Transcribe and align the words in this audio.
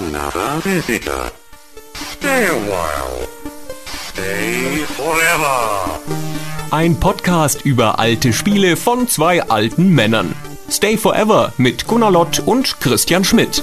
another 0.00 0.60
visitor. 0.64 1.30
Stay 1.94 2.46
a 2.46 2.54
while. 2.54 3.28
Stay 3.86 4.84
forever. 4.96 6.00
Ein 6.70 6.98
Podcast 6.98 7.64
über 7.64 7.98
alte 7.98 8.32
Spiele 8.32 8.76
von 8.76 9.08
zwei 9.08 9.42
alten 9.42 9.90
Männern. 9.94 10.34
Stay 10.70 10.96
Forever 10.96 11.52
mit 11.58 11.86
Gunnar 11.86 12.12
Lott 12.12 12.40
und 12.46 12.80
Christian 12.80 13.24
Schmidt. 13.24 13.62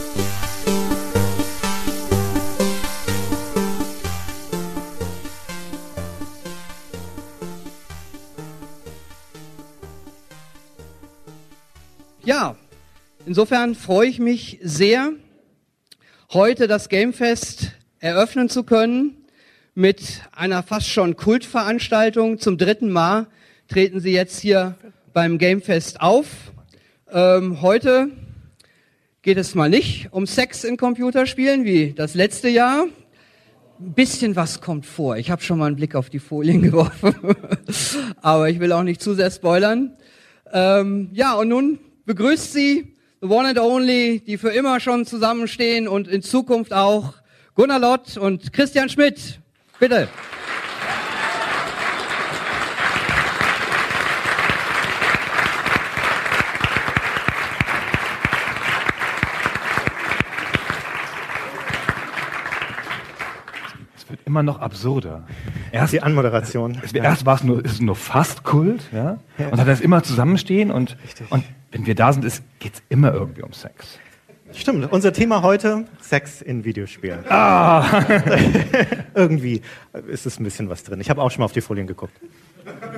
Ja, 12.24 12.56
insofern 13.26 13.74
freue 13.74 14.10
ich 14.10 14.20
mich 14.20 14.60
sehr, 14.62 15.14
heute 16.34 16.68
das 16.68 16.90
Gamefest 16.90 17.72
eröffnen 18.00 18.50
zu 18.50 18.64
können 18.64 19.16
mit 19.76 20.24
einer 20.34 20.62
fast 20.62 20.90
schon 20.90 21.16
Kultveranstaltung. 21.16 22.38
Zum 22.38 22.58
dritten 22.58 22.90
Mal 22.92 23.28
treten 23.70 24.02
Sie 24.02 24.12
jetzt 24.12 24.42
hier 24.42 24.76
beim 25.14 25.38
Gamefest 25.38 26.02
auf. 26.02 26.28
Ähm, 27.10 27.62
heute 27.62 28.10
geht 29.22 29.38
es 29.38 29.56
mal 29.56 29.70
nicht 29.70 30.10
um 30.12 30.28
Sex 30.28 30.66
in 30.66 30.76
Computerspielen 30.76 31.64
wie 31.64 31.94
das 31.94 32.14
letzte 32.14 32.50
Jahr. 32.50 32.88
Ein 33.80 33.94
bisschen 33.94 34.36
was 34.36 34.60
kommt 34.60 34.86
vor. 34.86 35.16
Ich 35.16 35.32
habe 35.32 35.42
schon 35.42 35.60
mal 35.60 35.68
einen 35.68 35.78
Blick 35.78 35.96
auf 35.96 36.10
die 36.10 36.20
Folien 36.20 36.62
geworfen, 36.72 37.16
aber 38.22 38.50
ich 38.50 38.60
will 38.60 38.74
auch 38.74 38.84
nicht 38.84 39.02
zu 39.02 39.14
sehr 39.14 39.32
spoilern. 39.32 39.96
Ähm, 40.52 41.10
ja, 41.14 41.36
und 41.36 41.48
nun 41.48 41.80
begrüßt 42.06 42.52
Sie 42.52 42.97
the 43.22 43.28
one 43.28 43.48
and 43.48 43.58
only, 43.58 44.20
die 44.20 44.38
für 44.38 44.50
immer 44.50 44.80
schon 44.80 45.06
zusammenstehen 45.06 45.88
und 45.88 46.08
in 46.08 46.22
Zukunft 46.22 46.74
auch 46.74 47.14
Gunnar 47.56 47.80
Lott 47.80 48.18
und 48.18 48.54
Christian 48.54 48.90
Schmidt. 48.90 49.40
Bitte. 49.80 50.08
Es 63.96 64.10
wird 64.10 64.20
immer 64.26 64.44
noch 64.44 64.60
absurder. 64.60 65.26
Erst 65.72 65.94
die 65.94 66.04
Anmoderation. 66.04 66.80
Es, 66.84 66.92
erst 66.94 67.26
war 67.26 67.36
es 67.36 67.44
nur, 67.44 67.66
ist 67.66 67.82
nur 67.82 67.96
fast 67.96 68.44
Kult, 68.44 68.84
ja? 68.94 69.18
Und 69.40 69.58
dann 69.58 69.66
das 69.66 69.82
immer 69.82 70.04
zusammenstehen 70.04 70.70
und, 70.72 70.98
und 71.30 71.44
wenn 71.72 71.86
wir 71.86 71.96
da 71.96 72.14
sind, 72.14 72.24
geht 72.60 72.74
es 72.76 72.84
immer 72.90 73.14
irgendwie 73.14 73.44
um 73.44 73.54
Sex. 73.54 74.00
Stimmt, 74.54 74.92
unser 74.92 75.12
Thema 75.12 75.42
heute, 75.42 75.86
Sex 76.02 76.42
in 76.42 76.64
Videospielen. 76.64 77.20
Ah. 77.30 78.04
irgendwie 79.14 79.62
ist 80.08 80.26
es 80.26 80.40
ein 80.40 80.44
bisschen 80.44 80.70
was 80.70 80.84
drin. 80.84 81.02
Ich 81.02 81.10
habe 81.10 81.22
auch 81.22 81.30
schon 81.30 81.42
mal 81.42 81.46
auf 81.46 81.52
die 81.52 81.62
Folien 81.62 81.86
geguckt. 81.86 82.14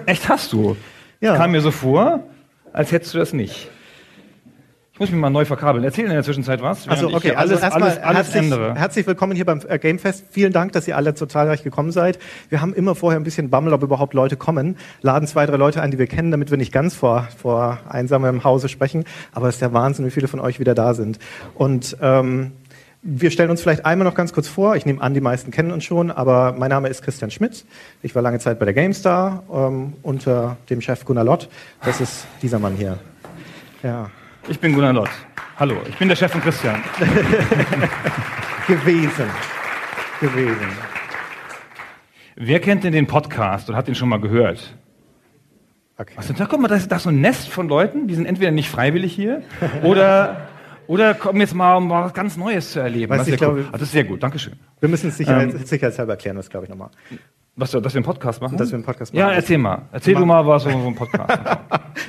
Echt 0.06 0.30
hast 0.30 0.53
du? 0.53 0.78
Ja. 1.22 1.36
Kam 1.36 1.52
mir 1.52 1.61
so 1.61 1.72
vor, 1.72 2.23
als 2.72 2.92
hättest 2.92 3.14
du 3.14 3.17
das 3.17 3.34
nicht. 3.34 3.70
Ich 5.00 5.02
muss 5.02 5.11
mich 5.11 5.22
mal 5.22 5.30
neu 5.30 5.45
verkabeln. 5.45 5.86
Erzähl 5.86 6.03
in 6.03 6.11
der 6.11 6.23
Zwischenzeit 6.23 6.61
was. 6.61 6.86
Also 6.86 7.14
okay, 7.14 7.33
also 7.33 7.53
alles, 7.53 7.64
erstmal 7.64 7.83
alles, 7.83 8.03
alles 8.03 8.17
herzlich, 8.17 8.44
ändere. 8.44 8.75
herzlich 8.75 9.08
willkommen 9.08 9.33
hier 9.33 9.45
beim 9.45 9.61
äh, 9.66 9.80
Gamefest. 9.80 10.25
Vielen 10.30 10.52
Dank, 10.52 10.73
dass 10.73 10.89
ihr 10.89 10.97
alle 10.97 11.16
so 11.16 11.25
zahlreich 11.25 11.64
gekommen 11.64 11.94
seid. 11.94 12.19
Wir 12.50 12.59
haben 12.59 12.73
immer 12.73 12.95
vorher 12.95 13.17
ein 13.17 13.23
bisschen 13.23 13.50
Bammel, 13.50 13.72
ob 13.72 13.81
überhaupt 13.81 14.14
Leute 14.14 14.36
kommen. 14.36 14.75
Laden 15.02 15.25
zwei, 15.25 15.45
drei 15.45 15.55
Leute 15.55 15.81
ein, 15.81 15.92
die 15.92 16.00
wir 16.00 16.08
kennen, 16.08 16.31
damit 16.31 16.52
wir 16.52 16.58
nicht 16.58 16.73
ganz 16.73 16.95
vor, 16.95 17.30
vor 17.38 17.80
einsamem 17.88 18.44
Hause 18.44 18.67
sprechen. 18.67 19.05
Aber 19.31 19.47
es 19.47 19.55
ist 19.55 19.61
der 19.61 19.72
Wahnsinn, 19.72 20.05
wie 20.05 20.11
viele 20.11 20.27
von 20.27 20.42
euch 20.42 20.59
wieder 20.59 20.75
da 20.75 20.94
sind. 20.94 21.17
Und 21.55 21.95
ähm, 22.02 22.52
wir 23.02 23.31
stellen 23.31 23.52
uns 23.52 23.61
vielleicht 23.61 23.86
einmal 23.86 24.05
noch 24.05 24.16
ganz 24.16 24.33
kurz 24.33 24.50
vor. 24.50 24.75
Ich 24.75 24.86
nehme 24.86 25.02
an, 25.02 25.14
die 25.14 25.22
meisten 25.22 25.50
kennen 25.50 25.72
uns 25.72 25.86
schon, 25.86 26.11
aber 26.11 26.55
mein 26.58 26.72
Name 26.72 26.89
ist 26.89 27.03
Christian 27.03 27.31
Schmidt. 27.31 27.64
Ich 28.02 28.16
war 28.16 28.22
lange 28.22 28.39
Zeit 28.39 28.59
bei 28.59 28.66
der 28.66 28.73
GameStar 28.73 29.44
ähm, 29.50 29.94
unter 30.02 30.58
dem 30.70 30.81
Chef 30.81 31.05
Gunnar 31.05 31.23
Lott. 31.23 31.48
Das 31.86 32.02
ist 32.02 32.27
dieser 32.42 32.60
Mann 32.60 32.76
hier. 32.76 32.99
Ja, 33.81 34.10
Ich 34.49 34.60
bin 34.60 34.73
Gunnar 34.73 34.93
Lott. 34.93 35.10
Hallo, 35.58 35.77
ich 35.87 35.98
bin 35.98 36.08
der 36.08 36.15
Chef 36.15 36.32
von 36.32 36.42
Christian. 36.42 36.82
gewesen. 38.67 39.26
Gewesen. 40.20 40.67
Wer 42.36 42.60
kennt 42.60 42.83
denn 42.83 42.93
den 42.93 43.08
Podcast 43.08 43.70
und 43.70 43.76
hat 43.76 43.87
den 43.87 43.95
schon 43.95 44.10
mal 44.10 44.20
gehört? 44.20 44.76
Okay. 45.98 46.14
Denn 46.27 46.36
da? 46.37 46.45
Guck 46.45 46.61
mal, 46.61 46.67
das 46.70 46.82
ist, 46.83 46.92
das 46.92 46.99
ist 46.99 47.04
so 47.04 47.10
ein 47.10 47.20
Nest 47.20 47.49
von 47.49 47.67
Leuten, 47.67 48.08
die 48.08 48.15
sind 48.15 48.26
entweder 48.26 48.52
nicht 48.52 48.70
freiwillig 48.70 49.14
hier 49.14 49.42
oder, 49.83 50.48
oder 50.87 51.14
kommen 51.14 51.42
jetzt 51.42 51.54
mal, 51.54 51.76
um 51.76 51.89
was 51.89 52.14
ganz 52.14 52.37
Neues 52.37 52.71
zu 52.71 52.80
erleben. 52.80 53.10
Weißt 53.11 53.21
das, 53.21 53.27
ist 53.27 53.39
sehr 53.39 53.49
cool. 53.49 53.55
glaube- 53.55 53.70
ah, 53.70 53.77
das 53.77 53.81
ist 53.83 53.92
sehr 53.92 54.04
gut, 54.05 54.23
Dankeschön. 54.23 54.54
Wir 54.80 54.87
müssen 54.87 55.10
es 55.10 55.17
sicherheits, 55.17 55.54
Ähm. 55.55 55.66
sicherheitshalber 55.66 56.14
erklären, 56.14 56.37
das 56.37 56.49
glaube 56.49 56.66
ich 56.66 56.70
nochmal. 56.70 56.89
Was, 57.59 57.71
dass 57.71 57.83
wir 57.93 57.97
einen 57.97 58.05
Podcast 58.05 58.42
machen? 58.42 58.58
Dass 58.58 58.70
wir 58.70 58.75
einen 58.75 58.86
Podcast 58.86 59.14
Ja, 59.14 59.25
machen. 59.25 59.36
erzähl 59.36 59.58
mal. 59.58 59.81
Erzähl 59.92 60.15
du 60.15 60.25
mal 60.25 60.47
was 60.47 60.64
so 60.64 60.70
so 60.70 60.77
ein 60.77 60.95
Podcast. 60.95 61.30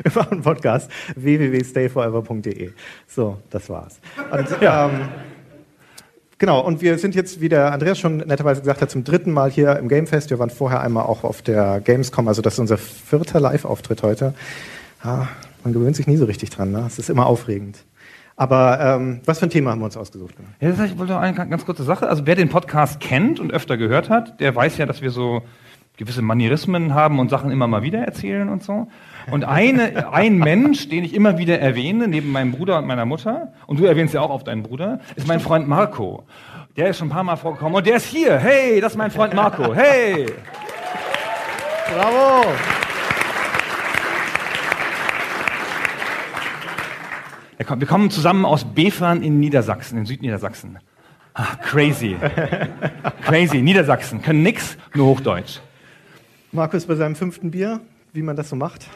Wir 0.05 0.13
machen 0.15 0.33
einen 0.35 0.43
Podcast 0.43 0.89
www.stayforever.de. 1.17 2.71
So, 3.09 3.39
das 3.51 3.69
war's. 3.69 3.99
Und, 4.31 4.47
ähm, 4.61 5.09
genau, 6.39 6.61
und 6.61 6.81
wir 6.81 6.97
sind 6.99 7.17
jetzt, 7.17 7.41
wie 7.41 7.49
der 7.49 7.73
Andreas 7.73 7.99
schon 7.99 8.19
netterweise 8.19 8.61
gesagt 8.61 8.81
hat, 8.81 8.91
zum 8.91 9.03
dritten 9.03 9.33
Mal 9.33 9.51
hier 9.51 9.77
im 9.77 9.89
Gamefest. 9.89 10.31
Wir 10.31 10.39
waren 10.39 10.51
vorher 10.51 10.81
einmal 10.81 11.05
auch 11.05 11.25
auf 11.25 11.43
der 11.43 11.81
Gamescom, 11.81 12.29
also 12.29 12.41
das 12.43 12.55
ist 12.55 12.61
unser 12.61 12.79
vierter 12.79 13.41
Live-Auftritt 13.41 14.05
heute. 14.05 14.35
Ja, 15.05 15.29
man 15.65 15.73
gewöhnt 15.73 15.97
sich 15.97 16.07
nie 16.07 16.17
so 16.17 16.27
richtig 16.27 16.51
dran, 16.51 16.71
ne? 16.71 16.85
Es 16.87 16.99
ist 17.01 17.11
immer 17.11 17.27
aufregend. 17.27 17.85
Aber 18.41 18.81
ähm, 18.81 19.21
was 19.27 19.39
für 19.39 19.49
ein 19.49 19.51
Thema 19.51 19.73
haben 19.73 19.81
wir 19.81 19.85
uns 19.85 19.99
ausgesucht? 19.99 20.35
Ja, 20.63 20.71
das 20.71 20.79
heißt, 20.79 20.95
ich 20.95 20.99
wollte 20.99 21.13
noch 21.13 21.21
eine 21.21 21.35
ganz 21.35 21.67
kurze 21.67 21.83
Sache. 21.83 22.09
Also 22.09 22.25
wer 22.25 22.37
den 22.37 22.49
Podcast 22.49 22.99
kennt 22.99 23.39
und 23.39 23.53
öfter 23.53 23.77
gehört 23.77 24.09
hat, 24.09 24.41
der 24.41 24.57
weiß 24.57 24.79
ja, 24.79 24.87
dass 24.87 25.03
wir 25.03 25.11
so 25.11 25.43
gewisse 25.99 26.23
Manierismen 26.23 26.95
haben 26.95 27.19
und 27.19 27.29
Sachen 27.29 27.51
immer 27.51 27.67
mal 27.67 27.83
wieder 27.83 27.99
erzählen 27.99 28.49
und 28.49 28.63
so. 28.63 28.87
Und 29.31 29.45
eine, 29.45 30.09
ein 30.15 30.39
Mensch, 30.39 30.89
den 30.89 31.05
ich 31.05 31.13
immer 31.13 31.37
wieder 31.37 31.61
erwähne, 31.61 32.09
neben 32.09 32.33
meinem 32.33 32.53
Bruder 32.53 32.79
und 32.79 32.87
meiner 32.87 33.05
Mutter, 33.05 33.53
und 33.67 33.79
du 33.79 33.85
erwähnst 33.85 34.15
ja 34.15 34.23
auch 34.23 34.31
auf 34.31 34.43
deinen 34.43 34.63
Bruder, 34.63 35.01
ist 35.17 35.29
mein 35.29 35.41
Freund 35.41 35.69
Marco. 35.69 36.25
Der 36.79 36.89
ist 36.89 36.97
schon 36.97 37.09
ein 37.09 37.11
paar 37.11 37.25
Mal 37.25 37.37
vorgekommen 37.37 37.75
und 37.75 37.87
der 37.87 37.97
ist 37.97 38.07
hier. 38.07 38.39
Hey, 38.39 38.81
das 38.81 38.93
ist 38.93 38.97
mein 38.97 39.11
Freund 39.11 39.35
Marco. 39.35 39.75
Hey! 39.75 40.25
Bravo! 41.95 42.41
Er 42.47 42.47
kommt- 42.47 42.81
Wir 47.69 47.87
kommen 47.87 48.11
zusammen 48.11 48.47
aus 48.47 48.65
Befern 48.65 49.23
in 49.23 49.39
Niedersachsen, 49.39 49.99
in 49.99 50.07
Südniedersachsen. 50.07 50.79
Ah, 51.35 51.57
crazy. 51.57 52.17
crazy. 53.23 53.61
Niedersachsen. 53.61 54.23
Können 54.23 54.43
nix, 54.43 54.79
nur 54.95 55.09
Hochdeutsch. 55.09 55.61
Markus 56.53 56.87
bei 56.87 56.95
seinem 56.95 57.17
fünften 57.17 57.51
Bier, 57.51 57.81
wie 58.15 58.23
man 58.23 58.35
das 58.35 58.49
so 58.49 58.57
macht. 58.57 58.87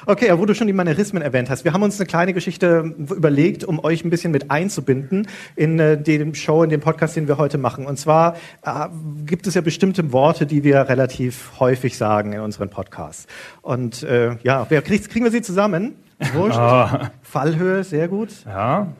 Okay, 0.06 0.31
aber 0.31 0.41
wo 0.41 0.47
du 0.47 0.55
schon 0.55 0.69
die 0.69 0.72
Manierismen 0.72 1.21
erwähnt 1.21 1.50
hast, 1.50 1.65
wir 1.65 1.72
haben 1.72 1.82
uns 1.82 1.99
eine 1.99 2.06
kleine 2.06 2.32
Geschichte 2.32 2.94
überlegt, 2.97 3.65
um 3.65 3.82
euch 3.82 4.05
ein 4.05 4.11
bisschen 4.11 4.31
mit 4.31 4.49
einzubinden 4.49 5.26
in 5.56 5.81
äh, 5.81 6.00
den 6.00 6.32
Show, 6.37 6.62
in 6.62 6.71
den 6.71 6.81
Podcast, 6.81 7.16
den 7.16 7.26
wir 7.26 7.38
heute 7.38 7.59
machen. 7.59 7.84
Und 7.84 7.99
zwar 7.99 8.37
äh, 8.62 8.87
gibt 9.26 9.49
es 9.49 9.55
ja 9.55 9.62
bestimmte 9.62 10.12
Worte, 10.12 10.47
die 10.47 10.62
wir 10.62 10.88
relativ 10.88 11.59
häufig 11.59 11.97
sagen 11.97 12.34
in 12.34 12.41
unseren 12.41 12.69
Podcasts. 12.69 13.26
Und 13.62 14.05
äh, 14.05 14.37
ja, 14.44 14.65
wer 14.69 14.81
kriegen 14.81 15.25
wir 15.25 15.32
sie 15.32 15.43
zusammen? 15.43 15.97
Wurscht. 16.33 17.11
Fallhöhe, 17.23 17.85
sehr 17.85 18.09
gut. 18.09 18.31
Ja, 18.47 18.93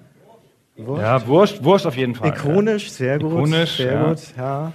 Wurscht. 0.77 1.03
ja 1.03 1.27
Wurst, 1.27 1.65
Wurst 1.65 1.87
auf 1.87 1.97
jeden 1.97 2.15
Fall. 2.15 2.29
Ikonisch, 2.31 2.91
sehr 2.91 3.19
gut. 3.19 3.33
Ikonisch, 3.33 3.77
sehr 3.77 3.93
ja. 3.93 4.09
gut, 4.09 4.21
ja. 4.37 4.73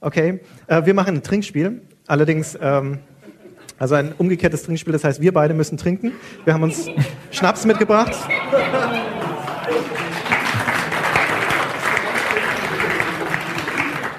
Okay, 0.00 0.40
äh, 0.66 0.84
wir 0.84 0.94
machen 0.94 1.16
ein 1.16 1.22
Trinkspiel. 1.22 1.82
Allerdings, 2.06 2.58
ähm, 2.60 2.98
also 3.78 3.94
ein 3.94 4.12
umgekehrtes 4.16 4.62
Trinkspiel, 4.62 4.92
das 4.92 5.02
heißt, 5.04 5.20
wir 5.20 5.32
beide 5.32 5.54
müssen 5.54 5.78
trinken. 5.78 6.12
Wir 6.44 6.54
haben 6.54 6.62
uns 6.62 6.88
Schnaps 7.30 7.64
mitgebracht. 7.64 8.14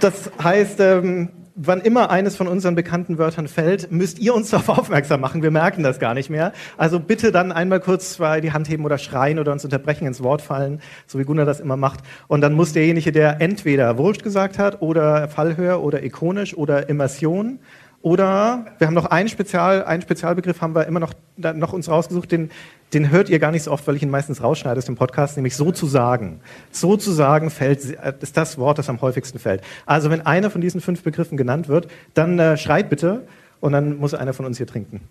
Das 0.01 0.29
heißt, 0.43 0.79
ähm, 0.81 1.29
wann 1.55 1.79
immer 1.79 2.09
eines 2.09 2.35
von 2.35 2.47
unseren 2.47 2.75
bekannten 2.75 3.17
Wörtern 3.17 3.47
fällt, 3.47 3.91
müsst 3.91 4.19
ihr 4.19 4.35
uns 4.35 4.49
darauf 4.51 4.69
aufmerksam 4.69 5.21
machen. 5.21 5.41
Wir 5.41 5.51
merken 5.51 5.83
das 5.83 5.99
gar 5.99 6.13
nicht 6.13 6.29
mehr. 6.29 6.51
Also 6.77 6.99
bitte 6.99 7.31
dann 7.31 7.51
einmal 7.51 7.79
kurz 7.79 8.13
zwei 8.13 8.41
die 8.41 8.51
Hand 8.51 8.69
heben 8.69 8.85
oder 8.85 8.97
schreien 8.97 9.39
oder 9.39 9.51
uns 9.51 9.63
unterbrechen, 9.63 10.05
ins 10.05 10.21
Wort 10.21 10.41
fallen, 10.41 10.81
so 11.07 11.17
wie 11.17 11.23
Gunnar 11.23 11.45
das 11.45 11.59
immer 11.59 11.77
macht. 11.77 12.01
Und 12.27 12.41
dann 12.41 12.53
muss 12.53 12.73
derjenige, 12.73 13.11
der 13.11 13.41
entweder 13.41 13.97
Wurst 13.97 14.23
gesagt 14.23 14.59
hat 14.59 14.81
oder 14.81 15.29
Fallhöher 15.29 15.81
oder 15.81 16.03
ikonisch 16.03 16.55
oder 16.55 16.89
Immersion 16.89 17.59
oder 18.05 18.67
wir 18.77 18.85
haben 18.85 18.93
noch 18.93 19.07
einen, 19.07 19.29
Spezial, 19.29 19.83
einen 19.83 20.03
Spezialbegriff, 20.03 20.61
haben 20.61 20.75
wir 20.75 20.85
immer 20.85 20.99
noch, 20.99 21.13
noch 21.37 21.73
uns 21.73 21.89
rausgesucht, 21.89 22.31
den, 22.31 22.51
den 22.93 23.09
hört 23.09 23.29
ihr 23.29 23.39
gar 23.39 23.49
nicht 23.49 23.63
so 23.63 23.71
oft, 23.71 23.87
weil 23.87 23.95
ich 23.95 24.03
ihn 24.03 24.11
meistens 24.11 24.43
rausschneide 24.43 24.77
aus 24.77 24.85
dem 24.85 24.95
Podcast, 24.95 25.37
nämlich 25.37 25.55
so 25.55 25.71
zu 25.71 25.87
sagen. 25.87 26.39
So 26.69 26.97
zu 26.97 27.11
sagen 27.11 27.49
fällt, 27.49 27.83
äh, 27.83 28.13
ist 28.21 28.37
das 28.37 28.59
Wort, 28.59 28.77
das 28.77 28.89
am 28.89 29.01
häufigsten 29.01 29.39
fällt. 29.39 29.63
Also 29.87 30.11
wenn 30.11 30.23
einer 30.23 30.51
von 30.51 30.61
diesen 30.61 30.81
fünf 30.81 31.01
Begriffen 31.01 31.35
genannt 31.35 31.67
wird, 31.67 31.87
dann 32.13 32.37
äh, 32.37 32.57
schreit 32.57 32.91
bitte 32.91 33.23
und 33.59 33.71
dann 33.71 33.97
muss 33.97 34.13
einer 34.13 34.33
von 34.33 34.45
uns 34.45 34.57
hier 34.57 34.67
trinken. 34.67 35.01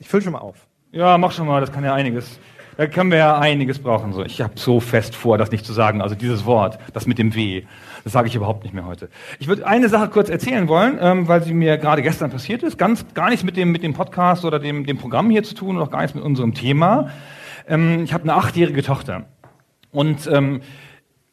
Ich 0.00 0.08
fülle 0.08 0.24
schon 0.24 0.32
mal 0.32 0.40
auf. 0.40 0.56
Ja, 0.90 1.18
mach 1.18 1.30
schon 1.30 1.46
mal, 1.46 1.60
das 1.60 1.70
kann 1.70 1.84
ja 1.84 1.94
einiges. 1.94 2.40
Da 2.76 2.88
können 2.88 3.12
wir 3.12 3.18
ja 3.18 3.38
einiges 3.38 3.78
brauchen. 3.78 4.12
So, 4.12 4.24
ich 4.24 4.40
habe 4.40 4.54
so 4.56 4.80
fest 4.80 5.14
vor, 5.14 5.38
das 5.38 5.52
nicht 5.52 5.64
zu 5.64 5.72
sagen. 5.72 6.02
Also 6.02 6.16
dieses 6.16 6.46
Wort, 6.46 6.80
das 6.94 7.06
mit 7.06 7.18
dem 7.18 7.32
W, 7.36 7.62
das 8.04 8.12
sage 8.12 8.28
ich 8.28 8.34
überhaupt 8.34 8.64
nicht 8.64 8.74
mehr 8.74 8.86
heute. 8.86 9.08
Ich 9.38 9.48
würde 9.48 9.66
eine 9.66 9.88
Sache 9.88 10.08
kurz 10.08 10.28
erzählen 10.28 10.68
wollen, 10.68 10.98
ähm, 11.00 11.28
weil 11.28 11.42
sie 11.42 11.54
mir 11.54 11.78
gerade 11.78 12.02
gestern 12.02 12.30
passiert 12.30 12.62
ist. 12.62 12.78
Ganz 12.78 13.04
gar 13.14 13.30
nichts 13.30 13.44
mit 13.44 13.56
dem 13.56 13.72
mit 13.72 13.82
dem 13.82 13.94
Podcast 13.94 14.44
oder 14.44 14.58
dem 14.58 14.86
dem 14.86 14.98
Programm 14.98 15.30
hier 15.30 15.42
zu 15.42 15.54
tun 15.54 15.76
und 15.76 15.82
auch 15.82 15.90
gar 15.90 16.02
nichts 16.02 16.14
mit 16.14 16.24
unserem 16.24 16.54
Thema. 16.54 17.10
Ähm, 17.68 18.04
ich 18.04 18.12
habe 18.12 18.24
eine 18.24 18.34
achtjährige 18.34 18.82
Tochter 18.82 19.26
und 19.92 20.28
ähm, 20.32 20.60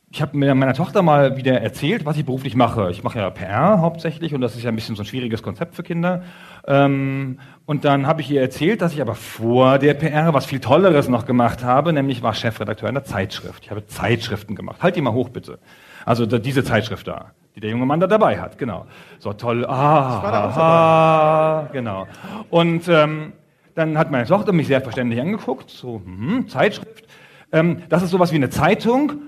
ich 0.10 0.22
habe 0.22 0.38
meiner 0.38 0.74
Tochter 0.74 1.02
mal 1.02 1.36
wieder 1.36 1.60
erzählt, 1.62 2.06
was 2.06 2.16
ich 2.16 2.26
beruflich 2.26 2.56
mache. 2.56 2.90
Ich 2.92 3.04
mache 3.04 3.20
ja 3.20 3.30
PR 3.30 3.82
hauptsächlich 3.82 4.34
und 4.34 4.40
das 4.40 4.56
ist 4.56 4.64
ja 4.64 4.70
ein 4.70 4.76
bisschen 4.76 4.96
so 4.96 5.04
ein 5.04 5.06
schwieriges 5.06 5.44
Konzept 5.44 5.76
für 5.76 5.84
Kinder. 5.84 6.24
Ähm, 6.66 7.40
und 7.66 7.84
dann 7.84 8.08
habe 8.08 8.22
ich 8.22 8.32
ihr 8.32 8.42
erzählt, 8.42 8.82
dass 8.82 8.94
ich 8.94 9.02
aber 9.02 9.16
vor 9.16 9.80
der 9.80 9.94
PR 9.96 10.34
was 10.34 10.46
viel 10.46 10.62
Tolleres 10.62 11.10
noch 11.10 11.26
gemacht 11.26 11.64
habe, 11.64 11.92
nämlich 11.92 12.24
war 12.24 12.34
Chefredakteur 12.34 12.88
einer 12.88 13.04
Zeitschrift. 13.04 13.66
Ich 13.66 13.70
habe 13.70 13.86
Zeitschriften 13.86 14.56
gemacht. 14.56 14.82
Halt 14.82 14.96
die 14.96 15.02
mal 15.02 15.14
hoch, 15.14 15.30
bitte. 15.30 15.60
Also 16.08 16.26
da, 16.26 16.40
diese 16.40 16.64
Zeitschrift 16.64 17.06
da, 17.06 17.32
die 17.54 17.60
der 17.60 17.70
junge 17.70 17.86
Mann 17.86 18.00
da 18.00 18.08
dabei 18.08 18.40
hat, 18.40 18.58
genau. 18.58 18.86
So 19.20 19.34
toll. 19.34 19.66
Ah, 19.66 20.54
ah 20.56 21.70
genau. 21.74 22.08
Und 22.50 22.88
ähm, 22.88 23.34
dann 23.76 23.98
hat 23.98 24.10
meine 24.10 24.26
Tochter 24.26 24.54
mich 24.54 24.68
sehr 24.68 24.80
verständlich 24.80 25.20
angeguckt, 25.20 25.70
so 25.70 26.02
hm, 26.06 26.48
Zeitschrift. 26.48 27.06
Ähm, 27.52 27.84
das 27.90 28.04
ist 28.04 28.12
sowas 28.12 28.32
wie 28.32 28.38
eine 28.38 28.50
Zeitung 28.50 29.22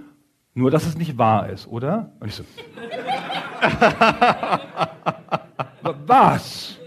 nur, 0.54 0.72
dass 0.72 0.86
es 0.86 0.98
nicht 0.98 1.18
wahr 1.18 1.50
ist, 1.50 1.68
oder? 1.68 2.14
Und 2.22 2.30
ich 2.30 2.36
so. 2.36 2.46
Was? 6.08 6.78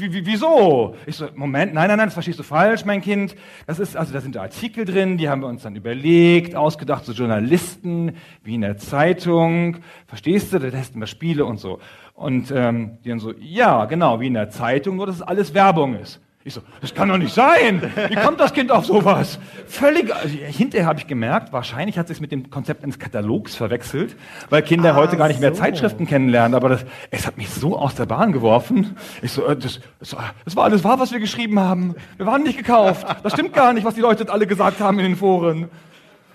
Wieso? 0.00 0.94
Ich 1.06 1.16
so, 1.16 1.28
Moment, 1.34 1.74
nein, 1.74 1.88
nein, 1.88 1.98
nein, 1.98 2.06
das 2.06 2.14
verstehst 2.14 2.38
du 2.38 2.42
falsch, 2.42 2.84
mein 2.84 3.00
Kind. 3.00 3.34
Das 3.66 3.78
ist, 3.78 3.96
also 3.96 4.12
da 4.12 4.20
sind 4.20 4.36
Artikel 4.36 4.84
drin, 4.84 5.18
die 5.18 5.28
haben 5.28 5.42
wir 5.42 5.48
uns 5.48 5.62
dann 5.62 5.76
überlegt, 5.76 6.54
ausgedacht, 6.54 7.04
so 7.04 7.12
Journalisten, 7.12 8.12
wie 8.42 8.54
in 8.54 8.60
der 8.62 8.76
Zeitung. 8.76 9.78
Verstehst 10.06 10.52
du? 10.52 10.58
Da 10.58 10.70
testen 10.70 11.00
wir 11.00 11.06
Spiele 11.06 11.44
und 11.44 11.58
so. 11.58 11.80
Und 12.14 12.52
ähm, 12.54 12.98
die 13.04 13.10
dann 13.10 13.20
so, 13.20 13.32
ja, 13.38 13.84
genau, 13.86 14.20
wie 14.20 14.26
in 14.26 14.34
der 14.34 14.50
Zeitung, 14.50 14.96
nur 14.96 15.06
dass 15.06 15.16
es 15.16 15.22
alles 15.22 15.54
Werbung 15.54 15.94
ist. 15.96 16.20
Ich 16.48 16.54
so, 16.54 16.62
das 16.80 16.94
kann 16.94 17.10
doch 17.10 17.18
nicht 17.18 17.34
sein. 17.34 17.92
Wie 18.08 18.14
kommt 18.14 18.40
das 18.40 18.54
Kind 18.54 18.72
auf 18.72 18.86
sowas? 18.86 19.38
Völlig. 19.66 20.14
Also 20.14 20.28
hinterher 20.28 20.86
habe 20.86 20.98
ich 20.98 21.06
gemerkt, 21.06 21.52
wahrscheinlich 21.52 21.98
hat 21.98 22.06
es 22.06 22.16
sich 22.16 22.20
mit 22.22 22.32
dem 22.32 22.48
Konzept 22.48 22.84
eines 22.84 22.98
Katalogs 22.98 23.54
verwechselt, 23.54 24.16
weil 24.48 24.62
Kinder 24.62 24.92
ah, 24.92 24.96
heute 24.96 25.18
gar 25.18 25.28
nicht 25.28 25.40
mehr 25.40 25.54
so. 25.54 25.60
Zeitschriften 25.60 26.06
kennenlernen. 26.06 26.54
Aber 26.54 26.70
das, 26.70 26.86
es 27.10 27.26
hat 27.26 27.36
mich 27.36 27.50
so 27.50 27.78
aus 27.78 27.96
der 27.96 28.06
Bahn 28.06 28.32
geworfen. 28.32 28.96
Ich 29.20 29.32
so, 29.32 29.44
äh, 29.44 29.58
das, 29.58 29.80
das, 30.00 30.16
das 30.46 30.56
war 30.56 30.64
alles 30.64 30.84
wahr, 30.84 30.98
was 30.98 31.12
wir 31.12 31.20
geschrieben 31.20 31.60
haben. 31.60 31.94
Wir 32.16 32.24
waren 32.24 32.44
nicht 32.44 32.56
gekauft. 32.56 33.06
Das 33.22 33.34
stimmt 33.34 33.52
gar 33.52 33.74
nicht, 33.74 33.84
was 33.84 33.94
die 33.94 34.00
Leute 34.00 34.32
alle 34.32 34.46
gesagt 34.46 34.80
haben 34.80 34.98
in 35.00 35.04
den 35.04 35.16
Foren. 35.16 35.68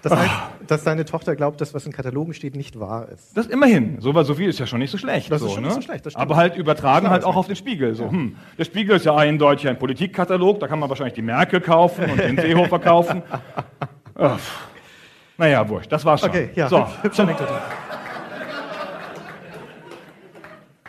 Das 0.04 0.18
heißt, 0.18 0.34
dass 0.68 0.84
deine 0.84 1.06
Tochter 1.06 1.34
glaubt, 1.36 1.62
dass 1.62 1.74
was 1.74 1.86
in 1.86 1.94
Katalogen 1.94 2.34
steht, 2.34 2.58
nicht 2.58 2.78
wahr 2.78 3.08
ist. 3.08 3.36
Das 3.38 3.48
immerhin. 3.48 4.02
So, 4.02 4.22
so 4.24 4.36
viel 4.36 4.50
ist 4.50 4.60
ja 4.60 4.68
schon 4.68 4.80
nicht 4.80 4.92
so 4.92 4.98
schlecht. 4.98 5.32
Das 5.32 5.40
so, 5.40 5.48
ist 5.48 5.54
schon 5.54 5.62
ne? 5.64 5.70
nicht 5.70 5.76
so 5.76 5.82
schlecht. 5.82 6.16
Aber 6.18 6.36
halt 6.36 6.58
übertragen 6.58 7.10
halt 7.10 7.24
auch 7.24 7.38
auf 7.38 7.48
den 7.48 7.56
Spiegel. 7.56 7.96
So, 7.96 8.04
ja. 8.04 8.12
hm, 8.12 8.36
der 8.58 8.66
Spiegel 8.66 8.98
ist 8.98 9.06
ja 9.06 9.16
eindeutig 9.16 9.66
ein 9.70 9.80
Politikkatalog. 9.80 10.60
Da 10.60 10.68
kann 10.68 10.80
man 10.80 10.90
wahrscheinlich 10.90 11.14
die 11.14 11.22
Merkel 11.22 11.62
kaufen 11.62 12.04
und 12.12 12.20
den 12.20 12.38
Seehofer 12.38 12.80
kaufen. 12.80 13.24
Ach. 14.16 14.40
Naja, 15.38 15.68
wurscht. 15.68 15.90
Das 15.90 16.04
war's 16.04 16.20
schon. 16.20 16.30
Okay, 16.30 16.50
ja. 16.54 16.68
So. 16.68 16.86
Hübsche 17.02 17.24
Anekdote. 17.24 17.54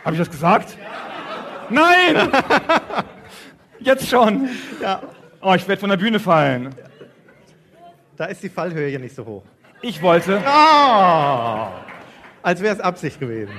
Habe 0.03 0.13
ich 0.13 0.19
das 0.19 0.29
gesagt? 0.29 0.77
Nein! 1.69 2.29
Jetzt 3.79 4.09
schon. 4.09 4.49
Ja. 4.81 5.01
Oh, 5.41 5.53
ich 5.53 5.65
werde 5.67 5.79
von 5.79 5.89
der 5.89 5.97
Bühne 5.97 6.19
fallen. 6.19 6.75
Da 8.17 8.25
ist 8.25 8.41
die 8.43 8.49
Fallhöhe 8.49 8.89
ja 8.89 8.99
nicht 8.99 9.15
so 9.15 9.25
hoch. 9.25 9.43
Ich 9.81 10.01
wollte. 10.01 10.41
Oh, 10.45 11.67
als 12.41 12.61
wäre 12.61 12.75
es 12.75 12.79
Absicht 12.79 13.19
gewesen. 13.19 13.53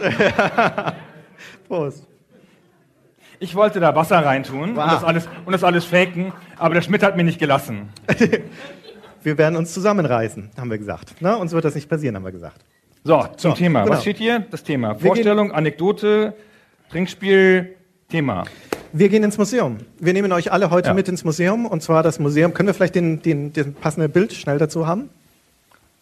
Prost. 1.68 2.06
Ich 3.38 3.54
wollte 3.54 3.80
da 3.80 3.94
Wasser 3.94 4.18
reintun 4.18 4.76
wow. 4.76 4.84
und, 4.84 4.92
das 4.92 5.04
alles, 5.04 5.28
und 5.46 5.52
das 5.52 5.64
alles 5.64 5.84
faken, 5.84 6.32
aber 6.58 6.74
der 6.74 6.82
Schmidt 6.82 7.02
hat 7.02 7.16
mir 7.16 7.24
nicht 7.24 7.38
gelassen. 7.38 7.88
wir 9.22 9.38
werden 9.38 9.56
uns 9.56 9.72
zusammenreißen, 9.72 10.50
haben 10.58 10.70
wir 10.70 10.76
gesagt. 10.76 11.14
Na, 11.20 11.36
uns 11.36 11.52
wird 11.52 11.64
das 11.64 11.74
nicht 11.74 11.88
passieren, 11.88 12.16
haben 12.16 12.24
wir 12.24 12.32
gesagt. 12.32 12.64
So, 13.02 13.26
zum 13.36 13.52
so, 13.52 13.56
Thema. 13.56 13.84
Genau. 13.84 13.94
Was 13.94 14.02
steht 14.02 14.18
hier? 14.18 14.40
Das 14.50 14.62
Thema. 14.62 14.94
Vorstellung, 14.94 15.52
Anekdote, 15.52 16.34
Trinkspiel, 16.90 17.76
Thema. 18.10 18.44
Wir 18.92 19.08
gehen 19.08 19.22
ins 19.22 19.38
Museum. 19.38 19.78
Wir 19.98 20.12
nehmen 20.12 20.32
euch 20.32 20.52
alle 20.52 20.70
heute 20.70 20.88
ja. 20.88 20.94
mit 20.94 21.08
ins 21.08 21.24
Museum. 21.24 21.66
Und 21.66 21.82
zwar 21.82 22.02
das 22.02 22.18
Museum. 22.18 22.54
Können 22.54 22.66
wir 22.68 22.74
vielleicht 22.74 22.94
den, 22.94 23.22
den, 23.22 23.52
den 23.52 23.74
passende 23.74 24.08
Bild 24.08 24.32
schnell 24.32 24.58
dazu 24.58 24.86
haben? 24.86 25.10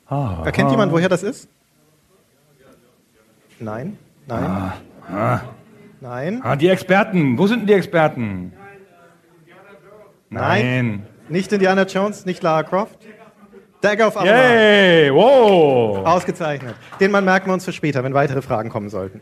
Ah, 0.07 0.43
Erkennt 0.45 0.69
ah. 0.69 0.73
jemand, 0.73 0.93
woher 0.93 1.09
das 1.09 1.23
ist? 1.23 1.49
Nein? 3.61 3.99
Nein? 4.27 4.73
Ah. 5.11 5.41
Nein? 6.01 6.41
Ah, 6.43 6.57
die 6.57 6.69
Experten. 6.69 7.37
Wo 7.37 7.47
sind 7.47 7.61
denn 7.61 7.67
die 7.67 7.73
Experten? 7.75 8.53
Nein. 10.31 11.01
Nein. 11.01 11.07
Nicht 11.29 11.53
Indiana 11.53 11.83
Jones, 11.83 12.25
nicht 12.25 12.43
Lara 12.43 12.63
Croft. 12.63 12.99
Dagger 13.81 14.09
of 14.09 14.17
Alma. 14.17 14.31
Yay, 14.31 15.13
wow. 15.13 16.05
Ausgezeichnet. 16.05 16.75
Den 17.01 17.11
Mann 17.11 17.25
merken 17.25 17.47
wir 17.49 17.55
uns 17.55 17.65
für 17.65 17.73
später, 17.73 18.03
wenn 18.03 18.15
weitere 18.15 18.43
Fragen 18.43 18.71
kommen 18.71 18.89
sollten. 18.89 19.21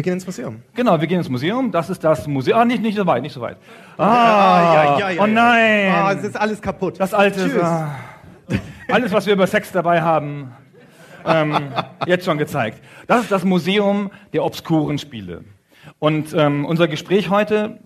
Wir 0.00 0.04
gehen 0.04 0.14
ins 0.14 0.24
Museum. 0.24 0.62
Genau, 0.74 0.98
wir 0.98 1.06
gehen 1.06 1.18
ins 1.18 1.28
Museum. 1.28 1.70
Das 1.72 1.90
ist 1.90 2.02
das 2.02 2.26
Museum. 2.26 2.58
Ah, 2.58 2.64
nicht, 2.64 2.80
nicht 2.80 2.96
so 2.96 3.04
weit, 3.04 3.20
nicht 3.20 3.34
so 3.34 3.42
weit. 3.42 3.58
Ah, 3.98 4.72
ja, 4.74 4.98
ja, 4.98 5.10
ja, 5.10 5.22
oh 5.22 5.26
nein. 5.26 5.92
Ah, 5.92 6.12
es 6.12 6.24
ist 6.24 6.40
alles 6.40 6.62
kaputt. 6.62 6.98
Das 6.98 7.12
alte. 7.12 7.38
Tschüss. 7.38 7.62
Ah, 7.62 7.96
alles, 8.88 9.12
was 9.12 9.26
wir 9.26 9.34
über 9.34 9.46
Sex 9.46 9.72
dabei 9.72 10.00
haben, 10.00 10.52
ähm, 11.26 11.54
jetzt 12.06 12.24
schon 12.24 12.38
gezeigt. 12.38 12.82
Das 13.08 13.24
ist 13.24 13.30
das 13.30 13.44
Museum 13.44 14.10
der 14.32 14.42
obskuren 14.42 14.96
Spiele. 14.96 15.44
Und 15.98 16.32
ähm, 16.32 16.64
unser 16.64 16.88
Gespräch 16.88 17.28
heute 17.28 17.78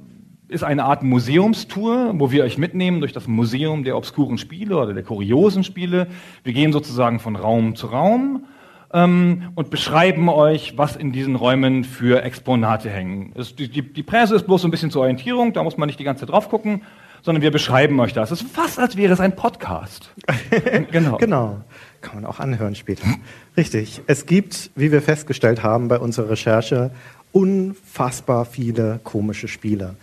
ist 0.47 0.63
eine 0.63 0.85
Art 0.85 1.03
Museumstour, 1.03 2.13
wo 2.15 2.31
wir 2.31 2.45
euch 2.45 2.59
mitnehmen 2.59 3.01
durch 3.01 3.13
das 3.13 3.27
Museum 3.27 3.83
der 3.83 3.97
obskuren 3.97 4.39
Spiele 4.39 4.77
oder 4.77 4.95
der 4.95 5.03
kuriosen 5.03 5.65
Spiele. 5.65 6.07
Wir 6.45 6.53
gehen 6.53 6.73
sozusagen 6.73 7.19
von 7.19 7.35
Raum 7.35 7.75
zu 7.75 7.89
Raum 7.89 8.45
ähm, 8.95 9.51
und 9.57 9.71
beschreiben 9.71 10.29
euch, 10.29 10.79
was 10.79 10.97
in 10.97 11.13
diesen 11.13 11.35
Räumen 11.35 11.85
für 11.85 12.23
Exponate 12.23 12.89
hängen. 12.89 13.33
Es, 13.35 13.55
die, 13.55 13.69
die, 13.69 13.83
die 13.83 14.03
Presse 14.03 14.37
ist 14.37 14.47
bloß 14.47 14.63
so 14.63 14.69
ein 14.69 14.71
bisschen 14.71 14.91
zur 14.91 15.03
Orientierung, 15.03 15.53
da 15.53 15.63
muss 15.63 15.77
man 15.77 15.89
nicht 15.89 15.99
die 15.99 16.05
ganze 16.05 16.21
Zeit 16.21 16.31
drauf 16.31 16.49
gucken, 16.49 16.83
sondern 17.23 17.43
wir 17.43 17.51
beschreiben 17.51 17.99
euch 18.01 18.13
das. 18.13 18.31
Es 18.31 18.43
ist 18.43 18.51
fast, 18.51 18.79
als 18.79 18.97
wäre 18.97 19.13
es 19.13 19.21
ein 19.21 19.35
Podcast. 19.35 20.11
genau. 20.93 21.17
genau. 21.17 21.61
Kann 22.03 22.17
man 22.17 22.27
auch 22.27 22.39
anhören 22.39 22.75
später. 22.75 23.07
Richtig. 23.57 24.03
Es 24.07 24.27
gibt, 24.27 24.71
wie 24.77 24.93
wir 24.93 25.03
festgestellt 25.03 25.63
haben 25.63 25.89
bei 25.89 25.99
unserer 25.99 26.31
Recherche, 26.31 26.91
unfassbar 27.33 28.45
viele 28.45 29.01
komische 29.03 29.49
Spiele. 29.49 29.97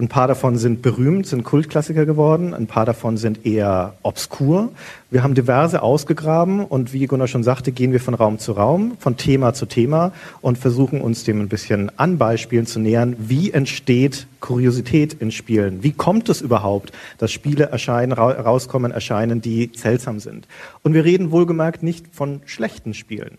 Ein 0.00 0.08
paar 0.08 0.28
davon 0.28 0.56
sind 0.56 0.80
berühmt, 0.80 1.26
sind 1.26 1.44
Kultklassiker 1.44 2.06
geworden, 2.06 2.54
ein 2.54 2.66
paar 2.66 2.86
davon 2.86 3.18
sind 3.18 3.44
eher 3.44 3.96
obskur. 4.02 4.70
Wir 5.10 5.22
haben 5.22 5.34
diverse 5.34 5.82
ausgegraben 5.82 6.64
und 6.64 6.94
wie 6.94 7.04
Gunnar 7.04 7.28
schon 7.28 7.42
sagte, 7.42 7.70
gehen 7.70 7.92
wir 7.92 8.00
von 8.00 8.14
Raum 8.14 8.38
zu 8.38 8.52
Raum, 8.52 8.96
von 8.98 9.18
Thema 9.18 9.52
zu 9.52 9.66
Thema 9.66 10.12
und 10.40 10.56
versuchen 10.56 11.02
uns 11.02 11.24
dem 11.24 11.42
ein 11.42 11.48
bisschen 11.48 11.92
an 11.98 12.16
Beispielen 12.16 12.64
zu 12.64 12.80
nähern. 12.80 13.14
Wie 13.18 13.50
entsteht 13.50 14.26
Kuriosität 14.40 15.12
in 15.12 15.30
Spielen? 15.30 15.82
Wie 15.82 15.92
kommt 15.92 16.30
es 16.30 16.40
überhaupt, 16.40 16.92
dass 17.18 17.30
Spiele 17.30 17.64
erscheinen, 17.64 18.12
rauskommen, 18.12 18.92
erscheinen, 18.92 19.42
die 19.42 19.70
seltsam 19.76 20.18
sind? 20.18 20.48
Und 20.82 20.94
wir 20.94 21.04
reden 21.04 21.30
wohlgemerkt 21.30 21.82
nicht 21.82 22.06
von 22.12 22.40
schlechten 22.46 22.94
Spielen. 22.94 23.36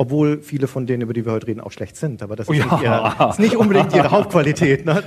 Obwohl 0.00 0.40
viele 0.42 0.68
von 0.68 0.86
denen, 0.86 1.02
über 1.02 1.12
die 1.12 1.26
wir 1.26 1.32
heute 1.32 1.48
reden, 1.48 1.60
auch 1.60 1.72
schlecht 1.72 1.96
sind. 1.96 2.22
Aber 2.22 2.36
das 2.36 2.48
ist, 2.48 2.50
oh 2.50 2.54
ja. 2.54 2.64
nicht, 2.64 2.82
ihre, 2.84 3.30
ist 3.30 3.38
nicht, 3.40 3.56
unbedingt 3.56 3.92
ihre 3.92 4.10
Hauptqualität. 4.12 4.86
Ne? 4.86 5.02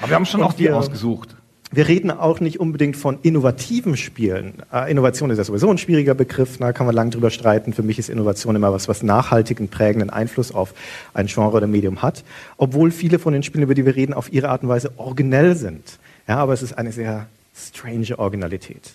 Aber 0.00 0.08
wir 0.08 0.16
haben 0.16 0.24
schon 0.24 0.42
auch 0.42 0.54
die 0.54 0.64
wir, 0.64 0.76
ausgesucht. 0.78 1.36
Wir 1.70 1.86
reden 1.86 2.10
auch 2.10 2.40
nicht 2.40 2.58
unbedingt 2.58 2.96
von 2.96 3.18
innovativen 3.20 3.98
Spielen. 3.98 4.54
Äh, 4.72 4.90
Innovation 4.90 5.28
ist 5.28 5.36
ja 5.36 5.44
sowieso 5.44 5.70
ein 5.70 5.76
schwieriger 5.76 6.14
Begriff, 6.14 6.56
da 6.56 6.72
kann 6.72 6.86
man 6.86 6.94
lange 6.94 7.10
drüber 7.10 7.28
streiten. 7.28 7.74
Für 7.74 7.82
mich 7.82 7.98
ist 7.98 8.08
Innovation 8.08 8.56
immer 8.56 8.72
was, 8.72 8.88
was 8.88 9.02
nachhaltigen, 9.02 9.68
prägenden 9.68 10.08
Einfluss 10.08 10.52
auf 10.54 10.72
ein 11.12 11.26
Genre 11.26 11.58
oder 11.58 11.66
Medium 11.66 12.00
hat. 12.00 12.24
Obwohl 12.56 12.90
viele 12.90 13.18
von 13.18 13.34
den 13.34 13.42
Spielen, 13.42 13.64
über 13.64 13.74
die 13.74 13.84
wir 13.84 13.94
reden, 13.94 14.14
auf 14.14 14.32
ihre 14.32 14.48
Art 14.48 14.62
und 14.62 14.70
Weise 14.70 14.90
originell 14.96 15.54
sind. 15.54 15.98
Ja, 16.26 16.38
aber 16.38 16.54
es 16.54 16.62
ist 16.62 16.78
eine 16.78 16.92
sehr 16.92 17.26
strange 17.54 18.18
Originalität. 18.18 18.94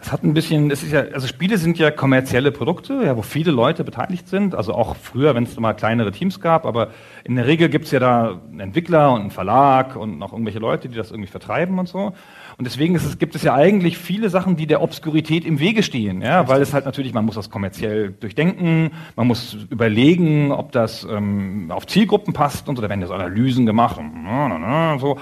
Das 0.00 0.12
hat 0.12 0.22
ein 0.22 0.32
bisschen, 0.32 0.70
das 0.70 0.82
ist 0.82 0.92
ja, 0.92 1.00
also 1.12 1.26
Spiele 1.26 1.58
sind 1.58 1.78
ja 1.78 1.90
kommerzielle 1.90 2.52
Produkte, 2.52 3.02
ja, 3.04 3.16
wo 3.18 3.22
viele 3.22 3.50
Leute 3.50 3.84
beteiligt 3.84 4.28
sind. 4.28 4.54
Also 4.54 4.72
auch 4.72 4.96
früher, 4.96 5.34
wenn 5.34 5.44
es 5.44 5.60
mal 5.60 5.74
kleinere 5.74 6.10
Teams 6.10 6.40
gab, 6.40 6.64
aber 6.64 6.88
in 7.22 7.36
der 7.36 7.46
Regel 7.46 7.68
gibt 7.68 7.84
es 7.84 7.90
ja 7.90 8.00
da 8.00 8.40
einen 8.50 8.60
Entwickler 8.60 9.12
und 9.12 9.20
einen 9.20 9.30
Verlag 9.30 9.96
und 9.96 10.18
noch 10.18 10.32
irgendwelche 10.32 10.58
Leute, 10.58 10.88
die 10.88 10.96
das 10.96 11.10
irgendwie 11.10 11.30
vertreiben 11.30 11.78
und 11.78 11.86
so. 11.86 12.14
Und 12.60 12.64
deswegen 12.64 12.94
es, 12.94 13.18
gibt 13.18 13.34
es 13.34 13.42
ja 13.42 13.54
eigentlich 13.54 13.96
viele 13.96 14.28
Sachen, 14.28 14.54
die 14.54 14.66
der 14.66 14.82
Obskurität 14.82 15.46
im 15.46 15.60
Wege 15.60 15.82
stehen, 15.82 16.20
ja, 16.20 16.46
weil 16.46 16.60
es 16.60 16.74
halt 16.74 16.84
natürlich, 16.84 17.14
man 17.14 17.24
muss 17.24 17.36
das 17.36 17.48
kommerziell 17.48 18.10
durchdenken, 18.10 18.90
man 19.16 19.26
muss 19.26 19.56
überlegen, 19.70 20.52
ob 20.52 20.70
das 20.70 21.04
ähm, 21.10 21.70
auf 21.70 21.86
Zielgruppen 21.86 22.34
passt 22.34 22.68
und 22.68 22.76
so, 22.76 22.82
da 22.82 22.90
werden 22.90 23.00
jetzt 23.00 23.12
Analysen 23.12 23.64
gemacht 23.64 23.96
und 23.96 24.24
na, 24.24 24.98
so. 24.98 25.18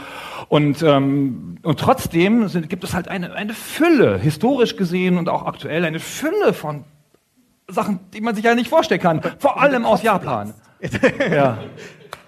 Und, 0.48 0.82
ähm, 0.82 1.58
und 1.62 1.78
trotzdem 1.78 2.48
sind, 2.48 2.68
gibt 2.68 2.82
es 2.82 2.92
halt 2.92 3.06
eine, 3.06 3.32
eine 3.34 3.52
Fülle, 3.52 4.18
historisch 4.18 4.74
gesehen 4.74 5.16
und 5.16 5.28
auch 5.28 5.46
aktuell, 5.46 5.84
eine 5.84 6.00
Fülle 6.00 6.52
von 6.52 6.82
Sachen, 7.68 8.00
die 8.14 8.20
man 8.20 8.34
sich 8.34 8.46
ja 8.46 8.56
nicht 8.56 8.68
vorstellen 8.68 9.00
kann. 9.00 9.20
Vor 9.38 9.62
allem 9.62 9.84
aus 9.84 10.02
Japan. 10.02 10.54
ja. 11.30 11.58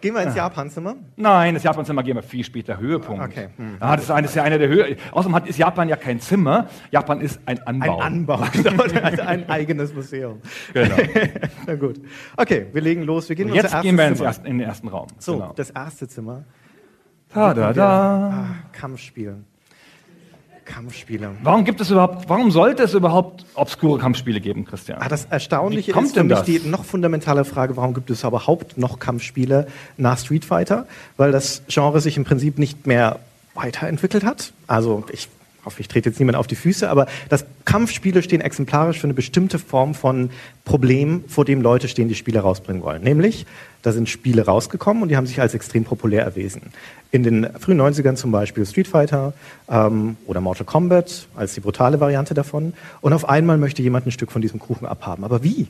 Gehen 0.01 0.15
wir 0.15 0.23
ins 0.23 0.35
Japanzimmer? 0.35 0.97
Nein, 1.17 1.55
das 1.55 1.63
Japanzimmer 1.63 2.03
gehen 2.03 2.17
wir 2.17 2.23
viel 2.23 2.43
später. 2.45 2.79
Höhepunkt. 2.79 3.23
Okay. 3.23 3.49
Hm. 3.57 3.77
Ah, 3.81 3.97
das 3.97 4.05
ist, 4.07 4.11
ein, 4.11 4.23
das 4.23 4.33
ist 4.33 4.37
ja 4.37 4.43
einer 4.45 4.59
der 4.59 4.69
Höhe. 4.69 4.97
Außerdem 5.13 5.35
hat, 5.35 5.47
ist 5.49 5.59
Japan 5.59 5.89
ja 5.89 5.97
kein 5.97 6.21
Zimmer. 6.21 6.69
Japan 6.91 7.21
ist 7.21 7.39
ein 7.47 7.59
Ein 7.67 7.83
Anbau. 7.83 7.99
Anbau, 8.01 8.39
genau, 8.53 8.83
also 9.03 9.23
ein 9.23 9.49
eigenes 9.51 9.95
Museum. 9.95 10.41
Genau. 10.73 10.97
Na 11.67 11.75
gut. 11.75 12.01
Okay, 12.37 12.67
wir 12.73 12.81
legen 12.81 13.03
los. 13.03 13.29
Wir 13.29 13.37
gehen 13.37 13.53
jetzt 13.53 13.79
gehen 13.83 13.99
wir 13.99 14.07
ins 14.09 14.21
ersten, 14.21 14.47
in 14.47 14.59
den 14.59 14.67
ersten 14.69 14.89
Raum. 14.89 15.09
So, 15.19 15.35
Genau. 15.35 15.53
das 15.55 15.71
erste 15.71 16.09
Zimmer. 16.09 16.45
Ta 17.29 17.55
da 17.55 17.73
da. 17.73 18.31
Ah, 18.31 18.47
Kampfspiel. 18.73 19.45
Kampfspiele. 20.71 21.33
Warum 21.43 21.65
gibt 21.65 21.81
es 21.81 21.91
überhaupt, 21.91 22.29
warum 22.29 22.51
sollte 22.51 22.85
es 22.85 22.95
überhaupt 22.95 23.45
obskure 23.55 23.99
Kampfspiele 23.99 24.41
geben, 24.41 24.65
Christian? 24.65 24.99
Ah, 25.01 25.09
das 25.09 25.27
Erstaunliche 25.27 25.91
ist 25.91 26.15
für 26.15 26.25
mich 26.25 26.33
das? 26.33 26.47
die 26.47 26.61
noch 26.61 26.85
fundamentale 26.85 27.45
Frage, 27.45 27.77
warum 27.77 27.93
gibt 27.93 28.11
es 28.11 28.23
überhaupt 28.23 28.79
noch 28.79 28.99
Kampfspiele 28.99 29.67
nach 29.97 30.19
Street 30.19 30.45
Fighter? 30.45 30.87
Weil 31.17 31.33
das 31.33 31.63
Genre 31.69 32.01
sich 32.01 32.17
im 32.17 32.25
Prinzip 32.25 32.59
nicht 32.59 32.87
mehr 32.87 33.19
weiterentwickelt 33.55 34.25
hat. 34.25 34.53
Also 34.67 35.05
ich 35.13 35.29
hoffe, 35.65 35.81
ich 35.81 35.89
trete 35.89 36.11
jetzt 36.11 36.19
niemand 36.19 36.37
auf 36.37 36.47
die 36.47 36.55
Füße, 36.55 36.89
aber 36.89 37.07
das 37.29 37.45
Kampfspiele 37.65 38.23
stehen 38.23 38.41
exemplarisch 38.41 38.99
für 38.99 39.05
eine 39.05 39.15
bestimmte 39.15 39.59
Form 39.59 39.95
von 39.95 40.31
Problem, 40.65 41.25
vor 41.29 41.45
dem 41.45 41.61
Leute 41.61 41.89
stehen, 41.89 42.09
die 42.09 42.15
Spiele 42.15 42.41
rausbringen 42.41 42.83
wollen. 42.83 43.03
Nämlich, 43.03 43.47
da 43.83 43.93
sind 43.93 44.09
Spiele 44.09 44.45
rausgekommen 44.45 45.03
und 45.03 45.09
die 45.09 45.17
haben 45.17 45.27
sich 45.27 45.41
als 45.41 45.55
extrem 45.55 45.85
populär 45.85 46.23
erwiesen. 46.25 46.63
In 47.11 47.23
den 47.23 47.49
frühen 47.59 47.81
90ern 47.81 48.15
zum 48.15 48.31
Beispiel 48.31 48.65
Street 48.67 48.89
Fighter 48.89 49.33
ähm, 49.69 50.17
oder 50.27 50.41
Mortal 50.41 50.67
Kombat 50.67 51.27
als 51.35 51.55
die 51.55 51.61
brutale 51.61 52.01
Variante 52.01 52.35
davon. 52.35 52.75
Und 53.01 53.13
auf 53.13 53.29
einmal 53.29 53.59
möchte 53.59 53.83
jemand 53.83 54.07
ein 54.07 54.13
Stück 54.13 54.31
von 54.31 54.43
diesem 54.43 54.61
Kuchen 54.61 54.87
abhaben. 54.87 55.25
Aber 55.25 55.43
wie? 55.43 55.67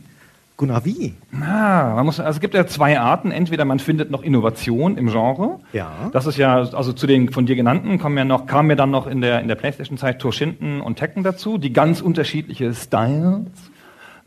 Gunnar, 0.61 0.85
wie? 0.85 1.14
Ah, 1.40 1.95
man 1.95 2.05
muss, 2.05 2.21
also 2.21 2.37
es 2.37 2.40
gibt 2.40 2.52
ja 2.52 2.67
zwei 2.67 3.00
Arten. 3.00 3.31
Entweder 3.31 3.64
man 3.64 3.79
findet 3.79 4.11
noch 4.11 4.23
Innovation 4.23 4.99
im 4.99 5.09
Genre. 5.09 5.59
Ja. 5.73 6.11
Das 6.12 6.26
ist 6.26 6.37
ja, 6.37 6.57
also 6.57 6.93
zu 6.93 7.07
den 7.07 7.33
von 7.33 7.47
dir 7.47 7.57
genannten 7.57 7.99
kommen 7.99 8.19
ja 8.19 8.26
noch, 8.26 8.45
kamen 8.45 8.69
ja 8.69 8.76
dann 8.76 8.90
noch 8.90 9.07
in 9.07 9.23
der, 9.23 9.40
in 9.40 9.49
der 9.49 9.55
Playstation-Zeit 9.55 10.19
Toshinden 10.19 10.83
und 10.83 10.97
Tekken 10.97 11.23
dazu, 11.23 11.57
die 11.57 11.73
ganz 11.73 12.02
unterschiedliche 12.02 12.75
Styles, 12.75 13.47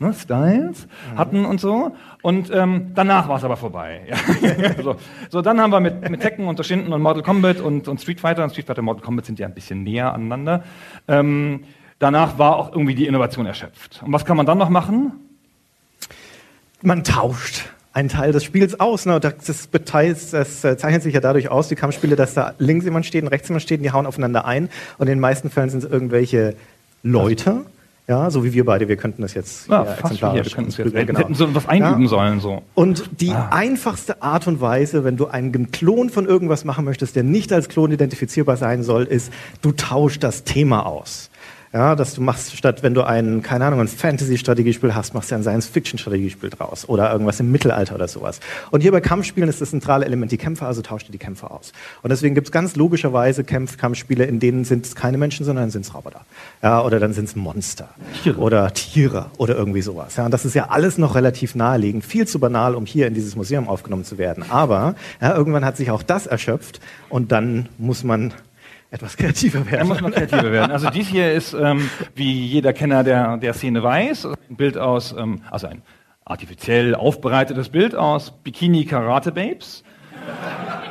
ne, 0.00 0.12
Styles 0.12 0.88
hatten 1.14 1.44
und 1.44 1.60
so. 1.60 1.94
Und 2.20 2.50
ähm, 2.52 2.90
danach 2.96 3.28
war 3.28 3.36
es 3.36 3.44
aber 3.44 3.56
vorbei. 3.56 4.00
Ja. 4.08 4.16
so, 4.82 4.96
so, 5.30 5.40
dann 5.40 5.60
haben 5.60 5.70
wir 5.70 5.78
mit, 5.78 6.10
mit 6.10 6.20
Tekken 6.20 6.48
und 6.48 6.56
Toshinden 6.56 6.92
und 6.92 7.00
Mortal 7.00 7.22
Kombat 7.22 7.60
und, 7.60 7.86
und 7.86 8.00
Street 8.00 8.18
Fighter 8.18 8.42
und 8.42 8.50
Street 8.50 8.66
Fighter 8.66 8.80
und 8.80 8.86
Mortal 8.86 9.04
Kombat 9.04 9.26
sind 9.26 9.38
ja 9.38 9.46
ein 9.46 9.54
bisschen 9.54 9.84
näher 9.84 10.12
aneinander. 10.12 10.64
Ähm, 11.06 11.60
danach 12.00 12.38
war 12.38 12.56
auch 12.56 12.72
irgendwie 12.72 12.96
die 12.96 13.06
Innovation 13.06 13.46
erschöpft. 13.46 14.02
Und 14.04 14.12
was 14.12 14.24
kann 14.24 14.36
man 14.36 14.46
dann 14.46 14.58
noch 14.58 14.68
machen? 14.68 15.23
Man 16.84 17.02
tauscht 17.02 17.62
einen 17.92 18.08
Teil 18.08 18.32
des 18.32 18.44
Spiels 18.44 18.78
aus. 18.80 19.06
Ne? 19.06 19.18
Das, 19.20 19.34
das, 19.46 19.68
das 20.30 20.64
äh, 20.64 20.76
zeichnet 20.76 21.02
sich 21.02 21.14
ja 21.14 21.20
dadurch 21.20 21.48
aus, 21.48 21.68
die 21.68 21.76
Kampfspiele, 21.76 22.16
dass 22.16 22.34
da 22.34 22.52
links 22.58 22.84
jemand 22.84 23.06
steht 23.06 23.22
und 23.22 23.28
rechts 23.28 23.48
jemand 23.48 23.62
steht 23.62 23.78
und 23.78 23.84
die 23.84 23.92
hauen 23.92 24.06
aufeinander 24.06 24.44
ein. 24.44 24.68
Und 24.98 25.06
in 25.06 25.12
den 25.14 25.20
meisten 25.20 25.48
Fällen 25.50 25.70
sind 25.70 25.84
es 25.84 25.90
irgendwelche 25.90 26.54
Leute. 27.02 27.62
Ja, 28.06 28.30
so 28.30 28.44
wie 28.44 28.52
wir 28.52 28.66
beide, 28.66 28.86
wir 28.88 28.96
könnten 28.96 29.22
das 29.22 29.32
jetzt 29.32 29.66
Ja, 29.68 29.82
wie 29.82 29.88
hier. 29.88 29.98
exemplarisch 29.98 30.46
Wir 30.48 30.54
könnten 30.56 30.70
es 30.70 30.76
jetzt, 30.76 30.92
wir 30.92 31.00
hätten 31.00 31.34
so 31.34 31.54
was 31.54 31.66
einüben 31.66 32.02
Ja. 32.02 32.08
sollen. 32.08 32.40
So. 32.40 32.62
Und 32.74 33.08
die 33.22 33.30
Ah. 33.30 33.48
einfachste 33.50 34.20
Art 34.22 34.46
und 34.46 34.60
Weise, 34.60 35.04
wenn 35.04 35.16
du 35.16 35.28
einen 35.28 35.70
Klon 35.70 36.10
von 36.10 36.26
irgendwas 36.26 36.66
machen 36.66 36.84
möchtest, 36.84 37.16
der 37.16 37.22
nicht 37.22 37.50
als 37.50 37.70
Klon 37.70 37.92
identifizierbar 37.92 38.58
sein 38.58 38.82
soll, 38.82 39.04
ist, 39.04 39.32
du 39.62 39.72
tauschst 39.72 40.22
das 40.22 40.44
Thema 40.44 40.84
aus. 40.84 41.30
Ja, 41.74 41.96
dass 41.96 42.14
du 42.14 42.20
machst, 42.20 42.56
statt 42.56 42.84
wenn 42.84 42.94
du 42.94 43.02
ein, 43.02 43.42
keine 43.42 43.64
Ahnung, 43.64 43.80
ein 43.80 43.88
Fantasy-Strategiespiel 43.88 44.94
hast, 44.94 45.12
machst 45.12 45.32
du 45.32 45.34
ein 45.34 45.42
Science-Fiction-Strategiespiel 45.42 46.50
draus 46.50 46.88
oder 46.88 47.10
irgendwas 47.10 47.40
im 47.40 47.50
Mittelalter 47.50 47.96
oder 47.96 48.06
sowas. 48.06 48.38
Und 48.70 48.82
hier 48.82 48.92
bei 48.92 49.00
Kampfspielen 49.00 49.48
ist 49.48 49.60
das 49.60 49.70
zentrale 49.70 50.04
Element 50.04 50.30
die 50.30 50.36
Kämpfe, 50.36 50.66
also 50.66 50.82
tauscht 50.82 51.08
dir 51.08 51.10
die 51.10 51.18
Kämpfe 51.18 51.50
aus. 51.50 51.72
Und 52.02 52.10
deswegen 52.10 52.36
gibt 52.36 52.46
es 52.46 52.52
ganz 52.52 52.76
logischerweise 52.76 53.42
Kämpf 53.42 53.76
Kampfspiele, 53.76 54.24
in 54.24 54.38
denen 54.38 54.64
sind 54.64 54.86
es 54.86 54.94
keine 54.94 55.18
Menschen, 55.18 55.44
sondern 55.44 55.70
sind 55.70 55.84
es 55.84 55.92
Roboter. 55.92 56.20
Ja, 56.62 56.80
oder 56.80 57.00
dann 57.00 57.12
sind 57.12 57.24
es 57.24 57.34
Monster. 57.34 57.88
Tiere. 58.22 58.38
Oder 58.38 58.72
Tiere 58.72 59.26
oder 59.38 59.56
irgendwie 59.56 59.82
sowas. 59.82 60.14
Ja, 60.14 60.26
und 60.26 60.30
das 60.30 60.44
ist 60.44 60.54
ja 60.54 60.68
alles 60.68 60.96
noch 60.96 61.16
relativ 61.16 61.56
naheliegend, 61.56 62.04
viel 62.04 62.28
zu 62.28 62.38
banal, 62.38 62.76
um 62.76 62.86
hier 62.86 63.08
in 63.08 63.14
dieses 63.14 63.34
Museum 63.34 63.68
aufgenommen 63.68 64.04
zu 64.04 64.16
werden. 64.16 64.44
Aber 64.48 64.94
ja, 65.20 65.36
irgendwann 65.36 65.64
hat 65.64 65.76
sich 65.76 65.90
auch 65.90 66.04
das 66.04 66.28
erschöpft 66.28 66.78
und 67.08 67.32
dann 67.32 67.68
muss 67.78 68.04
man 68.04 68.32
etwas 68.94 69.16
kreativer 69.16 69.60
Da 69.60 69.70
werden. 69.72 69.88
muss 69.88 70.00
man 70.00 70.12
kreativer 70.12 70.50
werden. 70.52 70.70
Also 70.72 70.88
dies 70.88 71.08
hier 71.08 71.32
ist, 71.32 71.52
ähm, 71.52 71.90
wie 72.14 72.46
jeder 72.46 72.72
Kenner 72.72 73.02
der, 73.04 73.36
der 73.36 73.52
Szene 73.52 73.82
weiß, 73.82 74.26
ein 74.26 74.56
Bild 74.56 74.78
aus, 74.78 75.14
ähm, 75.18 75.42
also 75.50 75.66
ein 75.66 75.82
artifiziell 76.24 76.94
aufbereitetes 76.94 77.68
Bild 77.68 77.94
aus 77.94 78.30
Bikini 78.30 78.84
Karate 78.86 79.32
Babes. 79.32 79.82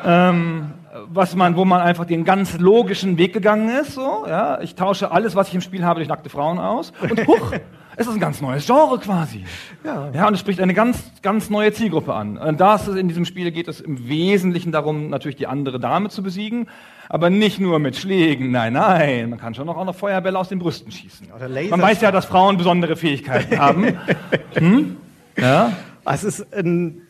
ähm, 0.05 0.73
was 1.07 1.35
man, 1.35 1.55
wo 1.55 1.65
man 1.65 1.81
einfach 1.81 2.05
den 2.05 2.23
ganz 2.23 2.59
logischen 2.59 3.17
Weg 3.17 3.33
gegangen 3.33 3.69
ist, 3.69 3.93
so, 3.93 4.25
ja. 4.27 4.61
Ich 4.61 4.75
tausche 4.75 5.11
alles, 5.11 5.35
was 5.35 5.47
ich 5.47 5.55
im 5.55 5.61
Spiel 5.61 5.83
habe, 5.83 5.99
durch 5.99 6.07
nackte 6.09 6.29
Frauen 6.29 6.59
aus. 6.59 6.93
Und 7.01 7.25
huch, 7.25 7.53
es 7.95 8.07
ist 8.07 8.13
ein 8.13 8.19
ganz 8.19 8.41
neues 8.41 8.65
Genre 8.65 8.99
quasi. 8.99 9.43
Ja. 9.83 10.09
Ja, 10.13 10.27
und 10.27 10.33
es 10.33 10.39
spricht 10.39 10.59
eine 10.59 10.73
ganz, 10.73 11.03
ganz 11.21 11.49
neue 11.49 11.71
Zielgruppe 11.73 12.13
an. 12.13 12.37
Und 12.37 12.59
das 12.59 12.87
ist 12.87 12.95
in 12.97 13.07
diesem 13.07 13.25
Spiel 13.25 13.51
geht 13.51 13.67
es 13.67 13.81
im 13.81 14.07
Wesentlichen 14.07 14.71
darum, 14.71 15.09
natürlich 15.09 15.35
die 15.37 15.47
andere 15.47 15.79
Dame 15.79 16.09
zu 16.09 16.23
besiegen, 16.23 16.67
aber 17.09 17.29
nicht 17.29 17.59
nur 17.59 17.79
mit 17.79 17.95
Schlägen. 17.95 18.51
Nein, 18.51 18.73
nein, 18.73 19.29
man 19.29 19.39
kann 19.39 19.53
schon 19.53 19.65
noch 19.67 19.77
auch 19.77 19.85
noch 19.85 19.95
Feuerbälle 19.95 20.37
aus 20.39 20.49
den 20.49 20.59
Brüsten 20.59 20.91
schießen. 20.91 21.31
Oder 21.35 21.47
Laser- 21.47 21.69
Man 21.71 21.81
weiß 21.81 22.01
ja, 22.01 22.11
dass 22.11 22.25
Frauen 22.25 22.57
besondere 22.57 22.95
Fähigkeiten 22.95 23.59
haben. 23.59 23.97
Hm? 24.55 24.97
Ja. 25.37 25.71
Es 26.05 26.23
ist 26.23 26.53
ein, 26.53 27.01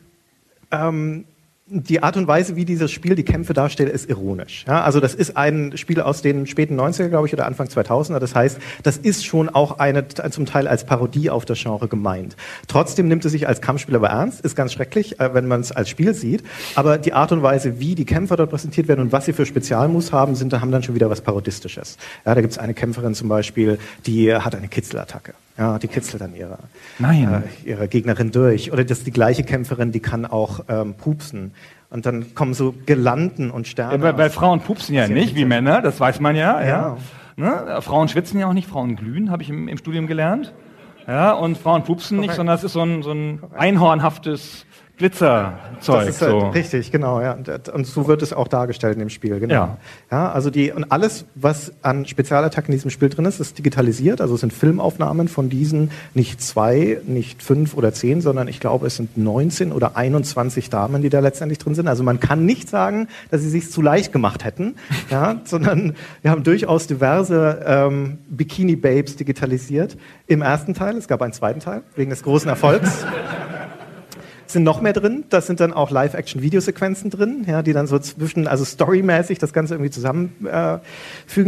ähm, 0.70 1.24
die 1.66 2.02
Art 2.02 2.18
und 2.18 2.26
Weise, 2.28 2.56
wie 2.56 2.66
dieses 2.66 2.92
Spiel 2.92 3.14
die 3.14 3.22
Kämpfe 3.22 3.54
darstellt, 3.54 3.90
ist 3.90 4.10
ironisch. 4.10 4.66
Ja, 4.68 4.82
also 4.82 5.00
das 5.00 5.14
ist 5.14 5.34
ein 5.38 5.74
Spiel 5.78 5.98
aus 6.02 6.20
den 6.20 6.46
späten 6.46 6.78
90er, 6.78 7.08
glaube 7.08 7.26
ich, 7.26 7.32
oder 7.32 7.46
Anfang 7.46 7.68
2000er. 7.68 8.18
Das 8.18 8.34
heißt, 8.34 8.58
das 8.82 8.98
ist 8.98 9.24
schon 9.24 9.48
auch 9.48 9.78
eine, 9.78 10.06
zum 10.08 10.44
Teil 10.44 10.68
als 10.68 10.84
Parodie 10.84 11.30
auf 11.30 11.46
das 11.46 11.58
Genre 11.58 11.88
gemeint. 11.88 12.36
Trotzdem 12.68 13.08
nimmt 13.08 13.24
es 13.24 13.32
sich 13.32 13.48
als 13.48 13.62
Kampfspiel 13.62 13.96
aber 13.96 14.10
ernst. 14.10 14.42
Ist 14.42 14.56
ganz 14.56 14.74
schrecklich, 14.74 15.20
äh, 15.20 15.32
wenn 15.32 15.46
man 15.46 15.62
es 15.62 15.72
als 15.72 15.88
Spiel 15.88 16.12
sieht. 16.12 16.44
Aber 16.74 16.98
die 16.98 17.14
Art 17.14 17.32
und 17.32 17.42
Weise, 17.42 17.80
wie 17.80 17.94
die 17.94 18.04
Kämpfer 18.04 18.36
dort 18.36 18.50
präsentiert 18.50 18.86
werden 18.86 19.00
und 19.00 19.12
was 19.12 19.24
sie 19.24 19.32
für 19.32 19.46
Spezialmoves 19.46 20.12
haben, 20.12 20.34
sind, 20.34 20.52
da 20.52 20.60
haben 20.60 20.70
dann 20.70 20.82
schon 20.82 20.94
wieder 20.94 21.08
was 21.08 21.22
Parodistisches. 21.22 21.96
Ja, 22.26 22.34
da 22.34 22.42
gibt 22.42 22.52
es 22.52 22.58
eine 22.58 22.74
Kämpferin 22.74 23.14
zum 23.14 23.30
Beispiel, 23.30 23.78
die 24.04 24.34
hat 24.34 24.54
eine 24.54 24.68
Kitzelattacke. 24.68 25.32
Ja, 25.56 25.78
die 25.78 25.86
kitzelt 25.86 26.20
dann 26.20 26.34
ihre, 26.34 26.58
äh, 27.00 27.38
ihre 27.64 27.86
Gegnerin 27.86 28.32
durch. 28.32 28.72
Oder 28.72 28.84
das 28.84 28.98
ist 28.98 29.06
die 29.06 29.12
gleiche 29.12 29.44
Kämpferin, 29.44 29.92
die 29.92 30.00
kann 30.00 30.26
auch 30.26 30.64
ähm, 30.68 30.94
pupsen. 30.94 31.52
Und 31.90 32.06
dann 32.06 32.34
kommen 32.34 32.54
so 32.54 32.74
Gelanden 32.86 33.52
und 33.52 33.68
Sterne. 33.68 34.04
Ja, 34.04 34.12
bei, 34.12 34.30
Frauen 34.30 34.60
pupsen 34.60 34.96
ja 34.96 35.06
nicht 35.06 35.36
wie 35.36 35.44
Männer, 35.44 35.80
das 35.80 36.00
weiß 36.00 36.18
man 36.18 36.34
ja. 36.34 36.60
ja. 36.60 36.66
Ja. 36.66 36.96
Ne? 37.36 37.82
Frauen 37.82 38.08
schwitzen 38.08 38.40
ja 38.40 38.48
auch 38.48 38.52
nicht, 38.52 38.68
Frauen 38.68 38.96
glühen, 38.96 39.30
habe 39.30 39.42
ich 39.44 39.50
im, 39.50 39.68
im 39.68 39.78
Studium 39.78 40.08
gelernt. 40.08 40.52
Ja, 41.06 41.32
und 41.32 41.58
Frauen 41.58 41.84
pupsen 41.84 42.16
nicht, 42.16 42.28
Korrekt. 42.28 42.36
sondern 42.36 42.56
es 42.56 42.64
ist 42.64 42.72
so 42.72 42.80
ein, 42.80 43.02
so 43.02 43.12
ein 43.12 43.40
einhornhaftes 43.56 44.66
Glitzerzeug. 44.96 46.06
Das 46.06 46.08
ist 46.08 46.22
halt 46.22 46.30
so. 46.30 46.48
richtig, 46.50 46.92
genau, 46.92 47.20
ja. 47.20 47.36
Und, 47.72 47.84
so 47.84 48.06
wird 48.06 48.22
es 48.22 48.32
auch 48.32 48.46
dargestellt 48.46 48.94
in 48.94 49.00
dem 49.00 49.08
Spiel, 49.08 49.40
genau. 49.40 49.52
Ja. 49.52 49.78
ja. 50.10 50.30
also 50.30 50.50
die, 50.50 50.70
und 50.70 50.92
alles, 50.92 51.24
was 51.34 51.72
an 51.82 52.06
Spezialattacken 52.06 52.72
in 52.72 52.78
diesem 52.78 52.92
Spiel 52.92 53.08
drin 53.08 53.24
ist, 53.24 53.40
ist 53.40 53.58
digitalisiert. 53.58 54.20
Also 54.20 54.34
es 54.34 54.40
sind 54.40 54.52
Filmaufnahmen 54.52 55.26
von 55.26 55.48
diesen, 55.48 55.90
nicht 56.14 56.40
zwei, 56.40 57.00
nicht 57.06 57.42
fünf 57.42 57.74
oder 57.74 57.92
zehn, 57.92 58.20
sondern 58.20 58.46
ich 58.46 58.60
glaube, 58.60 58.86
es 58.86 58.94
sind 58.94 59.16
19 59.16 59.72
oder 59.72 59.96
21 59.96 60.70
Damen, 60.70 61.02
die 61.02 61.08
da 61.08 61.18
letztendlich 61.18 61.58
drin 61.58 61.74
sind. 61.74 61.88
Also 61.88 62.04
man 62.04 62.20
kann 62.20 62.46
nicht 62.46 62.68
sagen, 62.68 63.08
dass 63.32 63.40
sie 63.40 63.50
sich 63.50 63.72
zu 63.72 63.82
leicht 63.82 64.12
gemacht 64.12 64.44
hätten, 64.44 64.76
ja, 65.10 65.40
sondern 65.42 65.94
wir 66.22 66.30
haben 66.30 66.44
durchaus 66.44 66.86
diverse 66.86 67.64
ähm, 67.66 68.18
Bikini-Babes 68.28 69.16
digitalisiert. 69.16 69.96
Im 70.28 70.42
ersten 70.42 70.72
Teil, 70.72 70.96
es 70.96 71.08
gab 71.08 71.20
einen 71.20 71.32
zweiten 71.32 71.58
Teil, 71.58 71.82
wegen 71.96 72.10
des 72.10 72.22
großen 72.22 72.48
Erfolgs 72.48 73.04
sind 74.54 74.62
noch 74.62 74.80
mehr 74.80 74.94
drin. 74.94 75.24
Das 75.28 75.46
sind 75.46 75.60
dann 75.60 75.74
auch 75.74 75.90
Live-Action-Videosequenzen 75.90 77.10
drin, 77.10 77.44
ja, 77.46 77.62
die 77.62 77.74
dann 77.74 77.86
so 77.86 77.98
zwischen, 77.98 78.48
also 78.48 78.64
storymäßig 78.64 79.38
das 79.38 79.52
Ganze 79.52 79.74
irgendwie 79.74 79.90
zusammenfügen. 79.90 80.80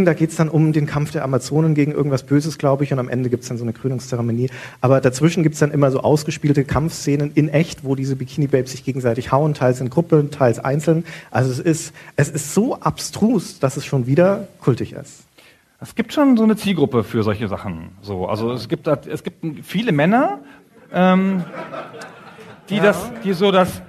Äh, 0.02 0.04
da 0.04 0.12
geht's 0.12 0.36
dann 0.36 0.50
um 0.50 0.74
den 0.74 0.84
Kampf 0.86 1.12
der 1.12 1.24
Amazonen 1.24 1.74
gegen 1.74 1.92
irgendwas 1.92 2.24
Böses, 2.24 2.58
glaube 2.58 2.84
ich, 2.84 2.92
und 2.92 2.98
am 2.98 3.08
Ende 3.08 3.30
gibt's 3.30 3.48
dann 3.48 3.56
so 3.56 3.64
eine 3.64 3.72
Krönungszeremonie. 3.72 4.50
Aber 4.82 5.00
dazwischen 5.00 5.42
gibt's 5.42 5.58
dann 5.60 5.70
immer 5.70 5.90
so 5.90 6.00
ausgespielte 6.00 6.64
Kampfszenen 6.64 7.32
in 7.34 7.48
echt, 7.48 7.84
wo 7.84 7.94
diese 7.94 8.16
Bikini-Babes 8.16 8.72
sich 8.72 8.84
gegenseitig 8.84 9.32
hauen, 9.32 9.54
teils 9.54 9.80
in 9.80 9.88
Gruppen, 9.88 10.30
teils 10.30 10.58
einzeln. 10.58 11.04
Also 11.30 11.50
es 11.50 11.60
ist, 11.60 11.94
es 12.16 12.28
ist 12.28 12.52
so 12.52 12.76
abstrus, 12.76 13.58
dass 13.58 13.78
es 13.78 13.86
schon 13.86 14.06
wieder 14.06 14.48
kultig 14.60 14.92
ist. 14.92 15.24
es 15.80 15.94
gibt 15.94 16.12
schon 16.12 16.36
so 16.36 16.42
eine 16.42 16.56
Zielgruppe 16.56 17.04
für 17.04 17.22
solche 17.22 17.48
Sachen. 17.48 17.90
So, 18.02 18.26
also 18.26 18.52
es 18.52 18.68
gibt, 18.68 18.86
es 18.86 19.22
gibt 19.22 19.64
viele 19.64 19.92
Männer, 19.92 20.40
ähm, 20.92 21.44
die 22.68 22.80
das, 22.80 23.10
die 23.24 23.32
so 23.32 23.50
das, 23.50 23.82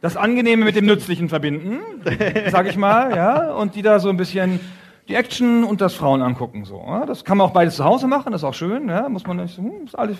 das 0.00 0.16
Angenehme 0.16 0.64
mit 0.64 0.76
dem 0.76 0.86
Nützlichen 0.86 1.28
verbinden, 1.28 1.80
sag 2.50 2.66
ich 2.66 2.76
mal, 2.76 3.14
ja, 3.14 3.52
und 3.54 3.74
die 3.74 3.82
da 3.82 3.98
so 3.98 4.08
ein 4.08 4.16
bisschen 4.16 4.60
die 5.08 5.14
Action 5.14 5.64
und 5.64 5.80
das 5.80 5.94
Frauen 5.94 6.20
angucken. 6.20 6.64
So, 6.66 6.84
ja? 6.86 7.06
Das 7.06 7.24
kann 7.24 7.38
man 7.38 7.46
auch 7.46 7.52
beides 7.52 7.76
zu 7.76 7.84
Hause 7.84 8.06
machen, 8.06 8.32
das 8.32 8.42
ist 8.42 8.44
auch 8.44 8.54
schön, 8.54 8.88
ja? 8.88 9.08
muss 9.08 9.26
man 9.26 9.38
nicht, 9.38 9.54
so, 9.54 9.62
hm, 9.62 9.86
ist 9.86 9.98
alles, 9.98 10.18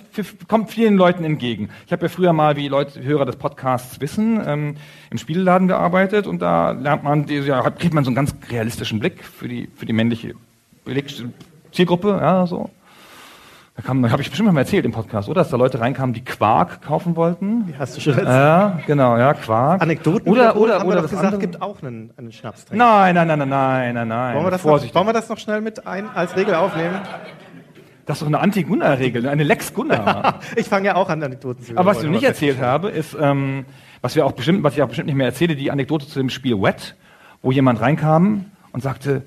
kommt 0.49 0.71
vielen 0.71 0.97
Leuten 0.97 1.25
entgegen. 1.25 1.69
Ich 1.87 1.93
habe 1.93 2.07
ja 2.07 2.09
früher 2.09 2.33
mal, 2.33 2.57
wie 2.57 2.69
Leute, 2.69 3.03
Hörer 3.03 3.27
des 3.27 3.37
Podcasts 3.37 4.01
wissen, 4.01 4.43
ähm, 4.47 4.77
im 5.11 5.19
Spielladen 5.19 5.69
gearbeitet 5.69 6.27
und 6.27 6.41
da 6.41 6.71
lernt 6.71 7.05
man, 7.05 7.27
ja, 7.29 7.69
kriegt 7.71 7.93
man 7.93 8.05
so 8.05 8.09
einen 8.09 8.17
ganz 8.17 8.35
realistischen 8.51 8.99
Blick 8.99 9.23
für 9.25 9.49
die, 9.49 9.69
für 9.77 9.85
die 9.85 9.93
männliche 9.93 10.35
Zielgruppe, 11.73 12.19
ja, 12.21 12.47
so. 12.47 12.71
Da 13.79 13.85
kam, 13.85 14.11
habe 14.11 14.21
ich 14.21 14.29
bestimmt 14.29 14.53
mal 14.53 14.61
erzählt 14.61 14.85
im 14.85 14.91
Podcast, 14.91 15.29
oder? 15.29 15.43
Dass 15.43 15.51
da 15.51 15.57
Leute 15.57 15.79
reinkamen, 15.79 16.13
die 16.13 16.25
Quark 16.25 16.83
kaufen 16.83 17.15
wollten. 17.15 17.73
Hast 17.79 17.97
du 17.97 18.01
schon 18.01 18.15
erzählt? 18.15 18.29
Ja, 18.29 18.81
genau, 18.89 19.17
ja, 19.17 19.35
Quark. 19.35 19.81
Anekdoten 19.81 20.29
oder 20.33 20.57
oder 20.57 20.81
haben 20.81 20.89
oder 20.89 20.97
wir 20.97 21.03
doch 21.03 21.11
gesagt, 21.11 21.27
andere. 21.27 21.41
gibt 21.41 21.63
auch 21.63 21.81
einen, 21.81 22.11
einen 22.17 22.33
Schnapstrink. 22.33 22.77
Nein, 22.77 23.15
nein, 23.15 23.29
nein, 23.29 23.39
nein, 23.39 23.49
nein, 23.49 23.95
nein, 23.95 24.09
nein. 24.09 24.35
Wollen 24.35 24.47
wir, 24.47 24.51
das 24.51 24.65
noch, 24.65 24.95
wollen 24.95 25.07
wir 25.07 25.13
das 25.13 25.29
noch 25.29 25.39
schnell 25.39 25.61
mit 25.61 25.87
ein, 25.87 26.09
als 26.13 26.35
Regel 26.35 26.57
aufnehmen? 26.57 26.99
Das 28.05 28.17
ist 28.17 28.23
doch 28.23 28.27
eine 28.27 28.41
Anti-Gunnar-Regel, 28.41 29.29
eine 29.29 29.45
Lex 29.45 29.73
Gunnar. 29.73 30.41
Ich 30.57 30.67
fange 30.67 30.87
ja 30.87 30.97
auch 30.97 31.09
an, 31.09 31.23
Anekdoten 31.23 31.63
zu 31.65 31.77
Aber 31.77 31.89
was 31.89 31.99
ich 31.99 32.05
noch 32.07 32.11
nicht 32.11 32.25
erzählt 32.25 32.61
habe, 32.61 32.89
ist, 32.89 33.17
ähm, 33.21 33.65
was 34.01 34.17
wir 34.17 34.27
auch 34.27 34.33
bestimmt, 34.33 34.65
was 34.65 34.75
ich 34.75 34.83
auch 34.83 34.89
bestimmt 34.89 35.07
nicht 35.07 35.15
mehr 35.15 35.27
erzähle, 35.27 35.55
die 35.55 35.71
Anekdote 35.71 36.09
zu 36.09 36.19
dem 36.19 36.31
Spiel 36.31 36.61
Wet, 36.61 36.97
wo 37.43 37.53
jemand 37.53 37.81
reinkam 37.81 38.47
und 38.73 38.83
sagte, 38.83 39.23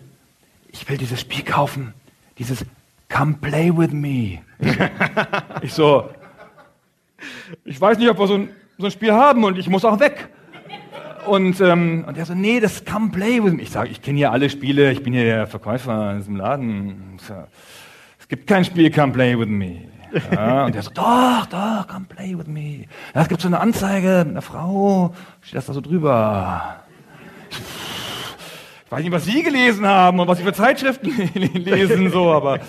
ich 0.73 0.89
will 0.89 0.97
dieses 0.97 1.21
Spiel 1.21 1.45
kaufen, 1.45 1.93
dieses 2.37 2.65
Come 3.11 3.35
play 3.41 3.71
with 3.75 3.91
me. 3.91 4.39
Ich 5.63 5.73
so, 5.73 6.09
ich 7.65 7.79
weiß 7.79 7.99
nicht, 7.99 8.09
ob 8.09 8.17
wir 8.17 8.27
so 8.27 8.33
ein, 8.33 8.49
so 8.79 8.85
ein 8.85 8.91
Spiel 8.91 9.11
haben 9.13 9.43
und 9.43 9.57
ich 9.57 9.69
muss 9.69 9.85
auch 9.85 9.99
weg. 9.99 10.29
Und, 11.27 11.61
ähm, 11.61 12.03
und 12.07 12.17
er 12.17 12.25
so, 12.25 12.33
nee, 12.33 12.59
das 12.59 12.83
Come 12.83 13.11
play 13.11 13.43
with 13.43 13.53
me. 13.53 13.61
Ich 13.61 13.69
sage, 13.69 13.89
ich 13.89 14.01
kenne 14.01 14.17
hier 14.17 14.31
alle 14.31 14.49
Spiele, 14.49 14.91
ich 14.91 15.03
bin 15.03 15.13
hier 15.13 15.23
der 15.23 15.47
Verkäufer 15.47 16.11
in 16.11 16.17
diesem 16.17 16.35
Laden. 16.35 17.17
Es 18.19 18.27
gibt 18.27 18.47
kein 18.47 18.65
Spiel 18.65 18.89
Come 18.89 19.13
play 19.13 19.37
with 19.37 19.49
me. 19.49 19.91
Ja, 20.31 20.65
und 20.65 20.75
er 20.75 20.81
so, 20.81 20.91
doch, 20.91 21.45
doch, 21.45 21.87
come 21.87 22.05
play 22.05 22.37
with 22.37 22.47
me. 22.47 22.85
Ja, 23.13 23.21
es 23.21 23.29
gibt 23.29 23.41
so 23.41 23.47
eine 23.47 23.59
Anzeige 23.59 24.23
mit 24.25 24.31
einer 24.31 24.41
Frau, 24.41 25.13
steht 25.41 25.57
das 25.57 25.67
da 25.67 25.73
so 25.73 25.81
drüber. 25.81 26.81
Ich 28.91 28.97
weiß 28.97 29.03
nicht, 29.03 29.13
was 29.13 29.23
Sie 29.23 29.41
gelesen 29.41 29.87
haben 29.87 30.19
und 30.19 30.27
was 30.27 30.37
Sie 30.37 30.43
für 30.43 30.51
Zeitschriften 30.51 31.11
lesen, 31.53 32.09
so, 32.11 32.29
aber 32.29 32.59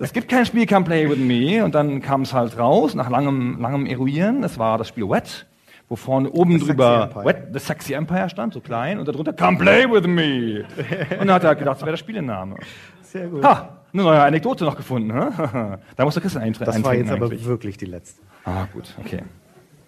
es 0.00 0.10
gibt 0.14 0.26
kein 0.26 0.46
Spiel 0.46 0.66
Come 0.66 0.86
Play 0.86 1.06
With 1.06 1.18
Me. 1.18 1.62
Und 1.62 1.74
dann 1.74 2.00
kam 2.00 2.22
es 2.22 2.32
halt 2.32 2.58
raus, 2.58 2.94
nach 2.94 3.10
langem, 3.10 3.60
langem 3.60 3.84
Eruieren. 3.84 4.42
Es 4.42 4.58
war 4.58 4.78
das 4.78 4.88
Spiel 4.88 5.06
Wet, 5.06 5.44
wo 5.90 5.96
vorne 5.96 6.30
oben 6.30 6.58
The 6.58 6.68
drüber. 6.68 7.10
Wet, 7.24 7.48
The 7.52 7.58
Sexy 7.58 7.92
Empire 7.92 8.30
stand, 8.30 8.54
so 8.54 8.62
klein, 8.62 8.98
und 8.98 9.06
darunter 9.06 9.34
Come 9.34 9.58
Play 9.58 9.84
With 9.90 10.06
Me. 10.06 10.64
Und 11.20 11.26
dann 11.26 11.32
hat 11.34 11.44
er 11.44 11.54
gedacht, 11.54 11.74
das 11.76 11.82
wäre 11.82 11.90
der 11.90 11.98
Spielename. 11.98 12.56
Sehr 13.02 13.26
gut. 13.26 13.44
Ha, 13.44 13.76
eine 13.92 14.02
neue 14.02 14.22
Anekdote 14.22 14.64
noch 14.64 14.76
gefunden. 14.78 15.12
Hä? 15.12 15.76
Da 15.96 16.04
muss 16.06 16.14
der 16.14 16.22
Christian 16.22 16.42
eintre- 16.42 16.60
Das 16.64 16.68
war 16.68 16.74
eintreten 16.92 17.04
jetzt 17.04 17.12
aber 17.12 17.26
eigentlich. 17.26 17.44
wirklich 17.44 17.76
die 17.76 17.84
letzte. 17.84 18.22
Ah, 18.46 18.64
gut, 18.72 18.94
okay. 18.98 19.20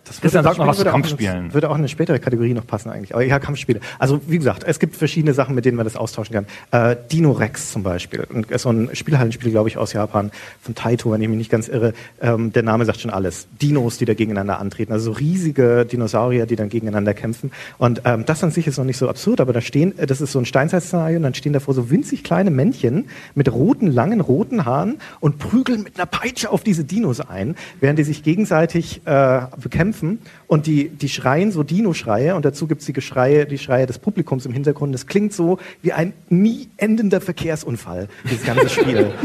Das 0.08 0.20
Christian, 0.20 0.44
würde- 0.44 0.54
sag 0.56 0.58
noch 0.58 0.66
was 0.66 0.78
zu 0.78 0.84
Kampfspielen. 0.84 1.46
in- 1.46 1.54
Würde 1.54 1.68
auch 1.70 1.74
in 1.74 1.78
eine 1.80 1.88
spätere 1.88 2.18
Kategorie 2.18 2.54
noch 2.54 2.66
passen 2.66 2.90
eigentlich. 2.90 3.14
Aber 3.14 3.24
ja, 3.24 3.38
Kampfspiele. 3.38 3.80
Also 3.98 4.20
wie 4.26 4.38
gesagt, 4.38 4.64
es 4.66 4.78
gibt 4.78 4.96
verschiedene 4.96 5.34
Sachen, 5.34 5.54
mit 5.54 5.64
denen 5.64 5.76
man 5.76 5.84
das 5.84 5.96
austauschen 5.96 6.34
kann. 6.34 6.46
Äh, 6.70 6.96
Dino 7.12 7.32
Rex 7.32 7.72
zum 7.72 7.82
Beispiel. 7.82 8.24
Und 8.32 8.50
ist 8.50 8.62
so 8.62 8.70
ein 8.70 8.90
Spielhallenspiel, 8.94 9.50
glaube 9.50 9.68
ich, 9.68 9.76
aus 9.76 9.92
Japan, 9.92 10.30
von 10.62 10.74
Taito, 10.74 11.10
wenn 11.12 11.20
ich 11.22 11.28
mich 11.28 11.38
nicht 11.38 11.50
ganz 11.50 11.68
irre. 11.68 11.92
Ähm, 12.20 12.52
der 12.52 12.62
Name 12.62 12.84
sagt 12.84 13.00
schon 13.00 13.10
alles. 13.10 13.46
Dinos, 13.60 13.98
die 13.98 14.04
da 14.04 14.14
gegeneinander 14.14 14.58
antreten. 14.58 14.92
Also 14.92 15.12
so 15.12 15.18
riesige 15.18 15.84
Dinosaurier, 15.84 16.46
die 16.46 16.56
dann 16.56 16.68
gegeneinander 16.68 17.14
kämpfen. 17.14 17.50
Und 17.78 18.02
ähm, 18.04 18.24
das 18.26 18.42
an 18.42 18.50
sich 18.50 18.66
ist 18.66 18.78
noch 18.78 18.84
nicht 18.84 18.96
so 18.98 19.08
absurd, 19.08 19.40
aber 19.40 19.52
da 19.52 19.60
stehen, 19.60 19.98
äh, 19.98 20.06
das 20.06 20.20
ist 20.20 20.32
so 20.32 20.38
ein 20.38 20.44
Steinzeitszenario, 20.46 21.16
und 21.18 21.22
dann 21.24 21.34
stehen 21.34 21.52
davor 21.52 21.74
so 21.74 21.90
winzig 21.90 22.24
kleine 22.24 22.50
Männchen 22.50 23.06
mit 23.34 23.52
roten, 23.52 23.86
langen, 23.88 24.20
roten 24.20 24.64
Haaren 24.64 24.98
und 25.20 25.38
prügeln 25.38 25.82
mit 25.82 25.96
einer 25.98 26.06
Peitsche 26.06 26.50
auf 26.50 26.62
diese 26.64 26.84
Dinos 26.84 27.20
ein, 27.20 27.56
während 27.80 27.98
die 27.98 28.04
sich 28.04 28.22
gegenseitig 28.22 29.02
äh, 29.04 29.40
bekämpfen. 29.60 29.97
Und 30.46 30.66
die, 30.66 30.88
die 30.88 31.08
schreien 31.08 31.52
so 31.52 31.62
Dino-Schreie 31.62 32.34
und 32.34 32.44
dazu 32.44 32.66
gibt's 32.66 32.86
die 32.86 32.92
Geschreie, 32.92 33.46
die 33.46 33.58
Schreie 33.58 33.86
des 33.86 33.98
Publikums 33.98 34.46
im 34.46 34.52
Hintergrund. 34.52 34.94
Das 34.94 35.06
klingt 35.06 35.32
so 35.32 35.58
wie 35.82 35.92
ein 35.92 36.12
nie 36.28 36.68
endender 36.76 37.20
Verkehrsunfall, 37.20 38.08
dieses 38.24 38.44
ganze 38.44 38.68
Spiel. 38.68 39.12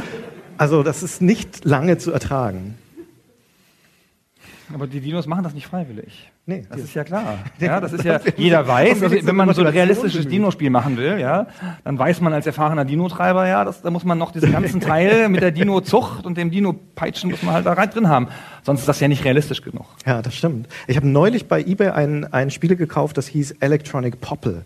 Also 0.55 0.83
das 0.83 1.01
ist 1.01 1.19
nicht 1.19 1.65
lange 1.65 1.97
zu 1.97 2.11
ertragen. 2.11 2.75
Aber 4.73 4.87
die 4.87 4.99
Dinos 4.99 5.27
machen 5.27 5.43
das 5.43 5.53
nicht 5.53 5.67
freiwillig. 5.67 6.31
Nee, 6.45 6.65
Das 6.69 6.81
ist 6.81 6.93
ja 6.93 7.03
klar. 7.03 7.39
Ja, 7.59 7.79
das 7.79 7.93
ist 7.93 8.03
ja, 8.05 8.19
jeder 8.35 8.67
weiß, 8.67 9.03
also, 9.03 9.15
wenn 9.25 9.35
man 9.35 9.53
so 9.53 9.61
ein 9.61 9.67
realistisches. 9.67 10.27
Dino-Spiel 10.27 10.69
machen 10.69 10.97
will, 10.97 11.19
ja, 11.19 11.47
dann 11.83 11.97
weiß 11.97 12.21
man 12.21 12.33
als 12.33 12.45
erfahrener 12.45 12.85
Dino-Treiber, 12.85 13.47
ja, 13.47 13.63
das, 13.63 13.81
da 13.81 13.89
muss 13.91 14.03
man 14.03 14.17
noch 14.17 14.31
diesen 14.31 14.51
ganzen 14.51 14.81
Teil 14.81 15.29
mit 15.29 15.41
der 15.41 15.51
Dino-Zucht 15.51 16.25
und 16.25 16.37
dem 16.37 16.51
Dino-Peitschen 16.51 17.31
muss 17.31 17.43
man 17.43 17.53
halt 17.53 17.65
da 17.65 17.73
rein 17.73 17.89
drin 17.89 18.09
haben. 18.09 18.27
Sonst 18.63 18.81
ist 18.81 18.89
das 18.89 18.99
ja 18.99 19.07
nicht 19.07 19.23
realistisch 19.23 19.61
genug. 19.61 19.85
Ja, 20.05 20.21
das 20.21 20.35
stimmt. 20.35 20.67
Ich 20.87 20.97
habe 20.97 21.07
neulich 21.07 21.47
bei 21.47 21.61
eBay 21.61 21.89
ein, 21.89 22.31
ein 22.33 22.51
Spiel 22.51 22.75
gekauft, 22.75 23.17
das 23.17 23.27
hieß 23.27 23.51
Electronic 23.59 24.19
Popple. 24.19 24.65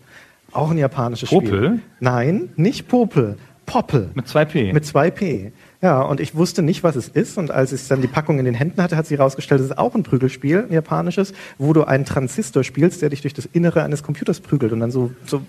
Auch 0.51 0.71
ein 0.71 0.77
japanisches 0.77 1.29
Spiel. 1.29 1.41
Popel? 1.41 1.79
Nein, 1.99 2.49
nicht 2.55 2.87
Popel. 2.87 3.37
Popple. 3.65 4.09
Mit 4.13 4.27
zwei 4.27 4.45
P. 4.45 4.71
Mit 4.71 4.85
zwei 4.85 5.11
P. 5.11 5.51
Ja, 5.81 6.01
und 6.01 6.19
ich 6.19 6.35
wusste 6.35 6.63
nicht, 6.63 6.83
was 6.83 6.95
es 6.95 7.07
ist. 7.07 7.37
Und 7.37 7.51
als 7.51 7.71
ich 7.71 7.87
dann 7.87 8.01
die 8.01 8.07
Packung 8.07 8.39
in 8.39 8.45
den 8.45 8.55
Händen 8.55 8.81
hatte, 8.81 8.97
hat 8.97 9.05
sie 9.05 9.17
herausgestellt, 9.17 9.61
es 9.61 9.67
ist 9.67 9.77
auch 9.77 9.93
ein 9.93 10.01
Prügelspiel, 10.01 10.65
ein 10.67 10.73
japanisches, 10.73 11.33
wo 11.59 11.71
du 11.71 11.83
einen 11.83 12.03
Transistor 12.03 12.63
spielst, 12.63 13.03
der 13.03 13.09
dich 13.09 13.21
durch 13.21 13.35
das 13.35 13.45
Innere 13.45 13.83
eines 13.83 14.01
Computers 14.01 14.39
prügelt 14.39 14.71
und 14.71 14.79
dann 14.79 14.89
so, 14.89 15.11
so 15.25 15.41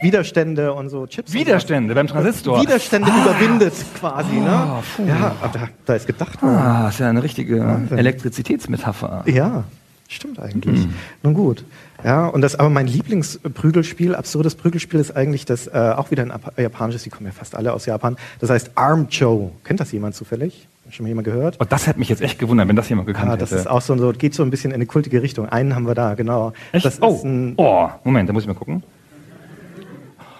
Widerstände 0.00 0.72
und 0.72 0.88
so 0.88 1.06
Chips. 1.06 1.34
Widerstände 1.34 1.94
beim 1.94 2.06
Transistor. 2.06 2.62
Widerstände 2.62 3.10
überwindet 3.10 3.74
quasi, 3.98 4.36
ne? 4.36 4.50
Ah, 4.50 4.82
puh. 4.96 5.06
Ja, 5.06 5.36
aber 5.42 5.58
da, 5.58 5.68
da 5.84 5.94
ist 5.94 6.06
gedacht 6.06 6.42
worden. 6.42 6.56
Ah, 6.56 6.88
ist 6.88 7.00
ja 7.00 7.10
eine 7.10 7.22
richtige 7.22 7.80
Elektrizitätsmetapher. 7.90 9.24
Ja, 9.26 9.64
stimmt 10.08 10.38
eigentlich. 10.38 10.86
Mhm. 10.86 10.94
Nun 11.22 11.34
gut. 11.34 11.64
Ja, 12.06 12.26
und 12.28 12.40
das, 12.40 12.54
aber 12.54 12.70
mein 12.70 12.86
Lieblingsprügelspiel, 12.86 14.14
absurdes 14.14 14.54
Prügelspiel 14.54 15.00
ist 15.00 15.16
eigentlich 15.16 15.44
das, 15.44 15.66
äh, 15.66 15.72
auch 15.96 16.12
wieder 16.12 16.22
ein 16.22 16.30
Apa- 16.30 16.52
japanisches, 16.56 17.02
die 17.02 17.10
kommen 17.10 17.26
ja 17.26 17.32
fast 17.32 17.56
alle 17.56 17.72
aus 17.72 17.84
Japan. 17.84 18.16
Das 18.38 18.48
heißt 18.48 18.70
Arm 18.76 19.08
Joe. 19.10 19.50
Kennt 19.64 19.80
das 19.80 19.90
jemand 19.90 20.14
zufällig? 20.14 20.68
Schon 20.88 21.02
mal 21.02 21.08
jemand 21.08 21.24
gehört? 21.24 21.58
Und 21.58 21.72
das 21.72 21.88
hätte 21.88 21.98
mich 21.98 22.08
jetzt 22.08 22.22
echt 22.22 22.38
gewundert, 22.38 22.68
wenn 22.68 22.76
das 22.76 22.88
jemand 22.88 23.08
gekannt 23.08 23.28
Ja, 23.30 23.36
das 23.36 23.50
hätte. 23.50 23.62
ist 23.62 23.66
auch 23.66 23.80
so, 23.80 23.96
so, 23.98 24.12
geht 24.12 24.34
so 24.34 24.44
ein 24.44 24.50
bisschen 24.50 24.70
in 24.70 24.76
eine 24.76 24.86
kultige 24.86 25.20
Richtung. 25.20 25.48
Einen 25.48 25.74
haben 25.74 25.88
wir 25.88 25.96
da, 25.96 26.14
genau. 26.14 26.52
Echt? 26.70 26.84
Das 26.84 27.02
oh. 27.02 27.20
oh, 27.56 27.88
Moment, 28.04 28.28
da 28.28 28.32
muss 28.32 28.44
ich 28.44 28.48
mal 28.48 28.54
gucken. 28.54 28.84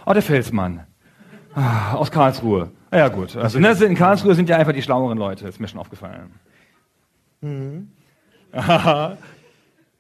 Oh, 0.07 0.13
der 0.13 0.23
Felsmann. 0.23 0.83
Ah, 1.53 1.95
aus 1.95 2.13
Karlsruhe. 2.13 2.71
Ah, 2.93 2.99
Ja, 2.99 3.09
gut. 3.09 3.35
Also, 3.37 3.59
ne, 3.59 3.73
in 3.73 3.97
Karlsruhe 3.97 4.37
sind 4.37 4.49
ja 4.49 4.57
einfach 4.57 4.73
die 4.73 4.83
schlaueren 4.83 5.19
Leute, 5.19 5.49
ist 5.49 5.59
mir 5.59 5.67
schon 5.67 5.81
aufgefallen. 5.81 6.31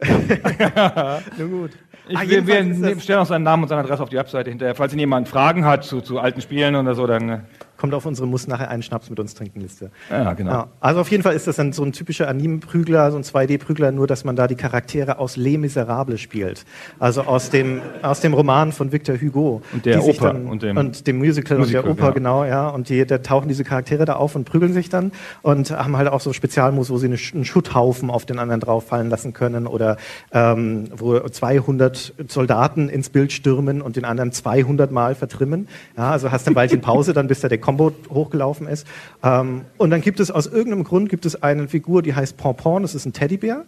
nun 1.39 1.51
gut. 1.51 1.71
Ich, 2.09 2.17
Ah, 2.17 2.23
wir, 2.27 2.47
wir 2.47 3.01
stellen 3.01 3.19
auch 3.19 3.27
seinen 3.27 3.43
Namen 3.43 3.65
und 3.65 3.69
seine 3.69 3.83
Adresse 3.83 4.03
auf 4.03 4.11
die 4.11 4.17
Webseite 4.17 4.51
hinterher. 4.51 4.75
Falls 4.75 4.93
Ihnen 4.93 5.01
jemand 5.01 5.29
Fragen 5.29 5.65
hat 5.65 5.85
zu, 5.85 6.01
zu 6.01 6.21
alten 6.21 6.41
Spielen 6.41 6.77
oder 6.77 6.95
so, 6.95 7.07
dann. 7.07 7.47
Kommt 7.77 7.95
auf 7.95 8.07
unsere 8.07 8.27
Muss 8.27 8.47
nachher 8.47 8.71
einen 8.71 8.83
Schnaps 8.83 9.11
mit 9.11 9.21
uns 9.21 9.35
trinken 9.35 9.61
Liste. 9.61 9.91
Ja, 10.11 10.33
genau. 10.35 10.51
Ja, 10.51 10.69
also 10.81 11.01
auf 11.01 11.11
jeden 11.11 11.23
Fall 11.23 11.35
ist 11.35 11.47
das 11.47 11.57
dann 11.57 11.73
so 11.73 11.83
ein 11.85 11.93
typischer 11.93 12.29
Anime-Prügler, 12.29 13.11
so 13.11 13.19
ein 13.19 13.23
2D-Prügler, 13.23 13.93
nur 13.93 14.07
dass 14.07 14.25
man 14.25 14.37
da 14.37 14.47
die 14.47 14.55
Charaktere 14.55 15.19
aus 15.19 15.37
Les 15.37 15.59
Miserables 15.59 16.21
spielt. 16.21 16.65
Also 16.99 17.23
aus 17.23 17.51
dem, 17.51 17.81
aus 18.03 18.21
dem 18.21 18.35
Roman 18.35 18.73
von 18.73 18.93
Victor 18.93 19.17
Hugo. 19.21 19.63
Und 19.73 19.87
der 19.87 20.03
Oper 20.03 20.33
Dann, 20.33 20.47
und 20.47 20.63
dem- 20.63 20.77
und 20.77 21.07
dem 21.07 21.19
Musical, 21.19 21.59
Musical, 21.59 21.83
und 21.83 21.87
der 21.87 21.93
Oper, 21.93 22.09
ja. 22.09 22.11
genau, 22.11 22.45
ja. 22.45 22.69
Und 22.69 22.89
die, 22.89 23.05
da 23.05 23.19
tauchen 23.19 23.49
diese 23.49 23.65
Charaktere 23.65 24.05
da 24.05 24.15
auf 24.15 24.35
und 24.35 24.45
prügeln 24.45 24.73
sich 24.73 24.89
dann 24.89 25.13
und 25.43 25.71
haben 25.71 25.97
halt 25.97 26.09
auch 26.09 26.21
so 26.21 26.33
Spezialmoves, 26.33 26.91
wo 26.91 26.99
sie 26.99 27.07
eine, 27.07 27.19
einen 27.35 27.45
Schutthaufen 27.45 28.11
auf 28.11 28.25
den 28.27 28.39
anderen 28.39 28.61
drauf 28.61 28.87
fallen 28.87 29.11
lassen 29.11 29.33
können 29.33 29.67
oder 29.67 29.97
ähm, 30.33 30.89
wo 30.97 31.19
200 31.19 32.15
Soldaten 32.29 32.89
ins 32.89 33.11
Bild 33.11 33.33
stürmen 33.33 33.83
und 33.83 33.97
den 33.97 34.05
anderen 34.05 34.33
200 34.33 34.91
Mal 34.91 35.15
vertrimmen. 35.15 35.69
Ja, 35.97 36.11
also 36.13 36.31
hast 36.31 36.47
du 36.47 36.53
ein 36.53 36.57
Weilchen 36.57 36.81
Pause, 36.81 37.13
dann 37.13 37.27
bis 37.29 37.41
da 37.41 37.49
der 37.49 37.59
Combo 37.67 37.91
hochgelaufen 38.09 38.69
ist. 38.69 38.87
Ähm, 39.25 39.63
und 39.77 39.91
dann 39.91 40.01
gibt 40.01 40.21
es 40.21 40.31
aus 40.31 40.47
irgendeinem 40.47 40.85
Grund 40.85 41.09
gibt 41.09 41.27
es 41.27 41.43
eine 41.43 41.67
Figur, 41.67 42.03
die 42.03 42.15
heißt 42.15 42.37
Pompon, 42.37 42.83
das 42.83 42.95
ist 42.95 43.05
ein 43.07 43.13
Teddybär. 43.13 43.65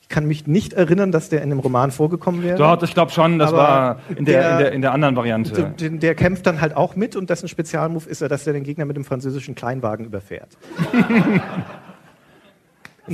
Ich 0.00 0.08
kann 0.08 0.26
mich 0.26 0.46
nicht 0.46 0.72
erinnern, 0.72 1.12
dass 1.12 1.28
der 1.28 1.42
in 1.42 1.50
dem 1.50 1.58
Roman 1.60 1.90
vorgekommen 1.90 2.42
wäre. 2.42 2.56
Dort, 2.58 2.82
ich 2.82 2.92
glaube 2.94 3.12
schon, 3.12 3.38
das 3.38 3.52
war 3.52 4.00
in 4.16 4.24
der, 4.24 4.40
der- 4.42 4.50
in, 4.52 4.58
der, 4.58 4.72
in 4.72 4.82
der 4.82 4.92
anderen 4.92 5.16
Variante. 5.16 5.52
Der, 5.52 5.64
der, 5.70 5.90
der 5.90 6.14
kämpft 6.14 6.46
dann 6.46 6.60
halt 6.60 6.76
auch 6.76 6.96
mit 6.96 7.14
und 7.16 7.30
dessen 7.30 7.48
Spezialmove 7.48 8.06
ist 8.08 8.20
er, 8.22 8.28
dass 8.28 8.46
er 8.46 8.52
den 8.52 8.64
Gegner 8.64 8.84
mit 8.84 8.96
dem 8.96 9.04
französischen 9.04 9.54
Kleinwagen 9.54 10.04
überfährt. 10.06 10.56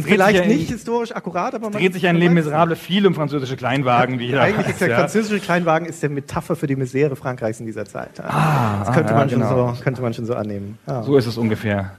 Vielleicht 0.02 0.40
ja 0.40 0.46
nicht 0.46 0.70
historisch 0.70 1.14
akkurat, 1.14 1.54
aber 1.54 1.70
man 1.70 1.80
dreht 1.80 1.92
sich 1.94 2.06
ein 2.06 2.18
weiß- 2.18 2.30
Miserables 2.30 2.78
viel 2.78 3.06
um 3.06 3.14
französische 3.14 3.56
Kleinwagen, 3.56 4.18
wie 4.18 4.26
jeder 4.26 4.42
Eigentlich 4.42 4.66
weiß, 4.66 4.72
ist 4.72 4.80
der 4.80 4.88
ja. 4.88 4.98
französische 4.98 5.40
Kleinwagen 5.40 5.86
ist 5.88 6.02
der 6.02 6.10
Metapher 6.10 6.56
für 6.56 6.66
die 6.66 6.76
Misere 6.76 7.16
Frankreichs 7.16 7.60
in 7.60 7.66
dieser 7.66 7.84
Zeit. 7.84 8.20
Ah, 8.20 8.84
das 8.84 8.94
könnte, 8.94 9.14
ah, 9.14 9.18
man 9.18 9.28
ja, 9.28 9.34
genau. 9.36 9.48
schon 9.48 9.76
so, 9.76 9.82
könnte 9.82 10.02
man 10.02 10.14
schon 10.14 10.26
so 10.26 10.34
annehmen. 10.34 10.78
Ja. 10.86 11.02
So 11.02 11.16
ist 11.16 11.26
es 11.26 11.36
ungefähr. 11.36 11.92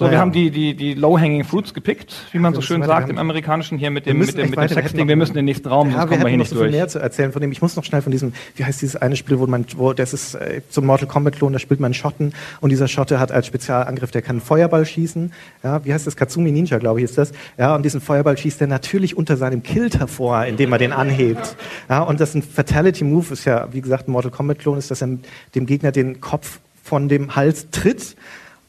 So, 0.00 0.06
Naja. 0.06 0.16
wir 0.16 0.20
haben 0.22 0.32
die, 0.32 0.50
die, 0.50 0.72
die 0.74 0.94
Low-Hanging 0.94 1.44
Fruits 1.44 1.74
gepickt, 1.74 2.14
wie 2.32 2.38
man 2.38 2.52
wir 2.54 2.56
so 2.56 2.62
schön 2.62 2.82
sagt 2.82 3.10
im 3.10 3.18
Amerikanischen 3.18 3.76
hier 3.76 3.90
mit 3.90 4.06
dem, 4.06 4.16
mit 4.18 4.34
dem, 4.34 4.48
mit 4.48 4.58
dem 4.58 4.68
Sexting. 4.68 5.06
Wir 5.06 5.14
müssen 5.14 5.32
in 5.32 5.36
den 5.36 5.44
nächsten 5.44 5.68
Raum, 5.68 5.90
Ja, 5.90 5.96
sonst 5.98 6.04
wir 6.04 6.16
kommen 6.16 6.22
wir 6.24 6.28
hier 6.30 6.38
nicht 6.38 6.48
so 6.48 6.54
viel 6.54 6.62
durch. 6.64 6.72
mehr 6.72 6.88
zu 6.88 7.00
erzählen 7.00 7.32
von 7.32 7.42
dem. 7.42 7.52
Ich 7.52 7.60
muss 7.60 7.76
noch 7.76 7.84
schnell 7.84 8.00
von 8.00 8.10
diesem, 8.10 8.32
wie 8.56 8.64
heißt 8.64 8.80
dieses 8.80 8.96
eine 8.96 9.14
Spiel, 9.16 9.38
wo 9.38 9.46
man, 9.46 9.66
wo 9.76 9.92
das 9.92 10.14
ist 10.14 10.36
äh, 10.36 10.62
so 10.70 10.80
ein 10.80 10.86
Mortal 10.86 11.06
Kombat 11.06 11.36
Klon, 11.36 11.52
da 11.52 11.58
spielt 11.58 11.80
man 11.80 11.92
Schotten 11.92 12.32
und 12.62 12.70
dieser 12.70 12.88
Schotte 12.88 13.20
hat 13.20 13.30
als 13.30 13.46
Spezialangriff, 13.46 14.10
der 14.10 14.22
kann 14.22 14.36
einen 14.36 14.40
Feuerball 14.40 14.86
schießen. 14.86 15.34
Ja, 15.62 15.84
wie 15.84 15.92
heißt 15.92 16.06
das? 16.06 16.16
Katsumi 16.16 16.50
Ninja, 16.50 16.78
glaube 16.78 17.00
ich, 17.00 17.04
ist 17.04 17.18
das. 17.18 17.32
Ja, 17.58 17.74
und 17.74 17.82
diesen 17.84 18.00
Feuerball 18.00 18.38
schießt 18.38 18.58
er 18.62 18.68
natürlich 18.68 19.18
unter 19.18 19.36
seinem 19.36 19.62
Kilt 19.62 19.98
hervor, 19.98 20.46
indem 20.46 20.72
er 20.72 20.78
den 20.78 20.92
anhebt. 20.94 21.56
Ja, 21.90 22.00
und 22.04 22.20
das 22.20 22.30
ist 22.30 22.36
ein 22.36 22.42
Fatality 22.42 23.04
Move, 23.04 23.34
ist 23.34 23.44
ja, 23.44 23.68
wie 23.72 23.82
gesagt, 23.82 24.08
ein 24.08 24.12
Mortal 24.12 24.30
Kombat 24.30 24.60
Klon, 24.60 24.78
ist, 24.78 24.90
dass 24.90 25.02
er 25.02 25.10
dem 25.54 25.66
Gegner 25.66 25.92
den 25.92 26.22
Kopf 26.22 26.60
von 26.82 27.10
dem 27.10 27.36
Hals 27.36 27.68
tritt. 27.70 28.16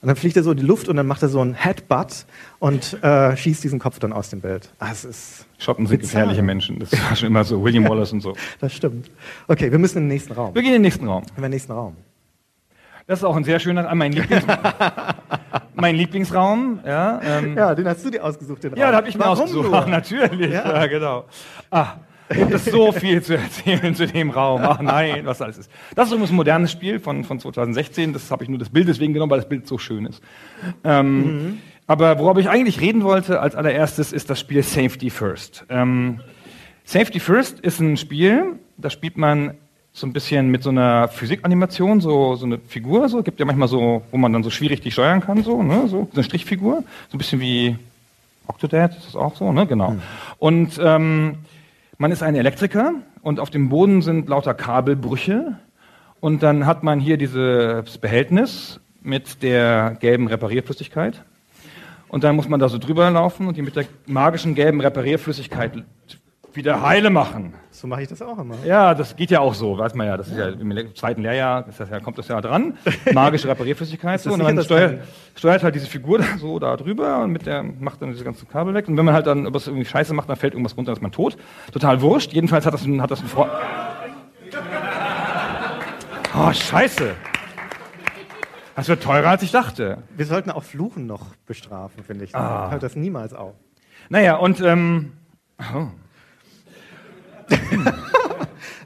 Und 0.02 0.08
dann 0.08 0.16
fliegt 0.16 0.36
er 0.36 0.42
so 0.42 0.50
in 0.52 0.58
die 0.58 0.64
Luft 0.66 0.88
und 0.90 0.96
dann 0.96 1.06
macht 1.06 1.22
er 1.22 1.30
so 1.30 1.42
einen 1.42 1.54
Headbutt 1.54 2.26
und 2.58 2.98
äh, 3.04 3.38
schießt 3.38 3.64
diesen 3.64 3.78
Kopf 3.78 4.00
dann 4.00 4.14
aus 4.14 4.32
dem 4.32 4.42
Bild. 4.42 4.72
Ah, 4.80 4.88
es 4.92 5.06
ist 5.06 5.46
Schotten 5.60 5.86
sind 5.86 6.00
Bizarre. 6.00 6.22
gefährliche 6.24 6.42
Menschen. 6.42 6.80
Das 6.80 6.92
war 6.92 7.16
schon 7.16 7.28
immer 7.28 7.44
so. 7.44 7.64
William 7.64 7.88
Wallace 7.88 8.12
und 8.14 8.22
so. 8.22 8.34
Das 8.60 8.74
stimmt. 8.74 9.12
Okay, 9.48 9.72
wir 9.72 9.78
müssen 9.78 10.00
in 10.00 10.04
den 10.06 10.08
nächsten 10.08 10.34
Raum. 10.34 10.56
Wir 10.56 10.62
gehen 10.64 10.70
in 10.72 10.76
den 10.78 10.82
nächsten 10.82 11.08
Raum. 11.08 11.24
In 11.36 11.42
den 11.44 11.52
nächsten 11.52 11.72
Raum. 11.72 11.96
Das 13.06 13.20
ist 13.20 13.26
auch 13.26 13.36
ein 13.36 13.44
sehr 13.44 13.60
schöner, 13.60 13.88
ah, 13.90 13.94
mein, 13.94 14.12
Lieblings 14.14 14.44
mein 15.76 15.96
Lieblingsraum. 15.96 16.80
Ja, 16.86 17.20
ähm, 17.24 17.56
Ja, 17.58 17.76
den 17.76 17.88
hast 17.88 18.04
du 18.04 18.10
dir 18.10 18.24
ausgesucht, 18.24 18.64
den 18.64 18.72
Raum. 18.74 18.80
Ja, 18.80 18.90
da 18.92 18.98
habe 18.98 19.10
ich 19.10 19.16
mir 19.16 19.24
Warum 19.26 19.40
ausgesucht. 19.44 19.70
nur? 19.70 19.86
Natürlich, 19.88 20.52
ja. 20.52 20.74
Ja. 20.82 20.88
genau. 20.88 21.26
Ah, 21.70 21.96
gibt 22.34 22.54
es 22.54 22.65
so 22.65 22.91
viel 22.91 23.22
zu 23.22 23.38
erzählen 23.38 23.96
zu 23.96 24.08
dem 24.08 24.30
Raum. 24.30 24.62
Ach 24.63 24.80
nein, 24.80 25.26
was 25.26 25.41
alles 25.41 25.58
ist. 25.58 25.72
Das 25.96 26.08
ist 26.08 26.13
übrigens 26.13 26.32
ein 26.32 26.36
modernes 26.36 26.72
Spiel 26.72 27.00
von, 27.00 27.24
von 27.24 27.39
2016. 27.39 28.13
Das 28.13 28.32
habe 28.32 28.44
ich 28.44 28.50
nur 28.50 28.60
das 28.60 28.70
Bild 28.70 28.88
deswegen 28.88 29.13
genommen, 29.13 29.32
weil 29.32 29.39
das 29.39 29.50
Bild 29.50 29.67
so 29.67 29.78
schön 29.78 30.06
ist. 30.06 30.22
Ähm, 30.84 31.60
Aber 31.88 32.20
worauf 32.20 32.38
ich 32.38 32.50
eigentlich 32.50 32.80
reden 32.80 33.04
wollte 33.04 33.41
als 33.41 33.56
allererstes, 33.56 34.13
ist 34.13 34.30
das 34.30 34.39
Spiel 34.39 34.63
Safety 34.63 35.10
First. 35.10 35.65
Ähm, 35.70 36.22
Safety 36.86 37.20
First 37.20 37.60
ist 37.60 37.80
ein 37.80 37.98
Spiel, 37.98 38.60
da 38.78 38.89
spielt 38.89 39.17
man 39.17 39.56
so 39.94 40.08
ein 40.08 40.13
bisschen 40.13 40.50
mit 40.50 40.63
so 40.63 40.70
einer 40.70 41.10
Physikanimation, 41.10 42.00
so, 42.00 42.36
so 42.36 42.46
eine 42.46 42.60
Figur, 42.60 43.10
so 43.10 43.24
gibt 43.24 43.39
ja 43.39 43.46
manchmal 43.46 43.67
so, 43.67 44.04
wo 44.10 44.17
man 44.17 44.32
dann 44.32 44.44
so 44.44 44.50
schwierig 44.50 44.82
die 44.82 44.91
steuern 44.91 45.20
kann, 45.20 45.44
so, 45.44 45.62
ne, 45.62 45.88
so 45.88 46.08
eine 46.13 46.24
Strichfigur, 46.24 46.84
so 47.10 47.15
ein 47.15 47.17
bisschen 47.17 47.41
wie 47.41 47.76
Octodad, 48.48 48.96
ist 48.96 49.08
das 49.08 49.15
auch 49.15 49.36
so, 49.36 49.52
ne, 49.52 49.67
genau. 49.67 49.98
Und 50.39 50.80
ähm, 50.82 51.36
man 52.02 52.12
ist 52.12 52.24
ein 52.24 52.34
Elektriker 52.34 52.96
und 53.22 53.40
auf 53.40 53.52
dem 53.52 53.70
Boden 53.70 54.02
sind 54.02 54.28
lauter 54.28 54.56
Kabelbrüche. 54.56 55.60
Und 56.20 56.42
dann 56.42 56.66
hat 56.66 56.82
man 56.82 57.00
hier 57.00 57.16
dieses 57.16 58.00
Behältnis 58.00 58.80
mit 59.04 59.44
der 59.44 59.98
gelben 60.00 60.26
Reparierflüssigkeit. 60.26 61.24
Und 62.08 62.24
dann 62.24 62.36
muss 62.36 62.50
man 62.50 62.60
da 62.60 62.70
so 62.70 62.80
drüber 62.80 63.12
laufen 63.12 63.48
und 63.48 63.56
die 63.56 63.62
mit 63.62 63.76
der 63.76 63.86
magischen 64.08 64.56
gelben 64.56 64.82
Reparierflüssigkeit 64.82 65.84
wieder 66.56 66.82
heile 66.82 67.10
machen. 67.10 67.54
So 67.72 67.88
mache 67.88 68.04
ich 68.04 68.08
das 68.08 68.22
auch 68.22 68.38
immer. 68.38 68.56
Ja, 68.66 68.94
das 68.94 69.16
geht 69.16 69.32
ja 69.32 69.40
auch 69.40 69.54
so, 69.54 69.78
weiß 69.78 69.96
man 69.96 70.08
ja. 70.08 70.18
Das 70.18 70.28
ist 70.28 70.38
ja 70.38 70.50
im 70.50 70.96
zweiten 70.96 71.22
Lehrjahr, 71.22 71.64
das 71.64 71.78
ja, 71.90 72.00
kommt 72.00 72.18
das 72.18 72.28
ja 72.28 72.40
dran. 72.42 72.78
Magische 73.14 73.48
Reparierflüssigkeit. 73.48 74.20
So, 74.20 74.34
und 74.34 74.56
dass 74.56 74.66
steuert, 74.66 75.02
steuert 75.36 75.64
halt 75.64 75.76
diese 75.76 75.88
Figur 75.88 76.20
da 76.20 76.26
so 76.38 76.60
da 76.60 76.76
drüber 76.78 77.20
und 77.24 77.32
mit 77.32 77.46
der 77.46 77.64
macht 77.64 78.02
dann 78.02 78.12
diese 78.12 78.24
ganzen 78.24 78.48
Kabel 78.48 78.74
weg. 78.74 78.88
Und 78.88 78.98
wenn 78.98 79.06
man 79.06 79.14
halt 79.14 79.28
dann 79.28 79.54
was 79.54 79.68
irgendwie 79.68 79.86
Scheiße 79.86 80.14
macht, 80.14 80.30
dann 80.30 80.36
fällt 80.36 80.54
irgendwas 80.54 80.78
runter, 80.78 80.92
dann 80.92 80.98
ist 80.98 81.02
man 81.02 81.12
tot. 81.12 81.38
Total 81.72 82.02
wurscht. 82.02 82.34
Jedenfalls 82.34 82.66
hat 82.66 82.74
das 82.74 82.86
ein, 82.86 83.02
hat 83.02 83.12
das 83.12 83.22
ein 83.22 83.28
Freund. 83.28 83.52
Oh, 86.36 86.52
Scheiße. 86.54 87.16
Das 88.76 88.88
wird 88.88 89.04
teurer, 89.04 89.30
als 89.30 89.44
ich 89.44 89.52
dachte. 89.52 90.00
Wir 90.16 90.26
sollten 90.26 90.50
auch 90.50 90.64
Fluchen 90.64 91.06
noch 91.06 91.36
bestrafen, 91.46 92.04
finde 92.04 92.26
ich. 92.26 92.36
Ah. 92.36 92.72
Hört 92.72 92.84
das 92.84 92.96
niemals 92.96 93.34
auf. 93.34 93.54
Naja, 94.10 94.36
und 94.38 94.60
ähm, 94.62 95.14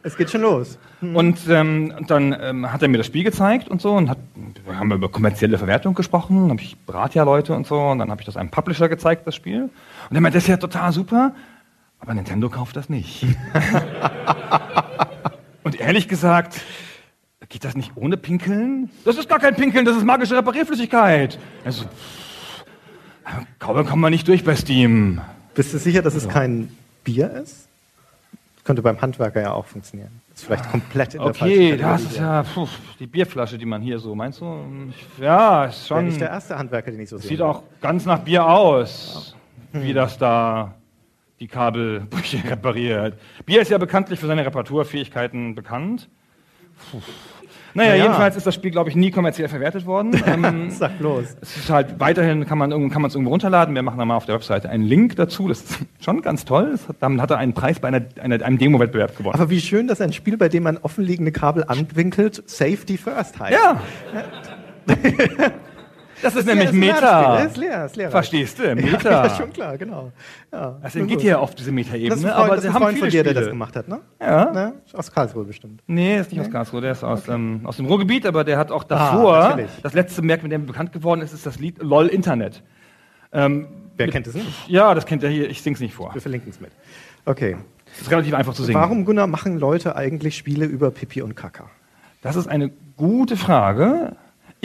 Es 0.06 0.16
geht 0.16 0.30
schon 0.30 0.42
los. 0.42 0.78
Und 1.02 1.40
ähm, 1.50 1.92
dann 2.06 2.36
ähm, 2.40 2.72
hat 2.72 2.84
er 2.84 2.90
mir 2.90 3.00
das 3.00 3.08
Spiel 3.08 3.24
gezeigt 3.24 3.70
und 3.70 3.82
so 3.82 3.94
und 3.94 4.08
hat, 4.08 4.20
wir 4.64 4.78
haben 4.78 4.92
über 4.92 5.10
kommerzielle 5.10 5.58
Verwertung 5.58 5.96
gesprochen, 5.96 6.52
habe 6.52 6.62
ich 6.62 6.78
berate 6.78 7.16
ja 7.16 7.24
Leute 7.24 7.56
und 7.56 7.66
so 7.66 7.82
und 7.82 7.98
dann 7.98 8.12
habe 8.12 8.22
ich 8.22 8.26
das 8.28 8.38
einem 8.38 8.52
Publisher 8.52 8.88
gezeigt, 8.88 9.26
das 9.26 9.34
Spiel. 9.34 9.64
Und 9.64 10.16
er 10.16 10.22
meinte, 10.22 10.38
das 10.38 10.44
ist 10.44 10.50
ja 10.50 10.58
total 10.58 10.92
super, 10.92 11.34
aber 12.00 12.14
Nintendo 12.14 12.50
kauft 12.50 12.76
das 12.76 12.88
nicht. 12.88 13.26
und 15.64 15.80
ehrlich 15.80 16.08
gesagt, 16.08 16.62
geht 17.50 17.64
das 17.64 17.76
nicht 17.76 17.94
ohne 17.96 18.16
Pinkeln? 18.16 18.92
Das 19.06 19.18
ist 19.18 19.28
gar 19.28 19.40
kein 19.40 19.56
Pinkeln, 19.56 19.86
das 19.86 19.98
ist 19.98 20.04
magische 20.04 20.38
Reparierflüssigkeit. 20.38 21.40
Also, 21.66 21.86
kaum 23.58 23.84
kommen 23.88 24.02
wir 24.02 24.12
nicht 24.12 24.28
durch 24.28 24.44
bei 24.44 24.56
Steam. 24.56 25.20
Bist 25.56 25.74
du 25.74 25.80
sicher, 25.80 26.04
dass 26.04 26.14
es 26.14 26.30
kein 26.30 26.70
Bier 27.04 27.32
ist? 27.32 27.66
Könnte 28.66 28.82
beim 28.82 29.00
Handwerker 29.00 29.42
ja 29.42 29.54
auch 29.54 29.66
funktionieren. 29.66 30.22
Ist 30.34 30.46
vielleicht 30.46 30.70
komplett 30.72 31.14
in 31.14 31.22
der 31.22 31.30
Okay, 31.30 31.78
das 31.78 32.02
ist 32.02 32.18
ja 32.18 32.42
puh, 32.42 32.68
die 33.00 33.06
Bierflasche, 33.06 33.60
die 33.60 33.66
man 33.66 33.80
hier 33.80 34.00
so, 34.00 34.16
meinst 34.16 34.42
du? 34.42 34.92
Ja, 35.22 35.66
ist 35.66 35.88
schon. 35.88 36.08
nicht 36.08 36.20
der 36.20 36.30
erste 36.30 36.58
Handwerker, 36.58 36.90
den 36.90 37.00
ich 37.00 37.10
so 37.10 37.20
sehe. 37.20 37.30
Sieht 37.30 37.42
auch 37.42 37.62
ganz 37.80 38.06
nach 38.06 38.20
Bier 38.20 38.44
aus, 38.44 39.36
wie 39.72 39.94
das 39.94 40.18
da 40.18 40.74
die 41.40 41.48
Kabelbrüche 41.48 42.44
repariert. 42.50 43.20
Bier 43.46 43.62
ist 43.62 43.70
ja 43.70 43.78
bekanntlich 43.78 44.20
für 44.20 44.26
seine 44.26 44.44
Reparaturfähigkeiten 44.44 45.54
bekannt. 45.54 46.10
Puh. 46.92 47.02
Naja, 47.76 47.90
Naja. 47.92 48.04
jedenfalls 48.04 48.36
ist 48.38 48.48
das 48.48 48.56
Spiel, 48.56 48.72
glaube 48.72 48.90
ich, 48.90 48.96
nie 48.96 49.12
kommerziell 49.12 49.48
verwertet 49.50 49.86
worden. 49.86 50.12
Ähm, 50.26 50.70
Sag 50.72 50.98
bloß. 50.98 51.36
es 51.42 51.58
ist 51.58 51.70
halt 51.70 52.00
weiterhin, 52.00 52.46
kann 52.48 52.58
man 52.58 52.72
irgend- 52.72 52.92
kann 52.92 53.02
man 53.02 53.10
es 53.10 53.16
irgendwo 53.16 53.32
runterladen. 53.32 53.76
Wir 53.76 53.84
machen 53.84 54.00
da 54.00 54.06
mal 54.06 54.16
auf 54.16 54.26
der 54.26 54.36
Webseite 54.36 54.70
einen 54.70 54.84
Link 54.84 55.16
dazu. 55.18 55.48
Das 55.48 55.62
ist 55.62 55.78
schon 56.00 56.22
ganz 56.22 56.46
toll. 56.46 56.70
Das 56.72 56.88
hat, 56.88 56.96
damit 57.02 57.22
hat 57.22 57.32
er 57.32 57.38
einen 57.38 57.54
Preis 57.54 57.80
bei 57.80 57.90
einer, 57.90 58.02
einer, 58.22 58.44
einem 58.44 58.58
Demo-Wettbewerb 58.58 59.18
gewonnen. 59.18 59.36
Aber 59.36 59.50
wie 59.50 59.60
schön, 59.62 59.88
dass 59.88 60.02
ein 60.02 60.14
Spiel, 60.14 60.38
bei 60.38 60.50
dem 60.50 60.64
man 60.64 60.78
offenliegende 60.78 61.32
Kabel 61.32 61.64
anwinkelt, 61.68 62.42
Safety 62.50 62.98
First 62.98 63.40
heißt. 63.40 63.54
ja! 63.54 63.82
Das 66.22 66.36
ist 66.36 66.46
nämlich 66.46 66.66
Das 66.68 66.74
ist 66.76 66.76
ein 66.76 66.80
Meta. 66.80 67.36
Das 67.38 67.46
ist 67.52 67.58
leer, 67.58 67.82
das 67.84 67.92
ist 67.92 67.98
leer. 67.98 68.12
Verstehst 68.12 68.60
du? 68.60 68.64
Ja, 68.68 68.76
Meta. 68.76 69.10
ja, 69.28 69.36
schon 69.36 69.52
klar, 69.52 69.78
genau. 69.78 70.12
Ja, 70.52 70.78
Also 70.82 71.00
nun 71.00 71.08
geht 71.08 71.22
hier 71.22 71.40
auf 71.40 71.54
diese 71.56 71.70
Das 71.70 71.76
Metaebene, 71.76 72.36
aber 72.36 72.56
das 72.56 72.58
ist 72.58 72.62
sie 72.64 72.68
ein 72.70 72.74
haben 72.74 72.82
Freund 72.84 73.00
von 73.00 73.10
dir, 73.10 73.24
der 73.24 73.34
das 73.34 73.48
gemacht 73.48 73.76
hat, 73.76 73.88
ne? 73.88 74.00
Ja. 74.22 74.52
Ne? 74.52 74.74
Aus 74.94 75.12
Karlsruhe 75.12 75.44
bestimmt. 75.44 75.82
Nee, 75.88 76.18
ist 76.20 76.32
nicht 76.32 76.42
aus 76.42 76.50
Karlsruhe, 76.50 76.82
der 76.82 76.92
ist 76.94 77.04
aus, 77.04 77.28
ähm, 77.28 77.62
aus 77.64 77.78
dem 77.78 77.86
Ruhrgebiet, 77.88 78.26
aber 78.26 78.44
der 78.44 78.58
hat 78.58 78.72
auch 78.72 78.84
Ah, 78.84 78.88
davor, 78.88 79.40
natürlich. 79.40 79.72
das 79.84 79.94
letzte 79.94 80.26
Werk, 80.28 80.44
mit 80.44 80.52
dem 80.52 80.62
er 80.62 80.68
bekannt 80.68 80.94
geworden 80.94 81.22
ist, 81.22 81.34
ist 81.34 81.46
das 81.46 81.60
Lied 81.60 81.82
LOL 81.82 82.08
Internet. 82.08 82.64
Ähm, 83.34 83.68
Wer 83.98 84.08
kennt 84.10 84.28
es 84.28 84.36
nicht? 84.36 84.70
ja, 84.70 84.94
das 84.94 85.06
kennt 85.06 85.24
er 85.24 85.30
hier, 85.30 85.50
ich 85.50 85.62
sing's 85.62 85.80
nicht 85.80 85.94
vor. 85.94 86.14
Wir 86.14 86.22
verlinken 86.22 86.50
es 86.50 86.60
mit. 86.62 86.72
Okay. 87.26 87.58
Das 87.86 88.02
ist 88.02 88.12
relativ 88.12 88.34
einfach 88.34 88.54
zu 88.54 88.64
singen. 88.64 88.80
Warum, 88.80 89.06
Gunnar, 89.06 89.28
machen 89.28 89.58
Leute 89.58 89.96
eigentlich 89.96 90.36
Spiele 90.38 90.66
über 90.66 90.92
Pipi 90.92 91.22
und 91.22 91.36
Kaka? 91.36 91.70
Das 92.22 92.36
ist 92.36 92.48
eine 92.48 92.72
gute 92.98 93.38
Frage. 93.38 94.16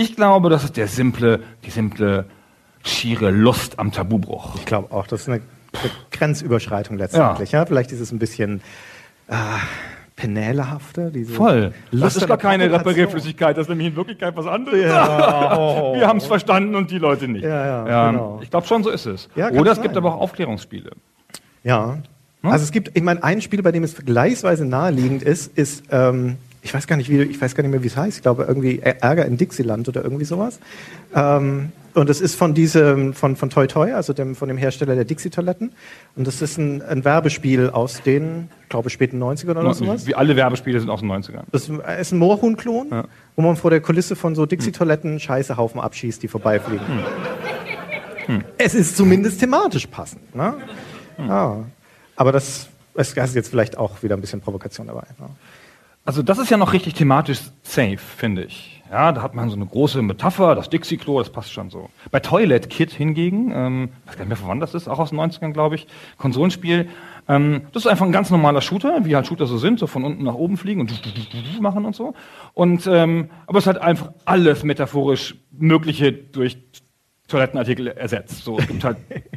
Ich 0.00 0.16
glaube, 0.16 0.48
das 0.48 0.64
ist 0.64 0.78
der 0.78 0.88
simple, 0.88 1.40
die 1.62 1.70
simple, 1.70 2.24
schiere 2.82 3.30
Lust 3.30 3.78
am 3.78 3.92
Tabubruch. 3.92 4.54
Ich 4.56 4.64
glaube 4.64 4.92
auch, 4.92 5.06
das 5.06 5.22
ist 5.22 5.28
eine, 5.28 5.42
eine 5.74 5.90
Grenzüberschreitung 6.10 6.96
letztendlich. 6.96 7.52
Ja. 7.52 7.66
Vielleicht 7.66 7.92
ist 7.92 8.00
es 8.00 8.10
ein 8.10 8.18
bisschen 8.18 8.62
äh, 9.28 9.34
penälehafte. 10.16 11.12
Voll. 11.26 11.74
Das 11.90 12.00
Lust 12.00 12.16
ist 12.16 12.22
an 12.22 12.28
gar 12.30 12.38
keine. 12.38 12.72
Reparierflüssigkeit, 12.72 13.58
das 13.58 13.64
ist 13.64 13.68
nämlich 13.68 13.88
in 13.88 13.96
Wirklichkeit 13.96 14.34
was 14.36 14.46
anderes. 14.46 14.82
Ja, 14.82 15.58
oh. 15.58 15.94
Wir 15.98 16.08
haben 16.08 16.16
es 16.16 16.26
verstanden 16.26 16.74
und 16.76 16.90
die 16.90 16.98
Leute 16.98 17.28
nicht. 17.28 17.44
Ja, 17.44 17.86
ja, 17.86 18.10
genau. 18.10 18.40
Ich 18.42 18.48
glaube 18.48 18.66
schon, 18.66 18.82
so 18.82 18.88
ist 18.88 19.04
es. 19.04 19.28
Ja, 19.36 19.50
Oder 19.50 19.72
es 19.72 19.76
sein. 19.76 19.82
gibt 19.82 19.98
aber 19.98 20.14
auch 20.14 20.20
Aufklärungsspiele. 20.22 20.92
Ja. 21.62 21.98
Hm? 22.40 22.50
Also 22.50 22.64
es 22.64 22.72
gibt, 22.72 22.96
ich 22.96 23.02
meine, 23.02 23.22
ein 23.22 23.42
Spiel, 23.42 23.62
bei 23.62 23.70
dem 23.70 23.84
es 23.84 23.92
vergleichsweise 23.92 24.64
naheliegend 24.64 25.22
ist, 25.22 25.58
ist, 25.58 25.84
ähm, 25.90 26.38
ich 26.62 26.74
weiß 26.74 26.86
gar 26.86 26.96
nicht, 26.96 27.08
wie, 27.10 27.22
ich 27.22 27.40
weiß 27.40 27.54
gar 27.54 27.62
nicht 27.62 27.70
mehr, 27.70 27.82
wie 27.82 27.86
es 27.86 27.96
heißt. 27.96 28.18
Ich 28.18 28.22
glaube 28.22 28.44
irgendwie 28.46 28.80
Ärger 28.80 29.24
in 29.26 29.36
Dixieland 29.36 29.88
oder 29.88 30.02
irgendwie 30.02 30.24
sowas. 30.24 30.58
Ähm, 31.14 31.72
und 31.94 32.08
es 32.08 32.20
ist 32.20 32.36
von 32.36 32.54
diesem, 32.54 33.14
von, 33.14 33.34
von 33.34 33.50
Toy 33.50 33.66
Toy, 33.66 33.92
also 33.92 34.12
dem, 34.12 34.36
von 34.36 34.46
dem 34.46 34.56
Hersteller 34.56 34.94
der 34.94 35.04
Dixie-Toiletten. 35.04 35.72
Und 36.14 36.26
das 36.26 36.40
ist 36.40 36.56
ein, 36.56 36.82
ein 36.82 37.04
Werbespiel 37.04 37.70
aus 37.70 38.02
den, 38.02 38.48
ich 38.62 38.68
glaube, 38.68 38.90
späten 38.90 39.20
90ern 39.20 39.50
oder 39.58 39.74
sowas. 39.74 40.06
Wie 40.06 40.14
alle 40.14 40.36
Werbespiele 40.36 40.78
sind 40.78 40.88
aus 40.88 41.00
den 41.00 41.10
90ern. 41.10 41.42
Das 41.50 41.68
ist 41.68 42.12
ein 42.12 42.18
Moorhuhn-Klon, 42.18 42.88
Ja. 42.92 43.04
wo 43.34 43.42
man 43.42 43.56
vor 43.56 43.70
der 43.70 43.80
Kulisse 43.80 44.14
von 44.14 44.34
so 44.36 44.46
Dixie-Toiletten 44.46 45.18
Scheißehaufen 45.18 45.80
abschießt, 45.80 46.22
die 46.22 46.28
vorbeifliegen. 46.28 46.84
Es 48.58 48.74
ist 48.74 48.96
zumindest 48.96 49.40
thematisch 49.40 49.86
passend. 49.86 50.34
Ne? 50.34 50.54
Ja. 51.18 51.64
Aber 52.14 52.30
das, 52.32 52.68
es 52.94 53.12
ist 53.14 53.34
jetzt 53.34 53.48
vielleicht 53.48 53.76
auch 53.76 54.02
wieder 54.02 54.16
ein 54.16 54.20
bisschen 54.20 54.40
Provokation 54.40 54.86
dabei. 54.86 55.06
Ne? 55.18 55.26
Also 56.10 56.24
das 56.24 56.40
ist 56.40 56.50
ja 56.50 56.56
noch 56.56 56.72
richtig 56.72 56.94
thematisch 56.94 57.38
safe, 57.62 57.96
finde 57.96 58.42
ich. 58.42 58.82
Ja, 58.90 59.12
da 59.12 59.22
hat 59.22 59.36
man 59.36 59.48
so 59.48 59.54
eine 59.54 59.64
große 59.64 60.02
Metapher, 60.02 60.56
das 60.56 60.68
Dixie-Klo, 60.68 61.20
das 61.20 61.30
passt 61.30 61.52
schon 61.52 61.70
so. 61.70 61.88
Bei 62.10 62.18
Toilet 62.18 62.68
Kid 62.68 62.90
hingegen, 62.90 63.52
ähm, 63.54 63.90
weiß 64.06 64.16
gar 64.16 64.24
nicht 64.24 64.30
mehr, 64.30 64.36
von 64.36 64.48
wann 64.48 64.58
das 64.58 64.74
ist, 64.74 64.88
auch 64.88 64.98
aus 64.98 65.10
den 65.10 65.20
90ern, 65.20 65.52
glaube 65.52 65.76
ich, 65.76 65.86
Konsolenspiel, 66.18 66.88
ähm, 67.28 67.60
das 67.72 67.84
ist 67.84 67.86
einfach 67.86 68.06
ein 68.06 68.10
ganz 68.10 68.28
normaler 68.28 68.60
Shooter, 68.60 69.04
wie 69.04 69.14
halt 69.14 69.28
Shooter 69.28 69.46
so 69.46 69.56
sind, 69.56 69.78
so 69.78 69.86
von 69.86 70.02
unten 70.02 70.24
nach 70.24 70.34
oben 70.34 70.56
fliegen 70.56 70.80
und 70.80 70.90
machen 71.60 71.84
und 71.84 71.94
so. 71.94 72.14
Und, 72.54 72.88
ähm, 72.88 73.30
aber 73.46 73.60
es 73.60 73.68
hat 73.68 73.80
einfach 73.80 74.10
alles 74.24 74.64
metaphorisch 74.64 75.36
Mögliche 75.52 76.12
durch 76.12 76.58
Toilettenartikel 77.28 77.86
ersetzt. 77.86 78.42
So, 78.42 78.58
es 78.58 78.66
gibt 78.66 78.82
halt 78.82 78.96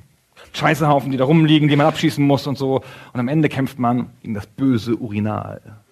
Scheißehaufen, 0.53 1.11
die 1.11 1.17
da 1.17 1.25
rumliegen, 1.25 1.67
die 1.67 1.75
man 1.75 1.85
abschießen 1.85 2.25
muss 2.25 2.47
und 2.47 2.57
so. 2.57 2.81
Und 3.13 3.19
am 3.19 3.27
Ende 3.27 3.47
kämpft 3.47 3.77
man 3.77 4.09
gegen 4.23 4.33
das 4.33 4.47
böse 4.47 4.95
Urinal. 4.95 5.82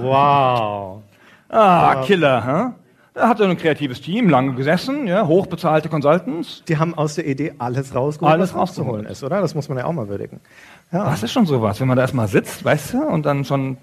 Wow. 0.00 1.02
Ah, 1.48 2.02
Killer, 2.04 2.44
hä? 2.44 2.72
Da 3.14 3.28
hat 3.28 3.40
er 3.40 3.48
ein 3.48 3.56
kreatives 3.56 4.02
Team, 4.02 4.28
lange 4.28 4.52
gesessen, 4.52 5.06
ja, 5.06 5.26
hochbezahlte 5.26 5.88
Consultants. 5.88 6.62
Die 6.68 6.76
haben 6.76 6.92
aus 6.94 7.14
der 7.14 7.26
Idee 7.26 7.54
alles 7.56 7.94
rausgeholt, 7.94 8.30
Alles 8.30 8.52
was 8.52 8.60
rauszuholen 8.60 9.06
ist, 9.06 9.24
oder? 9.24 9.40
Das 9.40 9.54
muss 9.54 9.70
man 9.70 9.78
ja 9.78 9.86
auch 9.86 9.92
mal 9.92 10.08
würdigen. 10.08 10.40
Ja. 10.92 11.04
Das 11.04 11.22
ist 11.22 11.32
schon 11.32 11.46
sowas, 11.46 11.80
wenn 11.80 11.88
man 11.88 11.96
da 11.96 12.02
erstmal 12.02 12.28
sitzt, 12.28 12.62
weißt 12.62 12.92
du, 12.92 13.02
und 13.02 13.24
dann 13.24 13.46
schon 13.46 13.78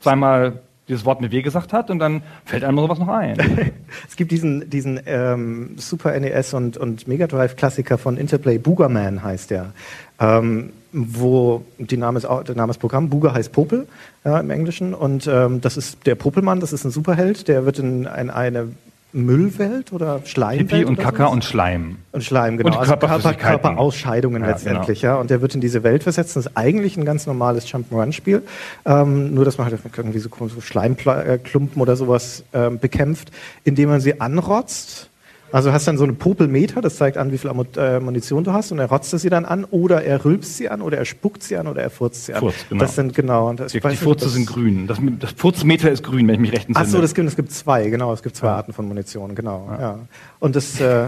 zweimal 0.00 0.60
dieses 0.88 1.04
Wort 1.04 1.20
mit 1.20 1.32
W 1.32 1.42
gesagt 1.42 1.74
hat 1.74 1.90
und 1.90 1.98
dann 1.98 2.22
fällt 2.46 2.64
einem 2.64 2.78
sowas 2.78 2.98
noch 2.98 3.08
ein. 3.08 3.36
Es 4.08 4.16
gibt 4.16 4.30
diesen, 4.30 4.70
diesen 4.70 5.00
ähm, 5.06 5.74
Super 5.76 6.18
NES 6.18 6.54
und, 6.54 6.76
und 6.76 7.06
Mega 7.06 7.26
Drive 7.26 7.56
Klassiker 7.56 7.98
von 7.98 8.16
Interplay, 8.16 8.58
Boogerman 8.58 9.22
heißt 9.22 9.50
der, 9.50 9.72
ähm, 10.18 10.70
wo 10.92 11.64
die 11.78 11.96
Name 11.96 12.18
ist, 12.18 12.26
der 12.26 12.54
Name 12.54 12.70
ist 12.70 12.78
Programm, 12.78 13.10
Booger 13.10 13.34
heißt 13.34 13.52
Popel 13.52 13.86
ja, 14.24 14.40
im 14.40 14.50
Englischen 14.50 14.94
und 14.94 15.26
ähm, 15.26 15.60
das 15.60 15.76
ist 15.76 16.06
der 16.06 16.14
Popelmann, 16.14 16.60
das 16.60 16.72
ist 16.72 16.84
ein 16.84 16.90
Superheld, 16.90 17.48
der 17.48 17.66
wird 17.66 17.78
in, 17.78 18.06
ein, 18.06 18.30
eine 18.30 18.68
Müllwelt 19.12 19.92
oder 19.92 20.20
Schleimwelt 20.24 20.68
Pipi 20.68 20.84
und 20.84 21.00
sowas? 21.00 21.32
und 21.32 21.44
Schleim. 21.44 21.96
Und 22.12 22.24
Schleim, 22.24 22.58
genau. 22.58 22.70
Und 22.70 22.76
also 22.76 22.96
Körper. 22.96 23.32
Körperausscheidungen 23.32 24.42
Ja, 24.42 24.48
letztendlich, 24.48 25.00
ja. 25.00 25.16
Und 25.16 25.30
der 25.30 25.40
wird 25.40 25.54
in 25.54 25.62
diese 25.62 25.82
Welt 25.82 26.02
versetzt. 26.02 26.36
Das 26.36 26.46
ist 26.46 26.56
eigentlich 26.56 26.96
ein 26.98 27.06
ganz 27.06 27.26
normales 27.26 27.66
Jump'n'Run-Spiel. 27.66 28.42
Ähm, 28.84 29.34
nur, 29.34 29.46
dass 29.46 29.56
man 29.56 29.70
halt 29.70 29.80
irgendwie 29.96 30.18
so, 30.18 30.28
so 30.48 30.60
Schleimklumpen 30.60 31.80
oder 31.80 31.96
sowas 31.96 32.44
ähm, 32.52 32.78
bekämpft, 32.78 33.30
indem 33.64 33.88
man 33.88 34.00
sie 34.00 34.20
anrotzt. 34.20 35.08
Also 35.50 35.72
hast 35.72 35.88
dann 35.88 35.96
so 35.96 36.04
eine 36.04 36.12
Popelmeter, 36.12 36.80
das 36.80 36.96
zeigt 36.96 37.16
an, 37.16 37.32
wie 37.32 37.38
viel 37.38 37.50
äh, 37.76 38.00
Munition 38.00 38.44
du 38.44 38.52
hast, 38.52 38.70
und 38.72 38.78
er 38.78 38.86
rotzt 38.86 39.18
sie 39.18 39.30
dann 39.30 39.44
an, 39.44 39.64
oder 39.64 40.04
er 40.04 40.24
rülpst 40.24 40.56
sie 40.56 40.68
an, 40.68 40.82
oder 40.82 40.98
er 40.98 41.04
spuckt 41.04 41.42
sie 41.42 41.56
an, 41.56 41.66
oder 41.66 41.82
er 41.82 41.90
furzt 41.90 42.26
sie 42.26 42.34
an. 42.34 42.40
Furzt, 42.40 42.68
genau. 42.68 42.80
Das 42.80 42.94
sind 42.94 43.14
genau. 43.14 43.48
Und 43.48 43.60
das, 43.60 43.72
Die, 43.72 43.80
die 43.80 43.96
Furze 43.96 44.28
sind 44.28 44.46
grün. 44.46 44.86
Das, 44.86 44.98
das 45.18 45.32
Furzmeter 45.32 45.90
ist 45.90 46.02
grün, 46.02 46.26
wenn 46.28 46.34
ich 46.34 46.40
mich 46.40 46.52
recht 46.52 46.68
entsinne. 46.68 46.86
Ach 46.86 46.90
so, 46.90 47.00
das 47.00 47.14
gibt, 47.14 47.28
es 47.28 47.36
gibt 47.36 47.52
zwei, 47.52 47.88
genau, 47.88 48.12
es 48.12 48.22
gibt 48.22 48.36
zwei 48.36 48.50
Arten 48.50 48.72
von 48.72 48.86
Munition, 48.86 49.34
genau. 49.34 49.68
Ja. 49.80 49.98
Und 50.38 50.56
das, 50.56 50.80
äh, 50.80 51.06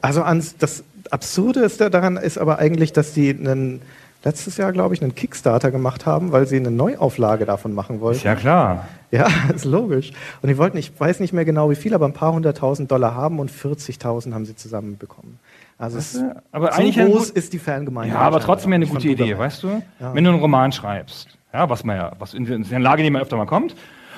also 0.00 0.22
ans, 0.22 0.56
das 0.58 0.84
Absurde 1.10 1.60
ist 1.60 1.80
da 1.80 1.88
daran 1.88 2.16
ist 2.16 2.38
aber 2.38 2.58
eigentlich, 2.58 2.92
dass 2.92 3.14
die 3.14 3.30
einen, 3.30 3.80
letztes 4.24 4.56
Jahr, 4.56 4.72
glaube 4.72 4.94
ich, 4.94 5.02
einen 5.02 5.14
Kickstarter 5.14 5.70
gemacht 5.70 6.06
haben, 6.06 6.32
weil 6.32 6.46
sie 6.46 6.56
eine 6.56 6.70
Neuauflage 6.70 7.44
davon 7.46 7.72
machen 7.72 8.00
wollten. 8.00 8.18
ist 8.18 8.24
ja 8.24 8.34
klar. 8.34 8.88
Ja, 9.10 9.26
ist 9.54 9.64
logisch. 9.64 10.12
Und 10.42 10.48
die 10.48 10.58
wollten, 10.58 10.76
ich 10.76 10.92
weiß 10.98 11.20
nicht 11.20 11.32
mehr 11.32 11.44
genau 11.44 11.70
wie 11.70 11.76
viel, 11.76 11.94
aber 11.94 12.06
ein 12.06 12.12
paar 12.12 12.32
hunderttausend 12.32 12.90
Dollar 12.90 13.14
haben 13.14 13.38
und 13.38 13.50
40.000 13.50 14.34
haben 14.34 14.44
sie 14.44 14.56
zusammenbekommen. 14.56 15.38
Also 15.78 15.98
es, 15.98 16.14
du, 16.14 16.34
aber 16.50 16.72
so 16.72 16.78
eigentlich 16.78 16.96
groß 16.96 17.30
ist 17.30 17.52
die 17.52 17.58
Fangemeinde. 17.58 18.14
Ja, 18.14 18.20
aber 18.20 18.40
trotzdem 18.40 18.72
ja 18.72 18.76
eine 18.76 18.86
gute 18.86 19.08
Idee, 19.08 19.38
weißt 19.38 19.62
du? 19.62 19.82
Wenn 20.00 20.24
du 20.24 20.30
einen 20.30 20.40
Roman 20.40 20.72
schreibst, 20.72 21.28
ja, 21.52 21.70
was 21.70 21.84
man 21.84 21.96
ja, 21.96 22.12
was 22.18 22.34
in, 22.34 22.46
in 22.46 22.68
der 22.68 22.80
Lage, 22.80 23.04
die 23.04 23.10
man 23.10 23.22
öfter 23.22 23.36
mal 23.36 23.46
kommt, 23.46 23.76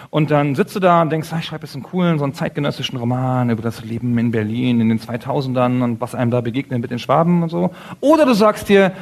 und 0.08 0.32
dann 0.32 0.56
sitzt 0.56 0.74
du 0.74 0.80
da 0.80 1.02
und 1.02 1.10
denkst, 1.10 1.28
ah, 1.32 1.36
ich 1.38 1.44
schreibe 1.44 1.66
jetzt 1.66 1.74
einen 1.74 1.84
coolen, 1.84 2.18
so 2.18 2.24
einen 2.24 2.34
zeitgenössischen 2.34 2.98
Roman 2.98 3.48
über 3.50 3.62
das 3.62 3.84
Leben 3.84 4.18
in 4.18 4.32
Berlin 4.32 4.80
in 4.80 4.88
den 4.88 4.98
2000ern 4.98 5.84
und 5.84 6.00
was 6.00 6.16
einem 6.16 6.32
da 6.32 6.40
begegnet 6.40 6.80
mit 6.80 6.90
den 6.90 6.98
Schwaben 6.98 7.44
und 7.44 7.50
so. 7.50 7.70
Oder 8.00 8.26
du 8.26 8.32
sagst 8.34 8.68
dir, 8.68 8.92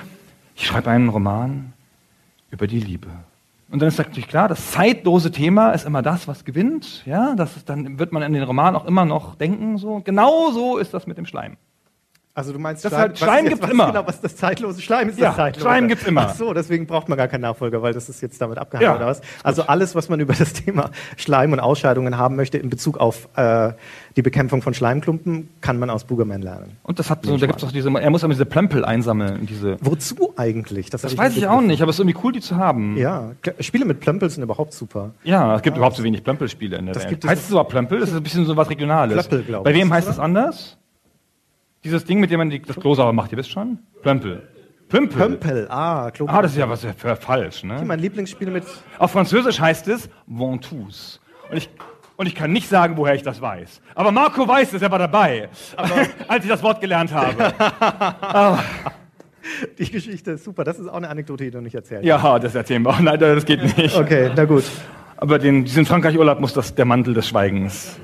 ich 0.58 0.66
schreibe 0.66 0.90
einen 0.90 1.08
Roman 1.08 1.72
über 2.50 2.66
die 2.66 2.80
Liebe. 2.80 3.08
Und 3.70 3.80
dann 3.80 3.88
ist 3.88 3.98
natürlich 3.98 4.26
klar, 4.26 4.48
das 4.48 4.72
zeitlose 4.72 5.30
Thema 5.30 5.70
ist 5.70 5.86
immer 5.86 6.02
das, 6.02 6.26
was 6.26 6.44
gewinnt. 6.44 7.04
Ja, 7.06 7.34
das 7.36 7.56
ist, 7.56 7.68
dann 7.68 7.98
wird 7.98 8.12
man 8.12 8.22
in 8.22 8.32
den 8.32 8.42
Roman 8.42 8.74
auch 8.74 8.84
immer 8.84 9.04
noch 9.04 9.36
denken. 9.36 9.78
So 9.78 10.00
genau 10.00 10.50
so 10.50 10.78
ist 10.78 10.92
das 10.94 11.06
mit 11.06 11.16
dem 11.16 11.26
Schleim. 11.26 11.56
Also 12.38 12.52
du 12.52 12.60
meinst, 12.60 12.84
Das 12.84 12.92
Schleim, 12.92 13.00
halt- 13.02 13.18
Schleim 13.18 13.46
was 13.60 13.70
immer. 13.70 13.86
Genau, 13.88 14.06
was 14.06 14.20
das 14.20 14.36
zeitlose 14.36 14.80
Schleim 14.80 15.08
ist 15.08 15.18
Ja, 15.18 15.26
das 15.28 15.36
zeitlose. 15.36 15.66
Schleim 15.66 15.88
gibt's 15.88 16.06
immer. 16.06 16.26
Ach 16.28 16.34
so, 16.36 16.54
deswegen 16.54 16.86
braucht 16.86 17.08
man 17.08 17.18
gar 17.18 17.26
keinen 17.26 17.40
Nachfolger, 17.40 17.82
weil 17.82 17.92
das 17.92 18.08
ist 18.08 18.20
jetzt 18.20 18.40
damit 18.40 18.58
abgehandelt 18.58 18.92
Ja, 18.92 18.96
oder 18.96 19.06
was? 19.06 19.20
Also 19.42 19.62
alles, 19.62 19.96
was 19.96 20.08
man 20.08 20.20
über 20.20 20.34
das 20.34 20.52
Thema 20.52 20.90
Schleim 21.16 21.52
und 21.52 21.58
Ausscheidungen 21.58 22.16
haben 22.16 22.36
möchte 22.36 22.56
in 22.56 22.70
Bezug 22.70 22.98
auf 22.98 23.28
äh, 23.34 23.72
die 24.16 24.22
Bekämpfung 24.22 24.62
von 24.62 24.72
Schleimklumpen, 24.72 25.48
kann 25.60 25.80
man 25.80 25.90
aus 25.90 26.04
Boogerman 26.04 26.40
lernen. 26.40 26.76
Und 26.84 27.00
das 27.00 27.10
hat 27.10 27.26
so, 27.26 27.36
da 27.36 27.46
gibt's 27.46 27.62
doch 27.62 27.72
diese, 27.72 27.88
er 27.92 28.10
muss 28.10 28.22
aber 28.22 28.32
diese 28.32 28.46
Plempel 28.46 28.84
einsammeln, 28.84 29.44
diese. 29.46 29.76
Wozu 29.80 30.32
eigentlich? 30.36 30.90
Das 30.90 31.02
hab 31.02 31.16
weiß 31.18 31.36
ich 31.36 31.48
auch 31.48 31.60
nicht, 31.60 31.82
aber 31.82 31.90
es 31.90 31.96
ist 31.96 32.00
irgendwie 32.00 32.18
cool, 32.22 32.32
die 32.32 32.40
zu 32.40 32.54
haben. 32.56 32.96
Ja, 32.96 33.32
Spiele 33.58 33.84
mit 33.84 33.98
Plömpel 33.98 34.30
sind 34.30 34.44
überhaupt 34.44 34.72
super. 34.74 35.10
Ja, 35.24 35.56
es 35.56 35.62
gibt 35.62 35.76
überhaupt 35.76 35.96
so 35.96 36.04
wenig 36.04 36.22
Plempelspiele 36.22 36.76
in 36.76 36.86
der 36.86 36.94
Das 36.94 37.02
Welt. 37.02 37.10
gibt 37.10 37.24
es 37.24 37.30
heißt 37.30 37.42
es 37.44 37.50
überhaupt 37.50 37.70
Plempel? 37.70 37.98
Das 37.98 38.10
ist 38.10 38.14
ein 38.16 38.22
bisschen 38.22 38.46
so 38.46 38.56
was 38.56 38.70
Regionales. 38.70 39.26
Plöppel, 39.26 39.44
glaub 39.44 39.64
Bei 39.64 39.70
ich. 39.72 39.76
wem 39.76 39.88
Ist 39.88 39.94
heißt 39.94 40.08
das, 40.08 40.14
es 40.16 40.20
anders? 40.20 40.77
Dieses 41.84 42.04
Ding, 42.04 42.20
mit 42.20 42.30
dem 42.30 42.38
man 42.38 42.50
die, 42.50 42.60
das 42.60 42.76
Klo 42.76 42.94
sauber 42.94 43.12
macht, 43.12 43.32
ihr 43.32 43.38
wisst 43.38 43.50
schon? 43.50 43.78
Plempel. 44.02 44.48
Pümpel. 44.88 45.18
Pömpel, 45.18 45.66
ah, 45.70 46.10
Klo 46.10 46.26
Ah, 46.28 46.40
das 46.42 46.52
ist 46.52 46.58
ja 46.58 46.68
was 46.68 46.84
für 46.96 47.14
falsch, 47.14 47.62
ne? 47.62 47.82
Mein 47.84 47.98
Lieblingsspiel 47.98 48.50
mit 48.50 48.64
Auf 48.98 49.10
Französisch 49.10 49.60
heißt 49.60 49.86
es 49.88 50.08
Ventouse. 50.26 51.20
Und 51.50 51.58
ich, 51.58 51.68
und 52.16 52.26
ich 52.26 52.34
kann 52.34 52.52
nicht 52.52 52.68
sagen, 52.68 52.96
woher 52.96 53.14
ich 53.14 53.22
das 53.22 53.40
weiß. 53.40 53.82
Aber 53.94 54.10
Marco 54.10 54.48
weiß 54.48 54.72
es, 54.72 54.82
er 54.82 54.90
war 54.90 54.98
dabei, 54.98 55.50
als 56.28 56.44
ich 56.44 56.50
das 56.50 56.62
Wort 56.62 56.80
gelernt 56.80 57.12
habe. 57.12 57.52
die 59.78 59.90
Geschichte 59.90 60.32
ist 60.32 60.44
super. 60.44 60.64
Das 60.64 60.78
ist 60.78 60.88
auch 60.88 60.94
eine 60.96 61.10
Anekdote, 61.10 61.44
die 61.44 61.50
du 61.50 61.60
nicht 61.60 61.74
erzählt 61.74 62.04
Ja, 62.04 62.38
das 62.38 62.54
erzählen 62.54 62.82
wir 62.82 62.90
auch. 62.90 63.00
Nein, 63.00 63.20
das 63.20 63.44
geht 63.44 63.62
nicht. 63.76 63.94
Okay, 63.94 64.30
na 64.34 64.46
gut. 64.46 64.64
Aber 65.18 65.38
den, 65.38 65.64
diesen 65.64 65.84
Frankreich-Urlaub 65.84 66.40
muss 66.40 66.54
das 66.54 66.74
der 66.74 66.86
Mantel 66.86 67.12
des 67.12 67.28
Schweigens. 67.28 67.98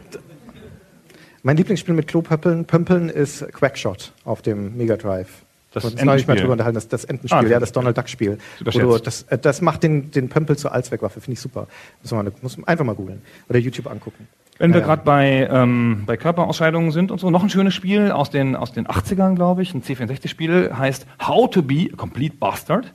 Mein 1.46 1.59
Lieblingsspiel 1.59 1.94
mit 1.94 2.09
Klopömpeln 2.09 2.64
Pömpeln 2.64 3.11
ist 3.11 3.46
Quackshot 3.52 4.12
auf 4.24 4.40
dem 4.40 4.78
Mega 4.78 4.96
Drive. 4.96 5.28
Das 5.72 5.85
uns 5.85 5.94
neulich 5.94 6.07
mal 6.07 6.12
Entenspiel. 6.12 6.37
drüber 6.40 6.52
unterhalten, 6.52 6.74
das, 6.76 6.88
das 6.88 7.04
Entenspiel, 7.04 7.38
Ah, 7.38 7.46
ja, 7.46 7.61
das 7.61 7.72
Donald 7.72 7.98
Duck 7.98 8.09
Spiel. 8.09 8.38
Du, 8.61 8.96
das, 8.98 9.24
äh, 9.24 9.37
das 9.37 9.61
macht 9.61 9.83
den, 9.83 10.11
den 10.11 10.30
Pömpel 10.30 10.57
zur 10.57 10.72
Allzweckwaffe, 10.72 11.20
finde 11.20 11.35
ich 11.35 11.40
super. 11.40 11.66
Muss 12.02 12.12
man, 12.12 12.33
muss 12.40 12.57
einfach 12.66 12.87
mal 12.87 12.94
googeln 12.94 13.20
oder 13.50 13.59
YouTube 13.59 13.88
angucken. 13.90 14.26
Wenn 14.59 14.72
wir 14.72 14.80
Ja, 14.80 14.87
ja. 14.87 14.94
gerade 14.94 15.04
bei, 15.04 15.48
ähm, 15.52 16.04
bei 16.07 16.16
Körperausscheidungen 16.16 16.92
sind 16.92 17.11
und 17.11 17.18
so, 17.20 17.28
noch 17.28 17.42
ein 17.42 17.50
schönes 17.50 17.74
Spiel 17.74 18.11
aus 18.11 18.30
den, 18.30 18.57
aus 18.57 18.72
den 18.72 18.87
80ern, 18.87 19.35
glaube 19.35 19.61
ich, 19.62 19.74
ein 19.74 19.83
C64-Spiel, 19.83 20.70
heißt 20.78 21.07
How 21.26 21.50
to 21.50 21.61
be 21.62 21.88
a 21.92 21.96
Complete 21.96 22.37
Bastard. 22.38 22.94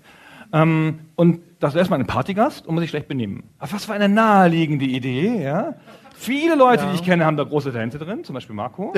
Ähm, 0.53 1.01
und 1.15 1.41
das 1.59 1.73
ist 1.73 1.77
erstmal 1.79 1.99
ein 1.99 2.07
Partygast 2.07 2.65
und 2.65 2.73
muss 2.73 2.81
sich 2.81 2.89
schlecht 2.89 3.07
benehmen. 3.09 3.43
Aber 3.59 3.73
was 3.73 3.85
für 3.85 3.93
eine 3.93 4.09
naheliegende 4.09 4.85
Idee, 4.85 5.43
ja? 5.43 5.75
Viele 6.21 6.55
Leute, 6.55 6.85
die 6.87 6.95
ich 6.95 7.03
kenne, 7.03 7.25
haben 7.25 7.37
da 7.37 7.45
große 7.45 7.71
Talente 7.71 7.97
drin, 7.97 8.25
zum 8.25 8.33
Beispiel 8.33 8.53
Marco. 8.53 8.93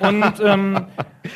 Und, 0.00 0.40
ähm, 0.44 0.74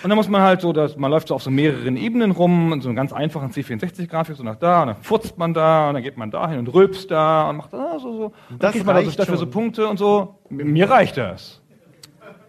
und 0.02 0.08
dann 0.08 0.16
muss 0.16 0.28
man 0.28 0.42
halt 0.42 0.60
so, 0.60 0.72
dass 0.72 0.96
man 0.96 1.12
läuft 1.12 1.28
so 1.28 1.36
auf 1.36 1.44
so 1.44 1.50
mehreren 1.50 1.96
Ebenen 1.96 2.32
rum, 2.32 2.72
in 2.72 2.80
so 2.80 2.88
einer 2.88 2.96
ganz 2.96 3.12
einfachen 3.12 3.52
C64-Grafik, 3.52 4.34
so 4.34 4.42
nach 4.42 4.56
da, 4.56 4.82
und 4.82 4.88
dann 4.88 4.96
furzt 4.96 5.38
man 5.38 5.54
da, 5.54 5.88
und 5.88 5.94
dann 5.94 6.02
geht 6.02 6.16
man 6.16 6.32
dahin 6.32 6.58
und 6.58 6.74
rülpst 6.74 7.12
da 7.12 7.50
und 7.50 7.58
macht 7.58 7.72
ah, 7.72 8.00
so, 8.00 8.16
so. 8.16 8.24
Und 8.24 8.34
dann 8.50 8.58
Das 8.58 8.72
kriegt 8.72 8.84
man 8.84 8.96
also 8.96 9.12
dafür 9.12 9.36
so. 9.36 9.46
Punkte 9.46 9.86
und 9.86 9.96
so. 9.96 10.40
Mir 10.48 10.90
reicht 10.90 11.16
das. 11.16 11.62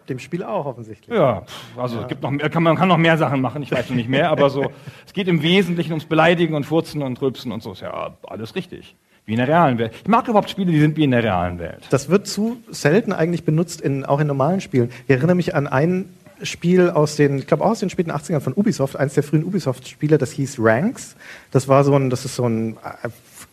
Dem 0.10 0.18
Spiel 0.18 0.44
auch 0.44 0.66
offensichtlich. 0.66 1.16
Ja, 1.16 1.44
also 1.78 2.02
es 2.02 2.08
gibt 2.08 2.24
noch 2.24 2.32
mehr, 2.32 2.50
kann, 2.50 2.64
man 2.64 2.76
kann 2.76 2.88
noch 2.88 2.98
mehr 2.98 3.20
Sachen 3.20 3.40
machen, 3.40 3.62
ich 3.62 3.72
weiß 3.72 3.92
noch 3.92 3.98
nicht 3.98 4.10
mehr, 4.10 4.32
aber 4.32 4.50
so, 4.50 4.72
es 5.06 5.14
geht 5.14 5.28
im 5.28 5.44
Wesentlichen 5.44 5.92
ums 5.92 6.06
Beleidigen 6.06 6.56
und 6.56 6.64
Furzen 6.64 7.04
und 7.04 7.22
Rülpsen 7.22 7.52
und 7.52 7.62
so, 7.62 7.74
ist 7.74 7.82
ja 7.82 8.18
alles 8.28 8.56
richtig. 8.56 8.96
Wie 9.30 9.34
in 9.34 9.38
der 9.38 9.48
realen 9.48 9.78
Welt. 9.78 9.94
Ich 10.02 10.08
mag 10.08 10.28
überhaupt 10.28 10.50
Spiele, 10.50 10.72
die 10.72 10.80
sind 10.80 10.98
wie 10.98 11.04
in 11.04 11.12
der 11.12 11.24
realen 11.24 11.60
Welt. 11.60 11.86
Das 11.92 12.10
wird 12.10 12.26
zu 12.26 12.58
selten 12.72 13.14
eigentlich 13.14 13.44
benutzt, 13.44 13.80
in, 13.80 14.04
auch 14.04 14.20
in 14.20 14.26
normalen 14.26 14.60
Spielen. 14.60 14.90
Ich 15.06 15.12
erinnere 15.12 15.36
mich 15.36 15.54
an 15.54 15.68
ein 15.68 16.06
Spiel 16.42 16.90
aus 16.90 17.16
den, 17.16 17.38
ich 17.38 17.46
glaube 17.46 17.64
auch 17.64 17.70
aus 17.70 17.80
den 17.80 17.92
späten 17.92 18.10
80ern 18.10 18.40
von 18.40 18.54
Ubisoft, 18.56 18.96
eines 18.96 19.14
der 19.14 19.22
frühen 19.22 19.44
Ubisoft-Spiele, 19.44 20.18
das 20.18 20.32
hieß 20.32 20.56
Ranks. 20.58 21.16
Das 21.52 21.68
war 21.68 21.84
so 21.84 21.96
ein, 21.96 22.10
das 22.10 22.26
ist 22.26 22.38
so 22.38 22.50
ein, 22.50 22.78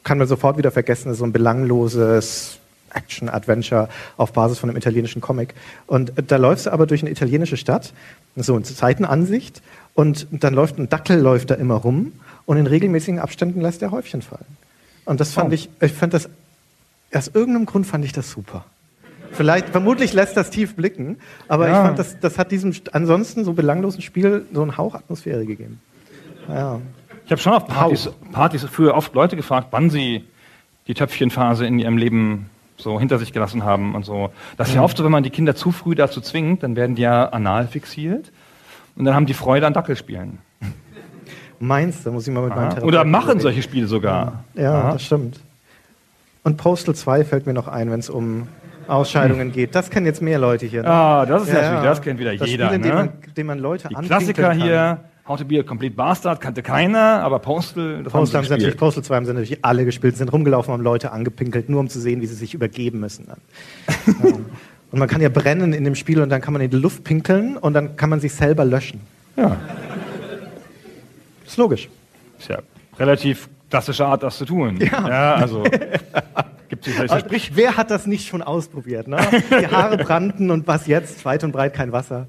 kann 0.02 0.16
man 0.16 0.26
sofort 0.26 0.56
wieder 0.56 0.70
vergessen, 0.70 1.12
so 1.12 1.24
ein 1.24 1.32
belangloses 1.32 2.58
Action-Adventure 2.94 3.90
auf 4.16 4.32
Basis 4.32 4.58
von 4.58 4.70
einem 4.70 4.78
italienischen 4.78 5.20
Comic. 5.20 5.52
Und 5.86 6.10
da 6.26 6.38
läufst 6.38 6.64
du 6.64 6.70
aber 6.70 6.86
durch 6.86 7.02
eine 7.02 7.10
italienische 7.10 7.58
Stadt, 7.58 7.92
so 8.34 8.56
in 8.56 8.64
Seitenansicht, 8.64 9.60
und 9.92 10.26
dann 10.30 10.54
läuft 10.54 10.78
ein 10.78 10.88
Dackel 10.88 11.20
läuft 11.20 11.50
da 11.50 11.54
immer 11.56 11.74
rum 11.74 12.12
und 12.46 12.56
in 12.56 12.66
regelmäßigen 12.66 13.20
Abständen 13.20 13.60
lässt 13.60 13.82
er 13.82 13.90
Häufchen 13.90 14.22
fallen. 14.22 14.56
Und 15.06 15.20
das 15.20 15.32
fand 15.32 15.50
Oh. 15.50 15.54
ich, 15.54 15.70
ich 15.80 15.92
fand 15.92 16.12
das, 16.12 16.28
aus 17.14 17.28
irgendeinem 17.28 17.64
Grund 17.66 17.86
fand 17.86 18.04
ich 18.04 18.12
das 18.12 18.30
super. 18.30 18.64
Vielleicht, 19.32 19.70
vermutlich 19.70 20.12
lässt 20.12 20.36
das 20.36 20.50
tief 20.50 20.76
blicken, 20.76 21.16
aber 21.48 21.68
Ja. 21.68 21.80
ich 21.80 21.86
fand, 21.86 21.98
das, 21.98 22.20
das 22.20 22.38
hat 22.38 22.50
diesem 22.52 22.72
st- 22.72 22.90
ansonsten 22.92 23.44
so 23.44 23.52
belanglosen 23.54 24.02
Spiel 24.02 24.46
so 24.52 24.62
einen 24.62 24.76
Hauch 24.76 24.94
Atmosphäre 24.94 25.46
gegeben. 25.46 25.80
Ja. 26.48 26.80
Ich 27.24 27.30
habe 27.32 27.40
schon 27.40 27.52
auf 27.54 27.66
Partys, 27.66 28.08
Partys 28.32 28.64
früher 28.70 28.94
oft 28.94 29.14
Leute 29.14 29.34
gefragt, 29.36 29.68
wann 29.72 29.90
sie 29.90 30.24
die 30.86 30.94
Töpfchenphase 30.94 31.66
in 31.66 31.78
ihrem 31.78 31.96
Leben 31.98 32.48
so 32.78 33.00
hinter 33.00 33.18
sich 33.18 33.32
gelassen 33.32 33.64
haben 33.64 33.94
und 33.94 34.04
so. 34.04 34.30
Das 34.56 34.68
ist 34.68 34.74
ja 34.74 34.82
oft 34.82 34.96
so, 34.96 35.02
wenn 35.04 35.10
man 35.10 35.22
die 35.24 35.30
Kinder 35.30 35.56
zu 35.56 35.72
früh 35.72 35.94
dazu 35.94 36.20
zwingt, 36.20 36.62
dann 36.62 36.76
werden 36.76 36.94
die 36.94 37.02
ja 37.02 37.28
anal 37.30 37.66
fixiert 37.66 38.30
und 38.96 39.04
dann 39.06 39.14
haben 39.14 39.26
die 39.26 39.34
Freude 39.34 39.66
an 39.66 39.72
Dackelspielen. 39.72 40.38
Meinst 41.58 42.04
du, 42.06 42.12
muss 42.12 42.26
ich 42.28 42.34
mal 42.34 42.40
mit 42.42 42.50
meinem 42.50 42.58
Ja. 42.64 42.68
Therapeuten 42.68 42.88
Oder 42.88 43.04
machen 43.04 43.22
überlegen. 43.24 43.40
solche 43.40 43.62
Spiele 43.62 43.86
sogar. 43.86 44.44
Ja, 44.54 44.92
das 44.92 45.02
stimmt. 45.04 45.40
Und 46.42 46.56
Postal 46.58 46.94
2 46.94 47.24
fällt 47.24 47.46
mir 47.46 47.54
noch 47.54 47.66
ein, 47.68 47.90
wenn 47.90 47.98
es 48.00 48.08
um 48.10 48.46
Ausscheidungen 48.88 49.50
geht. 49.52 49.74
Das 49.74 49.90
kennen 49.90 50.06
jetzt 50.06 50.22
mehr 50.22 50.38
Leute 50.38 50.66
hier. 50.66 50.82
ne? 50.82 50.88
Ah, 50.88 51.26
das 51.26 51.42
ist 51.44 51.52
natürlich, 51.52 51.82
das 51.82 52.02
kennt 52.02 52.20
wieder 52.20 52.36
das 52.36 52.48
jeder. 52.48 52.66
Spiel, 52.66 52.76
in 52.76 52.82
dem, 52.82 52.90
ne? 52.90 52.96
man, 52.96 53.08
dem 53.36 53.46
man 53.46 53.58
Leute 53.58 53.88
Die 53.88 53.94
Klassiker 53.94 54.48
kann. 54.50 54.60
hier, 54.60 54.98
How 55.28 55.36
to 55.36 55.44
be 55.44 55.58
a 55.58 55.64
Complete 55.64 55.96
Bastard, 55.96 56.40
kannte 56.40 56.62
keiner, 56.62 57.20
aber 57.24 57.40
Postal, 57.40 58.04
das 58.04 58.12
Postal 58.12 58.38
haben 58.42 58.46
sie 58.46 58.52
natürlich. 58.52 58.76
Postal 58.76 59.02
2 59.02 59.16
haben 59.16 59.26
sie 59.26 59.32
natürlich 59.32 59.64
alle 59.64 59.84
gespielt, 59.84 60.16
sind 60.16 60.32
rumgelaufen, 60.32 60.72
haben 60.72 60.84
Leute 60.84 61.10
angepinkelt, 61.10 61.68
nur 61.68 61.80
um 61.80 61.88
zu 61.88 61.98
sehen, 61.98 62.20
wie 62.20 62.26
sie 62.26 62.36
sich 62.36 62.54
übergeben 62.54 63.00
müssen 63.00 63.26
ja. 64.06 64.28
Und 64.92 65.00
man 65.00 65.08
kann 65.08 65.20
ja 65.20 65.28
brennen 65.30 65.72
in 65.72 65.82
dem 65.82 65.96
Spiel 65.96 66.20
und 66.22 66.28
dann 66.28 66.40
kann 66.40 66.52
man 66.52 66.62
in 66.62 66.70
die 66.70 66.76
Luft 66.76 67.02
pinkeln 67.02 67.56
und 67.56 67.74
dann 67.74 67.96
kann 67.96 68.08
man 68.08 68.20
sich 68.20 68.32
selber 68.34 68.64
löschen. 68.64 69.00
Ja, 69.36 69.56
Ist 71.56 71.60
logisch. 71.60 71.88
ist 72.38 72.48
ja 72.50 72.58
relativ 72.98 73.48
klassische 73.70 74.06
Art, 74.06 74.22
das 74.22 74.38
zu 74.38 74.44
tun. 74.44 74.78
Ja, 74.80 75.34
also 75.34 75.64
gibt 76.68 76.86
es 76.86 77.20
Sprich, 77.20 77.52
wer 77.54 77.76
hat 77.76 77.90
das 77.90 78.06
nicht 78.06 78.26
schon 78.26 78.42
ausprobiert? 78.42 79.08
Ne? 79.08 79.18
Die 79.50 79.66
Haare 79.68 79.98
brannten 79.98 80.50
und 80.50 80.66
was 80.66 80.86
jetzt? 80.86 81.24
Weit 81.24 81.44
und 81.44 81.52
breit 81.52 81.74
kein 81.74 81.92
Wasser. 81.92 82.26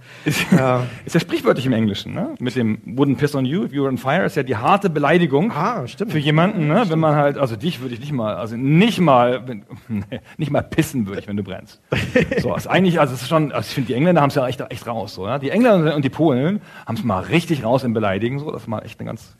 Ja. 0.51 0.83
ist 1.05 1.13
ja 1.13 1.19
sprichwörtlich 1.19 1.65
im 1.65 1.73
Englischen, 1.73 2.13
ne? 2.13 2.35
Mit 2.39 2.55
dem 2.55 2.77
wouldn't 2.85 3.17
piss 3.17 3.35
on 3.35 3.45
you 3.45 3.63
if 3.65 3.73
you 3.73 3.81
were 3.83 3.89
on 3.89 3.97
fire 3.97 4.25
ist 4.25 4.35
ja 4.35 4.43
die 4.43 4.55
harte 4.55 4.89
Beleidigung 4.89 5.51
Ah, 5.51 5.85
stimmt. 5.87 6.11
für 6.11 6.19
jemanden, 6.19 6.67
ne? 6.67 6.85
Wenn 6.87 6.99
man 6.99 7.15
halt, 7.15 7.37
also 7.37 7.55
dich 7.55 7.81
würde 7.81 7.93
ich 7.93 7.99
nicht 7.99 8.11
mal, 8.11 8.35
also 8.35 8.55
nicht 8.55 8.99
mal, 8.99 9.47
wenn, 9.47 9.63
nicht 10.37 10.51
mal 10.51 10.61
pissen 10.61 11.07
würde 11.07 11.21
ich, 11.21 11.27
wenn 11.27 11.37
du 11.37 11.43
brennst. 11.43 11.81
So, 12.39 12.55
ist 12.55 12.67
eigentlich, 12.67 12.99
also 12.99 13.13
es 13.13 13.23
ist 13.23 13.27
schon, 13.29 13.51
also 13.51 13.67
ich 13.67 13.73
finde 13.73 13.87
die 13.87 13.93
Engländer 13.93 14.21
haben 14.21 14.29
es 14.29 14.35
ja 14.35 14.47
echt, 14.47 14.61
echt 14.61 14.87
raus, 14.87 15.15
so, 15.15 15.25
ja? 15.27 15.39
Die 15.39 15.49
Engländer 15.49 15.95
und 15.95 16.05
die 16.05 16.09
Polen 16.09 16.61
haben 16.85 16.95
es 16.95 17.03
mal 17.03 17.21
richtig 17.23 17.63
raus 17.63 17.83
im 17.83 17.93
Beleidigen, 17.93 18.39
so, 18.39 18.51
das 18.51 18.61
ist 18.63 18.67
mal 18.67 18.79
echt 18.79 18.99
eine 18.99 19.07
ganz 19.07 19.35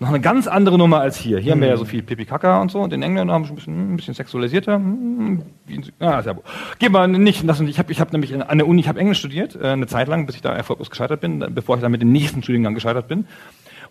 noch 0.00 0.08
eine 0.08 0.20
ganz 0.20 0.46
andere 0.46 0.78
Nummer 0.78 1.00
als 1.00 1.18
hier. 1.18 1.38
Hier 1.38 1.52
haben 1.52 1.60
wir 1.60 1.68
ja 1.68 1.76
so 1.76 1.84
viel 1.84 2.02
Pipi 2.02 2.24
Kaka 2.24 2.60
und 2.62 2.70
so 2.70 2.80
und 2.80 2.90
den 2.90 3.02
Engländer 3.02 3.34
haben 3.34 3.44
es 3.44 3.50
ein 3.50 3.54
bisschen, 3.54 3.92
ein 3.92 3.96
bisschen 3.96 4.14
sexualisierter. 4.14 4.76
Hm, 4.76 5.42
in 5.68 5.84
Ah, 6.00 6.22
ja. 6.24 6.34
Gehen 6.78 6.92
wir 6.92 7.06
nicht. 7.06 7.46
Das, 7.46 7.60
ich 7.60 7.78
habe 7.78 7.92
ich 7.92 8.00
hab 8.00 8.10
nämlich 8.12 8.34
an 8.34 8.58
der 8.58 8.66
Uni, 8.66 8.80
ich 8.80 8.88
habe 8.88 8.98
Englisch 8.98 9.18
studiert, 9.18 9.56
äh, 9.56 9.68
eine 9.68 9.86
Zeit 9.86 10.08
lang, 10.08 10.24
bis 10.24 10.36
ich 10.36 10.40
da 10.40 10.54
erfolglos 10.54 10.88
gescheitert 10.88 11.20
bin, 11.20 11.44
bevor 11.54 11.76
ich 11.76 11.82
dann 11.82 11.92
mit 11.92 12.00
dem 12.00 12.12
nächsten 12.12 12.42
Studiengang 12.42 12.74
gescheitert 12.74 13.08
bin. 13.08 13.26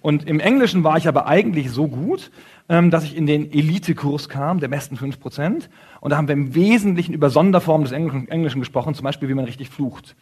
Und 0.01 0.27
im 0.27 0.39
Englischen 0.39 0.83
war 0.83 0.97
ich 0.97 1.07
aber 1.07 1.27
eigentlich 1.27 1.69
so 1.69 1.87
gut, 1.87 2.31
ähm, 2.69 2.89
dass 2.89 3.03
ich 3.03 3.15
in 3.15 3.27
den 3.27 3.51
Elitekurs 3.51 4.29
kam, 4.29 4.59
der 4.59 4.69
besten 4.69 4.95
5%. 4.95 5.69
Und 6.01 6.09
da 6.09 6.17
haben 6.17 6.27
wir 6.27 6.33
im 6.33 6.55
Wesentlichen 6.55 7.13
über 7.13 7.29
Sonderformen 7.29 7.83
des 7.85 7.91
Englischen, 7.91 8.59
gesprochen, 8.59 8.95
zum 8.95 9.03
Beispiel, 9.03 9.29
wie 9.29 9.35
man 9.35 9.45
richtig 9.45 9.69
flucht. 9.69 10.15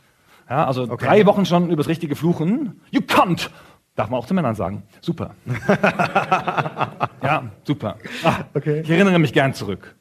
Ja, 0.50 0.66
also 0.66 0.86
drei 0.86 1.26
Wochen 1.26 1.46
schon 1.46 1.68
über 1.68 1.78
das 1.78 1.88
richtige 1.88 2.16
Fluchen. 2.16 2.82
You 2.92 3.02
can't! 3.02 3.50
Darf 3.98 4.10
man 4.10 4.20
auch 4.20 4.28
zu 4.28 4.34
Männern 4.34 4.56
sagen. 4.56 4.84
Super. 5.02 5.36
ja, 7.24 7.44
super. 7.64 7.98
Ah, 8.24 8.46
Okay. 8.54 8.82
Ich 8.82 8.90
erinnere 8.90 9.20
mich 9.20 9.34
gern 9.34 9.54
zurück. 9.54 9.96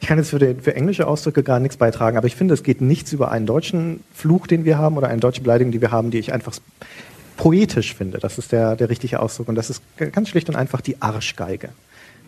Ich 0.00 0.08
kann 0.08 0.18
jetzt 0.18 0.30
für, 0.30 0.38
den, 0.40 0.60
für 0.60 0.74
englische 0.74 1.06
Ausdrücke 1.06 1.42
gar 1.44 1.60
nichts 1.60 1.76
beitragen, 1.76 2.16
aber 2.18 2.26
ich 2.26 2.34
finde, 2.36 2.54
es 2.54 2.62
geht 2.62 2.80
nichts 2.80 3.12
über 3.12 3.30
einen 3.30 3.46
deutschen 3.46 4.02
Fluch, 4.12 4.46
den 4.46 4.64
wir 4.64 4.76
haben, 4.78 4.96
oder 4.98 5.08
eine 5.08 5.20
deutsche 5.20 5.40
Beleidigung, 5.42 5.70
die 5.72 5.80
wir 5.80 5.92
haben, 5.92 6.10
die 6.10 6.18
ich 6.18 6.32
einfach 6.32 6.54
poetisch 7.36 7.94
finde. 7.94 8.18
Das 8.18 8.36
ist 8.36 8.52
der, 8.52 8.74
der 8.76 8.90
richtige 8.90 9.20
Ausdruck. 9.20 9.48
Und 9.48 9.54
das 9.54 9.70
ist 9.70 9.82
ganz 10.12 10.28
schlicht 10.28 10.48
und 10.48 10.56
einfach 10.56 10.80
die 10.80 11.00
Arschgeige. 11.00 11.68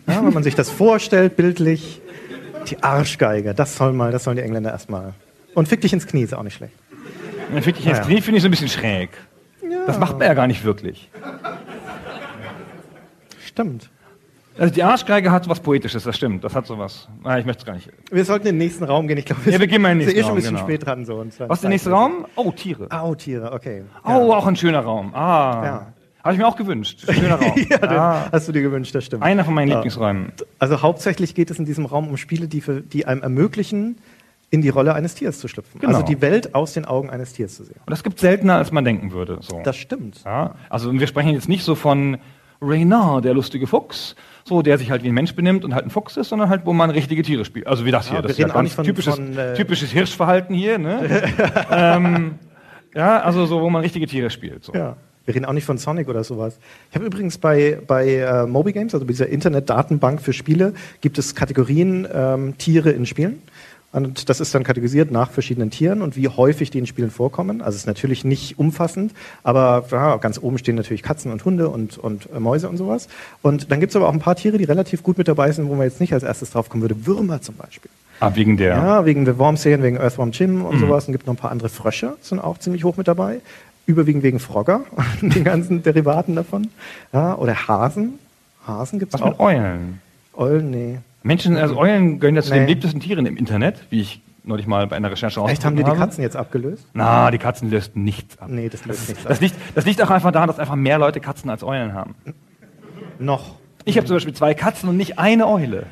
Ja, 0.07 0.25
wenn 0.25 0.33
man 0.33 0.43
sich 0.43 0.55
das 0.55 0.69
vorstellt, 0.69 1.35
bildlich, 1.35 2.01
die 2.69 2.81
Arschgeige, 2.81 3.53
das 3.53 3.75
soll 3.75 3.91
mal, 3.91 4.11
das 4.11 4.23
sollen 4.23 4.37
die 4.37 4.43
Engländer 4.43 4.71
erstmal. 4.71 5.13
Und 5.53 5.67
fick 5.67 5.81
dich 5.81 5.91
ins 5.93 6.07
Knie 6.07 6.23
ist 6.23 6.33
auch 6.33 6.43
nicht 6.43 6.55
schlecht. 6.55 6.73
Dann 7.51 7.61
finde 7.61 7.79
ich, 7.79 7.85
jetzt 7.85 7.97
Ja. 7.99 8.03
Knie 8.05 8.21
finde 8.21 8.37
ich 8.37 8.41
so 8.43 8.47
ein 8.47 8.51
bisschen 8.51 8.69
schräg. 8.69 9.09
Das 9.87 9.99
macht 9.99 10.17
man 10.17 10.27
ja 10.27 10.33
gar 10.33 10.47
nicht 10.47 10.63
wirklich. 10.63 11.09
Stimmt. 13.45 13.89
Also 14.57 14.73
die 14.73 14.83
Arschgeige 14.83 15.31
hat 15.31 15.49
was 15.49 15.59
Poetisches, 15.59 16.03
das 16.05 16.15
stimmt. 16.15 16.43
Das 16.43 16.55
hat 16.55 16.65
sowas. 16.65 17.09
Ah, 17.23 17.37
ich 17.37 17.45
möchte 17.45 17.59
es 17.61 17.65
gar 17.65 17.73
nicht. 17.75 17.89
Wir 18.09 18.23
sollten 18.23 18.47
in 18.47 18.53
den 18.55 18.59
nächsten 18.59 18.85
Raum 18.85 19.05
gehen. 19.07 19.17
Ich 19.17 19.25
glaube, 19.25 19.41
Ja, 19.51 19.59
wir 19.59 19.67
gehen 19.67 19.81
mal 19.81 19.91
in 19.91 19.99
den 19.99 20.07
sind 20.07 20.15
nächsten 20.15 20.37
eh 20.37 20.41
schon 20.43 20.53
ein 20.53 20.55
Raum, 20.55 20.55
bisschen 20.55 20.55
genau. 20.55 20.65
spät 20.67 20.85
dran. 20.85 21.05
So, 21.05 21.15
und 21.15 21.39
Was 21.41 21.57
ist 21.57 21.63
der 21.63 21.69
nächste 21.69 21.89
Raum? 21.89 22.25
Oh, 22.35 22.51
Tiere. 22.51 22.87
Au, 22.89 23.15
Tiere, 23.15 23.51
okay. 23.51 23.83
Oh, 24.05 24.31
auch 24.31 24.47
ein 24.47 24.55
schöner 24.55 24.79
Raum. 24.79 25.13
Ah. 25.13 25.61
Ja. 25.65 25.93
Habe 26.23 26.33
ich 26.33 26.39
mir 26.39 26.47
auch 26.47 26.55
gewünscht. 26.55 27.05
Schöner 27.11 27.35
Raum. 27.41 27.53
Ja, 27.69 27.77
ah. 27.83 28.29
hast 28.31 28.47
du 28.47 28.53
dir 28.53 28.61
gewünscht, 28.61 28.95
das 28.95 29.03
stimmt. 29.05 29.23
Einer 29.23 29.43
von 29.43 29.53
meinen 29.53 29.67
Ja. 29.67 29.75
Lieblingsräumen. 29.75 30.31
Also 30.57 30.81
hauptsächlich 30.81 31.35
geht 31.35 31.51
es 31.51 31.59
in 31.59 31.65
diesem 31.65 31.85
Raum 31.85 32.07
um 32.07 32.15
Spiele, 32.15 32.47
die, 32.47 32.61
für, 32.61 32.79
die 32.81 33.05
einem 33.05 33.23
ermöglichen, 33.23 33.97
in 34.55 34.61
die 34.61 34.69
Rolle 34.69 34.93
eines 34.93 35.13
Tiers 35.13 35.39
zu 35.39 35.47
schlüpfen. 35.47 35.79
Genau. 35.79 35.93
Also 35.93 36.05
die 36.05 36.21
Welt 36.21 36.55
aus 36.55 36.73
den 36.73 36.85
Augen 36.85 37.09
eines 37.09 37.33
Tiers 37.33 37.55
zu 37.55 37.63
sehen. 37.63 37.79
Und 37.85 37.91
das 37.91 38.03
gibt 38.03 38.19
seltener, 38.19 38.55
als 38.55 38.71
man 38.71 38.83
denken 38.83 39.11
würde. 39.11 39.37
So. 39.41 39.61
Das 39.63 39.75
stimmt. 39.75 40.21
Ja, 40.25 40.55
also 40.69 40.91
wir 40.91 41.07
sprechen 41.07 41.29
jetzt 41.33 41.47
nicht 41.47 41.63
so 41.63 41.75
von 41.75 42.17
Reynard, 42.61 43.25
der 43.25 43.33
lustige 43.33 43.67
Fuchs, 43.67 44.15
so 44.45 44.61
der 44.61 44.77
sich 44.77 44.89
halt 44.89 45.03
wie 45.03 45.09
ein 45.09 45.13
Mensch 45.13 45.35
benimmt 45.35 45.63
und 45.65 45.75
halt 45.75 45.85
ein 45.85 45.89
Fuchs 45.89 46.17
ist, 46.17 46.29
sondern 46.29 46.49
halt, 46.49 46.65
wo 46.65 46.73
man 46.73 46.89
richtige 46.89 47.21
Tiere 47.21 47.45
spielt. 47.45 47.67
Also 47.67 47.85
wie 47.85 47.91
das 47.91 48.07
hier. 48.07 48.15
Ja, 48.15 48.21
das 48.21 48.29
wir 48.29 48.31
ist 48.31 48.37
ja 48.39 48.45
reden 48.45 48.51
auch 48.51 48.55
ganz 48.55 48.65
nicht 48.69 48.75
von- 48.75 48.85
typisches, 48.85 49.15
von, 49.15 49.37
äh, 49.37 49.53
typisches 49.55 49.91
Hirschverhalten 49.91 50.55
hier. 50.55 50.77
Ne? 50.77 51.23
ähm, 51.71 52.35
ja, 52.95 53.19
also 53.21 53.45
so, 53.45 53.61
wo 53.61 53.69
man 53.69 53.81
richtige 53.81 54.07
Tiere 54.07 54.29
spielt. 54.29 54.63
So. 54.63 54.73
Ja. 54.73 54.95
Wir 55.25 55.33
reden 55.33 55.45
auch 55.45 55.53
nicht 55.53 55.65
von 55.65 55.79
Sonic 55.79 56.07
oder 56.07 56.23
sowas. 56.23 56.59
Ich 56.91 56.95
habe 56.95 57.05
übrigens 57.05 57.39
bei, 57.39 57.79
bei 57.87 58.17
äh, 58.17 58.45
Moby 58.45 58.73
Games, 58.73 58.93
also 58.93 59.05
bei 59.05 59.11
dieser 59.11 59.27
Internet-Datenbank 59.27 60.21
für 60.21 60.33
Spiele, 60.33 60.73
gibt 61.01 61.17
es 61.17 61.33
Kategorien 61.33 62.07
ähm, 62.13 62.57
Tiere 62.59 62.91
in 62.91 63.07
Spielen. 63.07 63.41
Und 63.95 64.27
das 64.27 64.41
ist 64.41 64.53
dann 64.53 64.65
kategorisiert 64.65 65.09
nach 65.09 65.31
verschiedenen 65.31 65.71
Tieren 65.71 66.01
und 66.01 66.17
wie 66.17 66.27
häufig 66.27 66.69
die 66.69 66.79
in 66.79 66.85
Spielen 66.85 67.09
vorkommen. 67.09 67.61
Also 67.61 67.75
es 67.75 67.83
ist 67.83 67.87
natürlich 67.87 68.25
nicht 68.25 68.59
umfassend, 68.59 69.13
aber 69.41 69.85
ja, 69.89 70.17
ganz 70.17 70.37
oben 70.37 70.57
stehen 70.57 70.75
natürlich 70.75 71.01
Katzen 71.01 71.31
und 71.31 71.45
Hunde 71.45 71.69
und, 71.69 71.97
und 71.97 72.27
äh, 72.35 72.41
Mäuse 72.41 72.67
und 72.67 72.75
sowas. 72.75 73.07
Und 73.41 73.71
dann 73.71 73.79
gibt 73.79 73.91
es 73.91 73.95
aber 73.95 74.09
auch 74.09 74.13
ein 74.13 74.19
paar 74.19 74.35
Tiere, 74.35 74.57
die 74.57 74.65
relativ 74.65 75.01
gut 75.01 75.17
mit 75.17 75.29
dabei 75.29 75.49
sind, 75.53 75.69
wo 75.69 75.75
man 75.75 75.87
jetzt 75.87 76.01
nicht 76.01 76.11
als 76.11 76.23
erstes 76.23 76.51
drauf 76.51 76.67
kommen 76.67 76.81
würde. 76.81 77.05
Würmer 77.05 77.41
zum 77.41 77.55
Beispiel. 77.55 77.89
Ah, 78.19 78.31
wegen 78.35 78.57
der. 78.57 78.75
Ja, 78.75 79.05
wegen 79.05 79.23
der 79.23 79.37
Worm-Serien, 79.37 79.81
wegen 79.81 79.95
Earthworm 79.95 80.31
Jim 80.31 80.65
und 80.65 80.77
sowas. 80.79 81.07
Und 81.07 81.13
gibt 81.13 81.25
noch 81.25 81.33
ein 81.33 81.37
paar 81.37 81.51
andere 81.51 81.69
Frösche, 81.69 82.17
sind 82.19 82.39
auch 82.39 82.57
ziemlich 82.57 82.83
hoch 82.83 82.97
mit 82.97 83.07
dabei. 83.07 83.39
Überwiegend 83.85 84.23
wegen 84.23 84.39
Frogger 84.39 84.81
und 85.21 85.33
den 85.35 85.45
ganzen 85.45 85.83
Derivaten 85.83 86.35
davon. 86.35 86.67
Ja, 87.13 87.35
oder 87.35 87.69
Hasen. 87.69 88.19
Hasen 88.67 88.99
gibt 88.99 89.13
es 89.13 89.21
Was 89.21 89.25
mit 89.25 89.39
auch. 89.39 89.45
Eulen? 89.45 90.01
Eulen, 90.33 90.69
nee. 90.69 90.97
Menschen, 91.25 91.57
also 91.57 91.77
Eulen 91.77 92.19
gehören 92.19 92.35
ja 92.35 92.41
zu 92.43 92.51
Nee. 92.51 92.59
den 92.59 92.65
beliebtesten 92.67 92.99
Tieren 93.01 93.25
im 93.25 93.35
Internet, 93.35 93.85
wie 93.89 94.01
ich 94.01 94.21
neulich 94.43 94.67
mal 94.67 94.85
bei 94.87 94.95
einer 94.95 95.09
Recherche 95.09 95.41
Echt, 95.47 95.65
haben 95.65 95.75
die 95.75 95.83
die 95.83 95.89
habe. 95.89 95.97
Katzen 95.99 96.21
jetzt 96.21 96.35
abgelöst? 96.35 96.87
Na, 96.93 97.31
die 97.31 97.39
Katzen 97.39 97.69
löst 97.71 97.95
nichts 97.95 98.37
ab. 98.37 98.47
Nee, 98.49 98.69
das 98.69 98.85
löst 98.85 99.09
nichts 99.09 99.23
Das 99.23 99.37
ab. 99.37 99.41
liegt, 99.41 99.55
das 99.73 99.85
liegt 99.85 100.01
auch 100.03 100.11
einfach 100.11 100.31
daran, 100.31 100.47
dass 100.47 100.59
einfach 100.59 100.75
mehr 100.75 100.99
Leute 100.99 101.19
Katzen 101.19 101.49
als 101.49 101.63
Eulen 101.63 101.93
haben. 101.93 102.13
Noch. 103.17 103.55
Ich 103.85 103.97
habe 103.97 104.05
zum 104.05 104.15
Beispiel 104.17 104.33
zwei 104.35 104.53
Katzen 104.53 104.87
und 104.87 104.97
nicht 104.97 105.17
eine 105.17 105.47
Eule. 105.47 105.87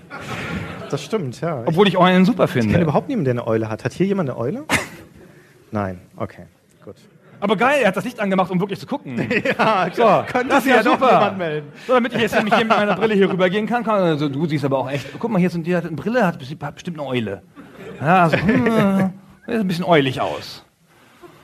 Das 0.92 1.04
stimmt, 1.04 1.42
ja. 1.42 1.64
Ich 1.64 1.70
Obwohl 1.70 1.88
ich 1.88 1.98
Eulen 1.98 2.26
super 2.26 2.48
kenne 2.48 2.62
finde. 2.64 2.82
überhaupt 2.82 3.08
niemanden, 3.10 3.26
der 3.26 3.32
eine 3.34 3.48
Eule 3.48 3.70
hat. 3.70 3.84
Hat 3.86 3.94
hier 3.94 4.06
jemand 4.06 4.30
eine 4.30 4.38
Eule? 4.38 4.66
Nein, 5.72 6.00
okay. 6.16 6.44
Aber 7.44 7.58
geil, 7.58 7.82
er 7.82 7.90
hat 7.90 7.98
das 7.98 8.06
Licht 8.06 8.22
angemacht, 8.22 8.50
um 8.52 8.60
wirklich 8.62 8.80
zu 8.80 8.86
gucken. 8.86 9.18
Ja, 9.60 9.90
So, 9.92 10.24
könnte 10.32 10.48
das 10.48 10.60
ist 10.60 10.64
sich 10.64 10.74
ja 10.74 10.82
doch 10.82 10.94
super. 10.94 11.12
jemand 11.12 11.38
melden. 11.38 11.68
So, 11.86 11.94
damit 11.94 12.14
ich 12.14 12.22
jetzt 12.22 12.36
nämlich 12.36 12.56
hier 12.56 12.64
mit 12.64 12.78
meiner 12.78 12.96
Brille 12.96 13.16
hier 13.16 13.30
rübergehen 13.30 13.68
kann. 13.68 13.84
kann 13.84 14.00
also, 14.00 14.30
du 14.30 14.46
siehst 14.48 14.64
aber 14.64 14.78
auch 14.78 14.90
echt. 14.90 15.08
Guck 15.20 15.30
mal, 15.30 15.40
hier 15.40 15.50
ist 15.50 15.56
ein, 15.56 15.64
die 15.64 15.76
hat 15.76 15.86
eine 15.86 15.94
Brille, 15.94 16.26
hat 16.26 16.40
bestimmt, 16.40 16.98
eine 16.98 17.06
Eule. 17.06 17.42
Ja, 18.00 18.24
also, 18.24 18.38
hm, 18.38 19.12
sieht 19.46 19.56
ein 19.56 19.68
bisschen 19.68 19.84
eulig 19.84 20.22
aus. 20.22 20.64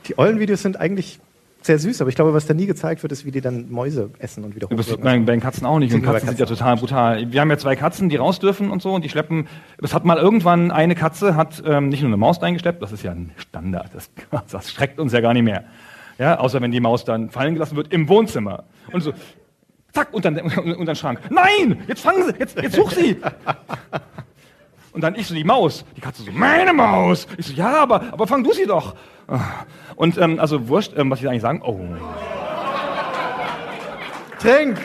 Die 0.06 0.18
Eulenvideos 0.18 0.62
sind 0.62 0.80
eigentlich 0.80 1.20
sehr 1.62 1.78
süß, 1.78 2.00
aber 2.00 2.08
ich 2.08 2.16
glaube, 2.16 2.32
was 2.32 2.46
da 2.46 2.54
nie 2.54 2.64
gezeigt 2.66 3.02
wird, 3.02 3.12
ist, 3.12 3.26
wie 3.26 3.30
die 3.30 3.42
dann 3.42 3.70
Mäuse 3.70 4.10
essen 4.18 4.44
und 4.44 4.54
wieder 4.54 4.68
Das 4.68 4.86
sieht 4.86 5.04
man 5.04 5.26
bei 5.26 5.32
den 5.32 5.40
Katzen 5.40 5.66
auch 5.66 5.78
nicht. 5.78 5.92
Und 5.92 6.00
bei 6.00 6.12
Katzen 6.12 6.28
sind 6.28 6.38
ja 6.38 6.46
Katzen 6.46 6.56
total 6.56 6.76
brutal. 6.76 7.32
Wir 7.32 7.40
haben 7.42 7.50
ja 7.50 7.58
zwei 7.58 7.76
Katzen, 7.76 8.08
die 8.08 8.16
raus 8.16 8.38
dürfen 8.38 8.70
und 8.70 8.80
so, 8.80 8.94
und 8.94 9.04
die 9.04 9.10
schleppen. 9.10 9.46
Es 9.82 9.92
hat 9.92 10.06
mal 10.06 10.16
irgendwann 10.16 10.70
eine 10.70 10.94
Katze 10.94 11.36
hat 11.36 11.62
ähm, 11.66 11.90
nicht 11.90 12.00
nur 12.00 12.08
eine 12.08 12.16
Maus 12.16 12.40
reingeschleppt, 12.40 12.80
das 12.82 12.92
ist 12.92 13.02
ja 13.02 13.10
ein 13.10 13.32
Standard. 13.36 13.90
Das, 13.92 14.10
das 14.50 14.72
schreckt 14.72 14.98
uns 14.98 15.12
ja 15.12 15.20
gar 15.20 15.34
nicht 15.34 15.42
mehr. 15.42 15.64
Ja, 16.20 16.38
außer 16.38 16.60
wenn 16.60 16.70
die 16.70 16.80
Maus 16.80 17.06
dann 17.06 17.30
fallen 17.30 17.54
gelassen 17.54 17.76
wird 17.76 17.94
im 17.94 18.06
Wohnzimmer. 18.06 18.64
Und 18.92 19.00
so, 19.00 19.14
zack, 19.90 20.08
unter, 20.12 20.28
unter 20.28 20.92
den 20.92 20.94
Schrank. 20.94 21.18
Nein! 21.30 21.82
Jetzt 21.88 22.02
fangen 22.02 22.24
sie, 22.24 22.34
jetzt, 22.38 22.60
jetzt 22.60 22.76
such 22.76 22.90
sie! 22.90 23.16
Und 24.92 25.02
dann 25.02 25.14
ich 25.14 25.26
so, 25.26 25.34
die 25.34 25.44
Maus. 25.44 25.82
Die 25.96 26.00
Katze 26.02 26.22
so, 26.22 26.30
meine 26.30 26.74
Maus! 26.74 27.26
Ich 27.38 27.46
so, 27.46 27.54
ja, 27.54 27.80
aber, 27.80 28.12
aber 28.12 28.26
fang 28.26 28.44
du 28.44 28.52
sie 28.52 28.66
doch! 28.66 28.96
Und 29.96 30.18
ähm, 30.18 30.38
also 30.38 30.68
wurscht, 30.68 30.92
ähm, 30.94 31.10
was 31.10 31.20
ich 31.20 31.28
eigentlich 31.28 31.40
sagen? 31.40 31.62
Oh. 31.64 31.80
Trink! 34.40 34.78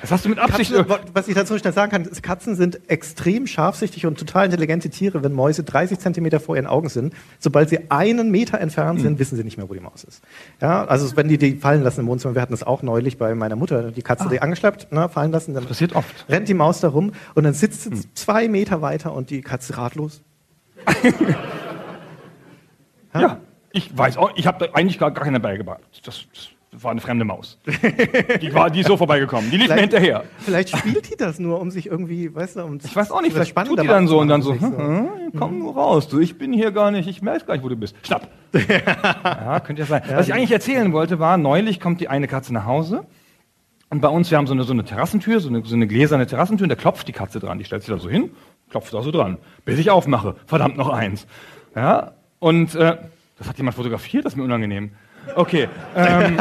Das 0.00 0.10
hast 0.10 0.24
du 0.24 0.28
mit 0.28 0.38
Absicht. 0.38 0.72
Katzen, 0.74 1.10
was 1.14 1.28
ich 1.28 1.34
dazu 1.34 1.58
schnell 1.58 1.72
sagen 1.72 1.90
kann, 1.90 2.04
ist, 2.04 2.22
Katzen 2.22 2.54
sind 2.54 2.88
extrem 2.88 3.46
scharfsichtig 3.46 4.06
und 4.06 4.18
total 4.18 4.46
intelligente 4.46 4.90
Tiere, 4.90 5.22
wenn 5.22 5.32
Mäuse 5.32 5.64
30 5.64 5.98
Zentimeter 5.98 6.38
vor 6.40 6.56
ihren 6.56 6.66
Augen 6.66 6.88
sind. 6.88 7.14
Sobald 7.38 7.68
sie 7.70 7.90
einen 7.90 8.30
Meter 8.30 8.60
entfernt 8.60 9.00
sind, 9.00 9.18
wissen 9.18 9.36
sie 9.36 9.44
nicht 9.44 9.56
mehr, 9.56 9.68
wo 9.68 9.74
die 9.74 9.80
Maus 9.80 10.04
ist. 10.04 10.22
Ja, 10.60 10.84
also 10.84 11.16
wenn 11.16 11.28
die 11.28 11.38
die 11.38 11.56
fallen 11.56 11.82
lassen 11.82 12.00
im 12.00 12.06
Wohnzimmer, 12.08 12.34
wir 12.34 12.42
hatten 12.42 12.52
das 12.52 12.62
auch 12.62 12.82
neulich 12.82 13.18
bei 13.18 13.34
meiner 13.34 13.56
Mutter, 13.56 13.90
die 13.90 14.02
Katze, 14.02 14.28
die 14.28 14.40
angeschleppt, 14.40 14.92
ne, 14.92 15.08
fallen 15.08 15.32
lassen, 15.32 15.54
dann 15.54 15.64
passiert 15.64 15.94
oft. 15.94 16.28
rennt 16.28 16.48
die 16.48 16.54
Maus 16.54 16.80
da 16.80 16.88
rum 16.88 17.12
und 17.34 17.44
dann 17.44 17.54
sitzt 17.54 17.84
sie 17.84 18.14
zwei 18.14 18.48
Meter 18.48 18.82
weiter 18.82 19.12
und 19.14 19.30
die 19.30 19.40
Katze 19.40 19.76
ratlos. 19.78 20.22
Ja, 23.20 23.40
ich 23.72 23.96
weiß 23.96 24.16
auch, 24.16 24.32
ich 24.36 24.46
habe 24.46 24.74
eigentlich 24.74 24.98
gar, 24.98 25.10
gar 25.10 25.24
keine 25.24 25.40
beigebracht. 25.40 25.80
Das, 26.04 26.26
das 26.34 26.48
war 26.82 26.90
eine 26.90 27.00
fremde 27.00 27.24
Maus. 27.24 27.58
Die, 28.40 28.52
war, 28.54 28.70
die 28.70 28.80
ist 28.80 28.86
so 28.86 28.96
vorbeigekommen. 28.96 29.50
Die 29.50 29.56
lief 29.56 29.68
mir 29.68 29.80
hinterher. 29.80 30.24
Vielleicht 30.38 30.76
spielt 30.76 31.10
die 31.10 31.16
das 31.16 31.38
nur, 31.38 31.60
um 31.60 31.70
sich 31.70 31.86
irgendwie, 31.86 32.34
weißt 32.34 32.56
du, 32.56 32.64
um 32.64 32.78
Ich 32.84 32.94
weiß 32.94 33.10
auch 33.10 33.22
nicht, 33.22 33.36
das 33.36 33.48
vielleicht 33.48 33.68
tut 33.68 33.82
die 33.82 33.86
dann 33.86 34.06
so 34.08 34.18
und 34.18 34.28
dann 34.28 34.42
so, 34.42 34.54
machen 34.54 34.72
zu 34.72 34.78
hm, 34.78 34.96
hm, 34.96 35.32
komm 35.38 35.58
nur 35.58 35.74
raus, 35.74 36.08
du, 36.08 36.18
ich 36.18 36.38
bin 36.38 36.52
hier 36.52 36.72
gar 36.72 36.90
nicht, 36.90 37.08
ich 37.08 37.22
merke 37.22 37.46
gar 37.46 37.54
nicht, 37.54 37.64
wo 37.64 37.68
du 37.68 37.76
bist. 37.76 37.96
Schnapp. 38.02 38.28
ja, 38.54 39.60
könnte 39.60 39.82
ja 39.82 39.86
sein. 39.86 40.02
Was 40.08 40.28
ich 40.28 40.34
eigentlich 40.34 40.52
erzählen 40.52 40.92
wollte, 40.92 41.18
war, 41.18 41.36
neulich 41.36 41.80
kommt 41.80 42.00
die 42.00 42.08
eine 42.08 42.28
Katze 42.28 42.52
nach 42.52 42.66
Hause 42.66 43.06
und 43.88 44.00
bei 44.00 44.08
uns, 44.08 44.30
wir 44.30 44.38
haben 44.38 44.46
so 44.46 44.52
eine, 44.52 44.64
so 44.64 44.72
eine 44.72 44.84
Terrassentür, 44.84 45.40
so 45.40 45.48
eine, 45.48 45.64
so 45.64 45.74
eine 45.74 45.86
gläserne 45.86 46.26
Terrassentür 46.26 46.64
und 46.64 46.70
da 46.70 46.74
klopft 46.74 47.06
die 47.06 47.12
Katze 47.12 47.38
dran. 47.38 47.58
Die 47.58 47.64
stellt 47.64 47.82
sich 47.82 47.94
da 47.94 48.00
so 48.00 48.08
hin, 48.08 48.30
klopft 48.68 48.92
da 48.92 49.02
so 49.02 49.10
dran, 49.10 49.38
bis 49.64 49.78
ich 49.78 49.90
aufmache. 49.90 50.34
Verdammt, 50.46 50.76
noch 50.76 50.88
eins. 50.88 51.26
Ja, 51.74 52.12
und 52.40 52.74
äh, 52.74 52.96
das 53.38 53.48
hat 53.48 53.56
jemand 53.58 53.76
fotografiert, 53.76 54.24
das 54.24 54.32
ist 54.32 54.36
mir 54.36 54.44
unangenehm. 54.44 54.92
Okay. 55.34 55.68
Ähm, 55.94 56.38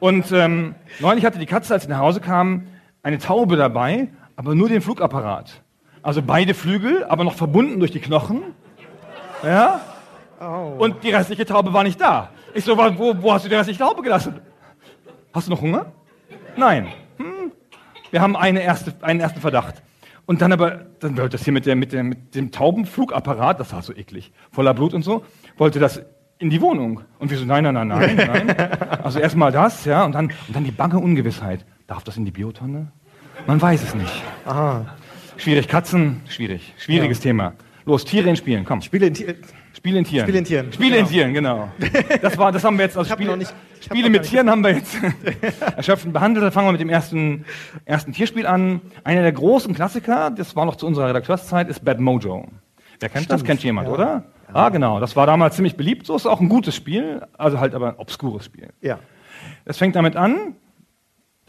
und 0.00 0.30
ähm, 0.32 0.74
neulich 1.00 1.24
hatte 1.24 1.38
die 1.38 1.46
Katze, 1.46 1.74
als 1.74 1.84
sie 1.84 1.88
nach 1.88 1.98
Hause 1.98 2.20
kam, 2.20 2.66
eine 3.02 3.18
Taube 3.18 3.56
dabei, 3.56 4.08
aber 4.36 4.54
nur 4.54 4.68
den 4.68 4.80
Flugapparat. 4.80 5.62
Also 6.02 6.22
beide 6.22 6.54
Flügel, 6.54 7.04
aber 7.04 7.24
noch 7.24 7.34
verbunden 7.34 7.78
durch 7.78 7.90
die 7.90 8.00
Knochen. 8.00 8.42
Ja? 9.42 9.80
Und 10.78 11.02
die 11.04 11.10
restliche 11.10 11.44
Taube 11.44 11.72
war 11.72 11.82
nicht 11.82 12.00
da. 12.00 12.30
Ich 12.54 12.64
so, 12.64 12.76
wo, 12.76 13.22
wo 13.22 13.32
hast 13.32 13.44
du 13.44 13.48
die 13.48 13.54
restliche 13.54 13.80
Taube 13.80 14.02
gelassen? 14.02 14.40
Hast 15.32 15.46
du 15.46 15.50
noch 15.52 15.60
Hunger? 15.60 15.92
Nein. 16.56 16.88
Hm. 17.18 17.52
Wir 18.10 18.22
haben 18.22 18.36
eine 18.36 18.62
erste, 18.62 18.94
einen 19.02 19.20
ersten 19.20 19.40
Verdacht. 19.40 19.82
Und 20.26 20.40
dann 20.42 20.52
aber, 20.52 20.86
dann 21.00 21.16
wollte 21.16 21.36
das 21.36 21.44
hier 21.44 21.52
mit, 21.52 21.66
der, 21.66 21.76
mit, 21.76 21.92
der, 21.92 22.02
mit 22.04 22.34
dem 22.34 22.52
Taubenflugapparat, 22.52 23.60
das 23.60 23.72
war 23.72 23.82
so 23.82 23.92
eklig, 23.92 24.32
voller 24.52 24.74
Blut 24.74 24.94
und 24.94 25.02
so, 25.02 25.24
wollte 25.56 25.80
das 25.80 26.02
in 26.40 26.50
die 26.50 26.60
Wohnung. 26.60 27.02
Und 27.20 27.30
wir 27.30 27.38
so, 27.38 27.44
nein, 27.44 27.62
nein, 27.62 27.74
nein, 27.74 27.88
nein, 27.88 28.16
nein. 28.16 28.56
Also 29.02 29.20
erstmal 29.20 29.52
das, 29.52 29.84
ja, 29.84 30.04
und 30.04 30.12
dann, 30.14 30.26
und 30.48 30.56
dann 30.56 30.64
die 30.64 30.72
bange 30.72 30.98
Ungewissheit. 30.98 31.64
Darf 31.86 32.02
das 32.02 32.16
in 32.16 32.24
die 32.24 32.30
Biotonne? 32.32 32.88
Man 33.46 33.60
weiß 33.62 33.82
es 33.82 33.94
nicht. 33.94 34.22
Schwierig, 35.36 35.68
Katzen, 35.68 36.20
schwierig. 36.28 36.74
Schwieriges 36.78 37.20
Thema. 37.20 37.52
Los, 37.86 38.04
Tiere 38.04 38.28
in 38.28 38.36
Spielen, 38.36 38.64
komm. 38.64 38.82
Spiele 38.82 39.06
in 39.06 39.14
Tier- 39.14 39.34
Spiele 39.72 39.98
in 40.00 40.04
Tieren. 40.04 40.26
Spiele 40.26 40.38
in 40.38 40.44
Tieren, 40.44 40.72
Spiele 40.72 40.96
in 40.98 41.06
genau. 41.06 41.10
Tieren, 41.10 41.34
genau. 41.34 41.68
Das, 42.20 42.36
war, 42.36 42.52
das 42.52 42.64
haben 42.64 42.76
wir 42.76 42.84
jetzt 42.84 42.98
aus 42.98 43.08
Spiele, 43.08 43.36
nicht- 43.36 43.54
Spiele 43.80 44.10
mit 44.10 44.24
Tieren 44.24 44.50
haben 44.50 44.62
wir 44.62 44.72
jetzt 44.74 44.96
erschöpfend 45.76 46.12
behandelt. 46.12 46.44
Dann 46.44 46.52
fangen 46.52 46.68
wir 46.68 46.72
mit 46.72 46.80
dem 46.80 46.90
ersten, 46.90 47.44
ersten 47.86 48.12
Tierspiel 48.12 48.46
an. 48.46 48.80
Einer 49.04 49.22
der 49.22 49.32
großen 49.32 49.74
Klassiker, 49.74 50.30
das 50.30 50.54
war 50.56 50.66
noch 50.66 50.76
zu 50.76 50.86
unserer 50.86 51.08
Redakteurzeit, 51.08 51.68
ist 51.68 51.84
Bad 51.84 51.98
Mojo. 52.00 52.46
Wer 52.98 53.08
kennt 53.08 53.30
das? 53.30 53.42
Kennt 53.44 53.62
jemand, 53.64 53.88
ja. 53.88 53.94
oder? 53.94 54.24
Ah, 54.52 54.68
genau. 54.68 55.00
Das 55.00 55.16
war 55.16 55.26
damals 55.26 55.56
ziemlich 55.56 55.76
beliebt. 55.76 56.06
So 56.06 56.16
ist 56.16 56.26
auch 56.26 56.40
ein 56.40 56.48
gutes 56.48 56.74
Spiel, 56.74 57.26
also 57.36 57.60
halt 57.60 57.74
aber 57.74 57.88
ein 57.88 57.96
obskures 57.96 58.44
Spiel. 58.44 58.70
Ja. 58.80 58.98
Es 59.64 59.78
fängt 59.78 59.96
damit 59.96 60.16
an, 60.16 60.56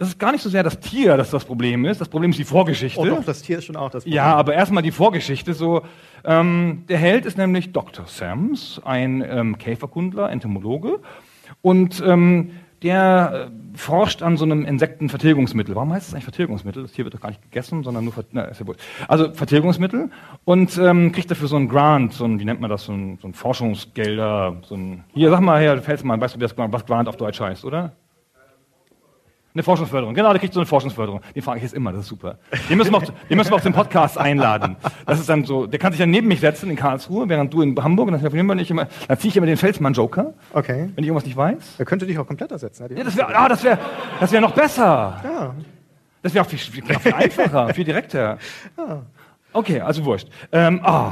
das 0.01 0.09
ist 0.09 0.19
gar 0.19 0.31
nicht 0.31 0.41
so 0.41 0.49
sehr 0.49 0.63
das 0.63 0.79
Tier, 0.79 1.15
das 1.15 1.29
das 1.29 1.45
Problem 1.45 1.85
ist. 1.85 2.01
Das 2.01 2.09
Problem 2.09 2.31
ist 2.31 2.39
die 2.39 2.43
Vorgeschichte. 2.43 2.99
Oh 2.99 3.05
doch, 3.05 3.23
das 3.23 3.43
Tier 3.43 3.59
ist 3.59 3.65
schon 3.65 3.75
auch 3.75 3.91
das 3.91 4.03
Problem. 4.03 4.15
Ja, 4.15 4.35
aber 4.35 4.55
erstmal 4.55 4.81
die 4.81 4.89
Vorgeschichte. 4.89 5.53
So, 5.53 5.83
ähm, 6.25 6.85
der 6.89 6.97
Held 6.97 7.27
ist 7.27 7.37
nämlich 7.37 7.71
Dr. 7.71 8.07
Sams, 8.07 8.81
ein 8.83 9.23
ähm, 9.23 9.59
Käferkundler, 9.59 10.31
Entomologe. 10.31 11.01
Und 11.61 12.01
ähm, 12.03 12.51
der 12.83 13.49
äh, 13.51 13.77
forscht 13.77 14.23
an 14.23 14.37
so 14.37 14.45
einem 14.45 14.65
Insektenvertilgungsmittel. 14.65 15.75
Warum 15.75 15.93
heißt 15.93 16.07
es 16.07 16.13
eigentlich 16.13 16.23
Vertilgungsmittel? 16.23 16.83
Das 16.83 16.91
Tier 16.91 17.05
wird 17.05 17.13
doch 17.13 17.21
gar 17.21 17.29
nicht 17.29 17.41
gegessen, 17.41 17.83
sondern 17.83 18.03
nur 18.03 18.13
ver 18.13 18.25
na, 18.31 18.43
ist 18.43 18.59
ja 18.59 18.67
wohl. 18.67 18.75
Also 19.07 19.31
Vertilgungsmittel 19.33 20.09
und 20.45 20.77
ähm, 20.77 21.11
kriegt 21.11 21.29
dafür 21.29 21.47
so 21.47 21.55
einen 21.55 21.69
Grant, 21.69 22.13
so 22.13 22.25
ein, 22.25 22.39
wie 22.39 22.45
nennt 22.45 22.59
man 22.59 22.69
das, 22.69 22.85
so 22.85 22.93
ein, 22.93 23.19
so 23.21 23.27
ein 23.27 23.33
Forschungsgelder, 23.33 24.57
so 24.63 24.75
ein. 24.75 25.03
Hier, 25.13 25.29
sag 25.29 25.41
mal 25.41 25.61
her, 25.61 25.81
fällst 25.81 26.03
mal, 26.03 26.19
weißt 26.19 26.35
du, 26.35 26.39
wie 26.39 26.43
das 26.43 26.55
was 26.57 26.85
Grant 26.85 27.07
auf 27.07 27.17
Deutsch 27.17 27.39
heißt, 27.39 27.65
oder? 27.65 27.93
Eine 29.53 29.63
Forschungsförderung, 29.63 30.13
genau, 30.13 30.29
der 30.31 30.39
kriegt 30.39 30.53
so 30.53 30.61
eine 30.61 30.65
Forschungsförderung. 30.65 31.19
Den 31.35 31.41
frage 31.41 31.57
ich 31.57 31.63
jetzt 31.63 31.73
immer, 31.73 31.91
das 31.91 32.01
ist 32.01 32.07
super. 32.07 32.37
Den 32.69 32.77
müssen, 32.77 32.91
wir 32.91 32.97
auch, 32.99 33.03
den 33.03 33.37
müssen 33.37 33.51
wir 33.51 33.57
auch 33.57 33.61
zum 33.61 33.73
Podcast 33.73 34.17
einladen. 34.17 34.77
Das 35.05 35.19
ist 35.19 35.27
dann 35.27 35.43
so, 35.43 35.67
der 35.67 35.77
kann 35.77 35.91
sich 35.91 35.99
dann 35.99 36.09
neben 36.09 36.29
mich 36.29 36.39
setzen 36.39 36.69
in 36.69 36.77
Karlsruhe, 36.77 37.27
während 37.27 37.53
du 37.53 37.61
in 37.61 37.75
Hamburg, 37.83 38.07
und 38.07 38.13
dann 38.13 38.21
telefonieren 38.21 38.47
wir 38.47 38.55
nicht 38.55 38.71
immer, 38.71 38.87
dann 39.09 39.17
ziehe 39.17 39.29
ich 39.29 39.35
immer 39.35 39.47
den 39.47 39.57
Felsmann-Joker, 39.57 40.33
Okay. 40.53 40.89
wenn 40.95 41.03
ich 41.03 41.07
irgendwas 41.07 41.25
nicht 41.25 41.35
weiß. 41.35 41.75
Er 41.79 41.85
könnte 41.85 42.05
dich 42.05 42.17
auch 42.17 42.25
komplett 42.27 42.51
ersetzen. 42.51 42.85
Ja, 42.95 43.03
das 43.03 43.17
wäre 43.17 43.35
ah, 43.35 43.49
das 43.49 43.61
wär, 43.63 43.77
das 44.21 44.31
wär 44.31 44.39
noch 44.39 44.51
besser. 44.53 45.19
Ja. 45.23 45.55
Das 46.21 46.33
wäre 46.33 46.45
auch 46.45 46.49
viel, 46.49 46.59
viel, 46.59 46.83
viel 46.99 47.13
einfacher, 47.13 47.73
viel 47.73 47.83
direkter. 47.83 48.37
Okay, 49.51 49.81
also 49.81 50.05
wurscht. 50.05 50.29
Ähm, 50.53 50.79
ah. 50.83 51.11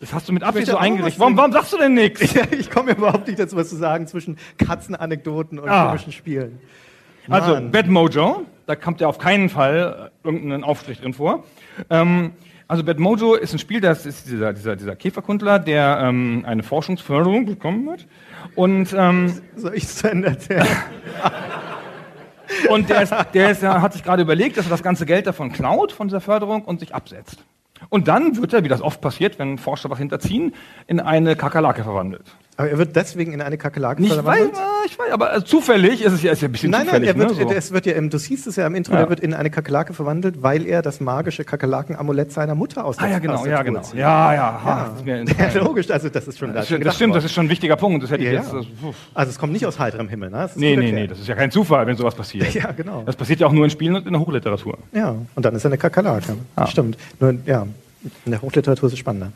Das 0.00 0.12
hast 0.12 0.28
du 0.28 0.32
mit 0.32 0.42
Absicht 0.44 0.68
so 0.68 0.76
eingerichtet. 0.76 1.18
Warum, 1.20 1.36
warum 1.36 1.52
sagst 1.52 1.72
du 1.72 1.78
denn 1.78 1.94
nichts? 1.94 2.32
Ja, 2.32 2.42
ich 2.50 2.70
komme 2.70 2.92
überhaupt 2.92 3.26
nicht 3.26 3.38
dazu, 3.38 3.56
was 3.56 3.68
zu 3.68 3.76
sagen 3.76 4.06
zwischen 4.06 4.36
Katzenanekdoten 4.58 5.58
und 5.58 5.68
Ah. 5.68 5.86
komischen 5.86 6.12
Spielen. 6.12 6.60
Also, 7.28 7.52
Mann. 7.54 7.70
Bad 7.72 7.88
Mojo, 7.88 8.42
da 8.66 8.76
kommt 8.76 9.00
ja 9.00 9.08
auf 9.08 9.18
keinen 9.18 9.48
Fall 9.48 10.10
äh, 10.24 10.26
irgendein 10.26 10.64
Aufstrich 10.64 11.00
drin 11.00 11.12
vor. 11.14 11.44
Ähm, 11.90 12.32
also 12.68 12.84
Bad 12.84 12.98
Mojo 12.98 13.34
ist 13.34 13.52
ein 13.52 13.58
Spiel, 13.58 13.80
das 13.80 14.06
ist 14.06 14.28
dieser, 14.30 14.52
dieser, 14.52 14.76
dieser 14.76 14.94
Käferkundler, 14.96 15.58
der 15.58 15.98
ähm, 16.02 16.44
eine 16.46 16.62
Forschungsförderung 16.62 17.44
bekommen 17.46 17.90
hat. 17.90 18.06
Und, 18.54 18.94
ähm, 18.96 19.32
Soll 19.56 19.74
ich 19.74 19.82
es 19.84 19.96
zu 19.96 20.10
Ende 20.10 20.28
erzählen? 20.28 20.66
und 22.70 22.88
der, 22.88 23.02
ist, 23.02 23.14
der 23.34 23.50
ist, 23.50 23.62
hat 23.62 23.92
sich 23.92 24.02
gerade 24.04 24.22
überlegt, 24.22 24.56
dass 24.56 24.66
er 24.66 24.70
das 24.70 24.82
ganze 24.82 25.06
Geld 25.06 25.26
davon 25.26 25.52
klaut, 25.52 25.92
von 25.92 26.08
dieser 26.08 26.20
Förderung, 26.20 26.62
und 26.62 26.80
sich 26.80 26.94
absetzt. 26.94 27.38
Und 27.88 28.08
dann 28.08 28.36
wird 28.36 28.52
er, 28.52 28.64
wie 28.64 28.68
das 28.68 28.82
oft 28.82 29.00
passiert, 29.00 29.38
wenn 29.38 29.58
Forscher 29.58 29.90
was 29.90 29.98
hinterziehen, 29.98 30.54
in 30.86 31.00
eine 31.00 31.36
Kakerlake 31.36 31.82
verwandelt. 31.84 32.24
Aber 32.58 32.68
er 32.70 32.76
wird 32.76 32.96
deswegen 32.96 33.32
in 33.32 33.40
eine 33.40 33.56
Kakerlake 33.56 34.02
Nicht, 34.02 34.10
weil, 34.10 34.22
verwandelt? 34.24 34.52
äh, 34.56 34.86
ich 34.86 34.98
weiß, 34.98 35.12
aber 35.12 35.44
zufällig 35.44 36.02
ist 36.02 36.12
es 36.12 36.22
ja, 36.24 36.32
ist 36.32 36.42
ja 36.42 36.48
ein 36.48 36.52
bisschen 36.52 36.72
Nein, 36.72 36.86
nein, 36.86 36.88
zufällig. 37.02 37.08
er 37.10 37.16
wird, 37.18 37.38
ne, 37.38 37.44
so. 37.48 37.52
es 37.52 37.70
wird 37.72 37.86
ja, 37.86 37.92
im, 37.92 38.10
du 38.10 38.18
siehst 38.18 38.48
es 38.48 38.56
ja 38.56 38.66
im 38.66 38.74
Intro, 38.74 38.94
Ja. 38.94 39.00
er 39.02 39.08
wird 39.08 39.20
in 39.20 39.32
eine 39.32 39.48
Kakerlake 39.48 39.94
verwandelt, 39.94 40.42
weil 40.42 40.66
er 40.66 40.82
das 40.82 40.98
magische 41.00 41.44
Kakerlaken-Amulett 41.44 42.32
seiner 42.32 42.56
Mutter 42.56 42.84
aus 42.84 42.96
der 42.96 43.06
Ah 43.06 43.10
ja, 43.12 43.18
genau, 43.20 43.46
ja, 43.46 43.62
genau. 43.62 43.80
zieht. 43.82 44.00
Ja, 44.00 44.34
ja, 44.34 44.90
das 44.96 45.02
Ja, 45.06 45.14
entfallen. 45.18 45.64
logisch, 45.64 45.88
also 45.88 46.08
das 46.08 46.26
ist 46.26 46.36
schon 46.40 46.52
Das, 46.52 46.66
schon 46.66 46.80
das 46.80 46.96
stimmt, 46.96 47.14
das 47.14 47.22
worden. 47.22 47.26
ist 47.26 47.32
schon 47.32 47.46
ein 47.46 47.50
wichtiger 47.50 47.76
Punkt. 47.76 48.02
Das 48.02 48.10
hätte 48.10 48.24
Ja, 48.24 48.30
ich 48.32 48.36
jetzt. 48.38 48.52
ja. 48.52 48.58
puh. 48.82 48.92
Also 49.14 49.30
es 49.30 49.38
kommt 49.38 49.52
nicht 49.52 49.64
aus 49.64 49.78
heiterem 49.78 50.08
Himmel, 50.08 50.30
ne? 50.30 50.38
Das 50.38 50.56
Nee, 50.56 50.74
nee, 50.76 50.90
nee, 50.90 51.06
das 51.06 51.20
ist 51.20 51.28
ja 51.28 51.36
kein 51.36 51.52
Zufall, 51.52 51.86
wenn 51.86 51.96
sowas 51.96 52.16
passiert. 52.16 52.52
Ja, 52.54 52.72
genau. 52.72 53.04
Das 53.06 53.14
passiert 53.14 53.38
ja 53.38 53.46
auch 53.46 53.52
nur 53.52 53.62
in 53.66 53.70
Spielen 53.70 53.94
und 53.94 54.04
in 54.04 54.12
der 54.14 54.20
Hochliteratur. 54.20 54.78
Ja, 54.92 55.14
und 55.36 55.44
dann 55.44 55.54
ist 55.54 55.64
er 55.64 55.68
eine 55.70 55.78
Kakerlake. 55.78 56.34
Ah. 56.56 56.66
Stimmt. 56.66 56.98
Nur, 57.20 57.36
ja, 57.46 57.68
in 58.24 58.32
der 58.32 58.42
Hochliteratur 58.42 58.88
ist 58.88 58.94
es 58.94 58.98
spannender. 58.98 59.30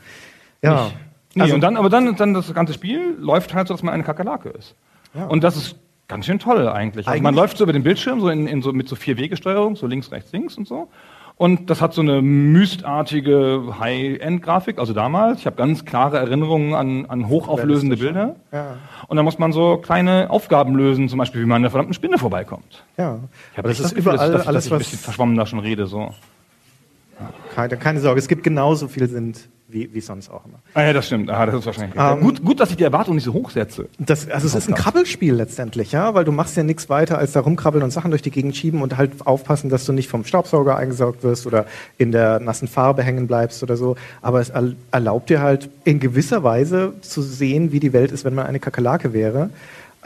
Ja. 0.61 0.91
Nee, 1.35 1.43
Also- 1.43 1.55
und 1.55 1.61
dann, 1.61 1.77
aber 1.77 1.89
dann, 1.89 2.15
dann 2.15 2.33
das 2.33 2.53
ganze 2.53 2.73
Spiel 2.73 3.15
läuft 3.19 3.53
halt 3.53 3.67
so, 3.67 3.73
dass 3.73 3.83
man 3.83 3.93
eine 3.93 4.03
Kakerlake 4.03 4.49
ist. 4.49 4.75
Ja. 5.13 5.25
Und 5.25 5.43
das 5.43 5.57
ist 5.57 5.75
ganz 6.07 6.25
schön 6.25 6.39
toll 6.39 6.67
eigentlich. 6.67 7.07
Also 7.07 7.17
man 7.21 7.27
Eigentlich- 7.33 7.41
läuft 7.41 7.57
so 7.57 7.63
über 7.63 7.73
den 7.73 7.83
Bildschirm, 7.83 8.19
so, 8.19 8.29
in, 8.29 8.47
in 8.47 8.61
so 8.61 8.71
mit 8.73 8.87
so 8.87 8.95
vier 8.95 9.17
Wegesteuerung, 9.17 9.75
so 9.75 9.87
links, 9.87 10.11
rechts, 10.11 10.31
links 10.31 10.57
und 10.57 10.67
so. 10.67 10.87
Und 11.35 11.71
das 11.71 11.81
hat 11.81 11.95
so 11.95 12.01
eine 12.01 12.21
mystartige 12.21 13.75
High-End-Grafik, 13.79 14.77
also 14.77 14.93
damals. 14.93 15.39
Ich 15.39 15.47
habe 15.47 15.55
ganz 15.55 15.83
klare 15.83 16.17
Erinnerungen 16.19 16.75
an, 16.75 17.05
an 17.07 17.27
hochauflösende 17.27 17.97
Bilder. 17.97 18.35
Ja. 18.51 18.77
Und 19.07 19.17
dann 19.17 19.25
muss 19.25 19.39
man 19.39 19.51
so 19.51 19.77
kleine 19.77 20.29
Aufgaben 20.29 20.75
lösen, 20.75 21.09
zum 21.09 21.17
Beispiel, 21.17 21.41
wie 21.41 21.45
man 21.47 21.55
an 21.57 21.61
der 21.63 21.71
verdammten 21.71 21.95
Spinne 21.95 22.19
vorbeikommt. 22.19 22.83
Ja, 22.97 23.17
Ich 23.53 23.57
aber 23.57 23.69
das 23.69 23.79
echt 23.79 23.85
ist 23.87 23.95
Gefühl, 23.95 24.13
überall 24.13 24.31
dass, 24.31 24.37
dass, 24.41 24.47
alles, 24.47 24.63
dass 24.63 24.65
ich 24.67 24.71
ein 24.73 24.77
bisschen 24.77 24.99
verschwommen 24.99 25.35
da 25.35 25.47
schon 25.47 25.57
rede. 25.59 25.87
So. 25.87 26.13
Keine, 27.55 27.77
keine 27.77 27.99
Sorge, 27.99 28.19
es 28.19 28.27
gibt 28.27 28.43
genauso 28.43 28.87
viel 28.87 29.07
sind 29.09 29.49
wie, 29.73 29.93
wie 29.93 29.99
sonst 30.01 30.29
auch 30.29 30.45
immer. 30.45 30.59
Ah, 30.75 30.83
ja, 30.83 30.93
das 30.93 31.07
stimmt. 31.07 31.29
Ah, 31.29 31.45
das 31.45 31.55
ist 31.55 31.65
wahrscheinlich. 31.65 31.99
Ähm, 31.99 32.21
gut, 32.21 32.43
gut, 32.43 32.59
dass 32.59 32.69
ich 32.69 32.77
die 32.77 32.83
Erwartung 32.83 33.15
nicht 33.15 33.23
so 33.25 33.33
hoch 33.33 33.49
setze. 33.49 33.89
Das, 33.99 34.29
also 34.29 34.47
es 34.47 34.55
ist 34.55 34.69
ein 34.69 34.75
Krabbelspiel 34.75 35.33
letztendlich, 35.33 35.91
ja, 35.91 36.13
weil 36.13 36.23
du 36.23 36.31
machst 36.31 36.55
ja 36.55 36.63
nichts 36.63 36.89
weiter 36.89 37.17
als 37.17 37.33
da 37.33 37.41
rumkrabbeln 37.41 37.83
und 37.83 37.91
Sachen 37.91 38.11
durch 38.11 38.21
die 38.21 38.31
Gegend 38.31 38.55
schieben 38.55 38.81
und 38.81 38.95
halt 38.97 39.25
aufpassen, 39.25 39.69
dass 39.69 39.85
du 39.85 39.91
nicht 39.91 40.07
vom 40.09 40.23
Staubsauger 40.23 40.77
eingesaugt 40.77 41.23
wirst 41.23 41.45
oder 41.47 41.65
in 41.97 42.11
der 42.11 42.39
nassen 42.39 42.67
Farbe 42.67 43.03
hängen 43.03 43.27
bleibst 43.27 43.63
oder 43.63 43.75
so. 43.75 43.95
Aber 44.21 44.39
es 44.39 44.53
erl- 44.53 44.75
erlaubt 44.91 45.29
dir 45.29 45.41
halt 45.41 45.69
in 45.83 45.99
gewisser 45.99 46.43
Weise 46.43 46.93
zu 47.01 47.21
sehen, 47.21 47.71
wie 47.71 47.79
die 47.79 47.91
Welt 47.93 48.11
ist, 48.11 48.23
wenn 48.23 48.35
man 48.35 48.45
eine 48.45 48.59
Kakerlake 48.59 49.11
wäre. 49.13 49.49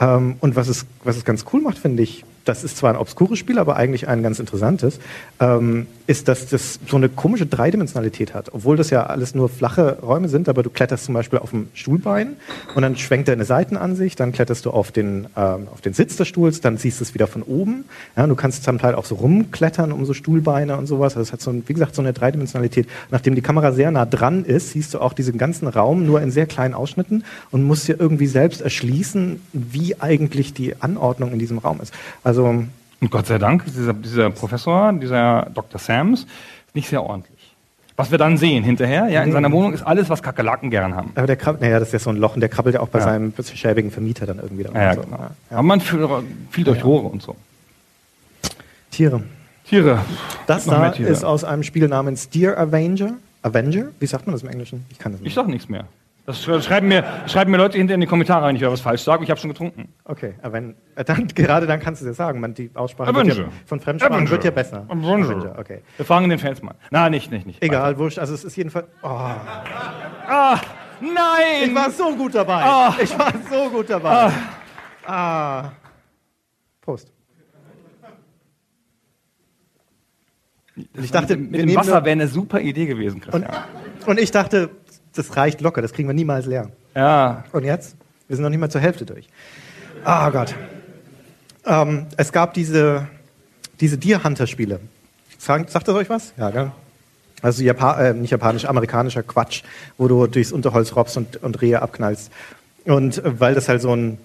Ähm, 0.00 0.36
und 0.40 0.56
was 0.56 0.68
es, 0.68 0.86
was 1.04 1.16
es 1.16 1.24
ganz 1.24 1.44
cool 1.52 1.60
macht, 1.60 1.78
finde 1.78 2.02
ich, 2.02 2.24
das 2.48 2.64
ist 2.64 2.78
zwar 2.78 2.90
ein 2.90 2.96
obskures 2.96 3.38
Spiel, 3.38 3.58
aber 3.58 3.76
eigentlich 3.76 4.08
ein 4.08 4.22
ganz 4.22 4.38
interessantes, 4.38 4.98
ähm, 5.38 5.86
ist, 6.06 6.28
dass 6.28 6.46
das 6.46 6.80
so 6.86 6.96
eine 6.96 7.10
komische 7.10 7.44
Dreidimensionalität 7.44 8.32
hat. 8.32 8.54
Obwohl 8.54 8.78
das 8.78 8.88
ja 8.88 9.06
alles 9.06 9.34
nur 9.34 9.50
flache 9.50 9.98
Räume 10.00 10.28
sind, 10.28 10.48
aber 10.48 10.62
du 10.62 10.70
kletterst 10.70 11.04
zum 11.04 11.14
Beispiel 11.14 11.38
auf 11.38 11.50
dem 11.50 11.68
Stuhlbein 11.74 12.36
und 12.74 12.82
dann 12.82 12.96
schwenkt 12.96 13.28
er 13.28 13.34
eine 13.34 13.44
Seitenansicht, 13.44 14.18
dann 14.18 14.32
kletterst 14.32 14.64
du 14.64 14.70
auf 14.70 14.90
den, 14.90 15.26
ähm, 15.36 15.68
auf 15.72 15.82
den 15.82 15.92
Sitz 15.92 16.16
des 16.16 16.26
Stuhls, 16.26 16.62
dann 16.62 16.78
siehst 16.78 17.00
du 17.00 17.04
es 17.04 17.12
wieder 17.12 17.26
von 17.26 17.42
oben. 17.42 17.84
Ja, 18.16 18.26
du 18.26 18.34
kannst 18.34 18.64
zum 18.64 18.78
Teil 18.78 18.94
auch 18.94 19.04
so 19.04 19.16
rumklettern 19.16 19.92
um 19.92 20.06
so 20.06 20.14
Stuhlbeine 20.14 20.78
und 20.78 20.86
sowas. 20.86 21.16
Also 21.16 21.28
es 21.28 21.32
hat 21.32 21.42
so, 21.42 21.52
wie 21.66 21.74
gesagt, 21.74 21.94
so 21.94 22.00
eine 22.00 22.14
Dreidimensionalität. 22.14 22.88
Nachdem 23.10 23.34
die 23.34 23.42
Kamera 23.42 23.72
sehr 23.72 23.90
nah 23.90 24.06
dran 24.06 24.46
ist, 24.46 24.70
siehst 24.70 24.94
du 24.94 25.00
auch 25.00 25.12
diesen 25.12 25.36
ganzen 25.36 25.68
Raum 25.68 26.06
nur 26.06 26.22
in 26.22 26.30
sehr 26.30 26.46
kleinen 26.46 26.72
Ausschnitten 26.72 27.24
und 27.50 27.64
musst 27.64 27.86
dir 27.86 28.00
irgendwie 28.00 28.26
selbst 28.26 28.62
erschließen, 28.62 29.42
wie 29.52 30.00
eigentlich 30.00 30.54
die 30.54 30.80
Anordnung 30.80 31.32
in 31.32 31.38
diesem 31.38 31.58
Raum 31.58 31.80
ist. 31.82 31.92
Also 32.24 32.37
Und 32.46 33.10
Gott 33.10 33.26
sei 33.26 33.38
Dank, 33.38 33.64
dieser, 33.66 33.92
dieser 33.94 34.30
Professor, 34.30 34.92
dieser 34.92 35.46
Dr. 35.54 35.78
Sams, 35.80 36.20
ist 36.22 36.74
nicht 36.74 36.88
sehr 36.88 37.02
ordentlich. 37.02 37.36
Was 37.96 38.10
wir 38.12 38.18
dann 38.18 38.36
sehen 38.38 38.62
hinterher, 38.62 39.08
ja, 39.08 39.22
in 39.24 39.32
seiner 39.32 39.50
Wohnung 39.50 39.72
ist 39.72 39.82
alles, 39.82 40.08
was 40.08 40.22
Kakerlaken 40.22 40.70
gern 40.70 40.94
haben. 40.94 41.10
Aber 41.16 41.26
der 41.26 41.34
krabbelt, 41.36 41.62
naja, 41.62 41.80
das 41.80 41.88
ist 41.88 41.92
ja 41.94 41.98
so 41.98 42.10
ein 42.10 42.16
Loch 42.16 42.34
und 42.34 42.40
der 42.40 42.48
krabbelt 42.48 42.74
ja 42.76 42.80
auch 42.80 42.88
bei 42.88 43.00
Ja. 43.00 43.06
seinem 43.06 43.32
schäbigen 43.54 43.90
Vermieter 43.90 44.24
dann 44.26 44.38
irgendwie. 44.38 44.62
dran 44.62 44.76
Ja, 44.76 44.94
so. 44.94 45.00
genau. 45.00 45.16
Ja. 45.18 45.30
Aber 45.50 45.62
man 45.64 45.80
viel, 45.80 46.08
viel 46.50 46.62
durch 46.64 46.84
Rohre 46.84 47.08
und 47.08 47.22
so. 47.22 47.34
Tiere. 48.90 49.22
Tiere. 49.64 50.00
Das 50.46 50.64
da 50.64 50.90
Tiere. 50.90 51.10
ist 51.10 51.24
aus 51.24 51.44
einem 51.44 51.62
Spiel 51.62 51.88
namens 51.88 52.28
Deer 52.30 52.58
Avenger. 52.58 53.14
Avenger? 53.42 53.86
Wie 54.00 54.06
sagt 54.06 54.26
man 54.26 54.32
das 54.34 54.42
im 54.42 54.48
Englischen? 54.48 54.84
Ich 54.90 54.98
kann 54.98 55.12
das 55.12 55.20
Ich 55.20 55.26
nicht. 55.26 55.34
sag 55.34 55.48
nichts 55.48 55.68
mehr. 55.68 55.84
Das 56.28 56.46
sch- 56.46 56.60
schreiben 56.62 56.88
mir, 56.88 57.04
schreiben 57.26 57.50
mir 57.50 57.56
Leute 57.56 57.78
hinter 57.78 57.94
in 57.94 58.02
die 58.02 58.06
Kommentare, 58.06 58.46
wenn 58.46 58.54
ich 58.54 58.60
was 58.60 58.82
falsch 58.82 59.00
sage. 59.02 59.24
Ich 59.24 59.30
habe 59.30 59.40
schon 59.40 59.48
getrunken. 59.48 59.88
Okay, 60.04 60.34
Aven 60.42 60.74
äh, 60.94 61.02
dann, 61.02 61.26
gerade 61.34 61.66
dann 61.66 61.80
kannst 61.80 62.02
du 62.02 62.04
es 62.04 62.10
ja 62.18 62.24
sagen. 62.26 62.38
Man, 62.40 62.52
die 62.52 62.70
Aussprache 62.74 63.14
wird 63.14 63.26
ja, 63.28 63.32
Avenger. 63.32 63.48
von 63.64 63.80
Fremdsprachen 63.80 64.14
Avenger. 64.14 64.30
wird 64.32 64.44
ja 64.44 64.50
besser. 64.50 64.84
Avenger. 64.90 65.56
okay. 65.58 65.80
Wir 65.96 66.04
fragen 66.04 66.28
den 66.28 66.38
Fans 66.38 66.60
mal. 66.62 66.74
Nein, 66.90 67.12
nicht, 67.12 67.30
nicht, 67.30 67.46
nicht. 67.46 67.62
Egal, 67.64 67.96
wurscht. 67.96 68.18
Also 68.18 68.34
es 68.34 68.44
ist 68.44 68.56
jedenfalls. 68.56 68.88
Oh, 69.02 69.06
Ah, 69.08 70.60
nein! 71.00 71.70
ich 71.70 71.74
war 71.74 71.90
so 71.90 72.14
gut 72.14 72.34
dabei. 72.34 72.62
Ah. 72.62 72.94
Ich 73.02 73.18
war 73.18 73.32
so 73.50 73.70
gut 73.70 73.88
dabei. 73.88 74.30
Ah. 75.06 75.70
Prost. 76.82 77.10
ich 81.00 81.10
dachte, 81.10 81.36
mit, 81.36 81.52
wir 81.52 81.66
dem 81.66 81.74
Wasser 81.74 82.04
wäre 82.04 82.12
eine 82.12 82.28
super 82.28 82.60
Idee 82.60 82.86
gewesen, 82.86 83.22
Und, 83.32 83.42
Christian. 83.44 83.64
und 84.06 84.20
ich 84.20 84.30
dachte, 84.30 84.70
das 85.14 85.36
reicht 85.36 85.60
locker, 85.60 85.82
das 85.82 85.92
kriegen 85.92 86.08
wir 86.08 86.14
niemals 86.14 86.46
leer. 86.46 86.70
Ja, 86.94 87.44
Und 87.52 87.64
jetzt? 87.64 87.96
Wir 88.26 88.36
sind 88.36 88.42
noch 88.42 88.50
nicht 88.50 88.60
mal 88.60 88.70
zur 88.70 88.80
Hälfte 88.80 89.06
durch. 89.06 89.28
Ah 90.04 90.28
Gott. 90.30 90.54
Ähm, 91.64 92.06
es 92.16 92.32
gab 92.32 92.54
diese, 92.54 93.08
diese 93.80 93.98
Deer 93.98 94.22
Hunter-Spiele. 94.22 94.80
Sagt, 95.38 95.70
sagt 95.70 95.88
das 95.88 95.94
euch 95.94 96.10
was? 96.10 96.32
Ja, 96.36 96.50
gell? 96.50 96.72
Also 97.40 97.62
Japan, 97.62 98.04
äh, 98.04 98.14
nicht 98.14 98.30
japanisch, 98.30 98.64
amerikanischer 98.64 99.22
Quatsch, 99.22 99.62
wo 99.96 100.08
du 100.08 100.26
durchs 100.26 100.50
Unterholz 100.52 100.96
robbst 100.96 101.16
und, 101.16 101.36
und 101.42 101.60
Rehe 101.62 101.80
abknallst. 101.80 102.32
Und 102.84 103.18
äh, 103.18 103.40
weil 103.40 103.54
das 103.54 103.68
halt 103.68 103.80
so 103.80 103.94
ein 103.94 104.18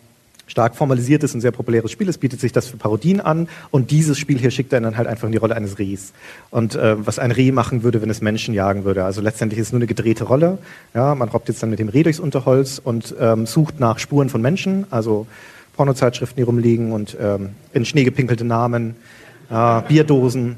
stark 0.48 0.76
formalisiertes 0.76 1.34
und 1.34 1.42
sehr 1.42 1.52
populäres 1.52 1.92
Spiel 1.92 2.10
ist, 2.10 2.20
bietet 2.20 2.40
sich 2.40 2.52
das 2.52 2.68
für 2.68 2.78
Parodien 2.78 3.22
an. 3.22 3.48
Und 3.72 3.92
dieses 3.92 4.20
Spiel 4.20 4.38
hier 4.38 4.52
schickt 4.52 4.74
einen 4.74 4.84
dann 4.84 4.98
halt 4.98 5.08
einfach 5.08 5.28
in 5.28 5.32
die 5.32 5.38
Rolle 5.38 5.56
eines 5.56 5.80
Rehs. 5.80 6.14
Und 6.52 6.76
äh, 6.76 7.06
was 7.06 7.20
ein 7.20 7.32
Reh 7.32 7.52
machen 7.52 7.84
würde, 7.84 8.02
wenn 8.02 8.10
es 8.10 8.22
Menschen 8.22 8.54
jagen 8.54 8.84
würde. 8.84 9.06
Also 9.06 9.22
letztendlich 9.22 9.60
ist 9.60 9.68
es 9.68 9.74
nur 9.74 9.80
eine 9.80 9.88
gedrehte 9.88 10.26
Rolle. 10.26 10.58
Ja, 10.94 11.16
man 11.16 11.30
robbt 11.30 11.48
jetzt 11.48 11.64
dann 11.64 11.70
mit 11.70 11.80
dem 11.80 11.90
Reh 11.90 12.04
durchs 12.04 12.20
Unterholz 12.20 12.80
und 12.84 13.16
ähm, 13.20 13.46
sucht 13.46 13.80
nach 13.80 14.00
Spuren 14.00 14.30
von 14.30 14.42
Menschen, 14.42 14.86
also 14.90 15.28
Pornozeitschriften, 15.76 16.38
die 16.38 16.44
rumliegen 16.44 16.92
und 16.92 17.18
ähm, 17.20 17.52
in 17.74 17.86
Schnee 17.86 18.04
gepinkelte 18.04 18.44
Namen, 18.44 18.96
äh, 19.50 19.82
Bierdosen, 19.88 20.58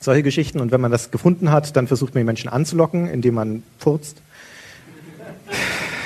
solche 0.00 0.22
Geschichten. 0.22 0.60
Und 0.60 0.72
wenn 0.72 0.80
man 0.80 0.90
das 0.90 1.10
gefunden 1.10 1.50
hat, 1.50 1.76
dann 1.76 1.86
versucht 1.86 2.14
man 2.14 2.22
die 2.22 2.26
Menschen 2.26 2.48
anzulocken, 2.48 3.08
indem 3.08 3.34
man 3.34 3.62
furzt. 3.78 4.22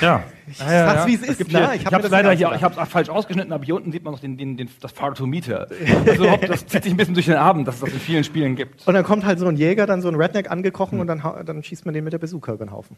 ja. 0.01 0.25
Ich 0.53 0.59
sag's, 0.59 1.07
wie 1.07 1.15
es 1.15 1.23
ist? 1.23 1.49
Hier, 1.49 1.71
Ich 1.75 1.81
ich 1.81 1.87
hab 1.87 1.95
habe 1.95 2.05
es 2.05 2.11
leider 2.11 2.33
hier, 2.33 2.53
ich 2.55 2.63
es 2.63 2.89
falsch 2.89 3.09
ausgeschnitten, 3.09 3.53
aber 3.53 3.65
hier 3.65 3.75
unten 3.75 3.93
sieht 3.93 4.05
man 4.05 4.13
noch 4.13 4.21
den, 4.21 4.37
den, 4.37 4.57
den, 4.57 4.69
das 4.81 4.93
Fartometer. 4.93 5.67
Also 6.07 6.37
das 6.47 6.67
zieht 6.67 6.85
sich 6.85 6.93
ein 6.93 6.97
bisschen 6.97 7.15
durch 7.15 7.27
den 7.27 7.37
Abend, 7.37 7.67
dass 7.69 7.77
es 7.77 7.81
das 7.83 7.93
in 7.93 8.01
vielen 8.01 8.25
Spielen 8.25 8.57
gibt. 8.57 8.87
Und 8.87 8.95
dann 8.95 9.05
kommt 9.05 9.25
halt 9.25 9.39
so 9.39 9.47
ein 9.47 9.57
Jäger, 9.57 9.87
dann 9.87 10.03
so 10.03 10.09
ein 10.09 10.15
Redneck 10.15 10.51
angekrochen 10.51 11.01
und 11.01 11.07
dann, 11.07 11.23
dann 11.45 11.63
schießt 11.63 11.85
man 11.85 11.95
den 11.95 12.05
mit 12.05 12.13
der 12.13 12.19
Bazooka 12.19 12.53
über 12.53 12.65
den 12.65 12.73
Haufen. 12.73 12.97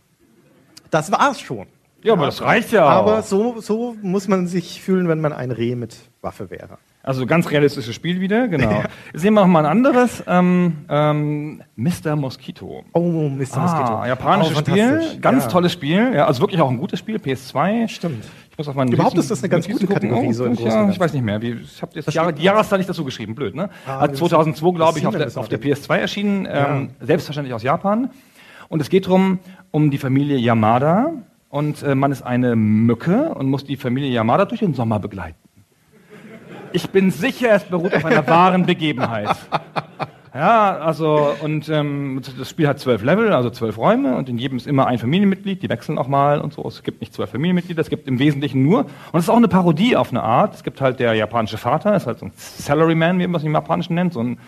Das 0.91 1.11
war's 1.11 1.41
schon. 1.41 1.67
Ja, 2.03 2.13
aber 2.13 2.27
das 2.27 2.43
reicht 2.43 2.71
ja 2.73 2.85
Aber 2.85 3.21
auch. 3.21 3.23
so, 3.23 3.61
so 3.61 3.97
muss 4.03 4.29
man 4.29 4.47
sich 4.47 4.83
fühlen, 4.83 5.09
wenn 5.09 5.21
man 5.21 5.33
ein 5.33 5.51
Reh 5.51 5.75
mit 5.75 5.97
Waffe 6.21 6.51
wäre. 6.51 6.79
Also 7.07 7.27
ganz 7.27 7.51
realistisches 7.51 7.95
Spiel 7.95 8.21
wieder, 8.21 8.49
genau. 8.49 8.83
Jetzt 9.13 9.21
sehen 9.23 9.35
wir 9.35 9.43
noch 9.43 9.47
mal 9.47 9.67
ein 9.67 9.71
anderes, 9.71 10.25
ähm, 10.27 10.79
ähm, 10.89 11.63
Mr. 11.77 12.17
Mosquito. 12.17 12.83
Oh, 12.95 13.29
Mr. 13.29 13.37
Mosquito. 13.37 13.61
Ah, 13.95 14.07
japanisches 14.09 14.57
Oh. 14.57 14.61
Spiel, 14.61 15.01
ganz 15.21 15.45
Ja. 15.45 15.51
tolles 15.51 15.73
Spiel, 15.73 16.13
ja, 16.15 16.27
also 16.27 16.41
wirklich 16.41 16.61
auch 16.63 16.71
ein 16.71 16.79
gutes 16.79 16.99
Spiel, 16.99 17.17
PS2. 17.19 17.89
Stimmt. 17.89 18.25
Ich 18.51 18.57
muss 18.57 18.69
auf 18.69 18.75
meinen 18.75 18.91
Überhaupt 18.93 19.17
Notizen- 19.17 19.21
ist 19.21 19.31
das 19.33 19.43
eine 19.43 19.51
ganz 19.51 19.69
gute. 19.69 19.87
Kategorie, 19.87 20.33
so 20.33 20.47
im 20.47 20.53
Oh, 20.53 20.55
Großen 20.57 20.81
und 20.81 20.87
ja, 20.87 20.93
ich 20.93 20.99
weiß 21.01 21.13
nicht 21.13 21.25
mehr. 21.25 21.43
Wie, 21.43 21.51
ich 21.63 21.83
habe 21.83 21.93
jetzt 21.95 22.13
Jahre, 22.15 22.33
die 22.33 22.43
Jahreszahl 22.43 22.79
nicht 22.79 22.89
dazu 22.89 23.05
geschrieben, 23.05 23.35
blöd, 23.35 23.55
ne? 23.55 23.69
Ah, 23.87 24.01
Hat 24.01 24.13
wir 24.13 24.17
2002, 24.19 24.73
glaube 24.75 24.99
ich, 24.99 25.07
auf 25.07 25.15
der, 25.17 25.27
auf 25.27 25.49
der 25.49 25.59
das 25.59 25.67
PS2 25.67 25.97
erschienen, 25.99 26.49
ähm, 26.51 26.91
selbstverständlich 27.01 27.53
aus 27.53 27.63
Japan. 27.63 28.11
Und 28.71 28.81
es 28.81 28.89
geht 28.89 29.07
darum, 29.07 29.41
um 29.73 29.91
die 29.91 29.99
Familie 29.99 30.39
Yamada. 30.39 31.11
Und 31.51 31.83
äh, 31.83 31.95
man 31.95 32.11
ist 32.13 32.23
eine 32.23 32.57
Mücke 32.57 33.35
und 33.35 33.49
muss 33.51 33.65
die 33.65 33.77
Familie 33.77 34.11
Yamada 34.11 34.47
durch 34.47 34.61
den 34.61 34.73
Sommer 34.75 34.99
begleiten. 35.01 35.37
Ich 36.75 36.91
bin 36.91 37.13
sicher, 37.13 37.53
es 37.53 37.63
beruht 37.63 37.95
auf 37.95 38.05
einer 38.05 38.27
wahren 38.27 38.67
Begebenheit. 38.67 39.29
Ja, 40.35 40.79
also, 40.79 41.29
und 41.45 41.69
ähm, 41.69 42.21
das 42.37 42.51
Spiel 42.51 42.67
hat 42.67 42.81
zwölf 42.81 43.05
Level, 43.05 43.33
also 43.33 43.51
zwölf 43.51 43.79
Räume, 43.79 44.17
und 44.17 44.29
in 44.29 44.37
jedem 44.39 44.57
ist 44.57 44.67
immer 44.67 44.89
ein 44.89 44.99
Familienmitglied, 44.99 45.63
die 45.63 45.69
wechseln 45.69 45.97
auch 45.99 46.09
mal 46.09 46.41
und 46.41 46.53
so. 46.53 46.67
Es 46.67 46.83
gibt 46.83 47.01
nicht 47.01 47.15
zwölf 47.15 47.31
Familienmitglieder, 47.31 47.81
es 47.81 47.89
gibt 47.91 48.09
im 48.09 48.19
Wesentlichen 48.19 48.65
nur, 48.65 48.81
und 48.81 48.91
es 49.21 49.27
ist 49.27 49.29
auch 49.31 49.37
eine 49.37 49.47
Parodie 49.47 49.95
auf 49.95 50.11
eine 50.11 50.25
Art. 50.25 50.53
Es 50.57 50.65
gibt 50.65 50.81
halt 50.81 50.99
der 50.99 51.15
japanische 51.15 51.57
Vater, 51.59 51.95
ist 51.95 52.09
halt 52.09 52.19
so 52.19 52.27
ein 52.27 52.33
Salaryman, 52.35 53.21
wie 53.21 53.29
man 53.29 53.37
es 53.41 53.45
im 53.47 53.53
Japanischen 53.53 53.95
nennt, 53.95 54.13
so 54.13 54.21
ein 54.25 54.39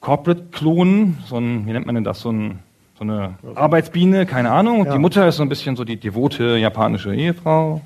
Corporate-Klon, 0.00 1.18
so 1.26 1.36
ein, 1.36 1.66
wie 1.66 1.72
nennt 1.72 1.84
man 1.84 1.96
denn 1.96 2.04
das, 2.04 2.20
so, 2.20 2.30
ein, 2.32 2.60
so 2.96 3.04
eine 3.04 3.34
Arbeitsbiene, 3.54 4.24
keine 4.24 4.50
Ahnung. 4.50 4.80
Und 4.80 4.86
Ja. 4.86 4.92
die 4.92 4.98
Mutter 4.98 5.28
ist 5.28 5.36
so 5.36 5.42
ein 5.42 5.50
bisschen 5.50 5.76
so 5.76 5.84
die 5.84 5.96
devote 6.00 6.56
japanische 6.56 7.14
Ehefrau. 7.14 7.82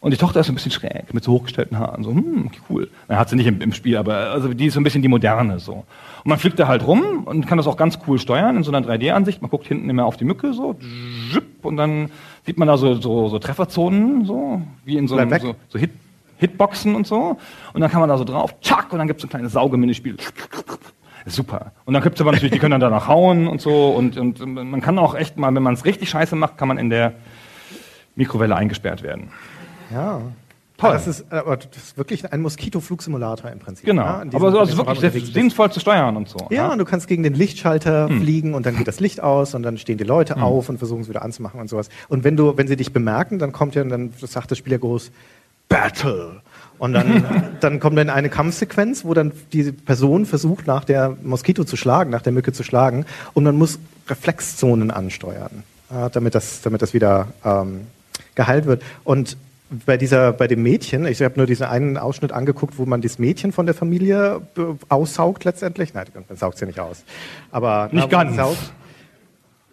Und 0.00 0.12
die 0.12 0.16
Tochter 0.16 0.40
ist 0.40 0.46
so 0.46 0.52
ein 0.52 0.54
bisschen 0.54 0.70
schräg, 0.70 1.12
mit 1.12 1.24
so 1.24 1.32
hochgestellten 1.32 1.78
Haaren. 1.78 2.04
So, 2.04 2.10
hm, 2.10 2.46
okay, 2.46 2.60
cool. 2.70 2.88
Na, 3.08 3.16
hat 3.16 3.28
sie 3.28 3.36
nicht 3.36 3.46
im, 3.46 3.60
im 3.60 3.72
Spiel, 3.72 3.96
aber 3.96 4.30
also 4.30 4.54
die 4.54 4.66
ist 4.66 4.74
so 4.74 4.80
ein 4.80 4.84
bisschen 4.84 5.02
die 5.02 5.08
moderne. 5.08 5.58
so. 5.58 5.72
Und 5.72 6.26
man 6.26 6.38
fliegt 6.38 6.58
da 6.58 6.68
halt 6.68 6.86
rum 6.86 7.24
und 7.24 7.46
kann 7.46 7.58
das 7.58 7.66
auch 7.66 7.76
ganz 7.76 7.98
cool 8.06 8.18
steuern 8.18 8.56
in 8.56 8.62
so 8.62 8.72
einer 8.72 8.86
3D-Ansicht. 8.86 9.42
Man 9.42 9.50
guckt 9.50 9.66
hinten 9.66 9.90
immer 9.90 10.04
auf 10.04 10.16
die 10.16 10.24
Mücke 10.24 10.52
so, 10.52 10.76
und 11.62 11.76
dann 11.76 12.10
sieht 12.46 12.58
man 12.58 12.68
da 12.68 12.76
so, 12.76 12.94
so, 12.94 13.28
so 13.28 13.38
Trefferzonen, 13.38 14.24
so 14.24 14.62
wie 14.84 14.96
in 14.96 15.08
so 15.08 15.16
einem 15.16 15.30
so, 15.40 15.54
so 15.68 15.78
Hit, 15.78 15.90
Hitboxen 16.38 16.94
und 16.94 17.06
so. 17.06 17.36
Und 17.72 17.80
dann 17.80 17.90
kann 17.90 18.00
man 18.00 18.08
da 18.08 18.16
so 18.16 18.24
drauf, 18.24 18.54
tschack, 18.60 18.92
und 18.92 18.98
dann 18.98 19.08
gibt's 19.08 19.22
so 19.22 19.26
ein 19.26 19.30
kleines 19.30 19.52
Saugeminispiel. 19.52 20.16
Super. 21.26 21.72
Und 21.84 21.94
dann 21.94 22.02
gibt's 22.02 22.20
aber 22.20 22.32
natürlich, 22.32 22.52
die 22.52 22.58
können 22.58 22.70
dann 22.70 22.80
danach 22.80 23.08
hauen 23.08 23.48
und 23.48 23.60
so. 23.60 23.88
Und, 23.88 24.16
und 24.16 24.40
man 24.40 24.80
kann 24.80 24.98
auch 24.98 25.14
echt 25.14 25.36
mal, 25.36 25.54
wenn 25.54 25.62
man 25.62 25.74
es 25.74 25.84
richtig 25.84 26.08
scheiße 26.10 26.36
macht, 26.36 26.56
kann 26.56 26.68
man 26.68 26.78
in 26.78 26.90
der 26.90 27.14
Mikrowelle 28.16 28.56
eingesperrt 28.56 29.02
werden. 29.02 29.30
Ja. 29.92 30.20
Toll. 30.76 30.92
Das 30.92 31.08
ist, 31.08 31.32
aber 31.32 31.56
das 31.56 31.76
ist 31.76 31.98
wirklich 31.98 32.32
ein 32.32 32.40
Moskitoflugsimulator 32.40 33.50
im 33.50 33.58
Prinzip. 33.58 33.84
Genau. 33.84 34.02
Ja, 34.04 34.24
diesem- 34.24 34.36
aber 34.36 34.52
so, 34.52 34.60
also 34.60 34.70
diesem 34.70 34.86
wirklich 34.86 35.24
sehr 35.24 35.32
sinnvoll 35.34 35.72
zu 35.72 35.80
steuern 35.80 36.16
und 36.16 36.28
so. 36.28 36.46
Ja, 36.50 36.70
und 36.70 36.78
du 36.78 36.84
kannst 36.84 37.08
gegen 37.08 37.24
den 37.24 37.34
Lichtschalter 37.34 38.08
Hm. 38.08 38.20
fliegen 38.20 38.54
und 38.54 38.64
dann 38.64 38.76
geht 38.76 38.86
das 38.86 39.00
Licht 39.00 39.20
aus 39.20 39.54
und 39.56 39.64
dann 39.64 39.76
stehen 39.78 39.98
die 39.98 40.04
Leute 40.04 40.40
auf 40.40 40.68
und 40.68 40.78
versuchen 40.78 41.00
es 41.02 41.08
wieder 41.08 41.22
anzumachen 41.22 41.58
und 41.60 41.68
sowas. 41.68 41.88
Und 42.08 42.22
wenn 42.22 42.36
du, 42.36 42.56
wenn 42.56 42.68
sie 42.68 42.76
dich 42.76 42.92
bemerken, 42.92 43.40
dann 43.40 43.50
kommt 43.50 43.74
ja, 43.74 43.82
dann 43.82 44.12
sagt 44.20 44.52
das 44.52 44.58
Spiel 44.58 44.70
ja 44.72 44.78
groß 44.78 45.10
Battle. 45.68 46.42
Und 46.78 46.92
dann, 46.92 47.24
dann 47.60 47.80
kommt 47.80 47.98
dann 47.98 48.08
eine 48.08 48.28
Kampfsequenz, 48.28 49.04
wo 49.04 49.14
dann 49.14 49.32
diese 49.52 49.72
Person 49.72 50.26
versucht, 50.26 50.68
nach 50.68 50.84
der 50.84 51.16
Moskito 51.24 51.64
zu 51.64 51.76
schlagen, 51.76 52.10
nach 52.10 52.22
der 52.22 52.32
Mücke 52.32 52.52
zu 52.52 52.62
schlagen. 52.62 53.04
Und 53.34 53.42
man 53.42 53.56
muss 53.56 53.80
Reflexzonen 54.08 54.92
ansteuern, 54.92 55.64
ja, 55.90 56.08
damit 56.08 56.36
das, 56.36 56.62
damit 56.62 56.82
das 56.82 56.94
wieder 56.94 57.26
ähm, 57.44 57.88
geheilt 58.36 58.66
wird. 58.66 58.82
Und 59.02 59.36
bei 59.70 59.96
dieser, 59.96 60.32
bei 60.32 60.46
dem 60.46 60.62
Mädchen, 60.62 61.04
ich 61.06 61.20
habe 61.22 61.34
nur 61.36 61.46
diesen 61.46 61.66
einen 61.66 61.98
Ausschnitt 61.98 62.32
angeguckt, 62.32 62.78
wo 62.78 62.86
man 62.86 63.02
das 63.02 63.18
Mädchen 63.18 63.52
von 63.52 63.66
der 63.66 63.74
Familie 63.74 64.40
äh, 64.56 64.62
aussaugt 64.88 65.44
letztendlich. 65.44 65.94
Nein, 65.94 66.06
man 66.28 66.38
saugt 66.38 66.58
sie 66.58 66.66
nicht 66.66 66.80
aus. 66.80 67.04
Aber 67.50 67.88
Nicht 67.92 68.08
na, 68.10 68.24
ganz. 68.24 68.36
saugt. 68.36 68.72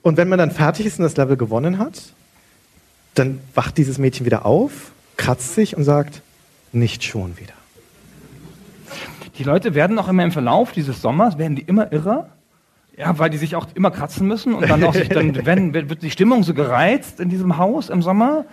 Und 0.01 0.17
wenn 0.17 0.27
man 0.27 0.37
dann 0.37 0.51
fertig 0.51 0.85
ist 0.85 0.99
und 0.99 1.03
das 1.03 1.15
Level 1.17 1.37
gewonnen 1.37 1.79
hat, 1.79 2.13
dann 3.13 3.39
wacht 3.53 3.77
dieses 3.77 3.97
Mädchen 3.97 4.25
wieder 4.25 4.45
auf, 4.45 4.91
kratzt 5.17 5.55
sich 5.55 5.77
und 5.77 5.83
sagt, 5.83 6.21
nicht 6.73 7.03
schon 7.03 7.37
wieder. 7.39 7.53
Die 9.37 9.43
Leute 9.43 9.75
werden 9.75 9.97
auch 9.97 10.07
immer 10.07 10.23
im 10.23 10.31
Verlauf 10.31 10.73
dieses 10.73 11.01
Sommers, 11.01 11.37
werden 11.37 11.55
die 11.55 11.63
immer 11.63 11.91
irrer. 11.91 12.29
Ja, 12.97 13.17
weil 13.19 13.29
die 13.29 13.37
sich 13.37 13.57
auch 13.57 13.67
immer 13.73 13.91
kratzen 13.91 14.25
müssen 14.25 14.53
und 14.53 14.69
dann 14.69 14.81
auch 14.85 14.93
sich, 14.93 15.09
dann 15.09 15.35
werden, 15.45 15.73
wird 15.73 16.01
die 16.01 16.11
Stimmung 16.11 16.43
so 16.43 16.53
gereizt 16.53 17.19
in 17.19 17.27
diesem 17.27 17.57
Haus 17.57 17.89
im 17.89 18.01
Sommer. 18.01 18.45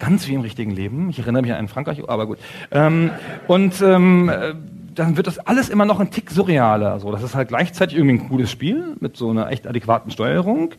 Ganz 0.00 0.26
wie 0.26 0.34
im 0.34 0.40
richtigen 0.40 0.72
Leben. 0.72 1.10
Ich 1.10 1.18
erinnere 1.20 1.42
mich 1.42 1.52
an 1.52 1.58
einen 1.58 1.68
Frankreich, 1.68 2.02
aber 2.08 2.26
gut. 2.26 2.38
Ähm, 2.72 3.10
und 3.46 3.80
ähm, 3.82 4.28
äh, 4.28 4.54
dann 4.94 5.16
wird 5.16 5.26
das 5.26 5.38
alles 5.38 5.68
immer 5.68 5.84
noch 5.84 6.00
ein 6.00 6.10
Tick 6.10 6.30
surrealer. 6.30 6.98
So, 7.00 7.12
das 7.12 7.22
ist 7.22 7.34
halt 7.34 7.48
gleichzeitig 7.48 7.96
irgendwie 7.96 8.16
ein 8.16 8.28
cooles 8.28 8.50
Spiel 8.50 8.96
mit 9.00 9.16
so 9.16 9.30
einer 9.30 9.50
echt 9.50 9.66
adäquaten 9.66 10.10
Steuerung 10.10 10.72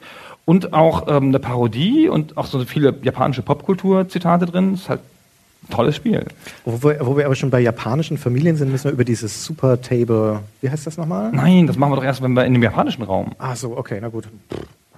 und 0.46 0.74
auch 0.74 1.08
ähm, 1.08 1.30
eine 1.30 1.40
Parodie 1.40 2.10
und 2.10 2.38
auch 2.38 2.48
so 2.48 2.60
viele 2.66 2.96
japanische 3.04 3.42
Popkultur-Zitate 3.44 4.48
drin. 4.48 4.72
Das 4.72 4.82
ist 4.82 4.90
halt 4.90 5.02
ein 5.64 5.74
tolles 5.74 5.96
Spiel. 5.96 6.26
Wo 6.66 6.84
wir, 6.84 7.06
wo 7.06 7.16
wir 7.16 7.26
aber 7.26 7.36
schon 7.36 7.52
bei 7.52 7.60
japanischen 7.60 8.18
Familien 8.18 8.56
sind, 8.58 8.72
müssen 8.72 8.86
wir 8.86 8.92
über 8.92 9.06
dieses 9.06 9.46
Super 9.46 9.82
Table, 9.82 10.40
wie 10.62 10.70
heißt 10.70 10.88
das 10.88 10.98
nochmal? 10.98 11.32
Nein, 11.32 11.68
das 11.68 11.78
machen 11.78 11.92
wir 11.92 11.98
doch 11.98 12.04
erst, 12.04 12.22
wenn 12.24 12.34
wir 12.34 12.46
in 12.46 12.54
dem 12.54 12.64
japanischen 12.64 13.04
Raum. 13.04 13.34
Ah, 13.38 13.56
so, 13.56 13.78
okay, 13.78 14.00
na 14.02 14.10
gut. 14.10 14.28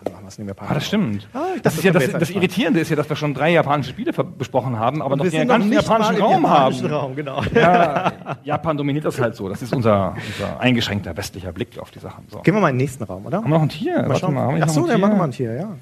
Dann 0.03 0.13
machen 0.13 0.25
wir 0.25 0.27
es 0.27 0.37
in 0.37 0.47
dem 0.47 0.55
Ah, 0.59 0.73
das 0.73 0.87
stimmt. 0.87 1.27
Ah, 1.33 1.39
dachte, 1.39 1.61
das, 1.61 1.75
ist 1.75 1.83
ja 1.83 1.91
das, 1.91 2.11
das. 2.11 2.29
Irritierende 2.29 2.79
ist 2.79 2.89
ja, 2.89 2.95
dass 2.95 3.07
wir 3.07 3.15
schon 3.15 3.33
drei 3.33 3.51
japanische 3.51 3.91
Spiele 3.91 4.11
besprochen 4.11 4.77
haben, 4.77 5.01
aber 5.01 5.15
noch 5.15 5.27
den 5.27 5.47
ganzen 5.47 5.69
nicht 5.69 5.81
japanischen 5.81 6.21
Raum 6.21 6.43
japanischen 6.43 6.91
haben. 6.91 6.93
Raum, 6.93 7.15
genau. 7.15 7.41
Ja, 7.53 8.11
Japan 8.43 8.77
dominiert 8.77 9.05
das 9.05 9.19
halt 9.19 9.35
so. 9.35 9.47
Das 9.47 9.61
ist 9.61 9.73
unser, 9.73 10.15
unser 10.15 10.59
eingeschränkter 10.59 11.15
westlicher 11.15 11.51
Blick 11.51 11.79
auf 11.79 11.91
die 11.91 11.99
Sachen. 11.99 12.25
So. 12.29 12.39
Gehen 12.39 12.53
wir 12.53 12.61
mal 12.61 12.69
in 12.69 12.75
den 12.75 12.83
nächsten 12.83 13.03
Raum, 13.03 13.25
oder? 13.25 13.37
Haben 13.37 13.49
wir 13.49 13.55
noch 13.55 13.61
ein 13.61 13.69
Tier? 13.69 14.03
Mal 14.03 14.17
schauen. 14.17 14.33
mal, 14.33 14.59
Ach 14.61 14.69
so, 14.69 14.85
dann 14.85 14.99
machen 14.99 15.17
wir 15.17 15.23
ein 15.23 15.31
Tier, 15.31 15.53
ja. 15.53 15.75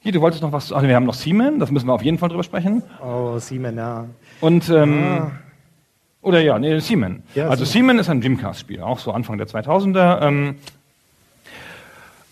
Hier, 0.00 0.12
du 0.12 0.20
wolltest 0.20 0.42
noch 0.42 0.52
was. 0.52 0.72
Also 0.72 0.86
wir 0.86 0.94
haben 0.94 1.06
noch 1.06 1.14
Seaman, 1.14 1.58
das 1.58 1.70
müssen 1.70 1.88
wir 1.88 1.92
auf 1.92 2.02
jeden 2.02 2.18
Fall 2.18 2.28
drüber 2.28 2.44
sprechen. 2.44 2.82
Oh, 3.04 3.38
Siemen, 3.38 3.76
ja. 3.76 4.04
Und 4.40 4.68
ähm, 4.70 5.32
oder 6.22 6.40
ja, 6.40 6.58
nee, 6.58 6.78
Seaman. 6.78 7.22
Ah. 7.24 7.30
Ja, 7.34 7.48
also 7.48 7.64
Seaman. 7.64 7.96
Seaman 7.96 7.98
ist 7.98 8.10
ein 8.10 8.20
Dreamcast-Spiel, 8.20 8.80
auch 8.80 8.98
so 8.98 9.12
Anfang 9.12 9.36
der 9.38 9.48
2000er. 9.48 10.22
Ähm, 10.22 10.56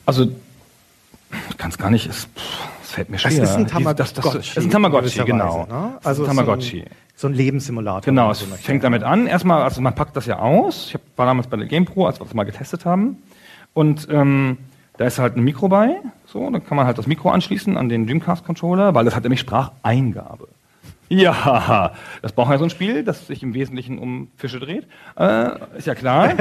also 0.06 0.26
kann 1.58 1.70
es 1.70 1.78
gar 1.78 1.90
nicht. 1.90 2.06
Es, 2.06 2.28
es 2.82 2.90
fällt 2.90 3.10
mir 3.10 3.18
schwer. 3.18 3.40
Das 3.40 3.50
ist 3.50 3.56
ein 3.56 3.66
Tamagotchi. 3.66 3.96
das, 3.96 4.12
das 4.12 4.34
ist 4.34 4.58
ein 4.58 4.70
Tamagotchi, 4.70 5.24
genau. 5.24 5.66
Ne? 5.66 5.98
Also 6.02 6.24
ein 6.24 6.28
Tamagotchi. 6.28 6.80
So 6.80 6.84
ein, 6.84 6.90
so 7.16 7.26
ein 7.28 7.34
Lebenssimulator. 7.34 8.02
Genau, 8.02 8.30
es 8.30 8.40
so 8.40 8.46
fängt 8.46 8.84
damit 8.84 9.02
an. 9.02 9.26
Erstmal, 9.26 9.62
also 9.62 9.80
man 9.80 9.94
packt 9.94 10.16
das 10.16 10.26
ja 10.26 10.38
aus. 10.38 10.88
Ich 10.94 11.00
war 11.16 11.26
damals 11.26 11.46
bei 11.46 11.56
der 11.56 11.66
GamePro, 11.66 12.06
als 12.06 12.20
wir 12.20 12.24
das 12.24 12.34
mal 12.34 12.44
getestet 12.44 12.84
haben. 12.84 13.18
Und 13.72 14.08
ähm, 14.10 14.58
da 14.96 15.06
ist 15.06 15.18
halt 15.18 15.36
ein 15.36 15.44
Mikro 15.44 15.68
bei. 15.68 15.96
So, 16.26 16.48
dann 16.50 16.64
kann 16.64 16.76
man 16.76 16.86
halt 16.86 16.98
das 16.98 17.06
Mikro 17.06 17.30
anschließen 17.30 17.76
an 17.76 17.88
den 17.88 18.06
Dreamcast-Controller, 18.06 18.94
weil 18.94 19.04
das 19.04 19.14
hat 19.14 19.24
nämlich 19.24 19.40
Spracheingabe. 19.40 20.48
Ja, 21.08 21.92
das 22.22 22.32
braucht 22.32 22.50
ja 22.50 22.58
so 22.58 22.64
ein 22.64 22.70
Spiel, 22.70 23.04
das 23.04 23.26
sich 23.26 23.42
im 23.42 23.54
Wesentlichen 23.54 23.98
um 23.98 24.28
Fische 24.36 24.58
dreht. 24.58 24.86
Äh, 25.18 25.50
ist 25.76 25.86
ja 25.86 25.94
klar. 25.94 26.34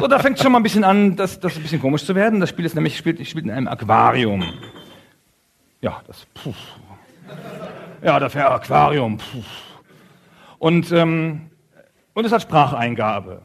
So, 0.00 0.06
da 0.06 0.18
fängt 0.18 0.38
schon 0.38 0.52
mal 0.52 0.60
ein 0.60 0.62
bisschen 0.62 0.84
an, 0.84 1.16
das, 1.16 1.40
das 1.40 1.56
ein 1.56 1.62
bisschen 1.62 1.80
komisch 1.80 2.04
zu 2.04 2.14
werden. 2.14 2.40
Das 2.40 2.50
Spiel 2.50 2.64
ist 2.64 2.74
nämlich 2.74 2.96
spielt, 2.96 3.24
spielt 3.26 3.44
in 3.44 3.50
einem 3.50 3.68
Aquarium. 3.68 4.44
Ja, 5.80 6.00
das. 6.06 6.26
Puh. 6.34 6.54
Ja, 8.02 8.18
das 8.18 8.34
wäre 8.34 8.50
Aquarium. 8.50 9.18
Puh. 9.18 9.42
Und, 10.58 10.90
ähm, 10.92 11.50
und 12.14 12.24
es 12.24 12.32
hat 12.32 12.42
Spracheingabe. 12.42 13.42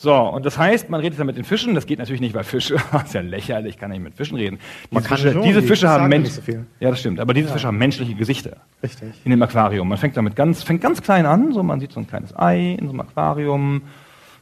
So, 0.00 0.14
und 0.14 0.46
das 0.46 0.56
heißt, 0.56 0.90
man 0.90 1.00
redet 1.00 1.18
dann 1.18 1.26
mit 1.26 1.36
den 1.36 1.42
Fischen. 1.42 1.74
Das 1.74 1.84
geht 1.84 1.98
natürlich 1.98 2.20
nicht, 2.20 2.32
weil 2.32 2.44
Fische, 2.44 2.76
das 2.92 3.06
ist 3.06 3.14
ja 3.14 3.20
lächerlich, 3.20 3.78
kann 3.78 3.90
ich 3.90 3.98
mit 3.98 4.14
Fischen 4.14 4.36
reden. 4.36 4.60
Man 4.92 5.02
Diese 5.02 5.08
kann 5.08 5.18
Fische, 5.18 5.40
diese 5.40 5.60
die 5.60 5.66
Fische 5.66 5.88
haben 5.88 6.02
sagen 6.02 6.08
Mensch 6.08 6.36
nicht 6.36 6.46
so. 6.46 6.52
Ja, 6.78 6.90
das 6.90 7.00
stimmt. 7.00 7.18
Aber 7.18 7.34
diese 7.34 7.48
Fische 7.48 7.66
haben 7.66 7.78
menschliche 7.78 8.14
Gesichter. 8.14 8.58
Richtig. 8.80 9.08
In 9.24 9.32
dem 9.32 9.42
Aquarium. 9.42 9.88
Man 9.88 9.98
fängt 9.98 10.16
damit 10.16 10.36
ganz, 10.36 10.62
fängt 10.62 10.82
ganz 10.82 11.02
klein 11.02 11.26
an. 11.26 11.52
So, 11.52 11.64
man 11.64 11.80
sieht 11.80 11.90
so 11.90 11.98
ein 11.98 12.06
kleines 12.06 12.32
Ei 12.38 12.76
in 12.78 12.86
so 12.86 12.92
einem 12.92 13.00
Aquarium. 13.00 13.82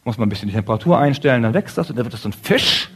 Muss 0.05 0.19
man 0.19 0.27
ein 0.27 0.29
bisschen 0.29 0.49
die 0.49 0.55
Temperatur 0.55 0.99
einstellen, 0.99 1.43
dann 1.43 1.55
wächst 1.55 1.79
das 1.79 1.89
und 1.89 1.97
dann 1.97 2.05
wird 2.05 2.13
das 2.13 2.23
so 2.23 2.29
ein 2.29 2.35
Fisch 2.35 2.91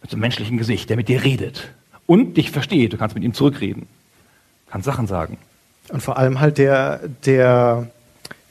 mit 0.00 0.08
so 0.08 0.14
einem 0.14 0.20
menschlichen 0.20 0.56
Gesicht, 0.56 0.88
der 0.88 0.96
mit 0.96 1.08
dir 1.08 1.24
redet. 1.24 1.68
Und 2.06 2.36
dich 2.36 2.52
versteht. 2.52 2.92
Du 2.92 2.96
kannst 2.96 3.16
mit 3.16 3.24
ihm 3.24 3.34
zurückreden. 3.34 3.88
Kannst 4.70 4.86
Sachen 4.86 5.08
sagen. 5.08 5.36
Und 5.88 6.00
vor 6.00 6.16
allem 6.16 6.38
halt 6.38 6.58
der, 6.58 7.00
der, 7.26 7.90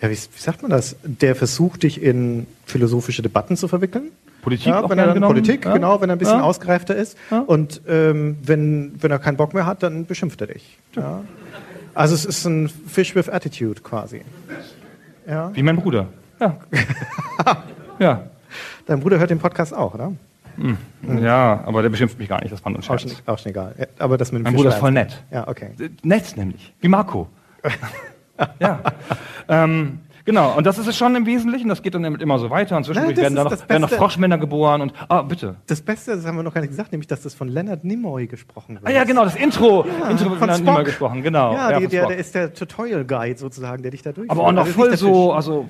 ja, 0.02 0.10
wie, 0.10 0.14
wie 0.16 0.40
sagt 0.40 0.62
man 0.62 0.72
das? 0.72 0.96
Der 1.04 1.36
versucht, 1.36 1.84
dich 1.84 2.02
in 2.02 2.46
philosophische 2.66 3.22
Debatten 3.22 3.58
zu 3.58 3.68
verwickeln. 3.68 4.12
Politik 4.42 4.68
ja, 4.68 4.82
auch 4.84 4.90
wenn 4.90 5.00
er 5.00 5.06
dann 5.08 5.16
genommen. 5.16 5.34
Politik, 5.34 5.66
Ja. 5.66 5.74
genau, 5.74 6.00
wenn 6.00 6.10
er 6.10 6.16
ein 6.16 6.20
bisschen 6.20 6.38
Ja. 6.40 6.44
ausgereifter 6.44 6.96
ist. 6.96 7.18
Und 7.48 7.82
ähm, 7.88 8.38
wenn, 8.44 8.94
wenn 9.02 9.12
er 9.12 9.20
keinen 9.20 9.36
Bock 9.38 9.54
mehr 9.54 9.66
hat, 9.66 9.84
dann 9.84 10.06
beschimpft 10.06 10.40
er 10.42 10.48
dich. 10.48 10.78
Ja. 10.96 11.24
Also 11.94 12.14
es 12.16 12.26
ist 12.26 12.46
ein 12.46 12.70
Fish 12.70 13.16
with 13.16 13.28
Attitude 13.28 13.82
quasi. 13.82 14.22
Ja. 15.28 15.52
Wie 15.54 15.64
mein 15.64 15.76
Bruder. 15.78 16.08
Ja. 16.40 16.58
ja. 18.00 18.24
Dein 18.86 19.00
Bruder 19.02 19.20
hört 19.20 19.30
den 19.32 19.40
Podcast 19.40 19.74
auch, 19.74 19.94
oder? 19.96 20.14
Ja, 21.22 21.64
aber 21.66 21.82
der 21.82 21.90
beschimpft 21.90 22.18
mich 22.18 22.30
gar 22.30 22.40
nicht. 22.42 22.52
Das 22.52 22.64
war 22.64 22.72
nur 22.72 22.80
ein 22.80 22.84
Auch 22.84 23.00
Scherz. 23.00 23.02
schon, 23.02 23.12
auch 23.26 23.38
schon 23.38 23.50
egal. 23.52 23.76
Aber 24.00 24.18
das 24.18 24.32
mit 24.32 24.40
dem 24.40 24.44
Mein 24.44 24.56
Bruder 24.56 24.70
ist 24.70 24.78
voll 24.78 24.92
nett. 24.92 25.22
Ja, 25.32 25.48
okay. 25.48 25.72
Nett 26.04 26.38
nämlich. 26.38 26.74
Wie 26.80 26.88
Marco. 26.88 27.28
ja. 28.60 28.80
Ähm, 29.50 30.00
genau, 30.26 30.58
und 30.58 30.66
das 30.66 30.78
ist 30.78 30.88
es 30.88 30.98
schon 30.98 31.16
im 31.16 31.26
Wesentlichen. 31.26 31.70
Das 31.70 31.82
geht 31.82 31.96
dann 31.96 32.04
immer 32.04 32.40
so 32.40 32.50
weiter. 32.50 32.78
Und 32.78 32.84
zwischendurch 32.84 33.16
Nein, 33.16 33.24
werden, 33.24 33.36
da 33.36 33.44
noch, 33.46 33.70
werden 33.70 33.82
noch. 33.82 33.90
Froschmänner 33.90 34.38
geboren. 34.38 34.82
Und, 34.82 34.94
ah, 35.10 35.22
bitte. 35.22 35.56
Das 35.68 35.82
Beste, 35.82 36.16
das 36.16 36.26
haben 36.26 36.36
wir 36.36 36.44
noch 36.44 36.54
gar 36.54 36.62
nicht 36.62 36.72
gesagt, 36.72 36.92
nämlich, 36.92 37.08
dass 37.08 37.22
das 37.22 37.34
von 37.34 37.48
Leonard 37.48 37.84
Nimoy 37.84 38.28
gesprochen 38.28 38.76
wird. 38.76 38.88
Ah 38.88 38.92
ja, 38.92 39.04
genau, 39.04 39.24
das 39.24 39.36
Intro. 39.36 39.86
Intro 40.10 40.30
wird 40.32 40.40
von 40.40 40.50
immer 40.50 40.74
Spock. 40.74 40.86
gesprochen. 40.86 41.22
Genau. 41.24 41.54
Ja, 41.54 41.80
die, 41.80 41.84
von 41.86 41.92
der, 41.92 42.08
der 42.08 42.18
ist 42.18 42.36
der 42.36 42.54
Tutorial 42.54 43.06
Guide 43.06 43.38
sozusagen, 43.40 43.82
der 43.82 43.92
dich 43.92 44.02
da 44.02 44.12
durchführt. 44.12 44.32
aber 44.32 44.48
auch 44.48 44.52
noch 44.52 44.66
Also 44.66 44.74
voll 44.74 44.98
so, 44.98 45.34
also 45.34 45.70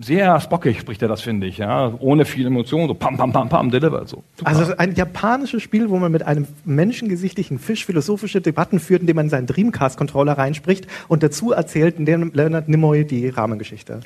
sehr 0.00 0.40
spockig 0.40 0.80
spricht 0.80 1.02
er 1.02 1.08
das, 1.08 1.20
finde 1.20 1.46
ich. 1.46 1.58
Ja, 1.58 1.92
ohne 1.98 2.24
viel 2.24 2.46
Emotion, 2.46 2.88
so 2.88 2.94
pam, 2.94 3.16
pam, 3.16 3.32
pam, 3.32 3.48
pam, 3.48 3.70
delivered. 3.70 4.08
So. 4.08 4.24
Super. 4.36 4.50
Also 4.50 4.76
ein 4.76 4.94
japanisches 4.94 5.62
Spiel, 5.62 5.90
wo 5.90 5.98
man 5.98 6.10
mit 6.10 6.22
einem 6.22 6.46
menschengesichtlichen 6.64 7.58
Fisch 7.58 7.84
philosophische 7.84 8.40
Debatten 8.40 8.80
führt, 8.80 9.02
indem 9.02 9.16
man 9.16 9.28
seinen 9.28 9.46
Dreamcast-Controller 9.46 10.38
reinspricht 10.38 10.86
und 11.08 11.22
dazu 11.22 11.52
erzählt, 11.52 11.98
in 11.98 12.06
dem 12.06 12.32
Leonard 12.32 12.68
Nimoy 12.68 13.04
die 13.04 13.28
Rahmengeschichte. 13.28 14.00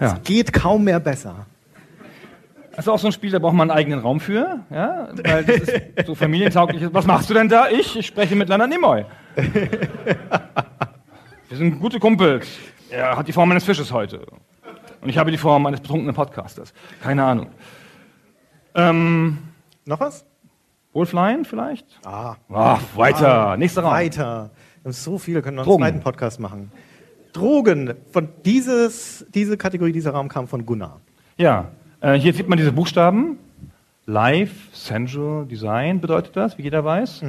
Ja. 0.00 0.14
Es 0.14 0.22
geht 0.22 0.52
kaum 0.52 0.84
mehr 0.84 1.00
besser. 1.00 1.46
Das 2.76 2.84
ist 2.84 2.90
auch 2.90 2.98
so 2.98 3.06
ein 3.06 3.12
Spiel, 3.12 3.30
da 3.30 3.38
braucht 3.38 3.54
man 3.54 3.70
einen 3.70 3.78
eigenen 3.78 4.00
Raum 4.00 4.20
für, 4.20 4.60
ja, 4.70 5.08
weil 5.24 5.44
das 5.44 5.56
ist 5.56 6.06
so 6.06 6.14
familientauglich. 6.14 6.82
Was 6.92 7.06
machst 7.06 7.30
du 7.30 7.34
denn 7.34 7.48
da? 7.48 7.70
Ich, 7.70 7.96
ich 7.96 8.06
spreche 8.06 8.36
mit 8.36 8.50
Leonard 8.50 8.68
Nimoy. 8.68 9.06
Wir 11.48 11.56
sind 11.56 11.80
gute 11.80 11.98
Kumpels. 11.98 12.46
Er 12.90 13.16
hat 13.16 13.26
die 13.26 13.32
Form 13.32 13.50
eines 13.50 13.64
Fisches 13.64 13.90
heute. 13.90 14.26
Und 15.00 15.08
ich 15.08 15.18
habe 15.18 15.30
die 15.30 15.36
Form 15.38 15.66
eines 15.66 15.80
betrunkenen 15.80 16.14
Podcasters. 16.14 16.72
Keine 17.02 17.24
Ahnung. 17.24 17.48
Ähm, 18.74 19.38
Noch 19.84 20.00
was? 20.00 20.24
Wolfline 20.92 21.44
vielleicht? 21.44 21.86
Ah, 22.04 22.36
Ah, 22.50 22.78
weiter. 22.94 23.56
Nächster 23.56 23.82
Raum. 23.82 23.92
weiter. 23.92 24.50
Wir 24.82 24.88
haben 24.88 24.92
so 24.92 25.18
viele, 25.18 25.42
können 25.42 25.56
wir 25.58 25.62
einen 25.66 25.76
zweiten 25.78 26.00
Podcast 26.00 26.40
machen. 26.40 26.72
Drogen. 27.32 27.94
Von 28.12 28.28
dieses, 28.44 29.26
diese 29.34 29.56
Kategorie, 29.56 29.92
dieser 29.92 30.12
Raum 30.12 30.28
kam 30.28 30.48
von 30.48 30.64
Gunnar. 30.64 31.00
Ja, 31.36 31.68
äh, 32.00 32.14
hier 32.14 32.32
sieht 32.32 32.48
man 32.48 32.56
diese 32.56 32.72
Buchstaben. 32.72 33.38
Live, 34.06 34.52
Sensual, 34.72 35.44
Design 35.46 36.00
bedeutet 36.00 36.36
das, 36.36 36.56
wie 36.56 36.62
jeder 36.62 36.84
weiß. 36.84 37.22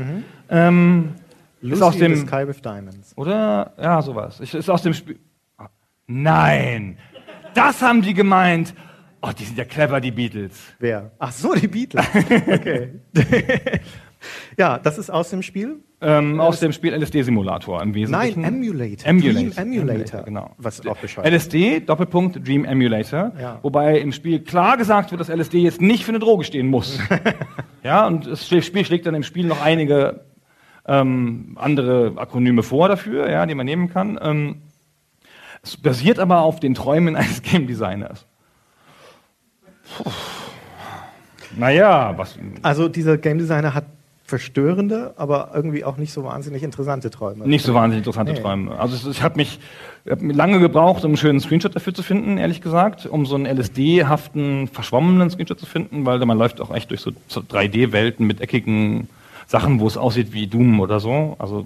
Ähm, 0.49 1.15
ist 1.59 1.69
Lucy 1.69 1.83
aus 1.83 1.95
in 1.95 1.99
the 2.01 2.07
dem, 2.07 2.27
Sky 2.27 2.47
with 2.47 2.61
Diamonds. 2.61 3.13
Oder? 3.17 3.73
Ja, 3.81 4.01
sowas. 4.01 4.39
Ich, 4.39 4.53
ist 4.53 4.69
aus 4.69 4.83
dem 4.83 4.93
Spiel. 4.93 5.19
Ah, 5.57 5.67
Nein! 6.05 6.97
Das 7.57 7.81
haben 7.81 8.03
die 8.03 8.13
gemeint. 8.13 8.75
Oh, 9.19 9.31
die 9.37 9.43
sind 9.43 9.57
ja 9.57 9.65
clever, 9.65 9.99
die 9.99 10.11
Beatles. 10.11 10.53
Wer? 10.77 11.11
Ach 11.17 11.31
so, 11.31 11.55
die 11.55 11.67
Beatles. 11.67 12.05
Okay. 12.15 12.99
ja, 14.57 14.77
das 14.77 14.99
ist 14.99 15.09
aus 15.09 15.31
dem 15.31 15.41
Spiel. 15.41 15.77
Ähm, 15.99 16.39
aus 16.39 16.59
dem 16.59 16.71
Spiel 16.71 16.93
LSD-Simulator 16.93 17.81
im 17.81 17.95
Wesentlichen. 17.95 18.41
Nein, 18.41 18.53
Emulator. 18.53 19.09
Emulator. 19.09 19.63
Dream 19.63 19.73
Emulator. 19.73 20.21
genau. 20.21 20.51
Was 20.59 20.85
auch 20.85 20.97
bescheuert. 20.97 21.27
LSD, 21.33 21.79
Doppelpunkt, 21.79 22.47
Dream 22.47 22.63
Emulator. 22.63 23.31
Ja. 23.41 23.57
Wobei 23.63 23.97
im 24.01 24.11
Spiel 24.11 24.41
klar 24.41 24.77
gesagt 24.77 25.09
wird, 25.09 25.19
dass 25.19 25.29
LSD 25.29 25.57
jetzt 25.57 25.81
nicht 25.81 26.03
für 26.03 26.11
eine 26.11 26.19
Droge 26.19 26.43
stehen 26.43 26.67
muss. 26.67 26.99
ja, 27.83 28.05
und 28.05 28.27
das 28.27 28.47
Spiel 28.47 28.85
schlägt 28.85 29.07
dann 29.07 29.15
im 29.15 29.23
Spiel 29.23 29.47
noch 29.47 29.63
einige 29.63 30.25
ähm, 30.85 31.57
andere 31.59 32.13
Akronyme 32.17 32.61
vor 32.61 32.87
dafür, 32.87 33.27
ja, 33.31 33.47
die 33.47 33.55
man 33.55 33.65
nehmen 33.65 33.89
kann. 33.89 34.19
Ähm, 34.21 34.61
es 35.67 35.77
basiert 35.77 36.19
aber 36.19 36.41
auf 36.41 36.59
den 36.59 36.73
Träumen 36.73 37.15
eines 37.15 37.41
Game 37.41 37.67
Designers. 37.67 38.25
Puh. 39.97 40.11
Naja, 41.55 42.13
was. 42.17 42.37
Also 42.61 42.87
dieser 42.87 43.17
Game 43.17 43.37
Designer 43.37 43.73
hat 43.73 43.85
verstörende, 44.23 45.13
aber 45.15 45.51
irgendwie 45.53 45.85
auch 45.85 45.95
nicht 45.95 46.11
so 46.11 46.23
wahnsinnig 46.25 46.61
interessante 46.61 47.09
Träume. 47.09 47.47
Nicht 47.47 47.63
so 47.63 47.73
wahnsinnig 47.73 47.99
interessante 48.01 48.33
Nee. 48.33 48.41
Träume. 48.41 48.77
Also 48.77 48.95
es, 48.95 49.15
ich 49.15 49.23
habe 49.23 49.37
mich 49.37 49.59
ich 50.03 50.11
hab 50.11 50.21
lange 50.21 50.59
gebraucht, 50.59 51.05
um 51.05 51.11
einen 51.11 51.17
schönen 51.17 51.39
Screenshot 51.39 51.75
dafür 51.75 51.93
zu 51.93 52.03
finden, 52.03 52.37
ehrlich 52.37 52.61
gesagt, 52.61 53.05
um 53.05 53.25
so 53.25 53.35
einen 53.35 53.45
LSD-haften, 53.45 54.67
verschwommenen 54.67 55.29
Screenshot 55.29 55.59
zu 55.59 55.65
finden, 55.65 56.05
weil 56.05 56.19
man 56.25 56.37
läuft 56.37 56.59
auch 56.59 56.75
echt 56.75 56.89
durch 56.89 56.99
so, 56.99 57.11
so 57.27 57.39
3D-Welten 57.39 58.27
mit 58.27 58.41
eckigen 58.41 59.07
Sachen, 59.47 59.79
wo 59.79 59.87
es 59.87 59.95
aussieht 59.95 60.33
wie 60.33 60.47
Doom 60.47 60.81
oder 60.81 60.99
so. 60.99 61.37
Also, 61.39 61.65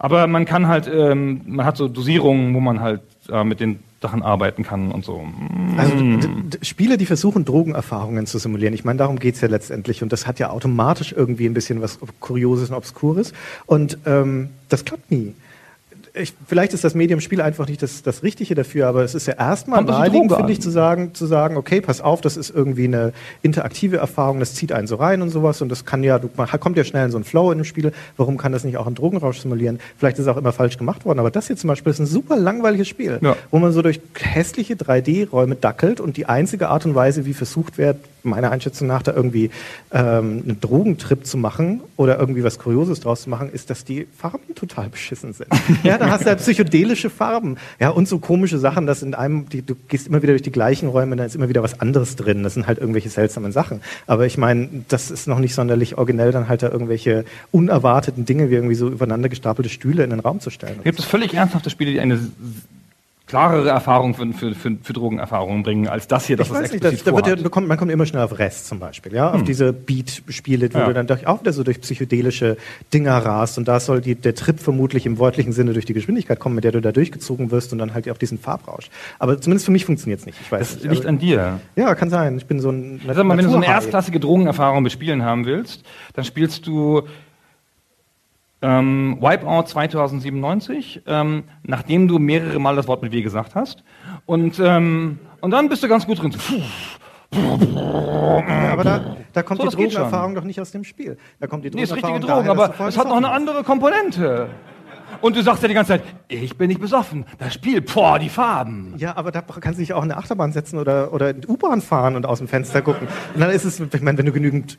aber 0.00 0.26
man 0.26 0.44
kann 0.44 0.66
halt, 0.66 0.90
ähm, 0.92 1.42
man 1.46 1.64
hat 1.64 1.76
so 1.76 1.86
Dosierungen, 1.86 2.52
wo 2.52 2.58
man 2.60 2.80
halt 2.80 3.00
äh, 3.30 3.44
mit 3.44 3.60
den 3.60 3.80
Sachen 4.00 4.22
arbeiten 4.22 4.64
kann 4.64 4.90
und 4.90 5.04
so. 5.04 5.24
Also 5.76 5.94
d- 5.94 6.18
d- 6.26 6.58
Spiele, 6.64 6.96
die 6.98 7.06
versuchen, 7.06 7.44
Drogenerfahrungen 7.44 8.26
zu 8.26 8.38
simulieren. 8.38 8.74
Ich 8.74 8.84
meine, 8.84 8.98
darum 8.98 9.18
geht's 9.18 9.40
ja 9.40 9.48
letztendlich. 9.48 10.02
Und 10.02 10.12
das 10.12 10.26
hat 10.26 10.38
ja 10.40 10.50
automatisch 10.50 11.12
irgendwie 11.12 11.46
ein 11.46 11.54
bisschen 11.54 11.80
was 11.80 11.98
Kurioses 12.20 12.70
und 12.70 12.76
Obskures. 12.76 13.32
Und 13.66 13.98
ähm, 14.06 14.50
das 14.68 14.84
klappt 14.84 15.10
nie. 15.10 15.34
Ich, 16.14 16.34
vielleicht 16.46 16.74
ist 16.74 16.84
das 16.84 16.94
Medium-Spiel 16.94 17.40
einfach 17.40 17.66
nicht 17.66 17.82
das, 17.82 18.02
das 18.02 18.22
Richtige 18.22 18.54
dafür, 18.54 18.86
aber 18.86 19.02
es 19.02 19.14
ist 19.14 19.26
ja 19.26 19.34
erstmal 19.34 19.82
naheliegend, 19.82 20.32
finde 20.34 20.52
ich, 20.52 20.60
zu 20.60 20.68
sagen, 20.70 21.14
zu 21.14 21.24
sagen, 21.26 21.56
okay, 21.56 21.80
pass 21.80 22.02
auf, 22.02 22.20
das 22.20 22.36
ist 22.36 22.50
irgendwie 22.50 22.84
eine 22.84 23.14
interaktive 23.40 23.96
Erfahrung, 23.96 24.38
das 24.38 24.54
zieht 24.54 24.72
einen 24.72 24.86
so 24.86 24.96
rein 24.96 25.22
und 25.22 25.30
sowas 25.30 25.62
und 25.62 25.70
das 25.70 25.86
kann 25.86 26.02
ja, 26.02 26.18
du, 26.18 26.28
man 26.36 26.48
kommt 26.60 26.76
ja 26.76 26.84
schnell 26.84 27.06
in 27.06 27.10
so 27.10 27.16
einen 27.16 27.24
Flow 27.24 27.50
in 27.50 27.58
dem 27.58 27.64
Spiel, 27.64 27.92
warum 28.18 28.36
kann 28.36 28.52
das 28.52 28.62
nicht 28.64 28.76
auch 28.76 28.86
einen 28.86 28.94
Drogenrausch 28.94 29.38
simulieren? 29.38 29.78
Vielleicht 29.96 30.18
ist 30.18 30.26
es 30.26 30.28
auch 30.28 30.36
immer 30.36 30.52
falsch 30.52 30.76
gemacht 30.76 31.06
worden, 31.06 31.18
aber 31.18 31.30
das 31.30 31.46
hier 31.46 31.56
zum 31.56 31.68
Beispiel 31.68 31.90
ist 31.90 31.98
ein 31.98 32.06
super 32.06 32.36
langweiliges 32.36 32.88
Spiel, 32.88 33.18
Ja. 33.22 33.34
wo 33.50 33.58
man 33.58 33.72
so 33.72 33.80
durch 33.80 34.00
hässliche 34.18 34.74
3D-Räume 34.74 35.54
dackelt 35.54 35.98
und 35.98 36.18
die 36.18 36.26
einzige 36.26 36.68
Art 36.68 36.84
und 36.84 36.94
Weise, 36.94 37.24
wie 37.24 37.32
versucht 37.32 37.78
wird, 37.78 37.96
meiner 38.22 38.50
Einschätzung 38.50 38.86
nach, 38.86 39.02
da 39.02 39.12
irgendwie 39.12 39.50
ähm, 39.92 40.42
einen 40.44 40.58
Drogentrip 40.60 41.26
zu 41.26 41.36
machen 41.36 41.80
oder 41.96 42.18
irgendwie 42.18 42.44
was 42.44 42.58
Kurioses 42.58 43.00
draus 43.00 43.22
zu 43.22 43.30
machen, 43.30 43.50
ist, 43.52 43.70
dass 43.70 43.84
die 43.84 44.06
Farben 44.16 44.54
total 44.54 44.88
beschissen 44.88 45.32
sind. 45.32 45.48
ja, 45.82 45.98
da 46.02 46.10
hast 46.10 46.24
du 46.24 46.26
halt 46.26 46.38
psychedelische 46.38 47.10
Farben. 47.10 47.56
Ja, 47.80 47.90
und 47.90 48.08
so 48.08 48.18
komische 48.18 48.58
Sachen, 48.58 48.86
dass 48.86 49.02
in 49.02 49.14
einem, 49.14 49.48
die, 49.48 49.62
du 49.62 49.74
gehst 49.88 50.06
immer 50.06 50.22
wieder 50.22 50.32
durch 50.32 50.42
die 50.42 50.52
gleichen 50.52 50.88
Räume, 50.88 51.16
da 51.16 51.24
ist 51.24 51.34
immer 51.34 51.48
wieder 51.48 51.62
was 51.62 51.80
anderes 51.80 52.16
drin. 52.16 52.42
Das 52.42 52.54
sind 52.54 52.66
halt 52.66 52.78
irgendwelche 52.78 53.08
seltsamen 53.08 53.52
Sachen. 53.52 53.80
Aber 54.06 54.26
ich 54.26 54.38
meine, 54.38 54.68
das 54.88 55.10
ist 55.10 55.26
noch 55.26 55.38
nicht 55.38 55.54
sonderlich 55.54 55.98
originell, 55.98 56.32
dann 56.32 56.48
halt 56.48 56.62
da 56.62 56.68
irgendwelche 56.68 57.24
unerwarteten 57.50 58.24
Dinge 58.24 58.50
wie 58.50 58.54
irgendwie 58.54 58.74
so 58.74 58.88
übereinander 58.88 59.28
gestapelte 59.28 59.68
Stühle 59.68 60.04
in 60.04 60.10
den 60.10 60.20
Raum 60.20 60.40
zu 60.40 60.50
stellen. 60.50 60.80
Gibt 60.84 60.98
es 60.98 61.04
völlig 61.04 61.34
ernsthafte 61.34 61.70
Spiele, 61.70 61.92
die 61.92 62.00
eine 62.00 62.18
klarere 63.32 63.70
Erfahrung 63.70 64.12
für, 64.14 64.30
für, 64.34 64.54
für, 64.54 64.76
für 64.82 64.92
Drogenerfahrungen 64.92 65.62
bringen, 65.62 65.88
als 65.88 66.06
das 66.06 66.26
hier, 66.26 66.36
das 66.36 66.48
Ich 66.48 66.52
es 66.52 66.58
weiß 66.60 66.72
nicht, 66.72 66.84
das, 66.84 67.02
da 67.02 67.14
wird 67.16 67.26
ja, 67.26 67.48
kommt, 67.48 67.66
man 67.66 67.78
kommt 67.78 67.90
immer 67.90 68.04
schnell 68.04 68.22
auf 68.22 68.38
Rest 68.38 68.66
zum 68.68 68.78
Beispiel, 68.78 69.14
ja, 69.14 69.32
auf 69.32 69.42
diese 69.42 69.72
Beat-Spiele, 69.72 70.68
wo 70.74 70.78
Ja. 70.78 70.86
du 70.88 70.92
dann 70.92 71.06
durch, 71.06 71.26
auch 71.26 71.40
wieder 71.40 71.54
so 71.54 71.62
durch 71.64 71.80
psychedelische 71.80 72.58
Dinger 72.92 73.16
rast 73.16 73.56
und 73.56 73.66
da 73.68 73.80
soll 73.80 74.02
die, 74.02 74.16
der 74.16 74.34
Trip 74.34 74.60
vermutlich 74.60 75.06
im 75.06 75.18
wörtlichen 75.18 75.54
Sinne 75.54 75.72
durch 75.72 75.86
die 75.86 75.94
Geschwindigkeit 75.94 76.38
kommen, 76.40 76.54
mit 76.56 76.64
der 76.64 76.72
du 76.72 76.82
da 76.82 76.92
durchgezogen 76.92 77.50
wirst 77.50 77.72
und 77.72 77.78
dann 77.78 77.94
halt 77.94 78.06
auch 78.10 78.18
diesen 78.18 78.36
Farbrausch. 78.38 78.90
Aber 79.18 79.40
zumindest 79.40 79.64
für 79.64 79.72
mich 79.72 79.86
funktioniert 79.86 80.20
es 80.20 80.26
nicht. 80.26 80.38
Ich 80.42 80.52
weiß 80.52 80.60
Das 80.60 80.74
nicht. 80.74 80.82
liegt 80.84 80.96
Also- 80.96 81.08
an 81.08 81.18
dir. 81.18 81.60
ja, 81.74 81.94
kann 81.94 82.10
sein. 82.10 82.36
Ich 82.36 82.44
bin 82.44 82.60
so 82.60 82.68
ein 82.70 83.00
Sag 83.06 83.24
mal, 83.24 83.38
wenn 83.38 83.46
du 83.46 83.50
so 83.50 83.56
eine 83.56 83.66
erstklassige 83.66 84.20
Drogenerfahrung 84.20 84.82
mit 84.82 84.92
Spielen 84.92 85.22
haben 85.24 85.46
willst, 85.46 85.84
dann 86.12 86.26
spielst 86.26 86.66
du 86.66 87.02
ähm, 88.62 89.18
Wipeout 89.20 89.64
2097, 89.66 91.02
ähm, 91.06 91.44
nachdem 91.64 92.08
du 92.08 92.18
mehrere 92.18 92.58
Mal 92.58 92.76
das 92.76 92.88
Wort 92.88 93.02
mit 93.02 93.12
W 93.12 93.20
gesagt 93.22 93.54
hast. 93.54 93.84
Und, 94.24 94.58
ähm, 94.60 95.18
und 95.40 95.50
dann 95.50 95.68
bist 95.68 95.82
du 95.82 95.88
ganz 95.88 96.06
gut 96.06 96.22
drin. 96.22 96.32
Aber 97.32 98.84
da, 98.84 99.16
da 99.32 99.42
kommt 99.42 99.60
So, 99.60 99.68
die 99.68 99.76
Drogenerfahrung 99.76 100.34
doch 100.34 100.44
nicht 100.44 100.60
aus 100.60 100.70
dem 100.70 100.84
Spiel. 100.84 101.16
Da 101.40 101.46
kommt 101.46 101.64
die 101.64 101.70
Nee, 101.70 101.82
ist 101.82 101.94
richtige 101.94 102.20
Drogen, 102.20 102.46
daher, 102.46 102.50
aber 102.50 102.88
es 102.88 102.96
hat 102.96 103.08
noch 103.08 103.16
eine 103.16 103.30
andere 103.30 103.64
Komponente. 103.64 104.48
Und 105.20 105.36
du 105.36 105.42
sagst 105.42 105.62
ja 105.62 105.68
die 105.68 105.74
ganze 105.74 105.92
Zeit, 105.92 106.02
ich 106.28 106.56
bin 106.56 106.68
nicht 106.68 106.80
besoffen. 106.80 107.24
Das 107.38 107.54
Spiel, 107.54 107.80
boah, 107.80 108.18
die 108.18 108.28
Farben. 108.28 108.94
Ja, 108.98 109.16
aber 109.16 109.30
da 109.30 109.40
kannst 109.40 109.78
du 109.78 109.82
dich 109.82 109.92
auch 109.92 110.02
in 110.02 110.10
eine 110.10 110.18
Achterbahn 110.18 110.52
setzen 110.52 110.78
oder, 110.78 111.12
oder 111.12 111.30
in 111.30 111.42
die 111.42 111.48
U-Bahn 111.48 111.80
fahren 111.80 112.16
und 112.16 112.26
aus 112.26 112.38
dem 112.38 112.48
Fenster 112.48 112.82
gucken. 112.82 113.06
Und 113.34 113.40
dann 113.40 113.50
ist 113.50 113.64
es, 113.64 113.78
ich 113.78 114.02
meine, 114.02 114.18
wenn 114.18 114.26
du 114.26 114.32
genügend 114.32 114.78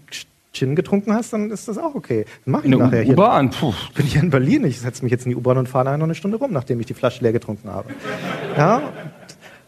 Gin 0.53 0.75
getrunken 0.75 1.13
hast, 1.13 1.33
dann 1.33 1.51
ist 1.51 1.67
das 1.67 1.77
auch 1.77 1.95
okay. 1.95 2.25
Das 2.25 2.47
mache 2.47 2.67
ich 2.67 2.71
In 2.71 2.79
nachher 2.79 3.01
hier. 3.01 3.13
U-Bahn, 3.13 3.49
puh. 3.49 3.73
Ich 3.89 3.93
bin 3.93 4.05
hier 4.05 4.21
in 4.21 4.29
Berlin, 4.29 4.63
ich 4.65 4.79
setze 4.79 5.03
mich 5.03 5.11
jetzt 5.11 5.25
in 5.25 5.31
die 5.31 5.35
U-Bahn 5.35 5.57
und 5.57 5.67
fahre 5.67 5.85
nachher 5.85 5.97
noch 5.97 6.05
eine 6.05 6.15
Stunde 6.15 6.37
rum, 6.37 6.53
nachdem 6.53 6.79
ich 6.79 6.85
die 6.85 6.93
Flasche 6.93 7.23
leer 7.23 7.33
getrunken 7.33 7.69
habe. 7.69 7.89
Ja, 8.55 8.83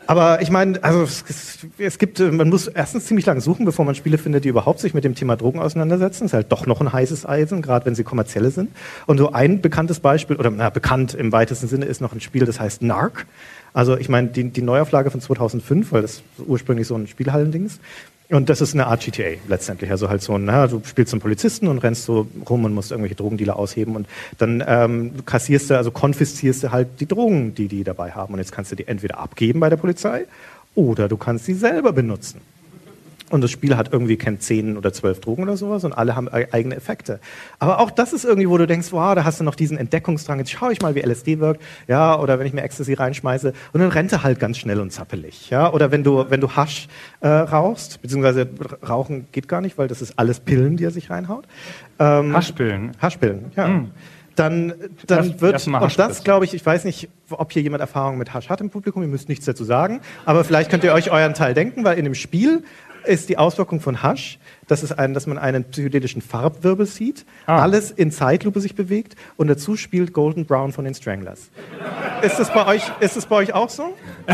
aber 0.07 0.41
ich 0.41 0.51
meine, 0.51 0.83
also 0.83 1.03
es, 1.03 1.65
es, 1.77 1.97
gibt, 1.97 2.19
äh, 2.19 2.31
man 2.31 2.49
muss 2.49 2.67
erstens 2.67 3.05
ziemlich 3.05 3.25
lange 3.25 3.41
suchen, 3.41 3.65
bevor 3.65 3.85
man 3.85 3.95
Spiele 3.95 4.17
findet, 4.17 4.45
die 4.45 4.49
überhaupt 4.49 4.79
sich 4.79 4.93
mit 4.93 5.03
dem 5.03 5.15
Thema 5.15 5.35
Drogen 5.35 5.59
auseinandersetzen. 5.59 6.23
Das 6.23 6.29
ist 6.29 6.33
halt 6.33 6.51
doch 6.51 6.67
noch 6.67 6.81
ein 6.81 6.93
heißes 6.93 7.25
Eisen, 7.25 7.61
gerade 7.61 7.85
wenn 7.85 7.95
sie 7.95 8.03
kommerzielle 8.03 8.51
sind. 8.51 8.69
Und 9.07 9.17
so 9.17 9.31
ein 9.31 9.61
bekanntes 9.61 9.99
Beispiel, 9.99 10.35
oder 10.35 10.51
na, 10.51 10.69
bekannt 10.69 11.13
im 11.13 11.31
weitesten 11.31 11.67
Sinne, 11.67 11.85
ist 11.85 12.01
noch 12.01 12.13
ein 12.13 12.21
Spiel, 12.21 12.45
das 12.45 12.59
heißt 12.59 12.81
Narc. 12.83 13.25
Also 13.73 13.97
ich 13.97 14.07
meine, 14.07 14.27
die, 14.27 14.51
die 14.51 14.61
Neuauflage 14.61 15.09
von 15.09 15.21
2005, 15.21 15.91
weil 15.91 16.03
das 16.03 16.21
ursprünglich 16.45 16.87
so 16.87 16.95
ein 16.95 17.07
Spielhallendings. 17.07 17.79
Und 18.29 18.49
das 18.49 18.59
ist 18.59 18.73
eine 18.73 18.87
Art 18.87 19.03
GTA 19.03 19.37
letztendlich. 19.47 19.91
Also 19.91 20.09
halt 20.09 20.21
so 20.21 20.37
na, 20.37 20.67
du 20.67 20.81
spielst 20.83 21.13
einen 21.13 21.21
Polizisten 21.21 21.67
und 21.67 21.79
rennst 21.79 22.05
so 22.05 22.27
rum 22.49 22.65
und 22.65 22.73
musst 22.73 22.91
irgendwelche 22.91 23.15
Drogendealer 23.15 23.55
ausheben 23.55 23.95
und 23.95 24.07
dann 24.39 24.63
ähm, 24.65 25.11
kassierst 25.25 25.69
du, 25.69 25.77
also 25.77 25.91
konfiszierst 25.91 26.63
du 26.63 26.71
halt 26.71 26.99
die 26.99 27.07
Drogen, 27.07 27.53
die 27.53 27.67
die 27.67 27.83
dabei 27.83 28.11
haben. 28.11 28.33
Und 28.33 28.39
jetzt 28.39 28.51
kannst 28.51 28.71
du 28.71 28.75
die 28.75 28.87
entweder 28.87 29.19
abgeben 29.19 29.59
bei 29.59 29.69
der 29.69 29.77
Polizei 29.77 30.25
oder 30.73 31.07
du 31.07 31.17
kannst 31.17 31.45
sie 31.45 31.53
selber 31.53 31.93
benutzen. 31.93 32.41
Und 33.31 33.41
das 33.43 33.49
Spiel 33.49 33.75
hat 33.75 33.91
irgendwie, 33.91 34.17
kennt 34.17 34.43
zehn 34.43 34.77
oder 34.77 34.93
zwölf 34.93 35.19
Drogen 35.19 35.43
oder 35.43 35.57
sowas 35.57 35.83
und 35.83 35.93
alle 35.93 36.15
haben 36.15 36.29
eigene 36.29 36.75
Effekte. 36.75 37.19
Aber 37.57 37.79
auch 37.79 37.89
das 37.89 38.13
ist 38.13 38.23
irgendwie, 38.23 38.47
wo 38.47 38.57
du 38.57 38.67
denkst, 38.67 38.89
wow, 38.91 39.15
da 39.15 39.23
hast 39.23 39.39
du 39.39 39.43
noch 39.43 39.55
diesen 39.55 39.77
Entdeckungsdrang, 39.77 40.37
jetzt 40.37 40.51
schau 40.51 40.69
ich 40.69 40.81
mal, 40.81 40.93
wie 40.93 41.01
LSD 41.01 41.39
wirkt, 41.39 41.61
ja, 41.87 42.19
oder 42.19 42.37
wenn 42.37 42.45
ich 42.45 42.53
mir 42.53 42.61
Ecstasy 42.61 42.93
reinschmeiße 42.93 43.53
und 43.73 43.79
dann 43.79 43.89
rennt 43.89 44.11
er 44.11 44.21
halt 44.21 44.39
ganz 44.39 44.59
schnell 44.59 44.79
und 44.79 44.91
zappelig, 44.91 45.49
ja, 45.49 45.73
oder 45.73 45.91
wenn 45.91 46.03
du, 46.03 46.29
wenn 46.29 46.39
du 46.39 46.51
Hasch 46.55 46.87
äh, 47.21 47.27
rauchst, 47.27 47.99
beziehungsweise 48.03 48.47
Rauchen 48.87 49.25
geht 49.31 49.47
gar 49.47 49.61
nicht, 49.61 49.79
weil 49.79 49.87
das 49.87 50.03
ist 50.03 50.19
alles 50.19 50.39
Pillen, 50.39 50.77
die 50.77 50.83
er 50.83 50.91
sich 50.91 51.09
reinhaut. 51.09 51.45
Ähm, 51.97 52.31
Haschpillen. 52.31 52.91
Haschpillen, 53.01 53.45
ja. 53.55 53.85
Dann, 54.35 54.73
dann 55.07 55.27
Erst- 55.29 55.41
wird, 55.41 55.53
erst 55.53 55.67
und 55.67 55.97
das 55.99 56.23
glaube 56.25 56.43
ich, 56.43 56.53
ich 56.53 56.65
weiß 56.65 56.83
nicht, 56.83 57.07
ob 57.29 57.53
hier 57.53 57.61
jemand 57.61 57.79
Erfahrung 57.79 58.17
mit 58.17 58.33
Hasch 58.33 58.49
hat 58.49 58.59
im 58.59 58.69
Publikum, 58.69 59.01
ihr 59.01 59.07
müsst 59.07 59.29
nichts 59.29 59.45
dazu 59.45 59.63
sagen, 59.63 60.01
aber 60.25 60.43
vielleicht 60.43 60.69
könnt 60.69 60.83
ihr 60.83 60.93
euch 60.93 61.09
euren 61.09 61.33
Teil 61.33 61.53
denken, 61.53 61.85
weil 61.85 61.97
in 61.97 62.03
dem 62.03 62.15
Spiel 62.15 62.63
ist 63.07 63.29
die 63.29 63.37
Auswirkung 63.37 63.79
von 63.81 64.01
Hasch, 64.03 64.39
dass, 64.67 64.83
es 64.83 64.91
ein, 64.91 65.13
dass 65.13 65.27
man 65.27 65.37
einen 65.37 65.63
psychedelischen 65.65 66.21
Farbwirbel 66.21 66.85
sieht, 66.85 67.25
Ah. 67.45 67.61
alles 67.61 67.91
in 67.91 68.11
Zeitlupe 68.11 68.59
sich 68.61 68.75
bewegt 68.75 69.15
und 69.37 69.47
dazu 69.47 69.75
spielt 69.77 70.13
Golden 70.13 70.45
Brown 70.45 70.71
von 70.71 70.85
den 70.85 70.93
Stranglers. 70.95 71.49
Ist 72.21 72.39
das 72.39 72.53
bei 72.53 72.65
euch, 72.67 72.83
ist 72.99 73.15
das 73.15 73.25
bei 73.25 73.35
euch 73.37 73.53
auch 73.53 73.69
so? 73.69 73.93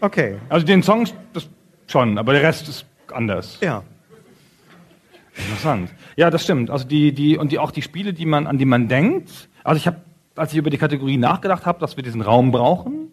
Okay, 0.00 0.36
Also 0.48 0.66
den 0.66 0.82
Song 0.82 1.06
das 1.32 1.48
schon, 1.86 2.18
aber 2.18 2.32
der 2.32 2.42
Rest 2.42 2.68
ist 2.68 2.86
anders. 3.12 3.58
ja. 3.60 3.82
Interessant. 5.34 5.90
Ja, 6.16 6.28
das 6.28 6.42
stimmt. 6.44 6.68
Also 6.68 6.86
die, 6.86 7.12
die, 7.12 7.38
und 7.38 7.52
die, 7.52 7.58
auch 7.58 7.70
die 7.70 7.80
Spiele, 7.80 8.12
die 8.12 8.26
man, 8.26 8.46
an 8.46 8.58
die 8.58 8.66
man 8.66 8.88
denkt. 8.88 9.48
Also 9.64 9.78
ich 9.78 9.86
habe, 9.86 9.96
als 10.36 10.52
ich 10.52 10.58
über 10.58 10.68
die 10.68 10.76
Kategorie 10.76 11.16
nachgedacht 11.16 11.64
habe, 11.64 11.78
dass 11.80 11.96
wir 11.96 12.02
diesen 12.04 12.20
Raum 12.20 12.50
brauchen, 12.52 13.12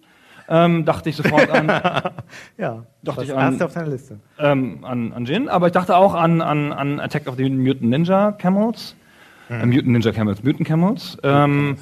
ähm, 0.50 0.84
dachte 0.86 1.10
ich 1.10 1.16
sofort 1.16 1.50
an, 1.50 1.68
Ja, 2.58 2.84
Dachte 3.04 3.22
das 3.22 3.24
ich 3.26 3.34
an- 3.36 3.52
erste 3.54 3.66
auf 3.66 3.74
deiner 3.74 3.88
Liste. 3.88 4.20
ähm, 4.40 4.84
an, 4.84 5.14
an 5.14 5.26
Jin, 5.26 5.48
aber 5.50 5.68
ich 5.68 5.74
dachte 5.74 5.96
auch 5.96 6.14
an, 6.16 6.42
an, 6.42 6.74
an 6.74 7.00
Attack 7.00 7.28
of 7.28 7.36
the 7.38 7.50
Mutant 7.50 7.84
Ninja 7.84 8.32
Camels. 8.34 8.96
Äh, 9.50 9.66
Mutant 9.66 9.88
Ninja 9.88 10.12
Camels, 10.12 10.44
Mutant 10.44 10.68
Camels. 10.68 11.18
Ähm, 11.24 11.78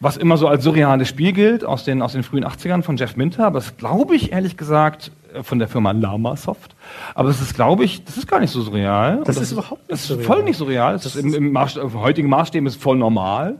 was 0.00 0.16
immer 0.16 0.36
so 0.36 0.46
als 0.46 0.62
surreales 0.62 1.08
Spiel 1.08 1.32
gilt 1.32 1.64
aus 1.64 1.82
den, 1.84 2.02
aus 2.02 2.12
den 2.12 2.22
frühen 2.22 2.44
80ern 2.44 2.82
von 2.82 2.96
Jeff 2.96 3.16
Minter, 3.16 3.46
aber 3.46 3.58
das 3.58 3.76
glaube 3.76 4.14
ich 4.14 4.30
ehrlich 4.32 4.56
gesagt 4.56 5.10
äh, 5.34 5.42
von 5.42 5.58
der 5.58 5.66
Firma 5.66 5.90
Lamasoft. 5.90 6.76
Aber 7.16 7.26
das 7.28 7.40
ist, 7.40 7.54
glaube 7.54 7.82
ich, 7.84 8.04
das 8.04 8.16
ist 8.16 8.28
gar 8.28 8.38
nicht 8.38 8.50
so 8.52 8.60
surreal. 8.62 9.22
Das 9.24 9.36
Und 9.36 9.42
ist 9.42 9.52
überhaupt 9.52 9.80
nicht 9.80 9.90
Das 9.90 10.00
ist 10.02 10.06
surreal. 10.08 10.24
voll 10.26 10.42
nicht 10.44 10.56
surreal. 10.56 10.92
Das 10.92 11.06
ist 11.06 11.16
im, 11.16 11.34
im 11.34 11.50
Maßstab, 11.52 11.92
heutigen 11.94 12.28
Maßstäben 12.28 12.66
ist 12.68 12.80
voll 12.80 12.96
normal. 12.96 13.56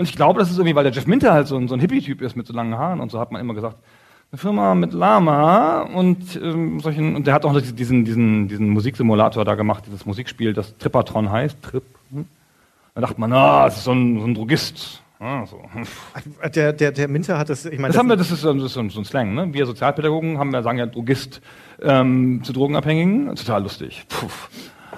Und 0.00 0.08
ich 0.08 0.16
glaube, 0.16 0.38
das 0.40 0.50
ist 0.50 0.56
irgendwie, 0.56 0.74
weil 0.74 0.84
der 0.84 0.94
Jeff 0.94 1.06
Minter 1.06 1.34
halt 1.34 1.46
so 1.46 1.58
ein, 1.58 1.68
so 1.68 1.74
ein 1.74 1.80
Hippie-Typ 1.80 2.22
ist 2.22 2.34
mit 2.34 2.46
so 2.46 2.54
langen 2.54 2.74
Haaren 2.78 3.00
und 3.00 3.10
so 3.10 3.20
hat 3.20 3.32
man 3.32 3.40
immer 3.42 3.52
gesagt, 3.52 3.76
eine 4.32 4.38
Firma 4.38 4.74
mit 4.74 4.94
Lama 4.94 5.82
und 5.82 6.40
ähm, 6.42 6.80
solchen 6.80 7.16
und 7.16 7.26
der 7.26 7.34
hat 7.34 7.44
auch 7.44 7.60
diesen 7.60 8.06
diesen 8.06 8.48
diesen 8.48 8.70
Musiksimulator 8.70 9.44
da 9.44 9.56
gemacht, 9.56 9.84
dieses 9.86 10.06
Musikspiel, 10.06 10.54
das 10.54 10.74
Trippatron 10.78 11.30
heißt, 11.30 11.60
Trip. 11.60 11.82
Hm? 12.12 12.24
Da 12.94 13.02
dachte 13.02 13.20
man, 13.20 13.30
ah, 13.34 13.66
das 13.66 13.76
ist 13.76 13.84
so 13.84 13.92
ein, 13.92 14.18
so 14.20 14.24
ein 14.24 14.34
Drogist. 14.34 15.02
Ah, 15.18 15.44
so. 15.44 15.60
Der, 16.54 16.72
der, 16.72 16.92
der 16.92 17.08
Minter 17.08 17.36
hat 17.36 17.50
das, 17.50 17.66
ich 17.66 17.78
meine, 17.78 17.88
Das 17.92 17.98
haben 17.98 18.08
wir, 18.08 18.16
das 18.16 18.30
ist, 18.30 18.40
so- 18.40 18.54
das 18.54 18.62
ist 18.64 18.72
so 18.72 18.80
ein 18.80 18.88
so 18.88 19.00
ein 19.00 19.04
Slang, 19.04 19.34
ne? 19.34 19.52
Wir 19.52 19.66
Sozialpädagogen 19.66 20.38
haben 20.38 20.50
wir 20.50 20.62
sagen 20.62 20.78
ja 20.78 20.86
Drogist 20.86 21.42
ähm, 21.82 22.40
zu 22.42 22.54
Drogenabhängigen, 22.54 23.36
total 23.36 23.62
lustig. 23.64 24.06
Puh. 24.08 24.28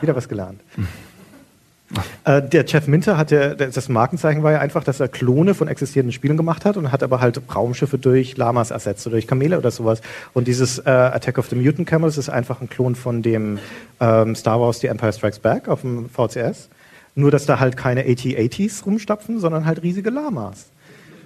Wieder 0.00 0.14
was 0.14 0.28
gelernt. 0.28 0.60
Äh, 2.24 2.42
der 2.42 2.64
Jeff 2.64 2.86
Minter 2.86 3.16
hat 3.18 3.30
ja, 3.30 3.54
das 3.54 3.88
Markenzeichen 3.88 4.42
war 4.42 4.52
ja 4.52 4.58
einfach, 4.60 4.84
dass 4.84 5.00
er 5.00 5.08
Klone 5.08 5.54
von 5.54 5.68
existierenden 5.68 6.12
Spielen 6.12 6.36
gemacht 6.36 6.64
hat 6.64 6.76
und 6.76 6.92
hat 6.92 7.02
aber 7.02 7.20
halt 7.20 7.40
Raumschiffe 7.54 7.98
durch 7.98 8.36
Lamas 8.36 8.70
ersetzt 8.70 9.06
oder 9.06 9.14
durch 9.14 9.26
Kamele 9.26 9.58
oder 9.58 9.70
sowas. 9.70 10.00
Und 10.32 10.48
dieses 10.48 10.78
äh, 10.78 10.90
Attack 10.90 11.38
of 11.38 11.48
the 11.48 11.56
Mutant 11.56 11.88
Camels 11.88 12.18
ist 12.18 12.28
einfach 12.28 12.60
ein 12.60 12.68
Klon 12.68 12.94
von 12.94 13.22
dem 13.22 13.58
ähm, 14.00 14.34
Star 14.34 14.60
Wars 14.60 14.80
The 14.80 14.88
Empire 14.88 15.12
Strikes 15.12 15.38
Back 15.38 15.68
auf 15.68 15.82
dem 15.82 16.08
VCS. 16.08 16.68
Nur, 17.14 17.30
dass 17.30 17.44
da 17.44 17.60
halt 17.60 17.76
keine 17.76 18.02
AT-ATs 18.02 18.86
rumstapfen, 18.86 19.38
sondern 19.38 19.66
halt 19.66 19.82
riesige 19.82 20.10
Lamas. 20.10 20.70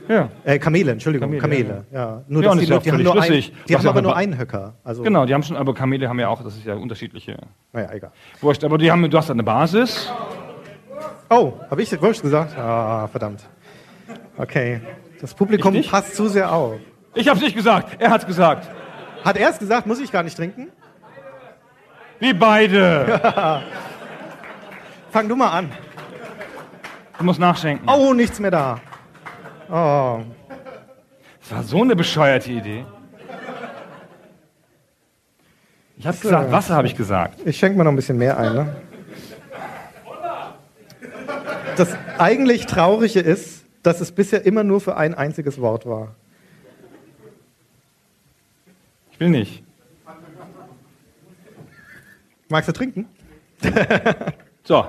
Ja. 0.09 0.31
Äh, 0.45 0.59
Kamele, 0.59 0.93
Entschuldigung, 0.93 1.39
Kamele, 1.39 1.65
Kamele. 1.65 1.85
Ja, 1.93 2.23
Nur, 2.29 2.43
Ja, 2.43 2.55
dass 2.55 2.61
die, 2.61 2.67
ja 2.67 2.79
die 2.79 2.91
haben 2.91 2.97
völlig 2.97 3.05
nur, 3.05 3.17
ein, 3.17 3.23
schlüssig. 3.25 3.53
die 3.69 3.75
Was 3.75 3.79
haben 3.79 3.85
ja 3.85 3.91
aber 3.91 4.03
nur 4.03 4.17
einen 4.17 4.39
Höcker. 4.39 4.75
Also, 4.85 5.03
Genau, 5.03 5.27
die 5.27 5.35
haben 5.35 5.43
schon, 5.43 5.57
aber 5.57 5.75
Kamele 5.75 6.09
haben 6.09 6.21
ja 6.21 6.29
auch, 6.29 6.43
das 6.43 6.57
ist 6.57 6.65
ja 6.65 6.75
unterschiedliche. 6.75 7.37
Naja, 7.73 7.91
egal. 7.93 8.13
Wurscht, 8.41 8.63
aber 8.65 8.79
die 8.79 8.91
haben, 8.91 9.09
du 9.09 9.19
hast 9.19 9.31
eine 9.31 9.43
Basis. 9.43 10.11
Oh, 11.29 11.55
habe 11.71 11.83
ich 11.83 12.01
Wurscht 12.01 12.23
gesagt? 12.23 12.57
Ah, 12.57 13.09
verdammt. 13.09 13.43
Okay. 14.37 14.81
Das 15.21 15.35
Publikum 15.35 15.83
passt 15.83 16.15
zu 16.15 16.29
sehr 16.29 16.53
auf. 16.53 16.79
Ich 17.15 17.29
hab's 17.29 17.41
nicht 17.41 17.57
gesagt, 17.57 18.01
er 18.01 18.11
hat's 18.11 18.27
gesagt. 18.27 18.69
Hat 19.25 19.37
er 19.37 19.51
es 19.51 19.59
gesagt, 19.59 19.87
muss 19.87 19.99
ich 19.99 20.13
gar 20.13 20.23
nicht 20.23 20.37
trinken? 20.37 20.69
Wie 22.21 22.33
beide. 22.33 23.21
Fang 25.11 25.29
du 25.29 25.37
mal 25.37 25.51
an. 25.51 25.73
Du 27.19 27.25
musst 27.25 27.41
nachschenken. 27.41 27.89
Oh, 27.89 28.13
nichts 28.13 28.39
mehr 28.39 28.51
da. 28.51 28.81
Oh, 29.71 30.21
Das 31.41 31.51
war 31.51 31.63
so 31.63 31.83
eine 31.83 31.97
bescheuerte 31.97 32.53
Idee. 32.53 32.85
Ich 35.99 36.07
habe 36.07 36.17
gesagt, 36.19 36.53
Wasser 36.53 36.75
habe 36.75 36.87
ich 36.87 36.95
gesagt. 36.95 37.41
ich 37.47 37.57
schenke 37.57 37.79
mal 37.79 37.85
noch 37.85 37.93
ein 37.93 37.97
bisschen 37.97 38.19
mehr 38.19 38.37
ein. 38.37 38.53
Ne? 38.55 38.77
Das 41.77 41.97
eigentlich 42.19 42.67
Traurige 42.67 43.21
ist, 43.21 43.65
dass 43.83 44.01
es 44.01 44.11
bisher 44.13 44.45
immer 44.47 44.65
nur 44.65 44.81
für 44.81 44.97
ein 44.97 45.15
einziges 45.15 45.61
Wort 45.61 45.87
war. 45.87 46.15
Ich 49.13 49.21
will 49.21 49.29
nicht. 49.29 49.63
Magst 52.49 52.69
du 52.69 52.73
trinken? 52.73 53.07
So, 54.65 54.85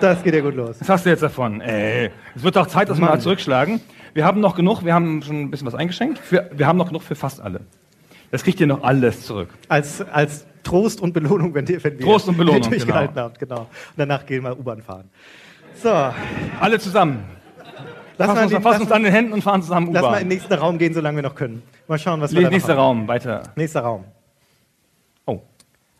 Das 0.00 0.22
geht 0.22 0.32
ja 0.32 0.40
gut 0.40 0.54
los. 0.54 0.76
was 0.80 0.88
hast 0.88 1.04
du 1.04 1.10
jetzt 1.10 1.22
davon? 1.22 1.60
Ey, 1.60 2.10
es 2.34 2.42
wird 2.42 2.56
doch 2.56 2.66
Zeit, 2.66 2.88
dass 2.88 2.98
wir 2.98 3.04
mal 3.04 3.20
zurückschlagen. 3.20 3.78
Wir 4.14 4.24
haben 4.24 4.40
noch 4.40 4.56
genug, 4.56 4.86
wir 4.86 4.94
haben 4.94 5.20
schon 5.20 5.42
ein 5.42 5.50
bisschen 5.50 5.66
was 5.66 5.74
eingeschenkt. 5.74 6.18
Für, 6.18 6.48
wir 6.50 6.66
haben 6.66 6.78
noch 6.78 6.86
genug 6.86 7.02
für 7.02 7.14
fast 7.14 7.42
alle. 7.42 7.60
Das 8.32 8.42
kriegt 8.42 8.58
ihr 8.60 8.66
noch 8.66 8.82
alles 8.82 9.26
zurück. 9.26 9.50
Als, 9.68 10.00
als 10.00 10.46
Trost 10.62 11.02
und 11.02 11.12
Belohnung, 11.12 11.54
wenn, 11.54 11.66
die, 11.66 11.84
wenn 11.84 11.98
wir 11.98 12.04
Trost 12.06 12.28
und 12.28 12.38
Belohnung, 12.38 12.62
durchgehalten 12.70 13.14
habt. 13.16 13.38
Genau. 13.38 13.60
Und 13.60 13.68
danach 13.96 14.24
gehen 14.24 14.42
wir 14.42 14.58
U-Bahn 14.58 14.80
fahren. 14.80 15.10
So, 15.82 15.90
lass 15.90 16.14
Alle 16.58 16.78
zusammen. 16.78 17.24
Fassen 18.16 18.36
in 18.36 18.42
uns, 18.44 18.52
den, 18.52 18.62
lass, 18.62 18.80
uns 18.80 18.92
an 18.92 19.02
den 19.02 19.12
Händen 19.12 19.32
und 19.34 19.42
fahren 19.42 19.62
zusammen 19.62 19.92
lass 19.92 20.02
mal 20.02 20.08
in 20.08 20.12
U-Bahn. 20.12 20.20
den 20.20 20.28
nächsten 20.28 20.54
Raum 20.54 20.78
gehen, 20.78 20.94
solange 20.94 21.16
wir 21.16 21.22
noch 21.22 21.34
können. 21.34 21.62
Mal 21.88 21.98
schauen, 21.98 22.22
was 22.22 22.34
wir 22.34 22.42
da 22.42 22.48
Nächster 22.48 22.72
haben. 22.72 22.78
Raum, 22.78 23.08
weiter. 23.08 23.42
Nächster 23.54 23.80
Raum. 23.82 24.04
Oh. 25.26 25.40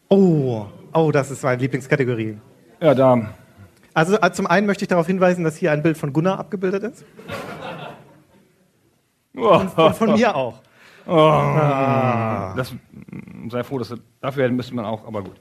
Oh, 0.09 0.67
oh, 0.95 1.11
das 1.11 1.31
ist 1.31 1.43
meine 1.43 1.61
Lieblingskategorie. 1.61 2.39
Ja, 2.81 2.95
da. 2.95 3.29
Also 3.93 4.19
äh, 4.19 4.33
zum 4.33 4.47
einen 4.47 4.67
möchte 4.67 4.85
ich 4.85 4.89
darauf 4.89 5.07
hinweisen, 5.07 5.45
dass 5.45 5.57
hier 5.57 5.71
ein 5.71 5.83
Bild 5.83 5.99
von 5.99 6.15
Gunnar 6.15 6.39
abgebildet 6.39 6.83
ist. 6.83 7.05
Und 9.35 9.71
von 9.71 10.15
mir 10.15 10.35
auch. 10.35 10.61
Das, 11.07 12.73
mm, 12.73 13.51
sei 13.51 13.65
froh, 13.65 13.79
dass 13.79 13.89
du, 13.89 13.97
dafür 14.21 14.49
müsste 14.51 14.75
man 14.75 14.85
auch, 14.85 15.07
aber 15.07 15.23
gut. 15.23 15.37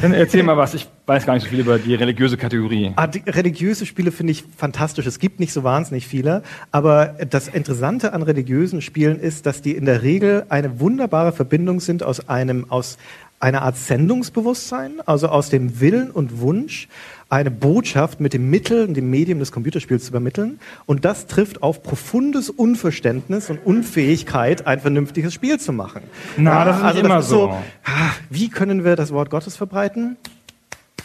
Dann 0.00 0.12
erzähl 0.12 0.42
mal 0.42 0.56
was. 0.56 0.74
Ich 0.74 0.88
weiß 1.06 1.26
gar 1.26 1.34
nicht 1.34 1.44
so 1.44 1.48
viel 1.48 1.60
über 1.60 1.78
die 1.78 1.94
religiöse 1.94 2.36
Kategorie. 2.36 2.92
Ah, 2.96 3.06
die 3.06 3.22
religiöse 3.26 3.86
Spiele 3.86 4.10
finde 4.10 4.32
ich 4.32 4.44
fantastisch. 4.56 5.06
Es 5.06 5.18
gibt 5.18 5.40
nicht 5.40 5.52
so 5.52 5.62
wahnsinnig 5.62 6.06
viele, 6.06 6.42
aber 6.72 7.14
das 7.28 7.48
Interessante 7.48 8.12
an 8.12 8.22
religiösen 8.22 8.80
Spielen 8.80 9.20
ist, 9.20 9.46
dass 9.46 9.62
die 9.62 9.72
in 9.72 9.84
der 9.84 10.02
Regel 10.02 10.46
eine 10.48 10.80
wunderbare 10.80 11.32
Verbindung 11.32 11.80
sind 11.80 12.02
aus 12.02 12.28
einem 12.28 12.70
aus 12.70 12.98
einer 13.40 13.62
Art 13.62 13.76
Sendungsbewusstsein, 13.76 15.00
also 15.04 15.28
aus 15.28 15.50
dem 15.50 15.80
Willen 15.80 16.10
und 16.10 16.40
Wunsch, 16.40 16.88
eine 17.34 17.50
Botschaft 17.50 18.20
mit 18.20 18.32
dem 18.32 18.48
Mittel 18.48 18.86
und 18.86 18.94
dem 18.94 19.10
Medium 19.10 19.38
des 19.40 19.50
Computerspiels 19.50 20.04
zu 20.04 20.10
übermitteln. 20.10 20.60
Und 20.86 21.04
das 21.04 21.26
trifft 21.26 21.62
auf 21.62 21.82
profundes 21.82 22.48
Unverständnis 22.48 23.50
und 23.50 23.58
Unfähigkeit, 23.64 24.66
ein 24.66 24.80
vernünftiges 24.80 25.34
Spiel 25.34 25.58
zu 25.58 25.72
machen. 25.72 26.02
Na, 26.36 26.64
das 26.64 26.78
ist 26.78 26.84
nicht 26.84 27.04
immer 27.04 27.22
so. 27.22 27.50
ah, 27.50 28.10
Wie 28.30 28.48
können 28.48 28.84
wir 28.84 28.96
das 28.96 29.12
Wort 29.12 29.30
Gottes 29.30 29.56
verbreiten? 29.56 30.16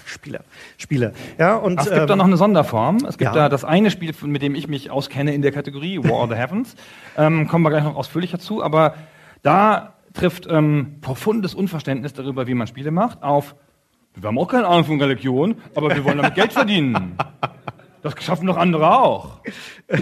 Spiele, 0.06 0.42
Spiele. 0.78 1.14
Ja, 1.38 1.56
und 1.56 1.80
Ach, 1.80 1.84
es 1.84 1.90
gibt 1.90 2.02
ähm, 2.02 2.08
da 2.08 2.16
noch 2.16 2.26
eine 2.26 2.38
Sonderform. 2.38 2.98
Es 3.08 3.18
gibt 3.18 3.34
ja. 3.34 3.34
da 3.34 3.50
das 3.50 3.64
eine 3.64 3.92
Spiel, 3.92 4.14
mit 4.24 4.42
dem 4.42 4.56
ich 4.56 4.68
mich 4.68 4.90
auskenne 4.92 5.34
in 5.34 5.42
der 5.42 5.52
Kategorie, 5.52 6.00
War 6.04 6.24
of 6.24 6.30
the 6.30 6.36
Heavens. 6.36 6.76
Ähm, 7.18 7.48
kommen 7.48 7.64
wir 7.64 7.70
gleich 7.70 7.84
noch 7.84 7.96
ausführlicher 7.96 8.40
zu. 8.40 8.64
Aber 8.64 8.96
da 9.44 9.94
trifft 10.14 10.48
ähm, 10.50 10.96
profundes 11.02 11.54
Unverständnis 11.54 12.14
darüber, 12.14 12.48
wie 12.48 12.54
man 12.54 12.68
Spiele 12.68 12.92
macht, 12.92 13.24
auf 13.24 13.56
wir 14.16 14.28
haben 14.28 14.38
auch 14.38 14.48
keine 14.48 14.68
Ahnung 14.68 14.86
von 14.86 15.02
Religion, 15.02 15.56
aber 15.76 15.96
wir 15.96 16.04
wollen 16.04 16.18
damit 16.18 16.36
Geld 16.36 16.54
verdienen. 16.54 17.16
Das 18.02 18.14
schaffen 18.24 18.48
doch 18.48 18.58
andere 18.58 18.98
auch. 18.98 19.40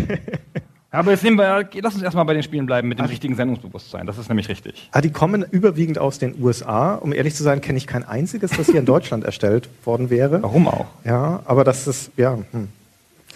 Aber 0.90 1.12
jetzt 1.12 1.24
nehmen 1.24 1.38
wir, 1.38 1.68
lass 1.82 1.96
uns 1.96 2.04
erstmal 2.04 2.26
bei 2.26 2.34
den 2.34 2.44
Spielen 2.44 2.66
bleiben 2.66 2.88
mit 2.88 2.98
dem 2.98 3.06
richtigen 3.06 3.36
Sendungsbewusstsein. 3.36 4.08
Das 4.08 4.18
ist 4.18 4.30
nämlich 4.30 4.48
richtig. 4.48 4.90
Ah, 4.94 5.02
die 5.02 5.12
kommen 5.12 5.44
überwiegend 5.44 6.00
aus 6.00 6.18
den 6.18 6.42
USA. 6.42 6.96
Um 6.96 7.14
ehrlich 7.14 7.36
zu 7.36 7.44
sein, 7.44 7.60
kenne 7.60 7.78
ich 7.78 7.88
kein 7.88 8.04
einziges, 8.04 8.52
das 8.52 8.68
hier 8.68 8.80
in 8.80 8.86
Deutschland 8.86 9.26
erstellt 9.26 9.70
worden 9.84 10.10
wäre. 10.10 10.42
Warum 10.42 10.68
auch? 10.68 10.86
Ja, 11.04 11.42
aber 11.46 11.66
das 11.66 11.88
ist, 11.88 12.12
ja, 12.16 12.40
hm. 12.52 12.70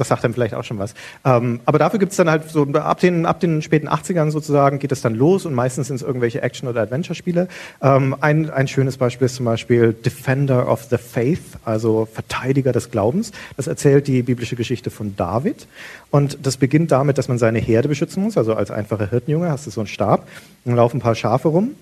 Das 0.02 0.08
sagt 0.08 0.24
dann 0.24 0.34
vielleicht 0.34 0.56
auch 0.56 0.64
schon 0.64 0.80
was. 0.80 0.96
Ähm, 1.24 1.60
aber 1.66 1.78
dafür 1.78 2.00
gibt 2.00 2.12
es 2.12 2.18
dann 2.18 2.28
halt 2.28 2.50
so, 2.50 2.64
ab 2.64 3.00
den, 3.00 3.28
ab 3.28 3.40
den 3.40 3.62
späten 3.62 3.88
80ern 3.88 4.32
sozusagen 4.32 4.80
geht 4.80 4.92
es 4.92 5.02
dann 5.02 5.14
los 5.14 5.46
und 5.46 5.54
meistens 5.54 5.88
sind 5.88 5.98
es 5.98 6.02
irgendwelche 6.02 6.42
Action- 6.42 6.68
oder 6.68 6.82
Adventure-Spiele. 6.82 7.48
Ähm, 7.84 8.16
ein, 8.20 8.50
ein 8.50 8.68
schönes 8.68 8.98
Beispiel 8.98 9.28
ist 9.28 9.36
zum 9.36 9.46
Beispiel 9.46 9.94
Defender 9.94 10.68
of 10.68 10.86
the 10.86 10.98
Faith, 10.98 11.44
also 11.66 12.08
Verteidiger 12.12 12.72
des 12.72 12.90
Glaubens. 12.90 13.32
Das 13.58 13.68
erzählt 13.68 14.08
die 14.08 14.24
biblische 14.24 14.56
Geschichte 14.56 14.90
von 14.90 15.16
David. 15.16 15.68
Und 16.10 16.40
das 16.42 16.58
beginnt 16.58 16.92
damit, 16.92 17.20
dass 17.20 17.28
man 17.28 17.38
seine 17.38 17.60
Herde 17.60 17.88
beschützen 17.88 18.24
muss. 18.24 18.38
Also 18.38 18.56
als 18.56 18.72
einfacher 18.72 19.08
Hirtenjunge 19.08 19.52
hast 19.52 19.68
du 19.68 19.70
so 19.70 19.82
einen 19.82 19.88
Stab, 19.88 20.28
dann 20.66 20.76
laufen 20.76 20.98
ein 20.98 21.02
paar 21.02 21.16
Schafe 21.16 21.50
rum 21.50 21.76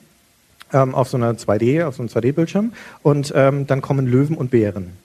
ähm, 0.74 0.94
auf 0.94 1.08
so 1.08 1.16
einer 1.16 1.34
2D, 1.34 1.86
auf 1.86 1.96
so 1.96 2.04
einem 2.04 2.10
2D-Bildschirm 2.10 2.74
und 3.02 3.32
ähm, 3.34 3.66
dann 3.66 3.82
kommen 3.82 4.08
Löwen 4.08 4.36
und 4.36 4.52
Bären. 4.52 4.98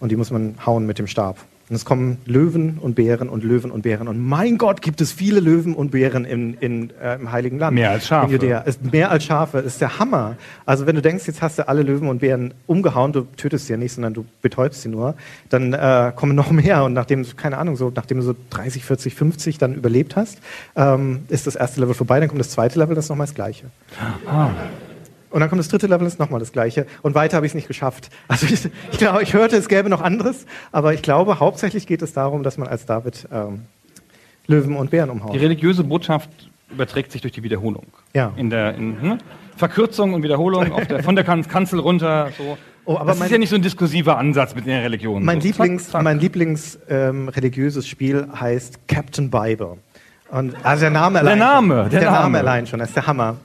Und 0.00 0.08
die 0.10 0.16
muss 0.16 0.30
man 0.30 0.54
hauen 0.64 0.86
mit 0.86 0.98
dem 0.98 1.06
Stab. 1.06 1.36
Und 1.70 1.76
es 1.76 1.86
kommen 1.86 2.18
Löwen 2.26 2.78
und 2.78 2.94
Bären 2.94 3.30
und 3.30 3.42
Löwen 3.42 3.70
und 3.70 3.82
Bären. 3.82 4.06
Und 4.06 4.18
mein 4.18 4.58
Gott, 4.58 4.82
gibt 4.82 5.00
es 5.00 5.12
viele 5.12 5.40
Löwen 5.40 5.74
und 5.74 5.92
Bären 5.92 6.26
in, 6.26 6.54
in, 6.54 6.90
äh, 7.00 7.14
im 7.14 7.32
Heiligen 7.32 7.58
Land. 7.58 7.74
Mehr 7.74 7.90
als 7.90 8.06
Schafe. 8.06 8.26
In 8.26 8.32
Judäa. 8.32 8.58
Ist 8.60 8.92
mehr 8.92 9.10
als 9.10 9.24
Schafe. 9.24 9.58
Ist 9.60 9.80
der 9.80 9.98
Hammer. 9.98 10.36
Also 10.66 10.86
wenn 10.86 10.94
du 10.94 11.00
denkst, 11.00 11.26
jetzt 11.26 11.40
hast 11.40 11.58
du 11.58 11.66
alle 11.66 11.82
Löwen 11.82 12.08
und 12.08 12.18
Bären 12.18 12.52
umgehauen, 12.66 13.12
du 13.12 13.22
tötest 13.36 13.66
sie 13.66 13.72
ja 13.72 13.76
nicht, 13.78 13.92
sondern 13.92 14.12
du 14.12 14.26
betäubst 14.42 14.82
sie 14.82 14.90
nur, 14.90 15.14
dann 15.48 15.72
äh, 15.72 16.12
kommen 16.14 16.36
noch 16.36 16.50
mehr. 16.52 16.84
Und 16.84 16.92
nachdem, 16.92 17.24
keine 17.36 17.56
Ahnung, 17.56 17.76
so, 17.76 17.90
nachdem 17.94 18.18
du 18.18 18.24
so 18.24 18.36
30, 18.50 18.84
40, 18.84 19.14
50 19.14 19.56
dann 19.56 19.74
überlebt 19.74 20.16
hast, 20.16 20.40
ähm, 20.76 21.24
ist 21.28 21.46
das 21.46 21.56
erste 21.56 21.80
Level 21.80 21.94
vorbei. 21.94 22.20
Dann 22.20 22.28
kommt 22.28 22.40
das 22.40 22.50
zweite 22.50 22.78
Level, 22.78 22.94
das 22.94 23.06
ist 23.06 23.08
nochmal 23.08 23.26
das 23.26 23.34
Gleiche. 23.34 23.64
Und 25.34 25.40
dann 25.40 25.48
kommt 25.48 25.58
das 25.58 25.66
dritte 25.66 25.88
Level, 25.88 26.06
ist 26.06 26.20
nochmal 26.20 26.38
das 26.38 26.52
gleiche. 26.52 26.86
Und 27.02 27.16
weiter 27.16 27.34
habe 27.36 27.44
ich 27.44 27.50
es 27.50 27.54
nicht 27.56 27.66
geschafft. 27.66 28.08
Also 28.28 28.46
ich, 28.46 28.52
ich 28.92 28.98
glaube, 28.98 29.20
ich 29.24 29.32
hörte, 29.32 29.56
es 29.56 29.66
gäbe 29.66 29.88
noch 29.90 30.00
anderes, 30.00 30.46
aber 30.70 30.94
ich 30.94 31.02
glaube, 31.02 31.40
hauptsächlich 31.40 31.88
geht 31.88 32.02
es 32.02 32.12
darum, 32.12 32.44
dass 32.44 32.56
man 32.56 32.68
als 32.68 32.86
David 32.86 33.26
ähm, 33.32 33.62
Löwen 34.46 34.76
und 34.76 34.92
Bären 34.92 35.10
Die 35.10 35.16
umhaut. 35.16 35.34
religiöse 35.34 35.82
Botschaft 35.82 36.30
überträgt 36.70 37.10
sich 37.10 37.20
durch 37.20 37.32
die 37.32 37.42
Wiederholung. 37.42 37.86
Ja. 38.14 38.32
In 38.36 38.48
der 38.48 38.76
in, 38.76 39.00
hm? 39.00 39.18
Verkürzung 39.56 40.14
und 40.14 40.22
Wiederholung 40.22 40.70
der, 40.88 41.02
von 41.02 41.16
der 41.16 41.24
kan 41.24 41.42
Kanzel 41.48 41.80
runter. 41.80 42.30
So. 42.38 42.56
Oh, 42.84 42.96
aber 42.96 43.06
das 43.06 43.18
mein- 43.18 43.26
ist 43.26 43.32
ja 43.32 43.38
nicht 43.38 43.50
so 43.50 43.56
ein 43.56 43.62
diskursiver 43.62 44.16
Ansatz 44.16 44.54
mit 44.54 44.66
den 44.66 44.82
Religionen. 44.82 45.24
Mein 45.24 45.40
so, 45.40 45.48
Lieblings, 45.48 45.82
zack, 45.82 45.92
zack. 45.94 46.02
mein 46.04 46.20
Lieblings 46.20 46.78
ähm, 46.88 47.28
religiöses 47.28 47.88
Spiel 47.88 48.28
heißt 48.38 48.86
Captain 48.86 49.32
Bible. 49.32 49.78
Und, 50.30 50.54
also 50.64 50.82
der 50.82 50.90
Name 50.90 51.18
allein. 51.18 51.38
Name, 51.40 51.74
schon. 51.82 51.90
der 51.90 52.00
der 52.00 52.10
Name 52.12 52.22
Name. 52.22 52.38
allein 52.38 52.66
schon, 52.68 52.78
das 52.78 52.90
ist 52.90 52.94
der 52.96 53.08
Hammer. 53.08 53.36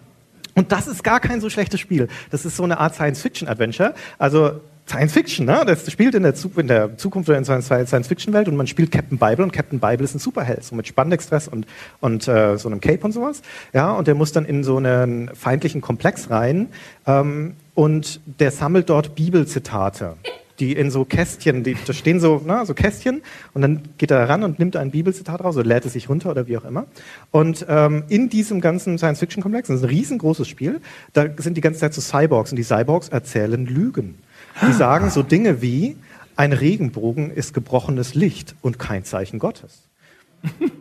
Und 0.59 0.73
das 0.73 0.87
ist 0.87 1.05
gar 1.05 1.21
kein 1.21 1.39
so 1.39 1.49
schlechtes 1.49 1.79
Spiel. 1.79 2.09
Das 2.31 2.43
ist 2.43 2.57
so 2.57 2.65
eine 2.65 2.79
Art 2.79 2.93
Science-Fiction-Adventure. 2.93 3.93
Also 4.17 4.59
Science 4.89 5.13
Fiction, 5.13 5.45
ne? 5.45 5.63
Das 5.65 5.89
spielt 5.89 6.15
in 6.15 6.23
der, 6.23 6.33
in 6.57 6.67
der 6.67 6.97
Zukunft 6.97 7.29
oder 7.29 7.37
in 7.37 7.47
einer 7.47 7.61
Science-Fiction-Welt 7.61 8.49
und 8.49 8.57
man 8.57 8.67
spielt 8.67 8.91
Captain 8.91 9.17
Bible 9.17 9.45
und 9.45 9.53
Captain 9.53 9.79
Bible 9.79 10.03
ist 10.03 10.15
ein 10.15 10.19
Superheld, 10.19 10.65
so 10.65 10.75
mit 10.75 10.85
Spandex-Dress 10.85 11.47
und, 11.47 11.65
und 12.01 12.27
äh, 12.27 12.57
so 12.57 12.67
einem 12.67 12.81
Cape 12.81 12.99
und 13.05 13.13
sowas. 13.13 13.41
Ja, 13.71 13.93
und 13.93 14.09
der 14.09 14.15
muss 14.15 14.33
dann 14.33 14.43
in 14.43 14.65
so 14.65 14.75
einen 14.75 15.33
feindlichen 15.33 15.79
Komplex 15.79 16.29
rein 16.29 16.67
ähm, 17.07 17.53
und 17.73 18.19
der 18.25 18.51
sammelt 18.51 18.89
dort 18.89 19.15
Bibelzitate 19.15 20.17
die 20.59 20.73
in 20.73 20.91
so 20.91 21.05
Kästchen, 21.05 21.63
die, 21.63 21.75
da 21.85 21.93
stehen 21.93 22.19
so, 22.19 22.41
ne, 22.45 22.65
so 22.65 22.73
Kästchen 22.73 23.21
und 23.53 23.61
dann 23.61 23.81
geht 23.97 24.11
er 24.11 24.27
ran 24.27 24.43
und 24.43 24.59
nimmt 24.59 24.75
ein 24.75 24.91
Bibelzitat 24.91 25.43
raus 25.43 25.55
oder 25.55 25.65
lädt 25.65 25.85
es 25.85 25.93
sich 25.93 26.09
runter 26.09 26.31
oder 26.31 26.47
wie 26.47 26.57
auch 26.57 26.65
immer. 26.65 26.85
Und 27.31 27.65
ähm, 27.69 28.03
in 28.09 28.29
diesem 28.29 28.61
ganzen 28.61 28.97
Science-Fiction-Komplex, 28.97 29.67
das 29.67 29.77
ist 29.77 29.83
ein 29.83 29.89
riesengroßes 29.89 30.47
Spiel, 30.47 30.81
da 31.13 31.25
sind 31.37 31.55
die 31.57 31.61
ganze 31.61 31.79
Zeit 31.79 31.93
so 31.93 32.01
Cyborgs 32.01 32.51
und 32.51 32.57
die 32.57 32.63
Cyborgs 32.63 33.09
erzählen 33.09 33.65
Lügen. 33.65 34.19
Die 34.67 34.73
sagen 34.73 35.09
so 35.09 35.23
Dinge 35.23 35.61
wie, 35.61 35.95
ein 36.35 36.53
Regenbogen 36.53 37.31
ist 37.31 37.53
gebrochenes 37.53 38.15
Licht 38.15 38.55
und 38.61 38.79
kein 38.79 39.03
Zeichen 39.03 39.39
Gottes. 39.39 39.83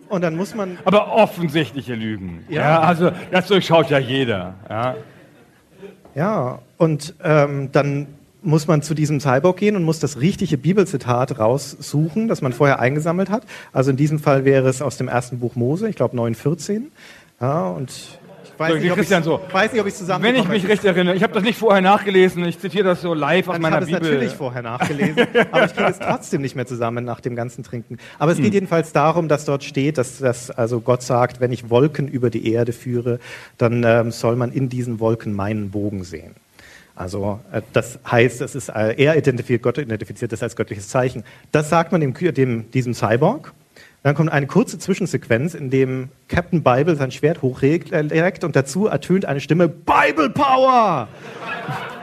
Und 0.08 0.22
dann 0.22 0.36
muss 0.36 0.54
man, 0.54 0.78
Aber 0.84 1.12
offensichtliche 1.12 1.94
Lügen. 1.94 2.44
Ja. 2.48 2.62
Ja. 2.62 2.80
also 2.80 3.10
das 3.30 3.48
durchschaut 3.48 3.90
ja 3.90 3.98
jeder. 3.98 4.54
Ja. 4.68 4.94
ja, 6.14 6.58
und 6.76 7.14
ähm, 7.22 7.70
dann 7.72 8.06
muss 8.42 8.66
man 8.66 8.82
zu 8.82 8.94
diesem 8.94 9.20
Cyborg 9.20 9.56
gehen 9.58 9.76
und 9.76 9.82
muss 9.82 9.98
das 9.98 10.20
richtige 10.20 10.56
Bibelzitat 10.58 11.38
raussuchen, 11.38 12.28
das 12.28 12.40
man 12.42 12.52
vorher 12.52 12.78
eingesammelt 12.80 13.30
hat. 13.30 13.42
Also 13.72 13.90
in 13.90 13.96
diesem 13.96 14.18
Fall 14.18 14.44
wäre 14.44 14.68
es 14.68 14.80
aus 14.82 14.96
dem 14.96 15.08
ersten 15.08 15.38
Buch 15.40 15.56
Mose, 15.56 15.88
ich 15.88 15.96
glaube 15.96 16.16
9,14. 16.16 16.82
Ja, 17.40 17.68
und 17.68 17.90
ich 17.90 18.58
weiß, 18.58 18.72
So, 18.72 18.78
nicht, 18.78 18.90
ob 18.90 18.96
Christian, 18.96 19.20
ich 19.20 19.24
so. 19.26 19.40
weiß 19.52 19.72
nicht, 19.72 19.80
ob 19.80 19.86
ich 19.86 19.94
zusammen. 19.94 20.24
Wenn 20.24 20.34
ich 20.36 20.48
mich 20.48 20.66
recht 20.68 20.84
erinnere, 20.84 21.14
ich 21.14 21.22
habe 21.22 21.32
das 21.32 21.42
nicht 21.42 21.58
vorher 21.58 21.80
nachgelesen, 21.80 22.44
ich 22.44 22.58
zitiere 22.58 22.84
das 22.84 23.02
so 23.02 23.14
live 23.14 23.48
aus 23.48 23.56
ich 23.56 23.60
meiner 23.62 23.76
habe 23.76 23.84
es 23.86 23.90
Bibel. 23.92 24.02
natürlich 24.12 24.32
vorher 24.34 24.62
nachgelesen, 24.62 25.26
aber 25.52 25.64
ich 25.66 25.74
kriege 25.74 25.90
es 25.90 25.98
trotzdem 25.98 26.40
nicht 26.42 26.56
mehr 26.56 26.66
zusammen 26.66 27.04
nach 27.04 27.20
dem 27.20 27.36
ganzen 27.36 27.62
Trinken. 27.64 27.98
Aber 28.18 28.32
Hm. 28.32 28.38
es 28.38 28.44
geht 28.44 28.54
jedenfalls 28.54 28.92
darum, 28.92 29.28
dass 29.28 29.44
dort 29.44 29.62
steht, 29.64 29.98
dass, 29.98 30.18
dass 30.18 30.50
also 30.50 30.80
Gott 30.80 31.02
sagt, 31.02 31.40
wenn 31.40 31.52
ich 31.52 31.70
Wolken 31.70 32.08
über 32.08 32.30
die 32.30 32.52
Erde 32.52 32.72
führe, 32.72 33.18
dann 33.58 33.84
ähm, 33.84 34.10
soll 34.10 34.34
man 34.36 34.50
in 34.52 34.68
diesen 34.68 34.98
Wolken 35.00 35.32
meinen 35.34 35.70
Bogen 35.70 36.02
sehen. 36.04 36.34
Also 36.98 37.38
äh, 37.52 37.62
das 37.72 38.00
heißt, 38.10 38.40
es 38.40 38.54
ist, 38.56 38.70
äh, 38.70 38.94
er 38.96 39.16
identifiziert, 39.16 39.62
Gott 39.62 39.78
identifiziert 39.78 40.32
das 40.32 40.42
als 40.42 40.56
göttliches 40.56 40.88
Zeichen. 40.88 41.22
Das 41.52 41.70
sagt 41.70 41.92
man 41.92 42.00
dem, 42.00 42.12
dem, 42.12 42.70
diesem 42.72 42.92
Cyborg 42.92 43.52
Dann 44.02 44.16
kommt 44.16 44.32
eine 44.32 44.48
kurze 44.48 44.80
Zwischensequenz, 44.80 45.54
in 45.54 45.70
dem 45.70 46.08
Captain 46.26 46.64
Bible 46.64 46.96
sein 46.96 47.12
Schwert 47.12 47.40
hochreckt 47.40 47.92
und 48.42 48.56
dazu 48.56 48.88
ertönt 48.88 49.26
eine 49.26 49.40
Stimme 49.40 49.68
Bible 49.68 50.30
Power. 50.30 51.08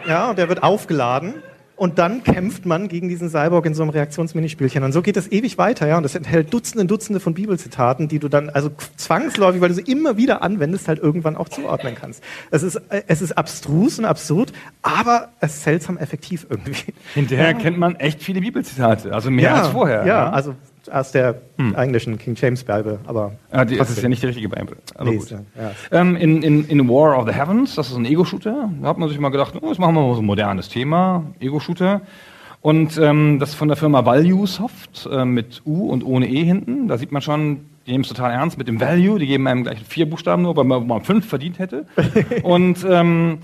Ja, 0.08 0.30
und 0.30 0.38
der 0.38 0.50
wird 0.50 0.62
aufgeladen. 0.62 1.34
Und 1.78 2.00
dann 2.00 2.24
kämpft 2.24 2.66
man 2.66 2.88
gegen 2.88 3.10
diesen 3.10 3.30
Cyborg 3.30 3.66
in 3.66 3.74
so 3.74 3.84
einem 3.84 3.90
Reaktionsminispielchen. 3.90 4.84
Und 4.84 4.94
so 4.94 5.02
geht 5.02 5.18
das 5.18 5.30
ewig 5.30 5.58
weiter, 5.58 5.88
ja. 5.88 5.98
Und 5.98 6.04
das 6.04 6.16
enthält 6.16 6.54
Dutzende, 6.54 6.86
Dutzende 6.86 7.20
von 7.20 7.34
Bibelzitaten, 7.34 8.08
die 8.08 8.20
du 8.20 8.30
dann 8.30 8.50
also 8.50 8.72
zwangsläufig, 8.96 9.60
weil 9.60 9.70
du 9.70 9.76
sie 9.76 9.82
immer 9.82 10.16
wieder 10.16 10.42
anwendest, 10.42 10.88
halt 10.88 11.00
irgendwann 11.00 11.36
auch 11.36 11.50
zuordnen 11.50 11.96
kannst. 11.96 12.24
Es 12.50 12.64
ist, 12.64 12.82
es 12.90 13.22
ist 13.22 13.38
abstrus 13.38 14.00
und 14.00 14.06
absurd, 14.06 14.54
aber 14.82 15.30
es 15.42 15.56
ist 15.56 15.64
seltsam 15.64 15.98
effektiv 15.98 16.48
irgendwie. 16.50 16.94
Hinterher 17.14 17.54
kennt 17.54 17.78
man 17.78 17.96
echt 17.96 18.24
viele 18.24 18.40
Bibelzitate, 18.40 19.14
also 19.14 19.30
mehr 19.30 19.46
ja, 19.50 19.56
als 19.56 19.68
vorher. 19.70 20.06
Ja, 20.06 20.26
ne? 20.26 20.34
also 20.34 20.56
aus 20.90 21.12
der 21.12 21.42
englischen 21.76 22.18
King 22.18 22.36
James 22.36 22.64
Bible, 22.64 23.00
aber 23.08 23.34
Ah, 23.52 23.66
die, 23.66 23.78
das 23.78 23.90
ist 23.90 24.02
ja 24.02 24.10
nicht 24.10 24.22
die 24.22 24.28
richtige 24.28 24.50
Bibel. 24.50 24.78
Aber 24.96 25.10
Nee, 25.10 25.18
gut. 25.18 25.30
ja- 25.32 25.40
ja. 25.60 25.72
Ähm, 25.92 26.16
in, 26.16 26.42
in, 26.44 26.66
in 26.68 26.88
War 26.90 27.18
of 27.18 27.28
the 27.28 27.34
Heavens, 27.34 27.76
das 27.76 27.90
ist 27.90 27.96
ein 27.96 28.06
Ego-Shooter, 28.06 28.70
da 28.82 28.88
hat 28.88 28.98
man 28.98 29.10
sich 29.10 29.20
mal 29.20 29.30
gedacht, 29.30 29.56
oh, 29.62 29.68
jetzt 29.70 29.80
machen 29.80 29.96
wir 29.96 30.02
mal 30.02 30.16
so 30.16 30.22
ein 30.22 30.26
modernes 30.26 30.70
Thema, 30.70 31.24
Ego-Shooter. 31.40 32.02
Und 32.62 32.98
ähm, 32.98 33.38
das 33.40 33.50
ist 33.50 33.56
von 33.56 33.68
der 33.68 33.78
Firma 33.78 34.06
Valuesoft 34.06 35.08
äh, 35.12 35.24
mit 35.24 35.62
U 35.66 35.90
und 35.90 36.04
ohne 36.04 36.28
E 36.28 36.44
hinten. 36.44 36.88
Da 36.88 36.98
sieht 36.98 37.12
man 37.12 37.22
schon, 37.22 37.60
die 37.86 37.92
nehmen 37.92 38.04
es 38.04 38.08
total 38.08 38.32
ernst 38.32 38.58
mit 38.58 38.68
dem 38.68 38.82
Value. 38.82 39.20
Die 39.20 39.28
geben 39.28 39.48
einem 39.48 39.64
gleich 39.64 39.80
vier 39.88 40.10
Buchstaben 40.10 40.42
nur, 40.42 40.56
weil 40.56 40.64
man, 40.64 40.88
man 40.88 41.02
fünf 41.02 41.28
verdient 41.28 41.60
hätte. 41.60 41.86
und 42.44 42.86
ähm, 42.90 43.40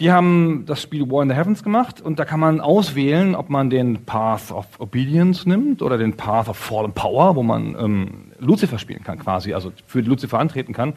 die 0.00 0.10
haben 0.10 0.64
das 0.66 0.82
Spiel 0.82 1.08
War 1.10 1.22
in 1.22 1.28
the 1.28 1.36
Heavens 1.36 1.62
gemacht 1.62 2.00
und 2.00 2.18
da 2.18 2.24
kann 2.24 2.40
man 2.40 2.60
auswählen, 2.60 3.36
ob 3.36 3.50
man 3.50 3.70
den 3.70 4.04
Path 4.04 4.50
of 4.50 4.66
Obedience 4.80 5.46
nimmt 5.46 5.80
oder 5.80 5.96
den 5.96 6.14
Path 6.14 6.48
of 6.48 6.56
Fallen 6.56 6.92
Power, 6.92 7.36
wo 7.36 7.44
man 7.44 7.76
ähm, 7.78 8.08
Lucifer 8.40 8.78
spielen 8.78 9.04
kann 9.04 9.20
quasi, 9.20 9.54
also 9.54 9.72
für 9.86 10.00
Lucifer 10.00 10.40
antreten 10.40 10.72
kann. 10.72 10.94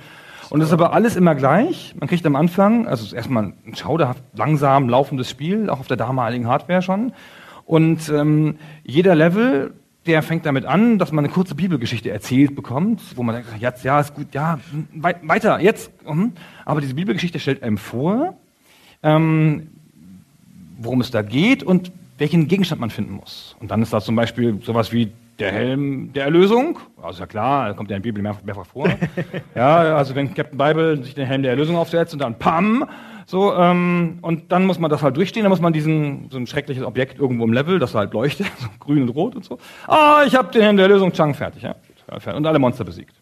Und 0.50 0.62
das 0.62 0.70
ist 0.70 0.74
aber 0.74 0.93
alles 0.93 1.16
immer 1.16 1.36
gleich. 1.36 1.93
Man 2.00 2.08
kriegt 2.10 2.26
am 2.26 2.36
Anfang, 2.36 2.88
also 2.88 3.02
es 3.02 3.10
ist 3.10 3.14
erstmal 3.14 3.54
ein 3.66 3.76
schauderhaft 3.76 4.24
langsam 4.34 4.89
laufendes 4.89 5.30
Spiel, 5.30 5.70
auch 5.70 5.80
auf 5.80 5.88
der 5.88 5.98
damaligen 5.98 6.48
Hardware 6.48 6.82
schon. 6.82 7.12
Und 7.66 8.10
ähm, 8.10 8.56
jeder 8.84 9.14
Level, 9.14 9.74
der 10.08 10.24
fängt 10.24 10.45
damit 10.45 10.66
an, 10.66 10.97
dass 10.97 11.12
man 11.12 11.26
eine 11.26 11.34
kurze 11.34 11.55
Bibelgeschichte 11.55 12.10
erzählt 12.10 12.55
bekommt, 12.55 13.01
wo 13.16 13.24
man 13.24 13.36
denkt, 13.36 13.49
jetzt, 13.60 13.84
ja, 13.84 13.99
ist 13.99 14.16
gut, 14.16 14.28
ja, 14.34 14.60
wei 14.93 15.16
weiter, 15.24 15.60
jetzt. 15.60 15.91
mhm. 16.05 16.34
Aber 16.66 16.82
diese 16.82 16.95
Bibelgeschichte 16.95 17.39
stellt 17.39 17.62
einem 17.64 17.78
vor, 17.78 18.36
ähm, 19.03 19.70
worum 20.80 21.01
es 21.01 21.12
da 21.12 21.22
geht 21.22 21.64
und 21.64 21.91
welchen 22.18 22.47
Gegenstand 22.47 22.82
man 22.82 22.89
finden 22.89 23.14
muss. 23.14 23.55
Und 23.60 23.70
dann 23.72 23.82
ist 23.82 23.93
da 23.93 24.01
zum 24.01 24.16
Beispiel 24.16 24.60
sowas 24.64 24.91
wie 24.91 25.12
der 25.39 25.51
Helm 25.51 26.12
der 26.14 26.26
Erlösung. 26.26 26.80
Also 27.01 27.20
ja 27.20 27.28
klar, 27.28 27.68
da 27.68 27.74
kommt 27.74 27.89
ja 27.89 27.97
in 27.97 28.01
der 28.01 28.10
Bibel 28.10 28.24
mehrfach, 28.24 28.43
mehrfach 28.43 28.66
vor. 28.66 28.89
ja, 29.55 29.95
also 29.95 30.16
wenn 30.16 30.34
Captain 30.34 30.58
Bible 30.58 31.03
sich 31.03 31.14
den 31.14 31.28
Helm 31.28 31.43
der 31.43 31.51
Erlösung 31.51 31.76
aufsetzt 31.76 32.14
und 32.14 32.20
dann 32.20 32.39
PAM, 32.39 32.86
so, 33.30 33.53
ähm, 33.53 34.19
und 34.21 34.53
dann 34.53 34.65
muss 34.65 34.80
man 34.80 34.89
das 34.89 35.03
halt 35.03 35.17
durchstehen, 35.17 35.43
dann 35.43 35.49
muss 35.49 35.59
man 35.59 35.73
diesen, 35.73 36.30
so 36.32 36.38
ein 36.38 36.47
schreckliches 36.47 36.86
Objekt 36.86 37.19
irgendwo 37.19 37.43
im 37.43 37.51
Level, 37.51 37.78
das 37.78 37.93
halt 37.93 38.13
leuchtet, 38.13 38.47
so 38.57 38.67
grün 38.80 39.01
und 39.01 39.09
rot 39.09 39.36
und 39.36 39.43
so. 39.43 39.59
Ah, 39.86 40.23
ich 40.25 40.34
habe 40.34 40.49
den 40.53 40.61
Helm 40.61 40.78
der 40.78 40.86
Erlösung, 40.86 41.11
Chang, 41.11 41.34
fertig, 41.34 41.63
ja. 41.63 41.75
Und 42.34 42.45
alle 42.45 42.57
Monster 42.57 42.86
besiegt. 42.86 43.13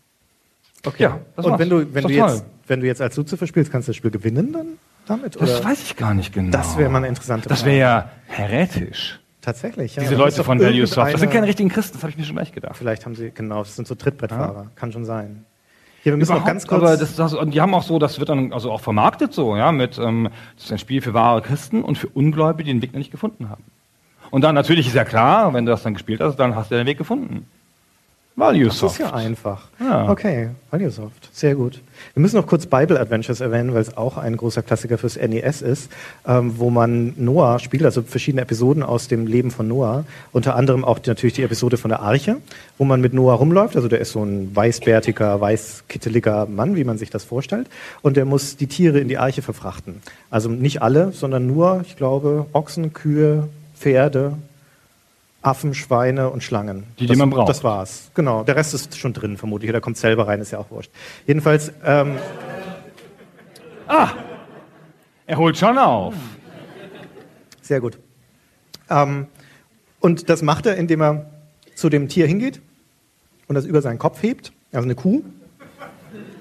Okay. 0.85 1.03
Ja, 1.03 1.19
das 1.35 1.45
und 1.45 1.53
war's. 1.53 1.59
wenn 1.59 1.69
du, 1.69 1.91
wenn 1.91 2.03
du 2.03 2.09
toll. 2.09 2.29
jetzt, 2.29 2.45
wenn 2.67 2.81
du 2.81 2.85
jetzt 2.85 3.01
als 3.01 3.15
Lucifer 3.17 3.47
spielst, 3.47 3.71
kannst 3.71 3.87
du 3.87 3.89
das 3.89 3.97
Spiel 3.97 4.11
gewinnen 4.11 4.53
dann 4.53 4.67
damit? 5.07 5.41
Das 5.41 5.59
Oder? 5.59 5.69
weiß 5.69 5.81
ich 5.81 5.95
gar 5.95 6.13
nicht 6.13 6.31
genau. 6.31 6.51
Das 6.51 6.77
wäre 6.77 6.91
mal 6.91 6.99
eine 6.99 7.07
interessante 7.07 7.49
Das 7.49 7.65
wäre 7.65 7.79
ja 7.79 8.09
heretisch. 8.27 9.19
Tatsächlich, 9.41 9.95
ja. 9.95 10.03
Diese 10.03 10.15
Leute 10.15 10.43
von 10.43 10.59
Value 10.59 10.85
Soft. 10.85 11.13
Das 11.13 11.19
sind 11.19 11.31
keine 11.31 11.47
richtigen 11.47 11.69
Christen, 11.69 11.93
das 11.93 12.03
habe 12.03 12.11
ich 12.11 12.17
mir 12.17 12.25
schon 12.25 12.35
gleich 12.35 12.51
gedacht. 12.51 12.75
Vielleicht 12.77 13.05
haben 13.05 13.15
sie, 13.15 13.31
genau, 13.31 13.63
das 13.63 13.75
sind 13.75 13.87
so 13.87 13.95
Trittbrettfahrer. 13.95 14.71
Kann 14.75 14.91
schon 14.91 15.05
sein. 15.05 15.45
Hier, 16.05 16.13
wir 16.13 16.17
müssen 16.17 16.35
noch 16.35 16.45
ganz 16.45 16.67
kurz. 16.67 16.83
aber 16.83 16.97
das, 16.97 17.15
das, 17.15 17.33
und 17.33 17.55
die 17.55 17.61
haben 17.61 17.73
auch 17.73 17.81
so, 17.81 17.97
das 17.97 18.19
wird 18.19 18.29
dann 18.29 18.53
also 18.53 18.71
auch 18.71 18.79
vermarktet 18.79 19.33
so, 19.33 19.57
ja, 19.57 19.71
mit, 19.71 19.97
ähm, 19.97 20.29
das 20.55 20.65
ist 20.65 20.71
ein 20.71 20.77
Spiel 20.77 21.01
für 21.01 21.15
wahre 21.15 21.41
Christen 21.41 21.81
und 21.81 21.97
für 21.97 22.05
Ungläubige, 22.09 22.65
die 22.65 22.73
den 22.73 22.83
Weg 22.83 22.93
noch 22.93 22.99
nicht 22.99 23.09
gefunden 23.09 23.49
haben. 23.49 23.63
Und 24.29 24.43
dann 24.43 24.53
natürlich 24.53 24.85
ist 24.85 24.93
ja 24.93 25.03
klar, 25.03 25.51
wenn 25.55 25.65
du 25.65 25.71
das 25.71 25.81
dann 25.81 25.95
gespielt 25.95 26.21
hast, 26.21 26.35
dann 26.35 26.55
hast 26.55 26.69
du 26.69 26.75
den 26.75 26.85
Weg 26.85 26.99
gefunden. 26.99 27.47
Value 28.37 28.65
das 28.65 28.83
ist 28.83 28.97
ja 28.97 29.13
einfach. 29.13 29.69
Ja. 29.79 30.09
Okay, 30.09 30.49
Valuesoft. 30.69 31.29
Sehr 31.31 31.55
gut. 31.55 31.81
Wir 32.13 32.21
müssen 32.21 32.35
noch 32.35 32.47
kurz 32.47 32.65
Bible 32.65 32.99
Adventures 32.99 33.39
erwähnen, 33.39 33.73
weil 33.73 33.81
es 33.81 33.95
auch 33.95 34.17
ein 34.17 34.35
großer 34.35 34.61
Klassiker 34.61 34.97
fürs 34.97 35.15
NES 35.15 35.61
ist, 35.61 35.89
ähm, 36.27 36.55
wo 36.57 36.69
man 36.69 37.13
Noah 37.15 37.59
spielt, 37.59 37.85
also 37.85 38.01
verschiedene 38.01 38.41
Episoden 38.41 38.83
aus 38.83 39.07
dem 39.07 39.25
Leben 39.25 39.51
von 39.51 39.69
Noah. 39.69 40.03
Unter 40.33 40.57
anderem 40.57 40.83
auch 40.83 40.99
die, 40.99 41.09
natürlich 41.09 41.35
die 41.35 41.43
Episode 41.43 41.77
von 41.77 41.87
der 41.87 42.01
Arche, 42.01 42.37
wo 42.77 42.83
man 42.83 42.99
mit 42.99 43.13
Noah 43.13 43.35
rumläuft. 43.35 43.77
Also 43.77 43.87
der 43.87 44.01
ist 44.01 44.11
so 44.11 44.23
ein 44.23 44.53
weißbärtiger, 44.53 45.39
weißkitteliger 45.39 46.45
Mann, 46.45 46.75
wie 46.75 46.83
man 46.83 46.97
sich 46.97 47.09
das 47.09 47.23
vorstellt. 47.23 47.67
Und 48.01 48.17
der 48.17 48.25
muss 48.25 48.57
die 48.57 48.67
Tiere 48.67 48.99
in 48.99 49.07
die 49.07 49.17
Arche 49.17 49.43
verfrachten. 49.43 50.01
Also 50.29 50.49
nicht 50.49 50.81
alle, 50.81 51.13
sondern 51.13 51.47
nur, 51.47 51.85
ich 51.87 51.95
glaube, 51.95 52.47
Ochsen, 52.51 52.91
Kühe, 52.91 53.47
Pferde, 53.77 54.33
Affen, 55.45 55.75
Schweine 55.75 56.31
und 56.31 56.43
Schlangen. 56.43 56.85
Die, 56.97 57.03
die 57.03 57.07
das, 57.07 57.17
man 57.17 57.29
braucht. 57.29 57.49
Das 57.49 57.63
war's. 57.63 58.09
Genau. 58.15 58.43
Der 58.43 58.55
Rest 58.55 58.73
ist 58.73 58.97
schon 58.97 59.13
drin, 59.13 59.37
vermutlich. 59.37 59.69
Oder 59.69 59.79
kommt 59.79 59.95
selber 59.97 60.27
rein, 60.27 60.41
ist 60.41 60.51
ja 60.51 60.57
auch 60.57 60.71
wurscht. 60.71 60.89
Jedenfalls, 61.27 61.71
ähm, 61.85 62.17
Er 65.27 65.37
holt 65.37 65.57
schon 65.57 65.77
auf. 65.77 66.15
sehr 67.61 67.79
gut. 67.79 67.99
Ähm, 68.89 69.27
und 69.99 70.29
das 70.29 70.41
macht 70.41 70.65
er, 70.65 70.77
indem 70.77 71.01
er 71.01 71.29
zu 71.75 71.89
dem 71.89 72.07
Tier 72.07 72.25
hingeht 72.25 72.61
und 73.47 73.55
das 73.55 73.65
über 73.65 73.81
seinen 73.81 73.99
Kopf 73.99 74.23
hebt, 74.23 74.51
also 74.71 74.85
eine 74.85 74.95
Kuh. 74.95 75.23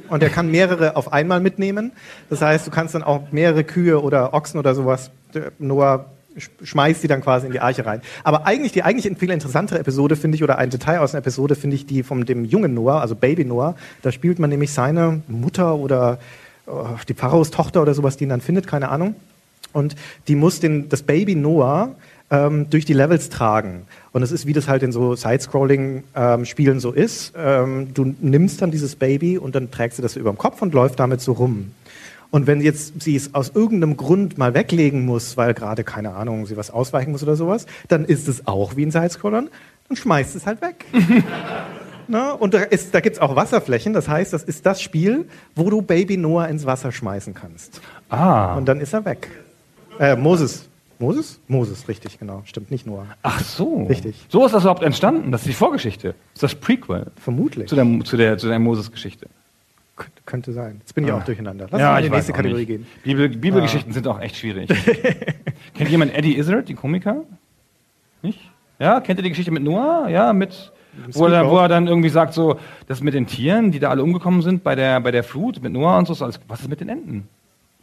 Und 0.09 0.23
er 0.23 0.31
kann 0.31 0.51
mehrere 0.51 0.97
auf 0.97 1.13
einmal 1.13 1.41
mitnehmen. 1.41 1.93
Das 2.31 2.41
heißt, 2.41 2.67
du 2.67 2.71
kannst 2.71 2.95
dann 2.95 3.03
auch 3.03 3.33
mehrere 3.33 3.65
Kühe 3.65 4.01
oder 4.03 4.33
Ochsen 4.33 4.59
oder 4.59 4.75
sowas, 4.75 5.11
Noah 5.59 6.07
schmeißt 6.63 7.03
die 7.03 7.09
dann 7.09 7.21
quasi 7.21 7.47
in 7.47 7.53
die 7.53 7.61
Arche 7.61 7.87
rein. 7.87 8.01
Aber 8.23 8.47
eigentlich, 8.47 8.73
die 8.73 8.83
eigentlich 8.83 9.17
viel 9.19 9.31
interessantere 9.31 9.79
Episode 9.79 10.17
finde 10.17 10.37
ich, 10.37 10.43
oder 10.43 10.59
ein 10.59 10.71
Detail 10.71 10.99
aus 10.99 11.15
einer 11.15 11.21
Episode 11.21 11.55
finde 11.55 11.77
ich 11.77 11.87
die 11.87 12.03
von 12.03 12.25
dem 12.25 12.45
jungen 12.45 12.75
Noah, 12.75 13.01
also 13.01 13.15
Baby 13.15 13.45
Noah. 13.45 13.77
Da 14.03 14.13
spielt 14.13 14.39
man 14.39 14.51
nämlich 14.51 14.73
seine 14.73 15.23
Mutter 15.29 15.77
oder 15.77 16.19
oh, 16.67 16.89
die 17.09 17.15
Pharaos-Tochter 17.15 17.83
oder 17.83 17.95
sowas, 17.95 18.17
die 18.17 18.25
ihn 18.25 18.31
dann 18.31 18.41
findet, 18.41 18.67
keine 18.67 18.89
Ahnung. 18.89 19.15
Und 19.73 19.97
die 20.29 20.37
muss 20.37 20.61
den, 20.61 20.89
das 20.89 21.03
Baby 21.03 21.35
Noah 21.35 21.95
ähm, 22.31 22.71
durch 22.71 22.85
die 22.85 22.93
Levels 22.93 23.29
tragen. 23.29 23.83
Und 24.13 24.23
es 24.23 24.33
ist, 24.33 24.47
wie 24.47 24.53
das 24.53 24.69
halt 24.69 24.83
in 24.83 24.93
so 24.93 25.15
Side-Scrolling-Spielen 25.15 26.81
so 26.81 26.93
ist. 26.93 27.33
Ähm, 27.37 27.93
du 27.93 28.15
nimmst 28.21 28.63
dann 28.63 28.71
dieses 28.71 28.97
Baby 28.97 29.39
und 29.39 29.55
dann 29.55 29.71
trägst 29.71 29.99
du 29.99 30.03
das 30.03 30.17
über 30.17 30.31
dem 30.31 30.39
Kopf 30.39 30.63
und 30.63 30.75
läuft 30.75 31.01
damit 31.01 31.21
so 31.21 31.33
rum. 31.33 31.73
Und 32.35 32.49
wenn 32.49 32.61
jetzt 32.61 33.01
sie 33.01 33.15
es 33.15 33.33
aus 33.33 33.53
irgendeinem 33.55 33.97
Grund 33.97 34.39
mal 34.39 34.55
weglegen 34.55 35.05
muss, 35.07 35.37
weil 35.37 35.55
gerade, 35.55 35.85
keine 35.85 36.15
Ahnung, 36.15 36.47
sie 36.47 36.57
was 36.57 36.69
ausweichen 36.73 37.13
muss 37.13 37.23
oder 37.23 37.37
sowas, 37.37 37.65
dann 37.87 38.05
ist 38.05 38.27
es 38.27 38.49
auch 38.49 38.75
wie 38.75 38.85
ein 38.85 38.91
Sidescrollern, 38.91 39.49
dann 39.89 39.97
schmeißt 39.97 40.35
es 40.35 40.45
halt 40.45 40.61
weg. 40.61 40.85
Na, 42.09 42.33
und 42.33 42.53
da, 42.53 42.63
ist- 42.63 42.93
da 42.93 42.99
gibt 42.99 43.15
es 43.15 43.23
auch 43.23 43.37
Wasserflächen, 43.37 43.93
das 43.93 44.09
heißt, 44.09 44.33
das 44.33 44.43
ist 44.43 44.67
das 44.67 44.83
Spiel, 44.83 45.27
wo 45.55 45.71
du 45.71 45.81
Baby 45.81 46.17
Noah 46.17 46.49
ins 46.49 46.67
Wasser 46.67 46.91
schmeißen 46.91 47.35
kannst. 47.35 47.81
Ah. 48.09 48.57
Und 48.57 48.67
dann 48.67 48.81
ist 48.81 48.93
er 48.95 49.05
weg. 49.05 49.31
Äh, 50.01 50.17
Moses. 50.17 50.69
Moses? 50.99 51.39
Moses, 51.47 51.87
richtig, 51.87 52.19
genau. 52.19 52.43
Stimmt, 52.47 52.73
nicht 52.73 52.85
Noah. 52.85 53.07
Ach 53.23 53.45
so. 53.45 53.85
Richtig. 53.85 54.27
So 54.29 54.45
ist 54.45 54.53
das 54.53 54.65
überhaupt 54.65 54.83
entstanden. 54.83 55.31
Das 55.31 55.43
ist 55.43 55.49
die 55.51 55.53
Vorgeschichte. 55.55 56.09
Das 56.35 56.43
ist 56.43 56.43
das 56.43 56.55
Prequel 56.57 57.07
Vermutlich. 57.23 57.69
zu 57.69 57.77
der, 57.77 57.87
zu 58.05 58.17
der, 58.17 58.39
zu 58.39 58.49
der 58.49 58.59
Moses-Geschichte. 58.59 59.29
Kön- 59.97 60.07
könnte 60.27 60.53
sein. 60.53 60.77
Jetzt 60.81 60.95
bin 60.95 61.05
ich 61.05 61.13
Ah. 61.13 61.19
auch 61.19 61.25
durcheinander. 61.25 61.67
Lass 61.71 61.81
ja, 61.81 61.91
uns 61.97 61.99
in 61.99 62.11
die 62.11 62.17
nächste 62.17 62.33
Kategorie 62.33 62.61
nicht. 62.61 62.67
gehen. 62.69 62.87
Bibel, 63.05 63.29
Bibelgeschichten 63.29 63.93
sind 63.93 64.07
auch 64.09 64.21
echt 64.21 64.37
schwierig. 64.37 64.69
Kennt 65.75 65.91
jemand 65.91 66.15
Eddie 66.15 66.37
Izzard, 66.39 66.69
den 66.69 66.77
Komiker? 66.77 67.23
Nicht? 68.23 68.41
Ja, 68.79 69.01
kennt 69.01 69.19
ihr 69.21 69.23
die 69.23 69.29
Geschichte 69.29 69.51
mit 69.53 69.63
Noah? 69.63 70.09
Ja, 70.09 70.33
mit 70.33 70.73
wo 71.13 71.27
er, 71.27 71.49
wo 71.51 71.59
er 71.59 71.69
dann 71.69 71.87
irgendwie 71.89 72.09
sagt 72.09 72.35
so, 72.35 72.59
das 72.87 73.01
mit 73.03 73.15
den 73.15 73.27
Tieren, 73.27 73.71
die 73.73 73.79
da 73.81 73.91
alle 73.91 74.03
umgekommen 74.03 74.43
sind 74.43 74.63
bei 74.65 74.75
der 74.77 75.01
bei 75.01 75.11
der 75.11 75.25
Flut 75.25 75.61
mit 75.63 75.73
Noah 75.73 75.99
und 75.99 76.07
so, 76.07 76.25
alles, 76.25 76.41
was 76.49 76.61
ist 76.61 76.69
mit 76.69 76.81
den 76.81 76.89
Enten? 76.89 77.29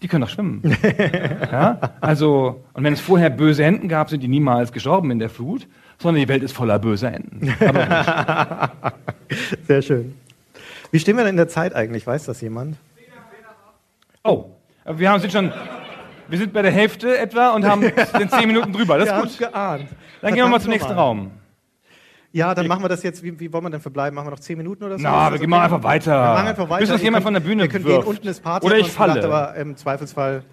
Die 0.02 0.08
können 0.08 0.22
doch 0.22 0.30
schwimmen. 0.30 0.62
ja? 1.52 1.78
Also, 2.02 2.62
und 2.74 2.84
wenn 2.84 2.94
es 2.94 3.00
vorher 3.02 3.30
böse 3.30 3.64
Enten 3.64 3.88
gab, 3.88 4.10
sind 4.10 4.24
die 4.24 4.28
niemals 4.28 4.72
gestorben 4.72 5.12
in 5.12 5.20
der 5.20 5.30
Flut, 5.30 5.68
sondern 6.00 6.22
die 6.22 6.28
Welt 6.28 6.42
ist 6.42 6.54
voller 6.54 6.80
böser 6.80 7.14
Enten. 7.14 7.54
Sehr 9.68 9.82
schön. 9.82 10.16
Wie 10.92 11.00
stehen 11.00 11.16
wir 11.18 11.24
denn 11.24 11.32
in 11.32 11.38
der 11.38 11.48
Zeit 11.48 11.74
eigentlich? 11.76 12.06
Weiß 12.06 12.26
das 12.26 12.42
jemand? 12.42 12.78
Oh, 14.24 14.46
wir 14.86 15.10
haben 15.10 15.20
sind 15.20 15.32
schon, 15.32 15.52
wir 16.28 16.38
sind 16.38 16.54
bei 16.54 16.62
der 16.62 16.72
Hälfte 16.72 17.18
etwa 17.18 17.52
und 17.52 17.66
haben 17.66 17.82
den 18.20 18.30
zehn 18.30 18.48
Minuten 18.48 18.72
drüber. 18.74 18.98
Das 18.98 19.08
ist 19.08 19.16
wir 19.16 19.48
gut. 19.48 19.54
geahnt. 19.54 19.88
Dann 20.22 20.34
gehen 20.34 20.44
wir 20.44 20.50
mal 20.50 20.62
zum 20.62 20.72
nächsten. 20.72 20.92
Raum. 20.92 21.32
Ja, 22.34 22.56
dann 22.56 22.68
machen 22.68 22.84
wir 22.84 22.88
das 22.90 23.04
jetzt. 23.04 23.24
Wie, 23.24 23.38
wie 23.40 23.52
wollen 23.52 23.66
wir 23.66 23.70
denn 23.72 23.82
verbleiben? 23.82 24.16
Machen 24.16 24.28
wir 24.28 24.32
noch 24.32 24.40
zehn 24.40 24.58
Minuten 24.58 24.84
oder 24.84 24.98
so? 24.98 25.04
Na, 25.04 25.32
wir 25.32 25.40
gehen 25.40 25.50
mal 25.50 25.64
einfach 25.64 25.84
weiter. 25.84 26.12
Wir 26.12 26.34
machen 26.34 26.48
einfach 26.48 26.70
weiter. 26.70 26.82
Bis 26.82 26.92
uns 26.92 27.02
jemand 27.02 27.24
von 27.24 27.34
der 27.34 27.42
Bühne 27.42 27.64
Wir 27.64 27.70
können 27.70 27.84
wirft. 27.86 28.02
gehen, 28.04 28.10
unten 28.10 28.28
ist 28.28 28.42
Party. 28.42 28.66
Oder 28.66 28.78
ich 28.78 28.92
falle. 28.92 29.24
Aber 29.24 29.56
im 29.56 29.76
Zweifelsfall, 29.76 30.44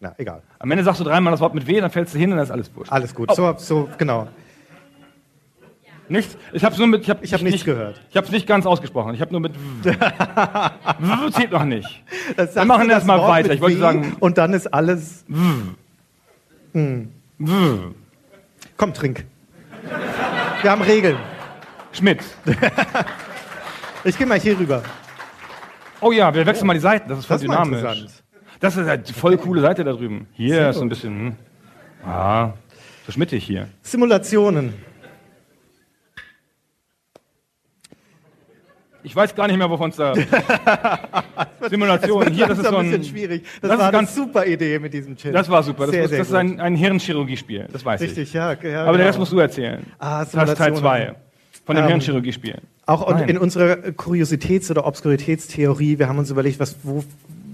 na, 0.00 0.14
egal. 0.18 0.42
Am 0.58 0.70
Ende 0.70 0.82
sagst 0.82 1.00
du 1.00 1.04
dreimal 1.04 1.30
das 1.30 1.40
Wort 1.40 1.54
mit 1.54 1.66
W, 1.66 1.80
dann 1.80 1.90
fällst 1.90 2.14
du 2.14 2.18
hin 2.18 2.30
und 2.32 2.38
dann 2.38 2.44
ist 2.46 2.50
alles 2.50 2.74
wurscht. 2.74 2.90
Alles 2.90 3.14
gut. 3.14 3.32
So, 3.34 3.54
so, 3.58 3.88
genau. 3.98 4.26
Nichts? 6.10 6.36
Ich 6.52 6.64
habe 6.64 6.76
nur 6.76 6.86
mit. 6.88 7.02
Ich 7.02 7.10
habe 7.10 7.24
Ich 7.24 7.32
hab 7.32 7.40
nichts 7.40 7.64
gehört. 7.64 8.00
Ich 8.10 8.16
habe 8.16 8.26
es 8.26 8.32
nicht 8.32 8.46
ganz 8.46 8.66
ausgesprochen. 8.66 9.14
Ich 9.14 9.20
habe 9.20 9.30
nur 9.30 9.40
mit. 9.40 9.52
W 9.84 11.30
zählt 11.30 11.52
noch 11.52 11.64
nicht. 11.64 12.02
Wir 12.36 12.64
machen 12.64 12.90
erst 12.90 13.06
mal 13.06 13.18
das 13.18 13.28
weiter. 13.28 13.52
Ich 13.52 13.60
wollte 13.60 13.76
W 13.76 13.80
sagen- 13.80 14.16
Und 14.18 14.36
dann 14.36 14.52
ist 14.52 14.66
alles. 14.74 15.24
W. 15.28 17.06
Komm, 18.76 18.92
trink. 18.94 19.24
Wir 20.62 20.70
haben 20.70 20.82
Regeln. 20.82 21.16
Schmidt. 21.92 22.20
Ich 24.02 24.16
gehe 24.16 24.26
mal 24.26 24.40
hier 24.40 24.58
rüber. 24.58 24.82
Oh 26.00 26.10
ja, 26.10 26.32
wir 26.34 26.46
wechseln 26.46 26.66
mal 26.66 26.72
die 26.72 26.80
Seiten. 26.80 27.06
Das 27.10 27.18
ist 27.18 27.26
voll 27.26 27.34
Das 27.36 27.42
ist 27.42 27.48
dynamisch. 27.50 27.78
interessant. 27.80 28.22
Das 28.58 28.76
ist 28.78 28.86
halt 28.88 29.10
voll 29.10 29.36
coole 29.36 29.60
Seite 29.60 29.84
da 29.84 29.92
drüben. 29.92 30.26
Hier 30.32 30.54
Sehr 30.54 30.70
ist 30.70 30.76
so 30.76 30.82
ein 30.82 30.88
bisschen. 30.88 31.36
Hm. 32.02 32.08
Ah, 32.10 32.54
so 33.04 33.12
schmittig 33.12 33.44
hier. 33.44 33.68
Simulationen. 33.82 34.72
Ich 39.02 39.16
weiß 39.16 39.34
gar 39.34 39.46
nicht 39.46 39.56
mehr, 39.56 39.70
wovon 39.70 39.90
es 39.90 39.96
da. 39.96 40.12
Simulation. 41.70 42.30
Hier, 42.32 42.46
das 42.46 42.58
ist 42.58 42.66
so 42.68 42.76
ein 42.76 42.90
bisschen 42.90 43.04
schwierig. 43.04 43.44
Das, 43.60 43.70
das 43.70 43.70
war 43.70 43.76
ist 43.76 43.82
eine 43.82 43.92
ganz- 43.92 44.14
super 44.14 44.46
Idee 44.46 44.78
mit 44.78 44.92
diesem 44.92 45.16
Chill. 45.16 45.32
Das 45.32 45.48
war 45.48 45.62
super. 45.62 45.86
Das, 45.86 45.90
Sehr, 45.92 46.04
ist- 46.04 46.10
sehr 46.10 46.18
das 46.20 46.28
ist 46.28 46.34
ein, 46.34 46.60
ein 46.60 46.76
Hirnchirurgiespiel. 46.76 47.68
Das 47.72 47.84
weiß 47.84 48.00
ich. 48.02 48.08
Richtig, 48.10 48.32
ja. 48.32 48.52
ja 48.52 48.82
Aber 48.82 48.92
den 48.92 48.98
genau. 48.98 49.04
Rest 49.06 49.18
musst 49.18 49.32
du 49.32 49.38
erzählen. 49.38 49.84
Ah, 49.98 50.20
das 50.24 50.28
ist 50.28 50.34
Teil 50.34 50.74
Simulationen. 50.74 50.80
2 50.80 51.14
von 51.66 51.76
dem 51.76 51.84
Ähm, 51.84 51.88
Hirnchirurgiespiel. 51.90 52.56
Auch 52.86 53.08
Nein. 53.10 53.28
in 53.28 53.38
unserer 53.38 53.74
Kuriositäts- 53.90 54.70
oder 54.70 54.86
Obskuritätstheorie, 54.86 55.98
wir 55.98 56.08
haben 56.08 56.18
uns 56.18 56.30
überlegt, 56.30 56.58
was, 56.58 56.76
wo, 56.82 57.04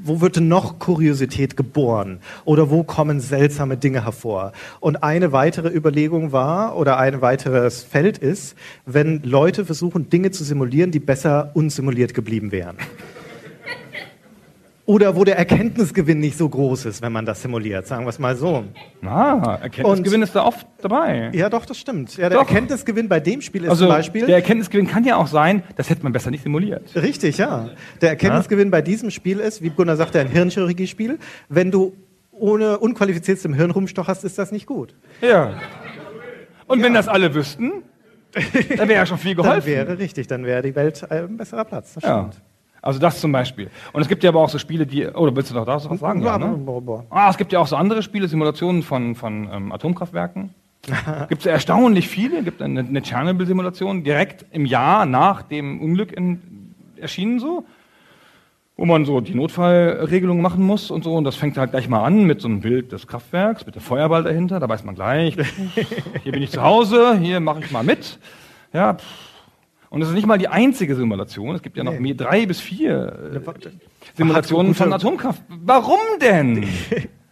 wo 0.07 0.21
wird 0.21 0.37
denn 0.37 0.49
noch 0.49 0.79
Kuriosität 0.79 1.57
geboren? 1.57 2.21
Oder 2.45 2.71
wo 2.71 2.83
kommen 2.83 3.21
seltsame 3.21 3.77
Dinge 3.77 4.05
hervor? 4.05 4.53
Und 4.81 5.03
eine 5.03 5.33
weitere 5.33 5.69
Überlegung 5.69 6.33
war, 6.33 6.77
oder 6.77 6.99
ein 6.99 7.21
weiteres 7.21 7.83
Feld 7.83 8.19
ist, 8.19 8.57
wenn 8.85 9.23
Leute 9.23 9.65
versuchen, 9.65 10.09
Dinge 10.11 10.31
zu 10.31 10.45
simulieren, 10.45 10.91
die 10.91 11.01
besser 11.01 11.51
unsimuliert 11.55 12.15
geblieben 12.15 12.53
wären. 12.53 12.77
Oder 14.87 15.17
wo 15.17 15.25
der 15.25 15.37
Erkenntnisgewinn 15.37 16.21
nicht 16.21 16.39
so 16.39 16.49
groß 16.49 16.85
ist, 16.87 17.03
wenn 17.03 17.11
man 17.13 17.27
das 17.27 17.43
simuliert, 17.43 17.89
sagen 17.89 18.05
wir 18.05 18.11
es 18.11 18.21
mal 18.21 18.37
so. 18.37 18.63
Ah, 19.05 19.59
Erkenntnisgewinn 19.61 20.23
ist 20.23 20.37
da 20.37 20.45
oft 20.45 20.65
dabei. 20.81 21.31
Ja, 21.35 21.51
doch, 21.51 21.67
das 21.67 21.77
stimmt. 21.77 22.17
Ja, 22.17 22.29
der 22.29 22.39
Doch. 22.39 22.47
Erkenntnisgewinn 22.49 23.09
bei 23.09 23.19
dem 23.19 23.43
Spiel 23.43 23.65
ist 23.65 23.71
Also 23.71 23.87
zum 23.87 23.95
Beispiel. 23.95 24.27
der 24.27 24.37
Erkenntnisgewinn 24.37 24.87
kann 24.87 25.03
ja 25.03 25.17
auch 25.17 25.27
sein, 25.27 25.65
das 25.75 25.91
hätte 25.91 26.05
man 26.05 26.13
besser 26.13 26.31
nicht 26.31 26.45
simuliert. 26.45 26.95
Richtig, 26.95 27.37
ja. 27.39 27.71
Der 28.01 28.11
Erkenntnisgewinn 28.11 28.71
bei 28.71 28.81
diesem 28.81 29.11
Spiel 29.11 29.41
ist, 29.41 29.61
wie 29.61 29.71
Gunnar 29.71 29.97
sagte, 29.97 30.21
ein 30.21 30.29
Hirnchirurgie-Spiel. 30.29 31.19
Wenn 31.49 31.73
du 31.73 31.93
ohne 32.31 32.79
unqualifiziert 32.79 33.45
im 33.45 33.55
Hirn 33.55 33.73
rumstocherst, 33.73 34.23
ist 34.23 34.39
das 34.39 34.53
nicht 34.53 34.67
gut. 34.67 34.95
Ja. 35.21 35.55
Und 36.69 36.81
wenn 36.85 36.95
das 36.95 37.09
alle 37.09 37.35
wüssten, 37.35 37.73
dann 38.77 38.89
wäre 38.89 39.01
ja 39.01 39.07
schon 39.07 39.19
viel 39.19 39.35
Dann 39.35 39.45
geholfen. 39.45 39.67
wäre 39.67 39.99
richtig, 39.99 40.27
dann 40.29 40.45
wäre 40.45 40.63
die 40.63 40.75
Welt 40.77 41.11
ein 41.11 41.37
besserer 41.37 41.65
Platz. 41.65 41.95
Das 41.95 42.05
ja. 42.05 42.31
Also 42.87 43.01
das 43.01 43.21
zum 43.21 43.33
Beispiel. 43.33 43.69
Und 43.93 44.01
es 44.01 44.07
gibt 44.07 44.23
ja 44.23 44.31
aber 44.31 44.41
auch 44.41 44.49
so 44.49 44.59
Spiele, 44.59 44.87
die. 44.87 45.09
Oder 45.09 45.35
willst 45.35 45.51
du 45.51 45.57
noch 45.57 45.67
da 45.67 45.75
was 45.75 45.99
sagen? 45.99 46.23
Ja, 46.23 46.39
ne? 46.39 46.57
boah, 46.57 46.81
boah. 46.81 47.05
Ah, 47.11 47.29
es 47.29 47.37
gibt 47.37 47.53
ja 47.53 47.59
auch 47.59 47.67
so 47.67 47.75
andere 47.75 48.01
Spiele, 48.01 48.29
Simulationen 48.29 48.85
von, 48.85 49.17
von 49.17 49.49
ähm, 49.53 49.73
Atomkraftwerken. 49.73 50.55
gibt 51.29 51.41
es 51.41 51.45
ja 51.47 51.51
erstaunlich 51.51 52.07
viele. 52.07 52.39
Es 52.39 52.45
gibt 52.45 52.63
eine, 52.63 52.81
eine 52.81 53.03
Tschernobyl-Simulation 53.03 54.05
direkt 54.05 54.47
im 54.53 54.67
Jahr 54.67 55.05
nach 55.05 55.43
dem 55.43 55.81
Unglück 55.81 56.13
in, 56.13 56.75
erschienen 56.97 57.41
so, 57.41 57.65
wo 58.77 58.85
man 58.85 59.05
so 59.05 59.21
die 59.21 59.35
Notfallregelung 59.35 60.41
machen 60.41 60.63
muss 60.65 60.93
und 60.93 61.03
so. 61.03 61.17
Und 61.17 61.25
das 61.25 61.35
fängt 61.35 61.59
halt 61.59 61.73
gleich 61.73 61.89
mal 61.89 62.05
an 62.05 62.23
mit 62.23 62.41
so 62.41 62.47
einem 62.47 62.61
Bild 62.61 62.93
des 62.93 63.09
Kraftwerks, 63.09 63.67
mit 63.67 63.75
der 63.75 63.83
Feuerball 63.83 64.23
dahinter. 64.23 64.61
Da 64.61 64.69
weiß 64.69 64.85
man 64.85 64.95
gleich, 64.95 65.37
hier 66.23 66.31
bin 66.31 66.41
ich 66.41 66.53
zu 66.53 66.63
Hause, 66.63 67.19
hier 67.19 67.41
mache 67.41 67.65
ich 67.65 67.73
mal 67.73 67.83
mit. 67.83 68.21
Ja, 68.73 68.95
pff. 68.95 69.36
Und 69.91 70.03
es 70.03 70.09
ist 70.09 70.15
nicht 70.15 70.27
mal 70.27 70.39
die 70.39 70.49
einzige 70.49 70.95
Simulation. 70.97 71.55
Es 71.55 71.63
gibt 71.63 71.77
ja 71.77 71.85
noch 71.85 71.93
Nee. 71.93 72.01
mehr, 72.01 72.15
drei 72.15 72.47
bis 72.47 72.61
vier 72.61 73.33
äh, 73.35 73.41
Simulationen 74.17 74.75
von 74.75 74.93
Atomkraft. 74.93 75.43
Warum 75.49 75.99
denn? 76.21 76.67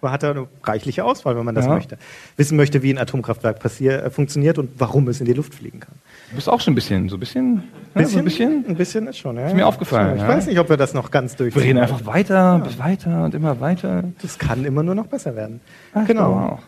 Man 0.00 0.12
hat 0.12 0.22
da 0.22 0.30
eine 0.32 0.46
reichliche 0.62 1.04
Auswahl, 1.04 1.36
wenn 1.36 1.44
man 1.44 1.54
das 1.54 1.66
Ja. 1.66 1.74
möchte. 1.74 1.96
Wissen 2.36 2.56
möchte, 2.56 2.82
wie 2.82 2.90
ein 2.92 2.98
Atomkraftwerk 2.98 3.58
passier, 3.60 4.04
äh, 4.04 4.10
funktioniert 4.10 4.58
und 4.58 4.70
warum 4.78 5.08
es 5.08 5.20
in 5.20 5.26
die 5.26 5.32
Luft 5.32 5.54
fliegen 5.54 5.80
kann. 5.80 5.94
Du 6.30 6.36
bist 6.36 6.48
auch 6.48 6.60
schon 6.60 6.72
ein 6.72 6.74
bisschen, 6.74 7.08
so 7.08 7.16
ein 7.16 7.20
bisschen, 7.20 7.62
ja, 7.94 8.04
so 8.04 8.18
ein 8.18 8.24
bisschen. 8.24 8.64
Ein 8.68 8.74
bisschen 8.76 9.06
ist 9.06 9.18
schon, 9.18 9.36
ja. 9.36 9.46
Ist 9.46 9.54
mir 9.54 9.66
aufgefallen, 9.66 10.16
Ich 10.16 10.22
ja. 10.22 10.28
weiß 10.28 10.46
nicht, 10.46 10.58
ob 10.58 10.68
wir 10.68 10.76
das 10.76 10.94
noch 10.94 11.10
ganz 11.10 11.32
Wir 11.32 11.44
durchziehen. 11.46 11.62
reden 11.62 11.78
einfach 11.78 12.04
weiter, 12.06 12.58
bis 12.64 12.78
weiter 12.78 13.24
und 13.24 13.34
immer 13.34 13.60
weiter. 13.60 14.04
Das 14.20 14.38
kann 14.38 14.64
immer 14.64 14.82
nur 14.82 14.94
noch 14.94 15.06
besser 15.06 15.36
werden. 15.36 15.60
Ja, 15.94 16.02
ich 16.02 16.08
genau. 16.08 16.58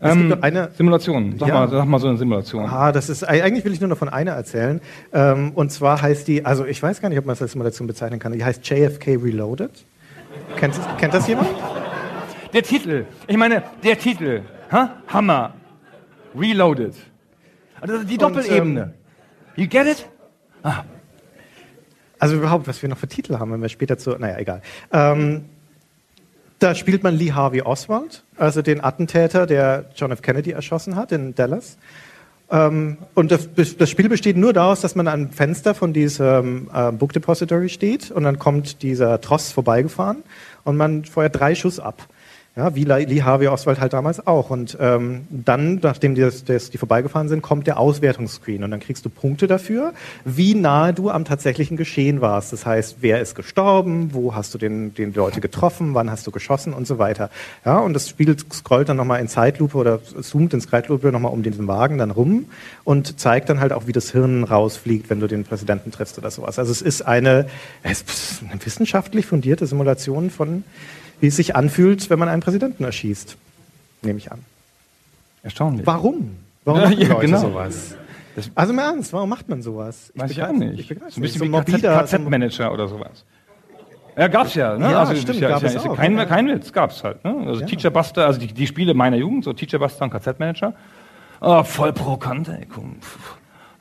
Ähm, 0.00 0.36
eine- 0.40 0.70
Simulation. 0.76 1.34
Sag, 1.38 1.48
Ja. 1.48 1.54
mal, 1.54 1.68
sag 1.68 1.84
mal 1.86 1.98
so 1.98 2.08
eine 2.08 2.18
Simulation. 2.18 2.64
Ah, 2.66 2.92
das 2.92 3.08
ist, 3.08 3.24
eigentlich 3.24 3.64
will 3.64 3.72
ich 3.72 3.80
nur 3.80 3.88
noch 3.88 3.98
von 3.98 4.08
einer 4.08 4.32
erzählen. 4.32 4.80
Ähm, 5.12 5.52
und 5.54 5.70
zwar 5.72 6.00
heißt 6.02 6.28
die, 6.28 6.44
also 6.44 6.64
ich 6.64 6.82
weiß 6.82 7.00
gar 7.00 7.08
nicht, 7.08 7.18
ob 7.18 7.26
man 7.26 7.32
es 7.34 7.42
als 7.42 7.52
Simulation 7.52 7.86
bezeichnen 7.86 8.20
kann. 8.20 8.32
Die 8.32 8.44
heißt 8.44 8.68
JFK 8.68 9.16
Reloaded. 9.16 9.70
Kennt, 10.56 10.74
kennt 10.98 11.14
das 11.14 11.26
jemand? 11.26 11.48
Der 12.52 12.62
Titel. 12.62 13.04
Ich 13.26 13.36
meine, 13.36 13.62
der 13.82 13.98
Titel. 13.98 14.42
Ha? 14.70 14.94
Hammer. 15.08 15.54
Reloaded. 16.38 16.94
Also 17.80 18.02
die 18.04 18.16
Doppelebene. 18.18 18.94
you 19.56 19.66
get 19.66 19.86
it? 19.86 20.08
Also 22.18 22.36
überhaupt, 22.36 22.66
was 22.66 22.82
wir 22.82 22.88
noch 22.88 22.98
für 22.98 23.06
Titel 23.08 23.38
haben, 23.38 23.52
wenn 23.52 23.62
wir 23.62 23.68
später 23.68 23.96
zu, 23.96 24.10
naja, 24.18 24.38
egal. 24.38 24.60
Ähm, 24.92 25.44
da 26.58 26.74
spielt 26.74 27.02
man 27.02 27.14
Lee 27.14 27.32
Harvey 27.32 27.62
Oswald, 27.62 28.24
also 28.36 28.62
den 28.62 28.82
Attentäter, 28.82 29.46
der 29.46 29.86
John 29.94 30.10
F. 30.10 30.22
Kennedy 30.22 30.50
erschossen 30.50 30.96
hat 30.96 31.12
in 31.12 31.34
Dallas. 31.34 31.78
Ähm, 32.50 32.98
und 33.14 33.30
das, 33.30 33.48
das 33.54 33.90
Spiel 33.90 34.08
besteht 34.08 34.36
nur 34.36 34.52
daraus, 34.52 34.80
dass 34.80 34.94
man 34.94 35.06
am 35.06 35.30
Fenster 35.30 35.74
von 35.74 35.92
diesem 35.92 36.70
äh, 36.72 36.92
Book 36.92 37.12
Depository 37.12 37.68
steht 37.68 38.10
und 38.10 38.24
dann 38.24 38.38
kommt 38.38 38.82
dieser 38.82 39.20
Tross 39.20 39.52
vorbeigefahren 39.52 40.22
und 40.64 40.76
man 40.76 41.04
feuert 41.04 41.38
drei 41.38 41.54
Schuss 41.54 41.78
ab. 41.78 42.08
Ja, 42.58 42.74
wie 42.74 42.82
Lee 42.82 43.22
Harvey 43.22 43.46
Oswald 43.46 43.78
halt 43.78 43.92
damals 43.92 44.26
auch. 44.26 44.50
Und 44.50 44.76
ähm, 44.80 45.28
dann, 45.30 45.78
nachdem 45.80 46.16
die, 46.16 46.22
das, 46.22 46.42
das, 46.42 46.70
die 46.70 46.78
vorbeigefahren 46.78 47.28
sind, 47.28 47.40
kommt 47.40 47.68
der 47.68 47.78
Auswertungsscreen 47.78 48.64
und 48.64 48.72
dann 48.72 48.80
kriegst 48.80 49.04
du 49.04 49.10
Punkte 49.10 49.46
dafür, 49.46 49.92
wie 50.24 50.56
nahe 50.56 50.92
du 50.92 51.08
am 51.08 51.24
tatsächlichen 51.24 51.76
Geschehen 51.76 52.20
warst. 52.20 52.52
Das 52.52 52.66
heißt, 52.66 52.96
wer 52.98 53.20
ist 53.20 53.36
gestorben, 53.36 54.12
wo 54.12 54.34
hast 54.34 54.54
du 54.54 54.58
den, 54.58 54.92
den 54.92 55.14
Leute 55.14 55.40
getroffen, 55.40 55.94
wann 55.94 56.10
hast 56.10 56.26
du 56.26 56.32
geschossen 56.32 56.72
und 56.72 56.84
so 56.88 56.98
weiter. 56.98 57.30
Ja, 57.64 57.78
und 57.78 57.94
das 57.94 58.08
Spiel 58.08 58.36
scrollt 58.52 58.88
dann 58.88 58.96
nochmal 58.96 59.20
in 59.20 59.28
Zeitlupe 59.28 59.78
oder 59.78 60.00
zoomt 60.02 60.52
in 60.52 60.60
Zeitlupe 60.60 61.12
nochmal 61.12 61.30
um 61.30 61.44
diesen 61.44 61.68
Wagen 61.68 61.96
dann 61.98 62.10
rum 62.10 62.46
und 62.82 63.20
zeigt 63.20 63.50
dann 63.50 63.60
halt 63.60 63.72
auch, 63.72 63.86
wie 63.86 63.92
das 63.92 64.10
Hirn 64.10 64.42
rausfliegt, 64.42 65.10
wenn 65.10 65.20
du 65.20 65.28
den 65.28 65.44
Präsidenten 65.44 65.92
triffst 65.92 66.18
oder 66.18 66.32
sowas. 66.32 66.58
Also 66.58 66.72
es 66.72 66.82
ist 66.82 67.02
eine, 67.02 67.46
es 67.84 68.02
ist 68.02 68.42
eine 68.50 68.58
wissenschaftlich 68.66 69.26
fundierte 69.26 69.64
Simulation 69.64 70.30
von 70.30 70.64
wie 71.20 71.26
es 71.28 71.36
sich 71.36 71.56
anfühlt, 71.56 72.10
wenn 72.10 72.18
man 72.18 72.28
einen 72.28 72.42
Präsidenten 72.42 72.84
erschießt. 72.84 73.36
Nehme 74.02 74.18
ich 74.18 74.30
an. 74.30 74.40
Erstaunlich. 75.42 75.86
Warum? 75.86 76.36
Warum 76.64 76.80
Ja, 76.82 76.88
machen 76.88 77.00
ja, 77.00 77.08
Leute 77.08 77.26
genau. 77.26 77.40
sowas? 77.40 77.94
Das- 78.36 78.50
also 78.54 78.72
im 78.72 78.78
Ernst, 78.78 79.12
warum 79.12 79.28
macht 79.28 79.48
man 79.48 79.62
sowas? 79.62 80.12
Weiß 80.14 80.30
ich 80.30 80.42
auch 80.42 80.52
nicht. 80.52 80.78
Ich 80.78 80.86
so 80.88 80.94
ein 80.94 81.22
bisschen 81.22 81.38
So 81.40 81.44
wie 81.44 81.48
morbider, 81.48 82.02
KZ-Manager 82.02 82.72
oder 82.72 82.86
sowas. 82.86 83.24
Ja, 84.16 84.28
gab's 84.28 84.54
ja. 84.54 84.76
Ne? 84.76 84.90
Ja, 84.90 85.00
also, 85.00 85.14
stimmt, 85.14 85.40
ja, 85.40 85.48
gab 85.48 85.62
es 85.62 85.74
ja, 85.74 85.80
ja 85.82 85.90
auch, 85.90 85.96
kein, 85.96 86.16
ja. 86.16 86.24
kein 86.24 86.48
Witz, 86.48 86.72
gab's 86.72 87.02
halt. 87.04 87.24
Ne? 87.24 87.36
Also 87.46 87.60
Ja. 87.60 87.66
Teacher 87.66 87.90
Buster, 87.90 88.26
also 88.26 88.38
die, 88.40 88.48
die 88.48 88.66
Spiele 88.66 88.94
meiner 88.94 89.16
Jugend, 89.16 89.44
so 89.44 89.52
Teacher 89.52 89.78
Buster 89.78 90.04
und 90.04 90.10
KZ-Manager. 90.10 90.74
Oh, 91.40 91.62
voll 91.62 91.92
provokant, 91.92 92.48
ey, 92.48 92.66
komm. 92.66 92.96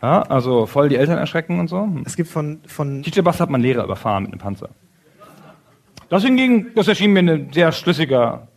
Ja, 0.01 0.21
also 0.23 0.67
voll 0.67 0.89
die 0.89 0.95
Eltern 0.95 1.17
erschrecken 1.17 1.59
und 1.59 1.69
so. 1.69 1.89
Es 2.05 2.15
gibt 2.15 2.29
von, 2.29 2.59
von 2.67 3.01
Teacher 3.01 3.23
Buster 3.23 3.43
hat 3.43 3.49
man 3.49 3.61
Lehrer 3.61 3.83
überfahren 3.83 4.23
mit 4.23 4.31
einem 4.33 4.39
Panzer. 4.41 4.69
Das 6.09 6.23
hingegen, 6.23 6.67
das 6.75 6.87
erschien 6.87 7.11
mir 7.11 7.19
ein 7.19 7.49
sehr 7.53 7.71
schlüssiger. 7.71 8.47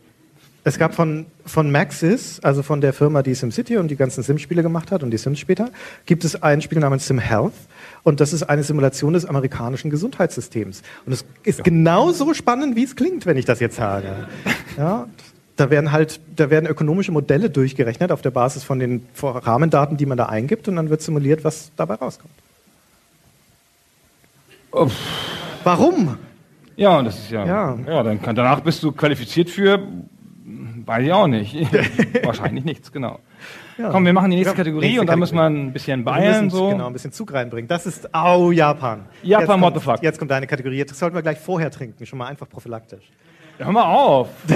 Es 0.63 0.77
gab 0.77 0.93
von, 0.93 1.25
von 1.45 1.71
Maxis, 1.71 2.39
also 2.41 2.61
von 2.61 2.81
der 2.81 2.93
Firma, 2.93 3.23
die 3.23 3.33
SimCity 3.33 3.77
und 3.77 3.89
die 3.89 3.95
ganzen 3.95 4.21
Sim-Spiele 4.21 4.61
gemacht 4.61 4.91
hat 4.91 5.01
und 5.01 5.09
die 5.09 5.17
Sims 5.17 5.39
später, 5.39 5.71
gibt 6.05 6.23
es 6.23 6.41
ein 6.43 6.61
Spiel 6.61 6.79
namens 6.79 7.07
Sim 7.07 7.17
Health. 7.17 7.53
Und 8.03 8.19
das 8.19 8.31
ist 8.31 8.43
eine 8.43 8.61
Simulation 8.63 9.13
des 9.13 9.25
amerikanischen 9.25 9.89
Gesundheitssystems. 9.89 10.83
Und 11.05 11.13
es 11.13 11.25
ist 11.43 11.63
genauso 11.63 12.35
spannend, 12.35 12.75
wie 12.75 12.83
es 12.83 12.95
klingt, 12.95 13.25
wenn 13.25 13.37
ich 13.37 13.45
das 13.45 13.59
jetzt 13.59 13.75
sage. 13.75 14.27
Ja, 14.77 15.09
da 15.57 15.69
werden 15.69 15.91
halt, 15.91 16.21
da 16.37 16.49
werden 16.49 16.65
ökonomische 16.65 17.11
Modelle 17.11 17.49
durchgerechnet 17.49 18.13
auf 18.13 18.21
der 18.21 18.31
Basis 18.31 18.63
von 18.63 18.79
den 18.79 19.05
Rahmendaten, 19.21 19.97
die 19.97 20.05
man 20.05 20.17
da 20.17 20.27
eingibt, 20.27 20.69
und 20.69 20.77
dann 20.77 20.89
wird 20.89 21.01
simuliert, 21.01 21.43
was 21.43 21.71
dabei 21.75 21.95
rauskommt. 21.95 22.33
Uff. 24.71 24.93
Warum? 25.65 26.17
Ja, 26.81 26.97
und 26.97 27.05
das 27.05 27.19
ist 27.19 27.29
ja. 27.29 27.45
Ja. 27.45 27.77
Ja, 27.87 28.01
dann 28.03 28.19
kann, 28.21 28.35
danach 28.35 28.61
bist 28.61 28.81
du 28.81 28.91
qualifiziert 28.91 29.49
für. 29.51 29.79
Weiß 30.83 31.05
ich 31.05 31.13
auch 31.13 31.27
nicht. 31.27 31.55
Wahrscheinlich 32.25 32.65
nichts, 32.65 32.91
genau. 32.91 33.19
Ja. 33.77 33.89
Komm, 33.89 34.03
wir 34.05 34.13
machen 34.13 34.31
die 34.31 34.37
nächste 34.37 34.53
Ja, 34.53 34.57
Kategorie 34.57 34.85
nächste 34.87 35.01
und 35.01 35.07
dann 35.07 35.19
müssen 35.19 35.35
wir 35.35 35.43
Kategorie. 35.43 35.67
ein 35.67 35.73
bisschen 35.73 36.03
müssen 36.45 36.49
So. 36.49 36.69
genau 36.69 36.87
ein 36.87 36.93
bisschen 36.93 37.11
Zug 37.11 37.33
reinbringen. 37.33 37.67
Das 37.67 37.85
ist, 37.85 38.13
au, 38.15 38.51
Japan. 38.51 39.05
Japan, 39.21 39.61
what 39.61 39.75
the 39.75 39.79
fuck? 39.79 40.01
Jetzt 40.01 40.17
kommt 40.17 40.31
deine 40.31 40.47
Kategorie. 40.47 40.83
Das 40.83 40.97
sollten 40.97 41.15
wir 41.15 41.21
gleich 41.21 41.37
vorher 41.37 41.69
trinken, 41.69 42.03
schon 42.07 42.17
mal 42.17 42.25
einfach 42.27 42.49
prophylaktisch. 42.49 43.03
Hör 43.59 43.71
mal 43.71 43.83
auf. 43.83 44.29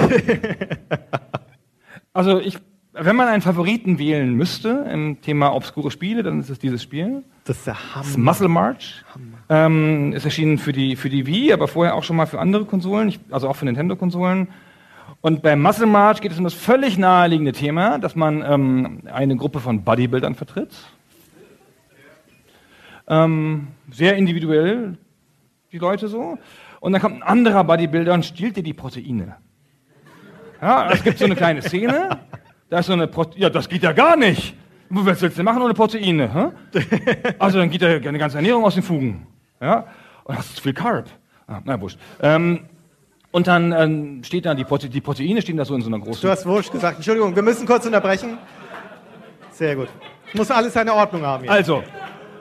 also 2.12 2.40
ich 2.40 2.58
Wenn 2.98 3.14
man 3.14 3.28
einen 3.28 3.42
Favoriten 3.42 3.98
wählen 3.98 4.34
müsste 4.34 4.86
im 4.90 5.20
Thema 5.20 5.54
obskure 5.54 5.90
Spiele, 5.90 6.22
dann 6.22 6.40
ist 6.40 6.48
es 6.48 6.58
dieses 6.58 6.82
Spiel. 6.82 7.22
Das 7.44 7.58
ist 7.58 7.66
der 7.66 7.76
Das 7.94 8.06
ist 8.06 8.14
Hammer. 8.14 8.24
Muscle 8.24 8.48
March. 8.48 9.04
Ähm, 9.50 10.12
ist 10.14 10.24
erschienen 10.24 10.56
für 10.56 10.72
die, 10.72 10.96
für 10.96 11.10
die 11.10 11.26
Wii, 11.26 11.52
aber 11.52 11.68
vorher 11.68 11.94
auch 11.94 12.04
schon 12.04 12.16
mal 12.16 12.26
für 12.26 12.40
andere 12.40 12.64
Konsolen, 12.64 13.08
ich, 13.08 13.20
also 13.30 13.48
auch 13.48 13.56
für 13.56 13.66
Nintendo-Konsolen. 13.66 14.48
Und 15.20 15.42
beim 15.42 15.60
Muscle 15.60 15.86
March 15.86 16.22
geht 16.22 16.32
es 16.32 16.38
um 16.38 16.44
das 16.44 16.54
völlig 16.54 16.96
naheliegende 16.96 17.52
Thema, 17.52 17.98
dass 17.98 18.16
man 18.16 18.42
ähm, 18.42 19.00
eine 19.12 19.36
Gruppe 19.36 19.60
von 19.60 19.82
Bodybuildern 19.82 20.34
vertritt. 20.34 20.74
Ähm, 23.08 23.68
sehr 23.90 24.16
individuell, 24.16 24.96
die 25.70 25.78
Leute 25.78 26.08
so. 26.08 26.38
Und 26.80 26.92
dann 26.92 27.02
kommt 27.02 27.16
ein 27.16 27.22
anderer 27.22 27.64
Bodybuilder 27.64 28.14
und 28.14 28.24
stiehlt 28.24 28.56
dir 28.56 28.62
die 28.62 28.74
Proteine. 28.74 29.36
Ja, 30.60 30.90
es 30.90 31.04
gibt 31.04 31.18
so 31.18 31.26
eine 31.26 31.36
kleine 31.36 31.60
Szene, 31.60 32.18
da 32.68 32.78
ist 32.80 32.86
so 32.86 32.92
eine 32.92 33.06
Prote 33.06 33.38
ja, 33.38 33.50
das 33.50 33.68
geht 33.68 33.82
ja 33.82 33.92
gar 33.92 34.16
nicht. 34.16 34.54
Was 34.88 35.20
willst 35.20 35.38
du 35.38 35.42
machen 35.42 35.62
ohne 35.62 35.74
Proteine? 35.74 36.52
Hä? 36.72 36.80
Also 37.38 37.58
dann 37.58 37.70
geht 37.70 37.82
ja 37.82 37.88
eine 37.88 38.18
ganze 38.18 38.36
Ernährung 38.36 38.64
aus 38.64 38.74
den 38.74 38.82
Fugen. 38.82 39.26
Ja? 39.60 39.86
Und 40.24 40.38
hast 40.38 40.56
zu 40.56 40.62
viel 40.62 40.74
Carb. 40.74 41.08
Ah, 41.48 41.60
na, 41.64 41.80
wurscht. 41.80 41.98
Ähm, 42.22 42.60
und 43.30 43.46
dann 43.46 43.72
ähm, 43.72 44.24
steht 44.24 44.46
da 44.46 44.54
die, 44.54 44.64
Prote 44.64 44.88
die 44.88 45.00
Proteine 45.00 45.42
stehen 45.42 45.56
da 45.56 45.64
so 45.64 45.74
in 45.74 45.82
so 45.82 45.88
einer 45.88 45.98
großen. 45.98 46.22
Du 46.22 46.28
hast 46.28 46.46
Wurst 46.46 46.72
gesagt. 46.72 46.96
Entschuldigung, 46.96 47.34
wir 47.34 47.42
müssen 47.42 47.66
kurz 47.66 47.84
unterbrechen. 47.84 48.38
Sehr 49.50 49.76
gut. 49.76 49.88
Muss 50.34 50.50
alles 50.50 50.72
seine 50.72 50.94
Ordnung 50.94 51.22
haben. 51.22 51.44
Hier. 51.44 51.52
Also, 51.52 51.82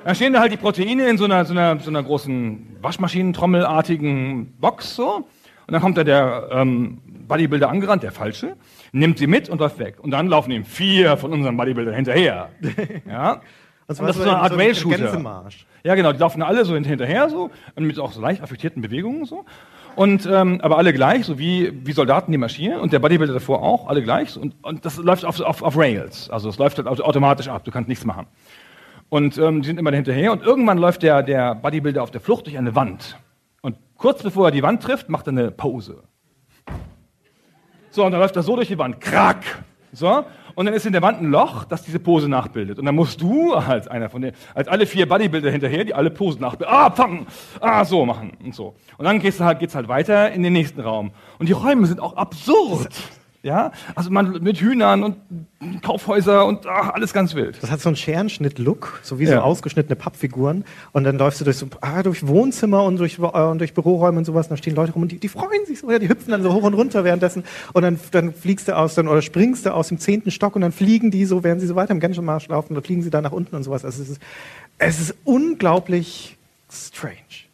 da 0.03 0.15
stehen 0.15 0.33
da 0.33 0.39
halt 0.39 0.51
die 0.51 0.57
Proteine 0.57 1.07
in 1.07 1.17
so 1.17 1.25
einer, 1.25 1.45
so 1.45 1.53
einer, 1.53 1.79
so 1.79 1.89
einer 1.89 2.03
großen 2.03 2.77
Waschmaschinentrommelartigen 2.81 4.53
Box 4.59 4.95
so. 4.95 5.27
Und 5.67 5.71
dann 5.71 5.81
kommt 5.81 5.97
da 5.97 6.03
der 6.03 6.47
ähm, 6.51 6.99
Bodybuilder 7.27 7.69
angerannt, 7.69 8.03
der 8.03 8.11
Falsche, 8.11 8.55
nimmt 8.91 9.17
sie 9.17 9.27
mit 9.27 9.49
und 9.49 9.59
läuft 9.59 9.79
weg. 9.79 9.95
Und 9.99 10.11
dann 10.11 10.27
laufen 10.27 10.51
ihm 10.51 10.63
vier 10.65 11.17
von 11.17 11.31
unseren 11.33 11.57
Bodybuildern 11.57 11.95
hinterher. 11.95 12.49
Ja. 13.07 13.41
Und 13.87 13.99
Und 13.99 14.07
das 14.07 14.15
ist 14.17 14.23
so 14.23 14.29
eine 14.29 14.39
Art 14.39 14.53
Rail-Shooter. 14.57 14.97
Gänsemarsch. 14.97 15.67
Ja, 15.83 15.93
genau, 15.93 16.11
die 16.11 16.17
laufen 16.17 16.41
alle 16.41 16.65
so 16.65 16.73
hinterher 16.75 17.29
so 17.29 17.51
und 17.75 17.83
mit 17.85 17.99
auch 17.99 18.11
so 18.13 18.19
leicht 18.19 18.41
affektierten 18.41 18.81
Bewegungen 18.81 19.25
so. 19.25 19.45
Und 19.95 20.25
ähm, 20.25 20.59
aber 20.61 20.77
alle 20.79 20.91
gleich, 20.91 21.25
so 21.25 21.37
wie, 21.37 21.71
wie 21.85 21.91
Soldaten, 21.91 22.31
die 22.31 22.37
marschieren 22.39 22.79
und 22.81 22.91
der 22.93 22.99
Bodybuilder 22.99 23.33
davor 23.35 23.61
auch, 23.61 23.87
alle 23.87 24.01
gleich. 24.01 24.31
So. 24.31 24.41
Und, 24.41 24.55
und 24.63 24.85
das 24.85 24.97
läuft 24.97 25.23
auf, 25.23 25.39
auf, 25.39 25.61
auf 25.61 25.77
Rails. 25.77 26.29
Also 26.31 26.49
es 26.49 26.57
läuft 26.57 26.77
halt 26.77 26.87
auto- 26.87 27.03
automatisch 27.03 27.47
ab, 27.47 27.63
du 27.63 27.69
kannst 27.71 27.87
nichts 27.87 28.03
machen. 28.05 28.25
Und 29.09 29.37
ähm, 29.37 29.61
die 29.61 29.67
sind 29.67 29.79
immer 29.79 29.91
hinterher 29.91 30.31
und 30.31 30.41
irgendwann 30.41 30.79
läuft 30.79 31.03
der, 31.03 31.21
der 31.21 31.53
Bodybuilder 31.53 32.01
auf 32.01 32.09
der 32.09 32.21
Flucht 32.21 32.47
durch 32.47 32.57
eine 32.57 32.73
Wand. 32.75 33.19
Und 33.61 33.77
kurz 33.97 34.23
bevor 34.23 34.47
er 34.47 34.51
die 34.51 34.63
Wand 34.63 34.81
trifft, 34.81 35.09
macht 35.09 35.27
er 35.27 35.31
eine 35.33 35.51
Pause. 35.51 36.01
So, 37.95 38.03
und 38.03 38.11
dann 38.11 38.19
läuft 38.19 38.35
er 38.35 38.43
so 38.43 38.57
durch 38.57 38.67
die 38.67 38.77
Wand. 38.77 38.99
Krack! 38.99 39.63
So. 39.93 40.25
Und 40.53 40.65
dann 40.65 40.73
ist 40.73 40.85
in 40.85 40.91
der 40.91 41.01
Wand 41.01 41.21
ein 41.21 41.31
Loch, 41.31 41.63
das 41.63 41.83
diese 41.83 41.97
Pose 41.97 42.27
nachbildet. 42.27 42.77
Und 42.77 42.83
dann 42.83 42.93
musst 42.93 43.21
du 43.21 43.53
als 43.53 43.87
einer 43.87 44.09
von 44.09 44.21
den, 44.21 44.33
als 44.53 44.67
alle 44.67 44.85
vier 44.85 45.07
Bodybuilder 45.07 45.49
hinterher, 45.49 45.85
die 45.85 45.93
alle 45.93 46.11
Posen 46.11 46.41
nachbilden, 46.41 46.75
ah, 46.75 46.91
fangen, 46.91 47.25
ah, 47.61 47.85
so 47.85 48.05
machen 48.05 48.33
und 48.43 48.53
so. 48.53 48.75
Und 48.97 49.05
dann 49.05 49.19
geht's 49.19 49.39
halt, 49.39 49.59
geht's 49.59 49.75
halt 49.75 49.87
weiter 49.87 50.29
in 50.33 50.43
den 50.43 50.51
nächsten 50.51 50.81
Raum. 50.81 51.11
Und 51.39 51.47
die 51.47 51.53
Räume 51.53 51.87
sind 51.87 52.01
auch 52.01 52.17
absurd. 52.17 52.93
Ja, 53.45 53.71
also 53.93 54.09
man 54.09 54.41
mit 54.41 54.57
Hühnern 54.57 55.03
und 55.03 55.17
Kaufhäuser 55.83 56.47
und 56.47 56.65
ach, 56.65 56.89
alles 56.95 57.13
ganz 57.13 57.35
wild. 57.35 57.61
Das 57.61 57.69
hat 57.69 57.79
so 57.79 57.89
einen 57.89 57.95
Scherenschnitt-Look, 57.95 59.01
so 59.03 59.19
wie 59.19 59.27
so 59.27 59.33
Ja. 59.33 59.41
ausgeschnittene 59.43 59.95
Pappfiguren. 59.95 60.65
Und 60.93 61.03
dann 61.03 61.19
läufst 61.19 61.41
du 61.41 61.45
durch, 61.45 61.57
so, 61.57 61.67
ah, 61.81 62.01
durch 62.01 62.25
Wohnzimmer 62.25 62.83
und 62.83 62.97
durch, 62.97 63.19
äh, 63.19 63.21
und 63.21 63.59
durch 63.59 63.75
Büroräume 63.75 64.17
und 64.17 64.25
sowas. 64.25 64.47
Und 64.47 64.53
da 64.53 64.57
stehen 64.57 64.73
Leute 64.73 64.93
rum 64.93 65.03
und 65.03 65.11
die, 65.11 65.19
die 65.19 65.27
freuen 65.27 65.63
sich 65.67 65.79
so, 65.79 65.91
ja, 65.91 65.99
die 65.99 66.09
hüpfen 66.09 66.31
dann 66.31 66.41
so 66.41 66.51
hoch 66.53 66.63
und 66.63 66.73
runter 66.73 67.03
währenddessen. 67.03 67.43
Und 67.73 67.83
dann, 67.83 67.99
dann 68.09 68.33
fliegst 68.33 68.67
du 68.67 68.75
aus 68.75 68.95
dann, 68.95 69.07
oder 69.07 69.21
springst 69.21 69.67
du 69.67 69.75
aus 69.75 69.89
dem 69.89 69.99
zehnten 69.99 70.31
Stock 70.31 70.55
und 70.55 70.63
dann 70.63 70.71
fliegen 70.71 71.11
die 71.11 71.25
so, 71.25 71.43
während 71.43 71.61
sie 71.61 71.67
so 71.67 71.75
weiter 71.75 71.91
im 71.91 71.99
Genshin-Marsch 71.99 72.47
laufen, 72.47 72.73
dann 72.73 72.83
fliegen 72.83 73.03
sie 73.03 73.11
da 73.11 73.21
nach 73.21 73.31
unten 73.31 73.55
und 73.55 73.61
sowas. 73.61 73.85
Also 73.85 74.01
es 74.01 74.09
ist, 74.09 74.21
es 74.79 74.99
ist 74.99 75.15
unglaublich 75.23 76.35
strange. 76.71 77.44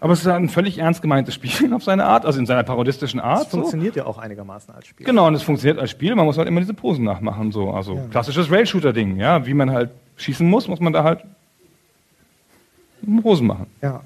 Aber 0.00 0.12
es 0.12 0.20
ist 0.20 0.26
ein 0.26 0.48
völlig 0.48 0.78
ernst 0.78 1.02
gemeintes 1.02 1.34
Spiel 1.34 1.72
auf 1.74 1.82
seine 1.84 2.04
Art, 2.04 2.24
also 2.24 2.38
in 2.38 2.46
seiner 2.46 2.62
parodistischen 2.62 3.20
Es 3.20 3.24
Art. 3.24 3.50
So. 3.50 3.58
funktioniert 3.58 3.96
ja 3.96 4.06
auch 4.06 4.18
einigermaßen 4.18 4.72
als 4.74 4.86
Spiel. 4.86 5.06
Genau, 5.06 5.26
und 5.26 5.34
es 5.34 5.42
funktioniert 5.42 5.78
als 5.78 5.90
Spiel, 5.90 6.14
man 6.14 6.24
muss 6.24 6.38
halt 6.38 6.48
immer 6.48 6.60
diese 6.60 6.74
Posen 6.74 7.04
nachmachen, 7.04 7.52
so. 7.52 7.70
Also 7.70 8.00
klassisches 8.10 8.50
Rail-Shooter-Ding, 8.50 9.16
ja. 9.16 9.46
Wie 9.46 9.54
man 9.54 9.70
halt 9.70 9.90
schießen 10.16 10.48
muss, 10.48 10.68
muss 10.68 10.80
man 10.80 10.92
da 10.92 11.04
halt 11.04 11.20
Posen 13.22 13.46
machen. 13.46 13.66
Ja. 13.82 14.02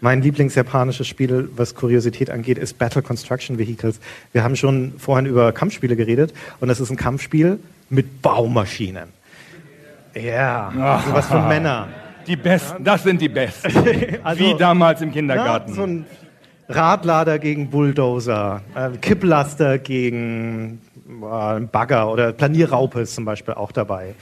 Mein 0.00 0.22
Lieblingsjapanisches 0.22 1.06
Spiel, 1.06 1.48
was 1.56 1.74
Kuriosität 1.74 2.30
angeht, 2.30 2.58
ist 2.58 2.78
Battle 2.78 3.02
Construction 3.02 3.58
Vehicles. 3.58 4.00
Wir 4.32 4.42
haben 4.42 4.56
schon 4.56 4.94
vorhin 4.98 5.26
über 5.26 5.52
Kampfspiele 5.52 5.96
geredet 5.96 6.34
und 6.60 6.68
das 6.68 6.80
ist 6.80 6.90
ein 6.90 6.96
Kampfspiel 6.96 7.60
mit 7.88 8.22
Baumaschinen. 8.22 9.08
Ja, 10.14 11.02
sowas 11.06 11.28
für 11.28 11.40
Männer. 11.40 11.88
Die 12.26 12.36
Besten, 12.36 12.84
das 12.84 13.02
sind 13.02 13.20
die 13.20 13.28
Besten. 13.28 13.72
Also- 14.22 14.40
Wie 14.44 14.54
damals 14.56 15.00
im 15.00 15.08
Ja, 15.08 15.14
Kindergarten. 15.14 15.72
so 15.74 15.82
ein 15.82 16.06
Radlader 16.68 17.38
gegen 17.38 17.68
Bulldozer, 17.70 18.62
äh, 18.74 18.90
Kipplaster 18.98 19.78
gegen 19.78 20.80
äh, 21.22 21.60
Bagger 21.60 22.10
oder 22.12 22.32
Planierraupe 22.32 23.00
ist 23.00 23.14
zum 23.14 23.24
Beispiel 23.24 23.54
auch 23.54 23.72
dabei. 23.72 24.14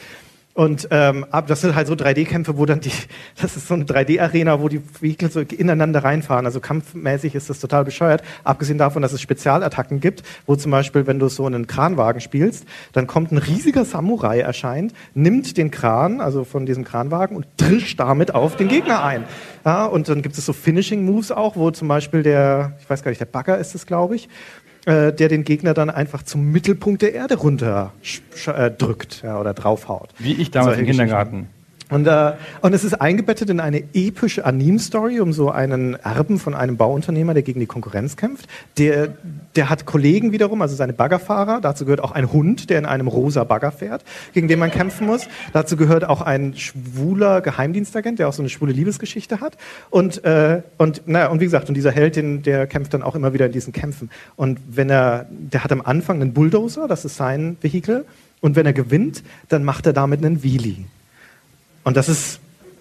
Und 0.58 0.88
ähm, 0.90 1.24
ab- 1.30 1.46
das 1.46 1.60
sind 1.60 1.76
halt 1.76 1.86
so 1.86 1.94
3D-Kämpfe, 1.94 2.58
wo 2.58 2.66
dann 2.66 2.80
die, 2.80 2.90
das 3.40 3.56
ist 3.56 3.68
so 3.68 3.74
eine 3.74 3.84
3D-Arena, 3.84 4.60
wo 4.60 4.68
die 4.68 4.80
Vehikel 5.00 5.30
so 5.30 5.38
ineinander 5.38 6.02
reinfahren. 6.02 6.46
Also 6.46 6.58
kampfmäßig 6.58 7.36
ist 7.36 7.48
das 7.48 7.60
total 7.60 7.84
bescheuert. 7.84 8.24
Abgesehen 8.42 8.76
davon, 8.76 9.00
dass 9.00 9.12
es 9.12 9.20
Spezialattacken 9.20 10.00
gibt, 10.00 10.24
wo 10.46 10.56
zum 10.56 10.72
Beispiel, 10.72 11.06
wenn 11.06 11.20
du 11.20 11.28
so 11.28 11.46
einen 11.46 11.68
Kranwagen 11.68 12.20
spielst, 12.20 12.64
dann 12.92 13.06
kommt 13.06 13.30
ein 13.30 13.38
riesiger 13.38 13.84
Samurai 13.84 14.40
erscheint, 14.40 14.94
nimmt 15.14 15.56
den 15.56 15.70
Kran, 15.70 16.20
also 16.20 16.42
von 16.42 16.66
diesem 16.66 16.82
Kranwagen 16.82 17.36
und 17.36 17.46
trischt 17.56 18.00
damit 18.00 18.34
auf 18.34 18.56
den 18.56 18.66
Gegner 18.66 19.04
ein. 19.04 19.26
Ja, 19.64 19.84
und 19.86 20.08
dann 20.08 20.22
gibt 20.22 20.36
es 20.38 20.44
so 20.44 20.52
Finishing 20.52 21.04
Moves 21.04 21.30
auch, 21.30 21.54
wo 21.54 21.70
zum 21.70 21.86
Beispiel 21.86 22.24
der, 22.24 22.72
ich 22.80 22.90
weiß 22.90 23.04
gar 23.04 23.12
nicht, 23.12 23.20
der 23.20 23.26
Bagger 23.26 23.58
ist 23.58 23.76
es, 23.76 23.86
glaube 23.86 24.16
ich, 24.16 24.28
äh, 24.88 25.12
der 25.12 25.28
den 25.28 25.44
Gegner 25.44 25.74
dann 25.74 25.90
einfach 25.90 26.22
zum 26.22 26.50
Mittelpunkt 26.50 27.02
der 27.02 27.12
Erde 27.12 27.36
runter 27.36 27.92
äh, 28.46 28.70
drückt 28.70 29.22
ja, 29.22 29.38
oder 29.38 29.52
draufhaut. 29.52 30.08
Wie 30.18 30.32
ich 30.32 30.50
damals 30.50 30.76
Solche 30.76 30.80
im 30.80 30.96
Kindergarten. 30.96 31.48
Und, 31.90 32.06
äh, 32.06 32.32
und 32.60 32.74
es 32.74 32.84
ist 32.84 32.94
eingebettet 32.94 33.48
in 33.48 33.60
eine 33.60 33.82
epische 33.94 34.44
Anime-Story 34.44 35.20
um 35.20 35.32
so 35.32 35.50
einen 35.50 35.94
Erben 35.94 36.38
von 36.38 36.54
einem 36.54 36.76
Bauunternehmer, 36.76 37.32
der 37.32 37.42
gegen 37.42 37.60
die 37.60 37.66
Konkurrenz 37.66 38.16
kämpft. 38.16 38.46
Der, 38.76 39.08
der 39.56 39.70
hat 39.70 39.86
Kollegen 39.86 40.32
wiederum, 40.32 40.60
also 40.60 40.76
seine 40.76 40.92
Baggerfahrer. 40.92 41.60
Dazu 41.62 41.84
gehört 41.84 42.02
auch 42.02 42.12
ein 42.12 42.30
Hund, 42.30 42.68
der 42.68 42.78
in 42.78 42.86
einem 42.86 43.08
rosa 43.08 43.44
Bagger 43.44 43.72
fährt, 43.72 44.04
gegen 44.34 44.48
den 44.48 44.58
man 44.58 44.70
kämpfen 44.70 45.06
muss. 45.06 45.28
Dazu 45.52 45.76
gehört 45.76 46.04
auch 46.04 46.20
ein 46.20 46.54
schwuler 46.56 47.40
Geheimdienstagent, 47.40 48.18
der 48.18 48.28
auch 48.28 48.34
so 48.34 48.42
eine 48.42 48.50
schwule 48.50 48.72
Liebesgeschichte 48.72 49.40
hat. 49.40 49.56
Und, 49.88 50.24
äh, 50.24 50.62
und, 50.76 51.08
naja, 51.08 51.28
und 51.28 51.40
wie 51.40 51.44
gesagt, 51.44 51.68
und 51.68 51.74
dieser 51.74 51.90
Held, 51.90 52.16
den, 52.16 52.42
der 52.42 52.66
kämpft 52.66 52.92
dann 52.92 53.02
auch 53.02 53.14
immer 53.14 53.32
wieder 53.32 53.46
in 53.46 53.52
diesen 53.52 53.72
Kämpfen. 53.72 54.10
Und 54.36 54.60
wenn 54.68 54.90
er, 54.90 55.26
der 55.30 55.64
hat 55.64 55.72
am 55.72 55.80
Anfang 55.80 56.20
einen 56.20 56.34
Bulldozer, 56.34 56.86
das 56.86 57.06
ist 57.06 57.16
sein 57.16 57.56
Vehikel. 57.62 58.04
Und 58.40 58.56
wenn 58.56 58.66
er 58.66 58.72
gewinnt, 58.72 59.22
dann 59.48 59.64
macht 59.64 59.86
er 59.86 59.92
damit 59.92 60.24
einen 60.24 60.42
Wheelie. 60.42 60.84
Und 61.88 61.96
das 61.96 62.10
ist, 62.10 62.38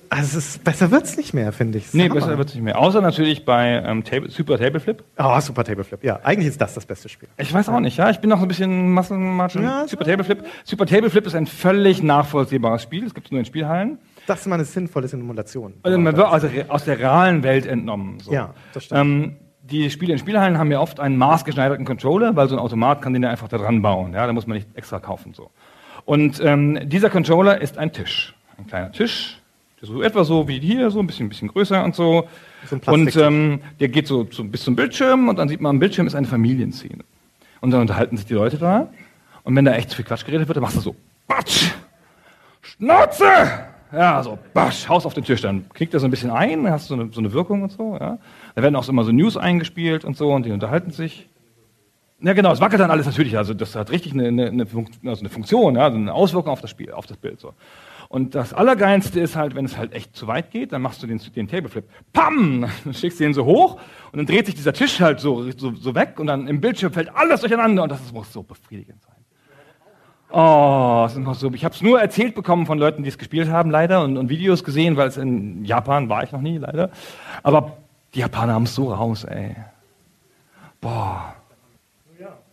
also 0.10 0.38
es 0.38 0.50
ist 0.50 0.64
besser 0.66 0.92
wird's 0.92 1.16
nicht 1.16 1.34
mehr, 1.34 1.54
finde 1.54 1.78
ich. 1.78 1.94
Nee, 1.94 2.10
besser 2.10 2.38
wird's 2.38 2.54
nicht 2.54 2.62
mehr. 2.62 2.78
Außer 2.78 3.00
natürlich 3.00 3.46
bei 3.46 3.82
ähm, 3.86 4.04
Table, 4.04 4.30
Super 4.30 4.58
Table 4.58 4.82
Flip. 4.82 5.02
Oh, 5.18 5.40
Super 5.40 5.64
Table 5.64 5.86
Flip. 5.86 6.04
Ja, 6.04 6.20
eigentlich 6.24 6.50
ist 6.50 6.60
das 6.60 6.74
das 6.74 6.86
beste 6.86 7.08
Spiel. 7.08 7.30
Ich 7.38 7.54
weiß 7.54 7.70
auch 7.70 7.80
nicht, 7.80 7.96
ja. 7.96 8.10
Ich 8.10 8.20
bin 8.20 8.30
noch 8.30 8.40
so 8.40 8.44
ein 8.44 8.50
bisschen 8.50 8.92
Massenmatschen. 8.92 9.64
Ja, 9.64 9.88
Super 9.88 10.04
Table 10.04 10.26
Flip. 10.26 10.44
Super 10.66 10.86
Table 10.86 11.10
Flip 11.10 11.26
ist 11.26 11.36
ein 11.36 11.48
völlig 11.48 12.04
nachvollziehbares 12.04 12.82
Spiel. 12.82 13.06
Es 13.06 13.14
gibt 13.14 13.28
es 13.28 13.32
nur 13.32 13.40
in 13.40 13.46
Spielhallen. 13.46 13.98
Das 14.26 14.42
ist 14.42 14.48
mal 14.48 14.56
eine 14.56 14.66
sinnvolle 14.66 15.08
Simulation. 15.08 15.76
Also 15.84 15.98
man 15.98 16.18
wird 16.18 16.28
also 16.28 16.50
aus 16.68 16.84
der 16.84 17.00
realen 17.00 17.44
Welt 17.44 17.66
entnommen. 17.66 18.20
So. 18.20 18.34
Ja, 18.34 18.54
das 18.74 18.84
stimmt. 18.84 19.00
Ähm, 19.00 19.36
die 19.62 19.90
Spiele 19.90 20.12
in 20.12 20.20
Spielhallen 20.20 20.58
haben 20.58 20.70
ja 20.70 20.82
oft 20.82 21.00
einen 21.00 21.16
maßgeschneiderten 21.16 21.86
Controller, 21.86 22.36
weil 22.36 22.50
so 22.50 22.58
ein 22.58 22.60
Automat 22.60 23.02
kann 23.02 23.14
den 23.14 23.24
ja 23.24 23.30
einfach 23.30 23.48
da 23.48 23.58
dran 23.58 23.82
bauen. 23.82 24.12
Ja, 24.12 24.28
da 24.28 24.34
muss 24.34 24.48
man 24.48 24.58
nicht 24.58 24.68
extra 24.76 25.00
kaufen. 25.00 25.34
So. 25.34 25.50
Und 26.04 26.42
ähm, 26.44 26.90
dieser 26.90 27.10
Controller 27.10 27.62
ist 27.62 27.78
ein 27.78 27.94
Tisch. 27.94 28.34
Ein 28.58 28.68
kleiner 28.68 28.92
Tisch. 28.92 29.40
Der 29.80 29.88
so 29.88 30.02
etwa 30.02 30.24
so 30.24 30.48
wie 30.48 30.60
hier, 30.60 30.90
so 30.90 31.00
ein 31.00 31.08
bisschen, 31.08 31.28
ein 31.28 31.30
bisschen 31.30 31.50
größer 31.50 31.84
und 31.84 31.96
so. 31.96 32.28
So 32.66 32.92
und 32.92 33.16
ähm, 33.16 33.62
der 33.80 33.90
geht 33.90 34.08
so, 34.08 34.28
so 34.32 34.44
bis 34.44 34.64
zum 34.64 34.76
Bildschirm 34.76 35.30
und 35.30 35.38
dann 35.38 35.48
sieht 35.48 35.62
man 35.62 35.72
am 35.72 35.80
Bildschirm 35.80 36.08
ist 36.08 36.16
eine 36.16 36.28
Familienszene. 36.28 37.04
Und 37.62 37.72
dann 37.72 37.82
unterhalten 37.82 38.18
sich 38.18 38.26
die 38.26 38.34
Leute 38.34 38.58
da. 38.58 38.90
Und 39.44 39.56
wenn 39.56 39.66
da 39.66 39.74
echt 39.74 39.92
zu 39.92 39.96
viel 39.96 40.06
Quatsch 40.06 40.26
geredet 40.26 40.48
wird, 40.48 40.58
dann 40.58 40.64
machst 40.64 40.78
du 40.78 40.82
so, 40.82 40.96
Batsch! 41.28 41.72
Schnauze! 42.62 43.26
Ja, 43.92 44.22
so, 44.22 44.38
basch, 44.54 44.90
Haus 44.90 45.06
auf 45.06 45.14
den 45.14 45.24
Tisch. 45.24 45.42
Dann 45.42 45.70
knickt 45.70 45.94
er 45.94 46.00
so 46.00 46.08
ein 46.08 46.12
bisschen 46.12 46.30
ein, 46.30 46.64
dann 46.64 46.74
hast 46.74 46.90
du 46.90 46.96
so 46.96 47.02
eine, 47.02 47.14
so 47.14 47.20
eine 47.22 47.32
Wirkung 47.32 47.64
und 47.64 47.72
so. 47.72 47.98
Ja. 48.00 48.18
Da 48.56 48.62
werden 48.62 48.76
auch 48.76 48.84
so 48.84 48.92
immer 48.92 49.04
so 49.04 49.12
News 49.12 49.38
eingespielt 49.38 50.04
und 50.04 50.18
so 50.18 50.34
und 50.34 50.46
die 50.46 50.52
unterhalten 50.52 50.92
sich. 50.92 51.30
Ja, 52.20 52.34
genau, 52.34 52.52
es 52.52 52.60
wackelt 52.60 52.82
dann 52.82 52.92
alles 52.92 53.06
natürlich. 53.06 53.38
Also, 53.38 53.54
das 53.54 53.76
hat 53.76 53.92
richtig 53.92 54.14
eine, 54.14 54.28
eine, 54.28 54.48
eine, 54.48 54.66
Fun 54.66 54.88
also 55.06 55.22
eine 55.22 55.30
Funktion, 55.30 55.76
ja, 55.76 55.84
also 55.84 55.98
eine 55.98 56.14
Auswirkung 56.14 56.52
auf 56.52 56.62
das 56.62 56.72
Spiel, 56.72 56.92
auf 56.92 57.06
das 57.06 57.18
Bild. 57.18 57.40
So. 57.40 57.54
Und 58.10 58.36
das 58.36 58.54
Allergeilste 58.54 59.20
ist 59.20 59.36
halt, 59.36 59.56
wenn 59.56 59.66
es 59.66 59.78
halt 59.78 59.94
echt 59.94 60.16
zu 60.16 60.28
weit 60.28 60.52
geht, 60.52 60.72
dann 60.72 60.82
machst 60.82 61.04
du 61.04 61.08
den, 61.08 61.20
den 61.36 61.48
Tableflip. 61.48 61.86
Pam! 62.14 62.66
Dann 62.84 62.94
schickst 62.94 63.20
du 63.20 63.26
den 63.26 63.34
so 63.34 63.46
hoch 63.46 63.80
und 64.12 64.18
dann 64.18 64.26
dreht 64.26 64.46
sich 64.46 64.56
dieser 64.56 64.74
Tisch 64.74 65.00
halt 65.02 65.20
so, 65.20 65.50
so, 65.52 65.74
so 65.76 65.94
weg 65.94 66.20
und 66.20 66.28
dann 66.28 66.48
im 66.48 66.62
Bildschirm 66.62 66.94
fällt 66.94 67.14
alles 67.14 67.42
durcheinander 67.42 67.84
und 67.84 67.92
das 67.92 68.12
muss 68.14 68.32
so 68.32 68.44
befriedigend 68.44 69.02
sein. 69.02 69.14
Oh, 70.30 71.06
es 71.06 71.14
ist 71.14 71.20
noch 71.20 71.36
so. 71.36 71.52
Ich 71.54 71.64
habe 71.64 71.74
es 71.74 71.82
nur 71.82 72.02
erzählt 72.02 72.36
bekommen 72.36 72.66
von 72.66 72.78
Leuten, 72.78 73.04
die 73.04 73.10
es 73.10 73.18
gespielt 73.18 73.50
haben, 73.50 73.72
leider, 73.72 74.04
und, 74.04 74.18
und 74.18 74.30
Videos 74.30 74.64
gesehen, 74.64 74.98
weil 74.98 75.08
es 75.08 75.18
in 75.18 75.64
Japan 75.64 76.10
war 76.10 76.24
ich 76.24 76.34
noch 76.34 76.42
nie, 76.42 76.58
leider. 76.58 76.92
Aber 77.44 77.78
die 78.14 78.20
Japaner 78.20 78.54
haben 78.54 78.64
es 78.64 78.76
so 78.76 78.94
raus, 78.94 79.24
ey. 79.24 79.56
Boah. 80.82 81.34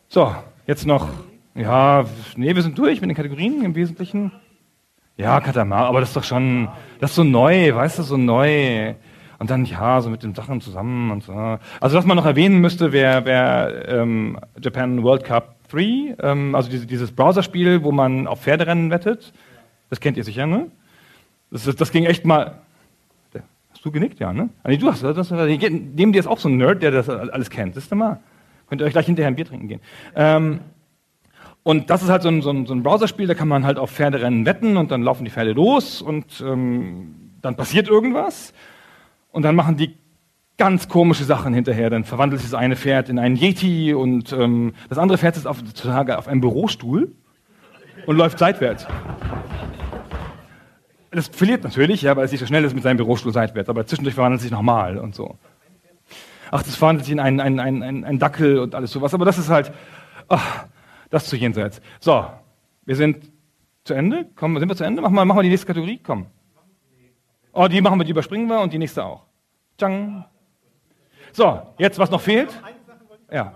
So, 0.09 0.33
jetzt 0.67 0.87
noch. 0.87 1.09
Ja, 1.57 2.05
nee, 2.37 2.55
wir 2.55 2.63
sind 2.63 2.79
durch 2.79 3.01
mit 3.01 3.11
den 3.11 3.17
Kategorien 3.17 3.65
im 3.65 3.75
Wesentlichen. 3.75 4.31
Ja, 5.17 5.41
Katamar, 5.41 5.87
aber 5.87 6.01
das 6.01 6.11
ist 6.11 6.17
doch 6.17 6.25
schon, 6.25 6.69
das 7.01 7.11
ist 7.11 7.17
so 7.17 7.25
neu, 7.25 7.75
weißt 7.75 8.01
du, 8.01 8.03
so 8.03 8.17
neu. 8.17 8.95
Und 9.39 9.51
dann, 9.51 9.65
ja, 9.65 10.01
so 10.01 10.11
mit 10.11 10.23
den 10.23 10.35
Sachen 10.35 10.61
zusammen 10.61 11.11
und 11.11 11.23
so. 11.23 11.33
Also, 11.81 11.97
was 11.97 12.05
man 12.05 12.17
noch 12.17 12.27
erwähnen 12.27 12.61
müsste, 12.61 12.93
wäre 12.93 13.25
wär, 13.25 13.89
ähm, 13.89 14.39
Japan 14.61 15.03
World 15.03 15.25
Cup 15.25 15.57
3, 15.71 16.17
ähm, 16.21 16.55
also 16.55 16.69
diese, 16.69 16.87
dieses 16.87 17.13
Browserspiel, 17.13 17.85
wo 17.85 17.93
man 17.93 18.27
auf 18.27 18.43
Pferderennen 18.43 18.91
wettet. 18.91 19.33
Das 19.91 20.01
kennt 20.01 20.17
ihr 20.17 20.25
sicher, 20.25 20.47
ne? 20.47 20.67
Das, 21.51 21.65
das 21.65 21.93
ging 21.93 22.05
echt 22.05 22.25
mal. 22.25 22.59
Hast 23.85 23.85
du 23.85 23.91
genickt, 23.93 24.19
ja, 24.19 24.33
ne? 24.33 24.49
Ah, 24.63 24.71
nee, 24.71 24.79
du 24.79 24.91
hast 24.91 25.03
das. 25.03 25.31
Neben 25.31 26.13
dir 26.13 26.19
ist 26.19 26.27
auch 26.27 26.39
so 26.39 26.49
ein 26.49 26.57
Nerd, 26.57 26.83
der 26.83 26.91
das 26.91 27.09
alles 27.09 27.51
kennt. 27.51 27.75
Siehst 27.75 27.93
du 27.93 27.97
mal? 27.97 28.21
Könnt 28.69 28.81
ihr 28.81 28.87
euch 28.87 28.93
gleich 28.93 29.07
hinterher 29.07 29.29
ein 29.29 29.35
Bier 29.35 29.45
trinken 29.45 29.69
gehen. 29.69 29.81
Ähm, 30.17 30.61
und 31.65 31.89
das 31.89 32.03
ist 32.03 32.11
halt 32.11 32.23
so 32.23 32.29
ein, 32.29 32.43
so, 32.43 32.51
ein, 32.51 32.67
so 32.67 32.75
ein 32.75 32.83
Browserspiel, 32.83 33.27
da 33.27 33.33
kann 33.33 33.49
man 33.49 33.65
halt 33.65 33.79
auf 33.79 33.91
Pferderennen 33.91 34.45
wetten 34.45 34.77
und 34.77 34.91
dann 34.91 35.03
laufen 35.03 35.25
die 35.25 35.31
Pferde 35.31 35.53
los 35.53 36.03
und 36.03 36.45
ähm, 36.47 37.33
dann 37.41 37.57
passiert 37.57 37.89
irgendwas. 37.89 38.53
Und 39.33 39.43
dann 39.43 39.57
machen 39.57 39.79
die 39.79 39.97
ganz 40.59 40.91
komische 40.91 41.25
Sachen 41.25 41.55
hinterher. 41.55 41.89
Dann 41.89 42.05
verwandelt 42.05 42.43
sich 42.43 42.51
das 42.51 42.59
eine 42.59 42.77
Pferd 42.77 43.09
in 43.09 43.19
einen 43.19 43.37
Yeti 43.37 43.95
und 43.95 44.31
ähm, 44.35 44.75
das 44.91 44.99
andere 44.99 45.17
Pferd 45.17 45.37
sitzt 45.37 45.47
auf, 45.47 45.59
auf 45.89 46.29
einem 46.29 46.43
Bürostuhl 46.43 47.13
und 48.07 48.17
läuft 48.17 48.39
seitwärts. 48.39 48.87
Das 51.11 51.29
verliert 51.29 51.65
natürlich, 51.65 52.03
ja, 52.03 52.15
weil 52.15 52.27
es 52.27 52.31
nicht 52.31 52.41
so 52.41 52.47
schnell 52.47 52.65
ist 52.65 52.75
mit 52.75 52.83
seinem 52.83 52.99
Bürostuhl 52.99 53.33
seitwärts, 53.33 53.71
aber 53.71 53.87
zwischendurch 53.87 54.15
verwandelt 54.15 54.41
es 54.41 54.43
sich 54.43 54.53
nochmal 54.53 54.99
und 54.99 55.15
so. 55.15 55.39
Ach, 56.51 56.63
das 56.63 56.77
verwandelt 56.77 57.07
sich 57.07 57.13
in 57.13 57.21
einen, 57.21 57.41
einen, 57.41 57.59
einen, 57.59 58.05
einen 58.05 58.19
Dackel 58.19 58.59
und 58.59 58.75
alles 58.75 58.91
sowas, 58.91 59.15
aber 59.15 59.25
das 59.25 59.39
ist 59.39 59.49
halt, 59.49 59.73
ach, 60.29 60.67
das 61.11 61.27
zu 61.27 61.37
jenseits. 61.37 61.81
So, 62.01 62.27
wir 62.85 62.97
sind 62.97 63.31
zu 63.85 63.95
Ende. 63.95 64.27
Komm, 64.37 64.59
sind 64.59 64.69
wir 64.69 64.77
zu 64.77 64.85
Ende? 64.85 65.03
Machen 65.03 65.15
wir, 65.15 65.25
machen 65.25 65.39
wir 65.39 65.43
die 65.43 65.51
nächste 65.51 65.67
Kategorie. 65.67 66.01
Komm. 66.03 66.27
Oh, 67.53 67.69
die 67.69 67.81
machen 67.81 67.99
wir, 67.99 68.05
die 68.05 68.11
überspringen 68.11 68.49
wir 68.49 68.61
und 68.61 68.73
die 68.73 68.79
nächste 68.79 69.05
auch. 69.05 69.25
Tschang. 69.79 70.25
So, 71.33 71.63
jetzt 71.79 71.99
was 71.99 72.11
noch 72.11 72.21
fehlt? 72.21 72.61
Ja. 73.31 73.55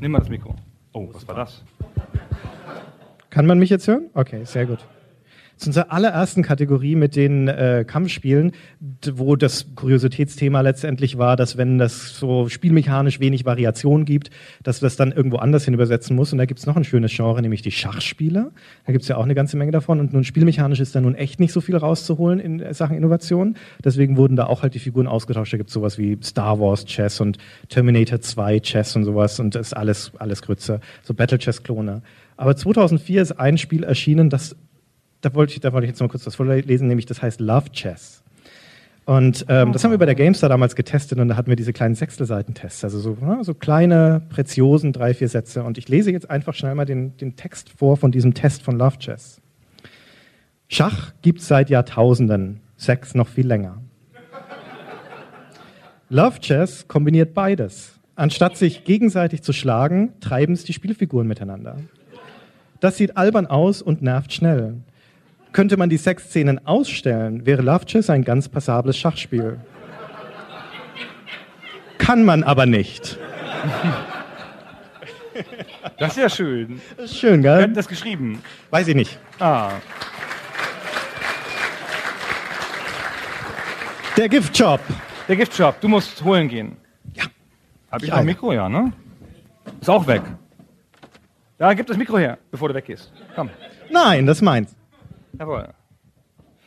Nimm 0.00 0.12
mal 0.12 0.18
das 0.18 0.28
Mikro. 0.28 0.54
Oh, 0.92 1.08
was 1.12 1.26
war 1.28 1.34
das? 1.34 1.62
Kann 3.30 3.46
man 3.46 3.58
mich 3.58 3.70
jetzt 3.70 3.86
hören? 3.86 4.10
Okay, 4.14 4.44
sehr 4.44 4.66
gut 4.66 4.84
zu 5.62 5.70
unserer 5.70 5.92
allerersten 5.92 6.42
Kategorie 6.42 6.96
mit 6.96 7.16
den 7.16 7.48
äh, 7.48 7.84
Kampfspielen, 7.86 8.52
wo 9.14 9.36
das 9.36 9.74
Kuriositätsthema 9.74 10.60
letztendlich 10.60 11.18
war, 11.18 11.36
dass 11.36 11.56
wenn 11.56 11.78
das 11.78 12.16
so 12.16 12.48
spielmechanisch 12.48 13.20
wenig 13.20 13.44
Variation 13.44 14.04
gibt, 14.04 14.30
dass 14.62 14.80
das 14.80 14.96
dann 14.96 15.12
irgendwo 15.12 15.36
anders 15.38 15.64
hin 15.64 15.74
übersetzen 15.74 16.16
muss. 16.16 16.32
Und 16.32 16.38
da 16.38 16.46
gibt's 16.46 16.66
noch 16.66 16.76
ein 16.76 16.84
schönes 16.84 17.12
Genre, 17.14 17.40
nämlich 17.40 17.62
die 17.62 17.70
Schachspiele. 17.70 18.50
Da 18.86 18.92
gibt's 18.92 19.08
ja 19.08 19.16
auch 19.16 19.24
eine 19.24 19.34
ganze 19.34 19.56
Menge 19.56 19.72
davon. 19.72 20.00
Und 20.00 20.12
nun 20.12 20.24
spielmechanisch 20.24 20.80
ist 20.80 20.94
da 20.94 21.00
nun 21.00 21.14
echt 21.14 21.40
nicht 21.40 21.52
so 21.52 21.60
viel 21.60 21.76
rauszuholen 21.76 22.40
in 22.40 22.74
Sachen 22.74 22.96
Innovation. 22.96 23.56
Deswegen 23.84 24.16
wurden 24.16 24.36
da 24.36 24.46
auch 24.46 24.62
halt 24.62 24.74
die 24.74 24.80
Figuren 24.80 25.06
ausgetauscht. 25.06 25.52
Da 25.52 25.56
gibt's 25.56 25.72
sowas 25.72 25.96
wie 25.96 26.18
Star 26.22 26.58
Wars 26.60 26.84
Chess 26.84 27.20
und 27.20 27.38
Terminator 27.68 28.20
2 28.20 28.60
Chess 28.60 28.96
und 28.96 29.04
sowas. 29.04 29.38
Und 29.40 29.54
das 29.54 29.68
ist 29.68 29.76
alles, 29.76 30.12
alles 30.18 30.42
Grütze. 30.42 30.80
So 31.02 31.14
Battle 31.14 31.38
Chess 31.38 31.62
Klone. 31.62 32.02
Aber 32.36 32.56
2004 32.56 33.22
ist 33.22 33.32
ein 33.32 33.58
Spiel 33.58 33.84
erschienen, 33.84 34.28
das 34.28 34.56
da 35.22 35.34
wollte 35.34 35.54
ich, 35.54 35.60
da 35.60 35.72
wollte 35.72 35.86
ich 35.86 35.90
jetzt 35.90 36.00
mal 36.00 36.08
kurz 36.08 36.26
was 36.26 36.34
vorlesen, 36.34 36.88
nämlich 36.88 37.06
das 37.06 37.22
heißt 37.22 37.40
Love 37.40 37.70
Chess. 37.72 38.22
Und 39.04 39.46
ähm, 39.48 39.72
das 39.72 39.82
haben 39.82 39.90
wir 39.90 39.98
bei 39.98 40.06
der 40.06 40.14
GameStar 40.14 40.48
damals 40.48 40.76
getestet 40.76 41.18
und 41.18 41.28
da 41.28 41.36
hatten 41.36 41.48
wir 41.48 41.56
diese 41.56 41.72
kleinen 41.72 41.96
Sechstelseitentests, 41.96 42.84
also 42.84 43.00
so, 43.00 43.16
so 43.42 43.54
kleine 43.54 44.22
Preziosen, 44.28 44.92
drei, 44.92 45.12
vier 45.12 45.28
Sätze. 45.28 45.64
Und 45.64 45.76
ich 45.76 45.88
lese 45.88 46.12
jetzt 46.12 46.30
einfach 46.30 46.54
schnell 46.54 46.74
mal 46.74 46.84
den, 46.84 47.16
den 47.16 47.34
Text 47.34 47.70
vor 47.70 47.96
von 47.96 48.12
diesem 48.12 48.34
Test 48.34 48.62
von 48.62 48.76
Love 48.76 48.98
Chess. 48.98 49.40
Schach 50.68 51.12
gibt's 51.22 51.48
seit 51.48 51.68
Jahrtausenden, 51.68 52.60
Sex 52.76 53.14
noch 53.14 53.28
viel 53.28 53.46
länger. 53.46 53.82
Love 56.08 56.40
Chess 56.40 56.86
kombiniert 56.86 57.34
beides. 57.34 57.98
Anstatt 58.14 58.56
sich 58.56 58.84
gegenseitig 58.84 59.42
zu 59.42 59.52
schlagen, 59.52 60.12
treiben 60.20 60.54
es 60.54 60.64
die 60.64 60.74
Spielfiguren 60.74 61.26
miteinander. 61.26 61.78
Das 62.80 62.96
sieht 62.96 63.16
albern 63.16 63.46
aus 63.46 63.82
und 63.82 64.02
nervt 64.02 64.32
schnell. 64.32 64.76
Könnte 65.52 65.76
man 65.76 65.90
die 65.90 65.98
Sexszenen 65.98 66.66
ausstellen, 66.66 67.44
wäre 67.44 67.62
Love 67.62 67.84
Chess 67.84 68.08
ein 68.10 68.24
ganz 68.24 68.48
passables 68.48 68.96
Schachspiel. 68.96 69.58
Kann 71.98 72.24
man 72.24 72.42
aber 72.42 72.66
nicht. 72.66 73.18
Das 75.98 76.12
ist 76.12 76.18
ja 76.18 76.28
schön. 76.28 76.80
Das 76.96 77.06
ist 77.10 77.18
schön, 77.18 77.42
gell? 77.42 77.58
Wer 77.58 77.62
hat 77.64 77.76
das 77.76 77.88
geschrieben? 77.88 78.42
Weiß 78.70 78.88
ich 78.88 78.94
nicht. 78.94 79.18
Ah. 79.38 79.72
Der 84.16 84.28
Giftshop. 84.28 84.80
Der 85.28 85.36
Giftshop, 85.36 85.80
du 85.80 85.88
musst 85.88 86.22
holen 86.24 86.48
gehen. 86.48 86.76
Ja. 87.14 87.24
Hab 87.90 88.02
ich 88.02 88.08
Ja. 88.08 88.14
noch 88.14 88.20
ein 88.20 88.26
Mikro, 88.26 88.52
ja, 88.52 88.68
ne? 88.68 88.92
Ist 89.80 89.88
auch 89.88 90.06
weg. 90.06 90.22
Da, 91.58 91.72
gib 91.74 91.86
das 91.86 91.96
Mikro 91.96 92.18
her, 92.18 92.38
bevor 92.50 92.68
du 92.68 92.74
weggehst. 92.74 93.12
Komm. 93.34 93.48
Nein, 93.90 94.26
das 94.26 94.38
ist 94.38 94.42
meins. 94.42 94.74
Jawohl. 95.38 95.68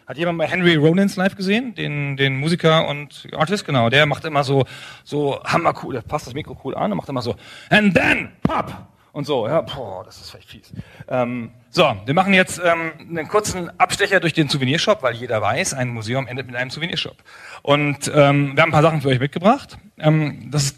Hat 0.07 0.17
jemand 0.17 0.37
mal 0.37 0.47
Henry 0.47 0.75
Rollins 0.75 1.15
live 1.15 1.35
gesehen? 1.35 1.73
Den, 1.73 2.15
den 2.15 2.37
Musiker 2.37 2.87
und 2.87 3.27
Artist, 3.35 3.65
genau. 3.65 3.89
Der 3.89 4.05
macht 4.05 4.23
immer 4.25 4.43
so, 4.43 4.65
so 5.03 5.41
hammercool, 5.43 5.93
der 5.93 6.01
passt 6.01 6.27
das 6.27 6.35
Mikro 6.35 6.57
cool 6.63 6.75
an 6.75 6.91
und 6.91 6.97
macht 6.97 7.09
immer 7.09 7.23
so, 7.23 7.35
and 7.69 7.95
then, 7.95 8.29
pop! 8.43 8.71
Und 9.13 9.25
so, 9.25 9.47
ja, 9.47 9.61
boah, 9.61 10.03
das 10.03 10.17
ist 10.17 10.31
vielleicht 10.31 10.49
fies. 10.49 10.73
Ähm, 11.07 11.51
so, 11.69 11.95
wir 12.05 12.13
machen 12.13 12.33
jetzt 12.33 12.61
ähm, 12.63 12.91
einen 12.99 13.29
kurzen 13.29 13.71
Abstecher 13.79 14.19
durch 14.19 14.33
den 14.33 14.49
Souvenirshop, 14.49 15.01
weil 15.03 15.15
jeder 15.15 15.41
weiß, 15.41 15.73
ein 15.73 15.87
Museum 15.87 16.27
endet 16.27 16.47
mit 16.47 16.55
einem 16.57 16.69
Souvenirshop. 16.69 17.15
Und 17.61 18.11
ähm, 18.13 18.55
wir 18.55 18.61
haben 18.61 18.69
ein 18.69 18.71
paar 18.71 18.81
Sachen 18.81 19.01
für 19.01 19.07
euch 19.07 19.21
mitgebracht. 19.21 19.77
Ähm, 19.97 20.51
das 20.51 20.63
ist 20.63 20.77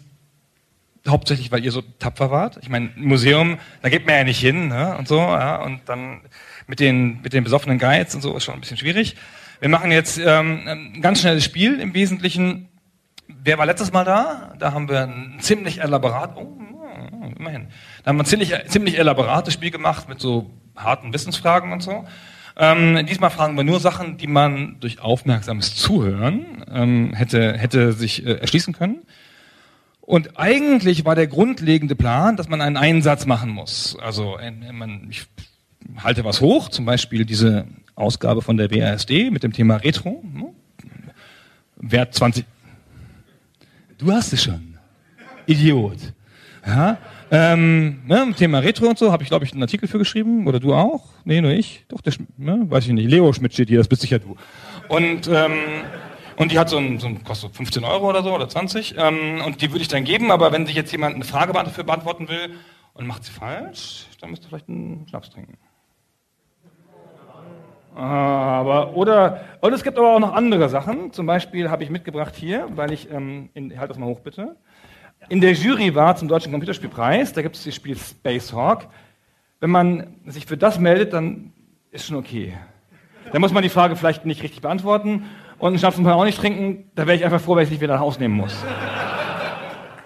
hauptsächlich, 1.08 1.52
weil 1.52 1.66
ihr 1.66 1.72
so 1.72 1.82
tapfer 1.82 2.30
wart. 2.30 2.60
Ich 2.62 2.70
meine, 2.70 2.92
Museum, 2.96 3.58
da 3.82 3.90
geht 3.90 4.06
man 4.06 4.16
ja 4.16 4.24
nicht 4.24 4.40
hin, 4.40 4.68
ne? 4.68 4.96
Und 4.98 5.08
so, 5.08 5.18
ja, 5.18 5.56
und 5.64 5.82
dann 5.90 6.22
mit 6.68 6.80
den, 6.80 7.22
mit 7.22 7.34
den 7.34 7.44
besoffenen 7.44 7.80
Guides 7.80 8.14
und 8.14 8.22
so 8.22 8.36
ist 8.36 8.44
schon 8.44 8.56
ein 8.56 8.60
bisschen 8.60 8.78
schwierig. 8.78 9.16
Wir 9.60 9.70
machen 9.70 9.92
jetzt 9.92 10.20
ähm, 10.24 10.62
ein 10.68 11.02
ganz 11.02 11.22
schnelles 11.22 11.44
Spiel 11.44 11.80
im 11.80 11.94
Wesentlichen. 11.94 12.70
Wer 13.28 13.58
war 13.58 13.66
letztes 13.66 13.92
Mal 13.92 14.04
da? 14.04 14.54
Da 14.60 14.74
haben 14.74 14.88
wir 14.90 15.04
ein 15.04 15.38
ziemlich 15.40 15.82
elaborat, 15.82 16.36
oh, 16.36 16.58
immerhin, 17.38 17.68
da 18.04 18.10
haben 18.10 18.18
wir 18.18 18.24
ein 18.24 18.28
ziemlich, 18.28 18.54
ziemlich 18.68 19.00
elaborates 19.00 19.54
Spiel 19.54 19.72
gemacht 19.72 20.08
mit 20.08 20.20
so 20.20 20.52
harten 20.76 21.14
Wissensfragen 21.14 21.72
und 21.72 21.82
so. 21.82 22.06
Ähm, 22.60 23.06
diesmal 23.06 23.30
fragen 23.30 23.56
wir 23.56 23.64
nur 23.64 23.80
Sachen, 23.80 24.18
die 24.18 24.28
man 24.28 24.80
durch 24.80 25.00
aufmerksames 25.00 25.76
Zuhören 25.76 26.66
ähm, 26.72 27.14
hätte, 27.14 27.58
hätte 27.58 27.94
sich 27.94 28.26
äh, 28.26 28.34
erschließen 28.34 28.74
können. 28.74 29.04
Und 30.02 30.40
eigentlich 30.40 31.06
war 31.06 31.16
der 31.16 31.28
grundlegende 31.28 31.96
Plan, 31.96 32.38
dass 32.38 32.48
man 32.48 32.62
einen 32.62 32.78
Einsatz 32.78 33.26
machen 33.26 33.50
muss. 33.50 33.98
Also 34.02 34.40
man, 34.72 35.08
ich 35.10 35.28
halte 35.98 36.24
was 36.24 36.42
hoch, 36.42 36.70
zum 36.70 36.86
Beispiel 36.86 37.26
diese 37.26 37.66
Ausgabe 37.96 38.42
von 38.42 38.58
der 38.58 38.72
WASD 38.72 39.32
mit 39.32 39.44
dem 39.44 39.54
Thema 39.54 39.78
Retro. 39.78 40.24
ne? 40.24 40.54
Wert 41.78 42.14
20. 42.14 42.46
Du 43.98 44.12
hast 44.12 44.34
es 44.34 44.44
schon. 44.44 44.78
Idiot. 45.46 46.14
Ja, 46.66 46.98
ähm, 47.32 48.02
ne, 48.06 48.34
Thema 48.38 48.60
Retro 48.60 48.88
und 48.88 48.98
so, 48.98 49.12
habe 49.12 49.24
ich, 49.24 49.30
glaube 49.30 49.46
ich, 49.46 49.52
einen 49.52 49.62
Artikel 49.62 49.88
für 49.88 49.98
geschrieben. 49.98 50.48
Oder 50.48 50.60
du 50.60 50.74
auch? 50.74 51.06
Nee, 51.26 51.42
nur 51.42 51.52
ich. 51.52 51.86
Doch, 51.90 52.02
der, 52.02 52.14
ne, 52.38 52.66
weiß 52.70 52.86
ich 52.86 52.94
nicht. 52.94 53.10
Leo 53.10 53.32
Schmidt 53.34 53.54
steht 53.54 53.70
hier, 53.70 53.80
das 53.80 53.88
bist 53.88 54.02
sicher 54.02 54.20
du. 54.20 54.36
Und, 54.88 55.28
ähm, 55.28 55.54
und 56.38 56.52
die 56.52 56.60
hat 56.60 56.70
so 56.70 56.78
ein, 56.78 57.00
so 57.00 57.08
ein 57.08 57.24
kostet 57.24 57.56
15 57.56 57.84
Euro 57.84 58.10
oder 58.10 58.24
so, 58.24 58.34
oder 58.34 58.48
20. 58.48 58.96
Ähm, 58.98 59.42
und 59.46 59.62
die 59.62 59.72
würde 59.72 59.82
ich 59.82 59.88
dann 59.88 60.04
geben, 60.04 60.32
aber 60.32 60.52
wenn 60.52 60.66
sich 60.66 60.76
jetzt 60.76 60.92
jemand 60.92 61.16
eine 61.16 61.26
Frage 61.26 61.54
dafür 61.54 61.84
beantworten 61.84 62.30
will 62.30 62.56
und 62.94 63.08
macht 63.08 63.24
sie 63.26 63.32
falsch, 63.32 64.06
dann 64.22 64.30
müsst 64.30 64.44
ihr 64.46 64.50
vielleicht 64.50 64.70
einen 64.70 65.06
Schnaps 65.10 65.30
trinken. 65.30 65.58
Aber, 67.98 68.96
oder, 68.96 69.42
und 69.60 69.74
es 69.74 69.84
gibt 69.84 69.98
aber 69.98 70.14
auch 70.14 70.20
noch 70.20 70.34
andere 70.34 70.70
Sachen. 70.70 71.12
Zum 71.14 71.26
Beispiel 71.26 71.72
habe 71.72 71.84
ich 71.84 71.90
mitgebracht 71.90 72.36
hier, 72.36 72.68
weil 72.76 72.92
ich, 72.92 73.12
ähm, 73.12 73.50
in, 73.56 73.80
halt 73.80 73.90
das 73.90 73.98
mal 73.98 74.06
hoch 74.06 74.20
bitte. 74.20 74.56
In 75.30 75.42
der 75.42 75.54
Jury 75.54 75.96
war 75.96 76.16
zum 76.16 76.28
Deutschen 76.28 76.52
Computerspielpreis, 76.52 77.34
da 77.34 77.42
gibt 77.42 77.56
es 77.56 77.64
das 77.64 77.74
Spiel 77.74 77.98
Space 77.98 78.54
Hawk. 78.54 78.88
Wenn 79.60 79.72
man 79.72 80.14
sich 80.28 80.46
für 80.46 80.58
das 80.58 80.78
meldet, 80.78 81.14
dann 81.14 81.54
ist 81.90 82.06
schon 82.06 82.18
okay. 82.18 82.54
Da 83.34 83.40
muss 83.40 83.52
man 83.52 83.64
die 83.64 83.70
Frage 83.70 83.96
vielleicht 83.96 84.28
nicht 84.28 84.44
richtig 84.44 84.62
beantworten 84.62 85.26
und 85.58 85.70
einen 85.70 85.80
Schnaps 85.80 85.98
man 85.98 86.14
auch 86.14 86.24
nicht 86.24 86.40
trinken. 86.40 86.92
Da 86.94 87.08
wäre 87.08 87.18
ich 87.18 87.26
einfach 87.26 87.42
froh, 87.42 87.56
wenn 87.56 87.64
ich 87.64 87.72
nicht 87.72 87.82
wieder 87.82 87.96
nach 87.96 88.02
Hause 88.02 88.20
nehmen 88.20 88.36
muss. 88.36 88.64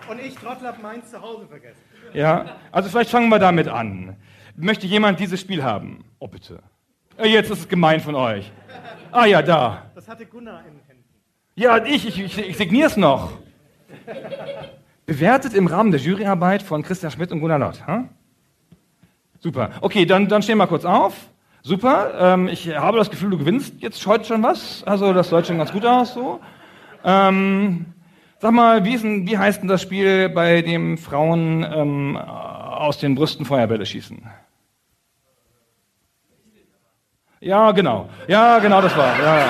Und 0.09 0.17
ich, 0.21 0.35
Trottel, 0.35 0.65
hab 0.65 0.81
meins 0.81 1.11
zu 1.11 1.21
Hause 1.21 1.45
vergessen. 1.45 1.81
Ja, 2.13 2.55
also 2.71 2.87
vielleicht 2.87 3.09
fangen 3.09 3.27
wir 3.27 3.39
damit 3.39 3.67
an. 3.67 4.15
Möchte 4.55 4.87
jemand 4.87 5.19
dieses 5.19 5.41
Spiel 5.41 5.61
haben? 5.61 6.05
Oh, 6.19 6.27
bitte. 6.29 6.63
Äh, 7.17 7.27
Jetzt 7.27 7.51
ist 7.51 7.59
es 7.59 7.67
gemein 7.67 7.99
von 7.99 8.15
euch. 8.15 8.51
Ah 9.11 9.25
ja, 9.25 9.41
da. 9.41 9.83
Das 9.95 10.07
hatte 10.07 10.25
Gunnar 10.25 10.59
in 10.59 10.79
Händen. 10.87 11.03
Ja, 11.55 11.83
ich, 11.83 12.07
ich, 12.07 12.19
ich, 12.19 12.37
ich 12.37 12.57
signiere 12.57 12.87
es 12.87 12.97
noch. 12.97 13.33
Bewertet 15.05 15.53
im 15.53 15.67
Rahmen 15.67 15.91
der 15.91 15.99
Juryarbeit 15.99 16.63
von 16.63 16.81
Christian 16.83 17.11
Schmidt 17.11 17.31
und 17.31 17.41
Gunnar 17.41 17.59
Lott. 17.59 17.85
Ha? 17.85 18.05
Super. 19.39 19.71
Okay, 19.81 20.05
dann, 20.05 20.27
dann 20.27 20.41
stehen 20.41 20.57
wir 20.57 20.67
kurz 20.67 20.85
auf. 20.85 21.13
Super. 21.63 22.13
Ähm, 22.19 22.47
ich 22.47 22.69
habe 22.75 22.97
das 22.97 23.09
Gefühl, 23.09 23.31
du 23.31 23.37
gewinnst 23.37 23.75
jetzt 23.79 24.05
heute 24.07 24.25
schon 24.25 24.41
was. 24.43 24.83
Also 24.85 25.13
das 25.13 25.29
läuft 25.31 25.47
schon 25.47 25.57
ganz 25.57 25.71
gut 25.71 25.85
aus. 25.85 26.13
So. 26.13 26.39
Ähm, 27.03 27.85
sag 28.39 28.53
mal, 28.53 28.85
wie, 28.85 28.93
ist 28.93 29.03
denn, 29.03 29.27
wie 29.27 29.37
heißt 29.37 29.61
denn 29.61 29.67
das 29.67 29.81
Spiel, 29.81 30.29
bei 30.29 30.61
dem 30.61 30.97
Frauen 30.97 31.65
ähm, 31.69 32.17
aus 32.17 32.97
den 32.99 33.15
Brüsten 33.15 33.45
Feuerbälle 33.45 33.85
schießen? 33.85 34.23
Ja, 37.43 37.71
genau. 37.71 38.07
Ja, 38.27 38.59
genau, 38.59 38.81
das 38.81 38.95
war. 38.95 39.19
Ja. 39.19 39.49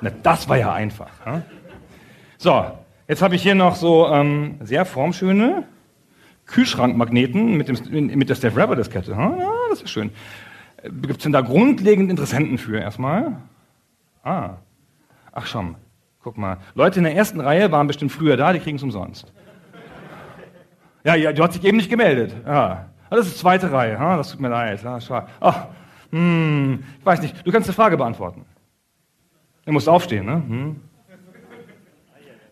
Na, 0.00 0.10
das 0.22 0.48
war 0.48 0.56
ja 0.56 0.72
einfach. 0.72 1.08
Hm? 1.24 1.42
So, 2.38 2.64
jetzt 3.08 3.22
habe 3.22 3.34
ich 3.34 3.42
hier 3.42 3.56
noch 3.56 3.74
so 3.74 4.06
ähm, 4.06 4.58
sehr 4.60 4.84
formschöne 4.84 5.64
Kühlschrankmagneten 6.46 7.56
mit, 7.56 7.66
dem, 7.66 8.06
mit 8.06 8.28
der 8.28 8.36
Steph 8.36 8.56
Rapper 8.56 8.76
Diskette. 8.76 9.16
Hm? 9.16 9.38
Ja, 9.40 9.50
das 9.70 9.82
ist 9.82 9.90
schön. 9.90 10.12
Gibt 10.84 11.16
es 11.16 11.22
denn 11.24 11.32
da 11.32 11.40
grundlegend 11.40 12.08
Interessenten 12.08 12.56
für 12.56 12.78
erstmal? 12.78 13.38
Ah, 14.22 14.58
ach 15.32 15.46
schon. 15.46 15.74
Guck 16.24 16.38
mal. 16.38 16.56
Leute 16.74 17.00
in 17.00 17.04
der 17.04 17.14
ersten 17.14 17.38
Reihe 17.38 17.70
waren 17.70 17.86
bestimmt 17.86 18.10
früher 18.10 18.38
da, 18.38 18.54
die 18.54 18.58
kriegen 18.58 18.78
es 18.78 18.82
umsonst. 18.82 19.30
Ja, 21.04 21.14
ja, 21.14 21.34
du 21.34 21.42
hast 21.42 21.54
dich 21.54 21.62
eben 21.64 21.76
nicht 21.76 21.90
gemeldet. 21.90 22.34
Ja. 22.46 22.88
Ah, 23.10 23.16
Das 23.16 23.26
ist 23.26 23.38
zweite 23.38 23.70
Reihe. 23.70 23.98
Ha? 23.98 24.16
Das 24.16 24.30
tut 24.30 24.40
mir 24.40 24.48
leid. 24.48 24.82
Ja. 24.82 24.98
Ach, 25.40 25.66
hm, 26.10 26.82
ich 26.98 27.04
weiß 27.04 27.20
nicht. 27.20 27.46
Du 27.46 27.52
kannst 27.52 27.68
eine 27.68 27.74
Frage 27.74 27.98
beantworten. 27.98 28.46
Du 29.66 29.72
musst 29.72 29.86
aufstehen, 29.86 30.24
ne? 30.24 30.32
Hm? 30.32 30.80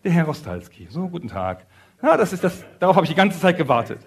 Der 0.05 0.12
Herr 0.12 0.24
Rostalski. 0.24 0.89
So, 0.90 1.09
guten 1.09 1.28
Tag. 1.28 1.65
Ja, 2.03 2.19
das 2.19 2.35
ist 2.35 2.44
das. 2.44 2.62
Darauf 2.78 2.97
habe 2.97 3.07
ich 3.07 3.11
die 3.11 3.16
ganze 3.16 3.40
Zeit 3.40 3.57
gewartet. 3.57 4.01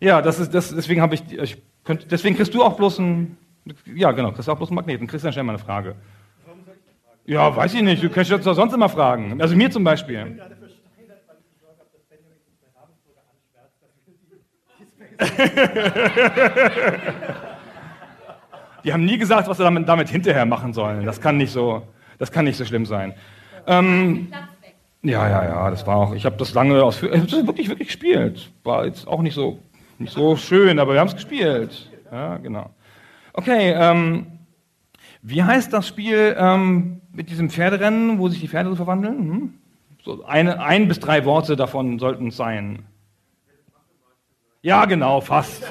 Ja, 0.00 0.22
das 0.22 0.38
ist 0.38 0.54
das. 0.54 0.74
Deswegen 0.74 1.02
habe 1.02 1.14
ich. 1.14 1.30
ich 1.30 1.62
könnt, 1.84 2.10
deswegen 2.10 2.36
kriegst 2.36 2.54
du 2.54 2.62
auch 2.62 2.76
bloß 2.76 3.00
ein. 3.00 3.36
Ja, 3.84 4.12
genau. 4.12 4.32
Kriegst 4.32 4.48
du 4.48 4.52
auch 4.52 4.56
bloß 4.56 4.70
einen 4.70 4.76
Magneten. 4.76 5.06
Christian, 5.06 5.30
stell 5.32 5.42
mal 5.44 5.52
eine 5.52 5.58
Frage. 5.62 5.96
Ja, 7.30 7.54
weiß 7.54 7.74
ich 7.74 7.82
nicht. 7.82 8.02
Du 8.02 8.10
kannst 8.10 8.28
jetzt 8.28 8.44
doch 8.44 8.54
sonst 8.54 8.72
immer 8.72 8.88
fragen. 8.88 9.40
Also 9.40 9.54
mir 9.54 9.70
zum 9.70 9.84
Beispiel. 9.84 10.36
Die 18.82 18.92
haben 18.92 19.04
nie 19.04 19.16
gesagt, 19.16 19.46
was 19.46 19.58
sie 19.58 19.62
damit, 19.62 19.88
damit 19.88 20.08
hinterher 20.08 20.44
machen 20.44 20.72
sollen. 20.72 21.06
Das 21.06 21.20
kann 21.20 21.36
nicht 21.36 21.52
so, 21.52 21.82
das 22.18 22.32
kann 22.32 22.46
nicht 22.46 22.56
so 22.56 22.64
schlimm 22.64 22.84
sein. 22.84 23.14
Ähm, 23.68 24.32
ja, 25.02 25.28
ja, 25.28 25.44
ja, 25.44 25.70
das 25.70 25.86
war 25.86 25.98
auch. 25.98 26.14
Ich 26.14 26.24
habe 26.24 26.36
das 26.36 26.52
lange 26.52 26.82
ausführlich, 26.82 27.18
ich 27.18 27.22
hab 27.22 27.30
das 27.30 27.46
wirklich, 27.46 27.68
wirklich 27.68 27.86
gespielt. 27.88 28.50
War 28.64 28.86
jetzt 28.86 29.06
auch 29.06 29.22
nicht 29.22 29.34
so, 29.34 29.60
nicht 30.00 30.12
so 30.12 30.34
schön, 30.34 30.80
aber 30.80 30.94
wir 30.94 31.00
haben 31.00 31.06
es 31.06 31.14
gespielt. 31.14 31.92
Ja, 32.10 32.38
genau. 32.38 32.70
Okay, 33.34 33.72
ähm, 33.76 34.39
wie 35.22 35.42
heißt 35.42 35.72
das 35.72 35.86
Spiel 35.86 36.34
ähm, 36.38 37.00
mit 37.12 37.30
diesem 37.30 37.50
Pferderennen, 37.50 38.18
wo 38.18 38.28
sich 38.28 38.40
die 38.40 38.48
Pferde 38.48 38.70
so 38.70 38.76
verwandeln? 38.76 39.18
Hm? 39.18 39.54
So 40.02 40.24
eine, 40.24 40.62
ein 40.62 40.88
bis 40.88 40.98
drei 40.98 41.24
Worte 41.24 41.56
davon 41.56 41.98
sollten 41.98 42.28
es 42.28 42.36
sein. 42.36 42.84
Ja, 44.62 44.84
genau, 44.86 45.20
fast. 45.20 45.70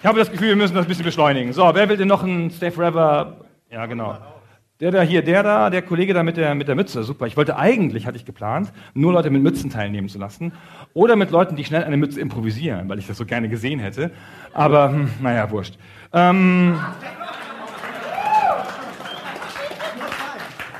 Ich 0.00 0.06
habe 0.06 0.18
das 0.18 0.30
Gefühl, 0.30 0.48
wir 0.48 0.56
müssen 0.56 0.74
das 0.74 0.86
ein 0.86 0.88
bisschen 0.88 1.04
beschleunigen. 1.04 1.52
So, 1.52 1.70
wer 1.74 1.88
will 1.88 1.96
denn 1.96 2.08
noch 2.08 2.22
einen 2.22 2.50
Stay 2.50 2.70
Forever? 2.70 3.36
Ja, 3.70 3.86
genau. 3.86 4.16
Der 4.80 4.90
da 4.90 5.02
hier, 5.02 5.22
der 5.22 5.42
da, 5.42 5.68
der 5.68 5.82
Kollege 5.82 6.14
da 6.14 6.22
mit 6.22 6.38
der, 6.38 6.54
mit 6.54 6.66
der 6.66 6.74
Mütze, 6.74 7.04
super. 7.04 7.26
Ich 7.26 7.36
wollte 7.36 7.56
eigentlich, 7.56 8.06
hatte 8.06 8.16
ich 8.16 8.24
geplant, 8.24 8.72
nur 8.94 9.12
Leute 9.12 9.28
mit 9.28 9.42
Mützen 9.42 9.68
teilnehmen 9.68 10.08
zu 10.08 10.18
lassen. 10.18 10.52
Oder 10.94 11.16
mit 11.16 11.30
Leuten, 11.30 11.54
die 11.54 11.66
schnell 11.66 11.84
eine 11.84 11.98
Mütze 11.98 12.18
improvisieren, 12.18 12.88
weil 12.88 12.98
ich 12.98 13.06
das 13.06 13.18
so 13.18 13.26
gerne 13.26 13.50
gesehen 13.50 13.78
hätte. 13.78 14.10
Aber, 14.54 14.88
hm, 14.88 15.10
naja, 15.20 15.50
wurscht. 15.50 15.78
Ähm, 16.14 16.80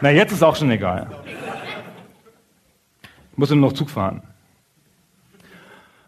na, 0.00 0.10
jetzt 0.10 0.32
ist 0.32 0.42
auch 0.42 0.56
schon 0.56 0.70
egal. 0.70 1.06
Ich 3.32 3.38
muss 3.38 3.50
nur 3.50 3.58
noch 3.58 3.74
Zug 3.74 3.90
fahren. 3.90 4.22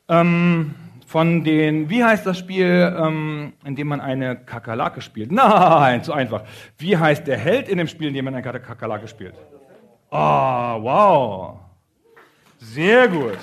Ähm, 0.09 0.75
von 1.13 1.45
den, 1.45 1.91
wie 1.91 2.03
heißt 2.03 2.25
das 2.25 2.39
Spiel, 2.39 2.97
ähm, 2.99 3.53
in 3.67 3.77
dem 3.77 3.89
man 3.89 4.01
eine 4.01 4.35
Kakerlake 4.35 5.03
spielt? 5.03 5.31
Nein, 5.33 6.03
zu 6.03 6.15
einfach. 6.15 6.43
Wie 6.79 6.97
heißt 6.97 7.27
der 7.27 7.37
Held 7.37 7.69
in 7.69 7.77
dem 7.77 7.87
Spiel, 7.87 8.09
in 8.09 8.15
dem 8.15 8.25
man 8.25 8.35
eine 8.35 8.43
Kakerlake 8.43 9.07
spielt? 9.07 9.35
Ah, 10.11 10.79
wow. 10.81 11.59
Sehr 12.57 13.09
gut. 13.09 13.37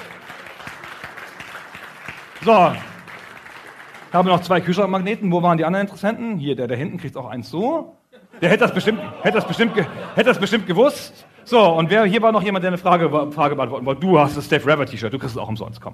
So. 2.44 2.72
Ich 4.08 4.16
habe 4.16 4.30
noch 4.30 4.42
zwei 4.42 4.62
Kühlschrankmagneten. 4.62 5.32
Wo 5.32 5.44
waren 5.44 5.60
die 5.60 5.66
anderen 5.66 5.86
Interessenten? 5.86 6.40
Hier, 6.40 6.56
der 6.56 6.68
da 6.68 6.74
hinten 6.74 6.98
kriegt 6.98 7.16
auch 7.16 7.30
eins 7.30 7.52
so. 7.52 7.96
Der 8.42 8.50
hätte 8.50 8.64
das 8.64 8.74
bestimmt, 8.74 9.00
hätte 9.22 9.36
das 9.36 9.48
bestimmt, 9.48 9.76
hätte 9.76 10.30
das 10.30 10.40
bestimmt 10.40 10.66
gewusst. 10.66 11.24
So, 11.44 11.62
und 11.68 11.92
wer, 11.92 12.06
hier 12.06 12.22
war 12.24 12.32
noch 12.32 12.42
jemand, 12.42 12.64
der 12.64 12.70
eine 12.70 12.80
Frage, 12.80 13.32
Frage 13.32 13.56
beantworten 13.56 13.86
wollte. 13.86 14.02
Du 14.02 14.20
hast 14.20 14.36
das 14.36 14.48
Steph 14.48 14.66
Rapper 14.66 14.88
T-Shirt, 14.88 15.14
du 15.14 15.20
kriegst 15.20 15.36
es 15.36 15.38
auch 15.40 15.50
umsonst, 15.50 15.80
komm. 15.80 15.94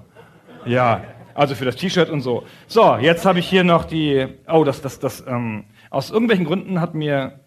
Ja, 0.64 1.02
also 1.36 1.54
für 1.54 1.66
das 1.66 1.76
T-Shirt 1.76 2.08
und 2.08 2.22
so. 2.22 2.44
So, 2.66 2.96
jetzt 2.96 3.26
habe 3.26 3.38
ich 3.38 3.48
hier 3.48 3.62
noch 3.62 3.84
die, 3.84 4.26
oh, 4.48 4.64
das, 4.64 4.80
das, 4.80 4.98
das, 4.98 5.24
ähm, 5.26 5.64
aus 5.90 6.10
irgendwelchen 6.10 6.46
Gründen 6.46 6.80
hat 6.80 6.94
mir, 6.94 7.40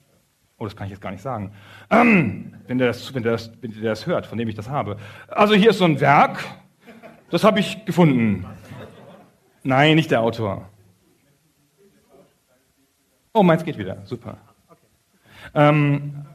oh, 0.57 0.63
das 0.65 0.75
kann 0.75 0.85
ich 0.85 0.91
jetzt 0.91 1.01
gar 1.01 1.11
nicht 1.11 1.23
sagen, 1.23 1.51
ähm, 1.89 2.53
wenn, 2.67 2.77
der 2.77 2.87
das, 2.87 3.13
wenn, 3.13 3.23
der 3.23 3.33
das, 3.33 3.51
wenn 3.61 3.71
der 3.71 3.89
das 3.89 4.05
hört, 4.05 4.27
von 4.27 4.37
dem 4.37 4.47
ich 4.47 4.55
das 4.55 4.69
habe. 4.69 4.97
Also 5.27 5.55
hier 5.55 5.71
ist 5.71 5.79
so 5.79 5.85
ein 5.85 5.99
Werk, 5.99 6.45
das 7.31 7.43
habe 7.43 7.59
ich 7.59 7.83
gefunden. 7.85 8.45
Nein, 9.63 9.95
nicht 9.95 10.11
der 10.11 10.21
Autor. 10.21 10.69
Oh, 13.33 13.43
meins 13.43 13.63
geht 13.63 13.77
wieder, 13.77 14.05
super. 14.05 14.37
Ähm, 15.55 16.25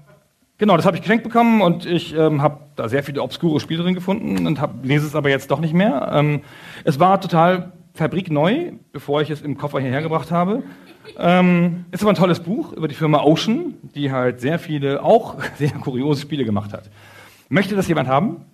genau, 0.58 0.76
das 0.76 0.86
habe 0.86 0.96
ich 0.96 1.02
geschenkt 1.02 1.24
bekommen 1.24 1.62
und 1.62 1.86
ich 1.86 2.14
ähm, 2.14 2.42
habe 2.42 2.60
da 2.76 2.88
sehr 2.88 3.02
viele 3.02 3.22
obskure 3.22 3.60
Spiele 3.60 3.82
drin 3.82 3.94
gefunden 3.94 4.46
und 4.46 4.60
hab, 4.60 4.84
lese 4.84 5.06
es 5.06 5.14
aber 5.14 5.28
jetzt 5.28 5.50
doch 5.50 5.60
nicht 5.60 5.74
mehr. 5.74 6.10
Ähm, 6.12 6.42
es 6.84 7.00
war 7.00 7.20
total 7.20 7.72
fabrikneu, 7.94 8.72
bevor 8.92 9.22
ich 9.22 9.30
es 9.30 9.40
im 9.40 9.56
Koffer 9.56 9.80
hierher 9.80 10.02
gebracht 10.02 10.30
habe. 10.30 10.62
Ähm, 11.18 11.84
ist 11.90 12.02
aber 12.02 12.12
ein 12.12 12.16
tolles 12.16 12.40
Buch 12.40 12.72
über 12.72 12.88
die 12.88 12.94
Firma 12.94 13.22
Ocean, 13.22 13.74
die 13.94 14.10
halt 14.10 14.40
sehr 14.40 14.58
viele, 14.58 15.02
auch 15.02 15.36
sehr 15.56 15.70
kuriose 15.70 16.22
Spiele 16.22 16.44
gemacht 16.44 16.72
hat. 16.72 16.90
Möchte 17.48 17.76
das 17.76 17.86
jemand 17.88 18.08
haben? 18.08 18.44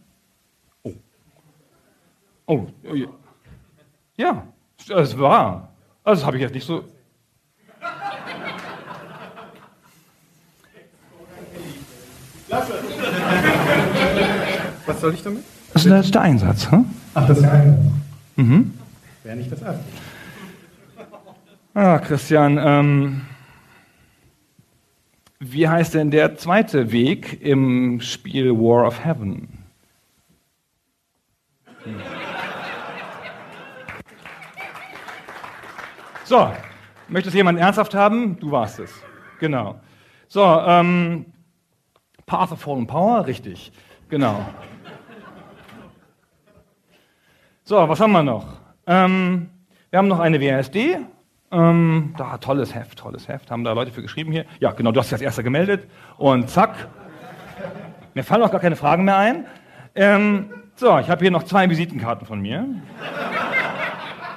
Oh. 0.82 0.92
Oh, 2.46 2.66
ja. 2.92 3.06
ja, 4.16 4.46
es 4.96 5.18
war. 5.18 5.72
Also 6.02 6.20
das 6.20 6.26
habe 6.26 6.36
ich 6.36 6.42
jetzt 6.42 6.54
nicht 6.54 6.66
so. 6.66 6.84
Was 14.86 15.00
soll 15.00 15.14
ich 15.14 15.22
damit? 15.22 15.44
Das 15.72 15.84
ist 15.84 16.14
der 16.14 16.20
Einsatz. 16.22 16.70
Hm? 16.70 16.84
Ach, 17.14 17.26
das 17.26 17.38
ist 17.38 17.44
ja 17.44 17.52
ein. 17.52 18.02
Mhm. 18.36 18.74
Wäre 19.22 19.36
nicht 19.36 19.52
das 19.52 19.62
erste. 19.62 19.84
Ah, 21.74 21.98
Christian, 21.98 22.58
ähm, 22.58 23.20
wie 25.38 25.68
heißt 25.68 25.94
denn 25.94 26.10
der 26.10 26.36
zweite 26.36 26.90
Weg 26.90 27.40
im 27.40 28.00
Spiel 28.00 28.50
War 28.50 28.86
of 28.86 29.04
Heaven? 29.04 29.48
Hm. 31.84 31.94
So, 36.24 36.52
möchtest 37.08 37.36
jemand 37.36 37.58
ernsthaft 37.60 37.94
haben? 37.94 38.38
Du 38.40 38.50
warst 38.50 38.80
es. 38.80 38.90
Genau. 39.38 39.80
So, 40.28 40.44
ähm, 40.44 41.26
Path 42.30 42.52
of 42.52 42.60
Fallen 42.60 42.86
Power, 42.86 43.26
richtig. 43.26 43.72
Genau. 44.08 44.46
So, 47.64 47.88
was 47.88 47.98
haben 47.98 48.12
wir 48.12 48.22
noch? 48.22 48.46
Ähm, 48.86 49.50
wir 49.90 49.98
haben 49.98 50.06
noch 50.06 50.20
eine 50.20 50.40
WASD. 50.40 50.98
Ähm, 51.50 52.14
da, 52.16 52.38
tolles 52.38 52.72
Heft, 52.72 53.00
tolles 53.00 53.26
Heft. 53.26 53.50
Haben 53.50 53.64
da 53.64 53.72
Leute 53.72 53.90
für 53.90 54.00
geschrieben 54.00 54.30
hier. 54.30 54.44
Ja, 54.60 54.70
genau, 54.70 54.92
du 54.92 55.00
hast 55.00 55.08
dich 55.08 55.14
als 55.14 55.22
erster 55.22 55.42
gemeldet. 55.42 55.90
Und 56.18 56.48
zack. 56.48 56.76
Mir 58.14 58.22
fallen 58.22 58.44
auch 58.44 58.52
gar 58.52 58.60
keine 58.60 58.76
Fragen 58.76 59.04
mehr 59.04 59.16
ein. 59.16 59.46
Ähm, 59.96 60.50
so, 60.76 61.00
ich 61.00 61.10
habe 61.10 61.22
hier 61.22 61.32
noch 61.32 61.42
zwei 61.42 61.68
Visitenkarten 61.68 62.28
von 62.28 62.40
mir. 62.40 62.64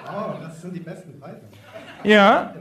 Oh, 0.08 0.34
das 0.42 0.64
sind 0.64 0.76
die 0.76 0.80
besten 0.80 1.20
Preise. 1.20 1.42
Ja, 2.04 2.56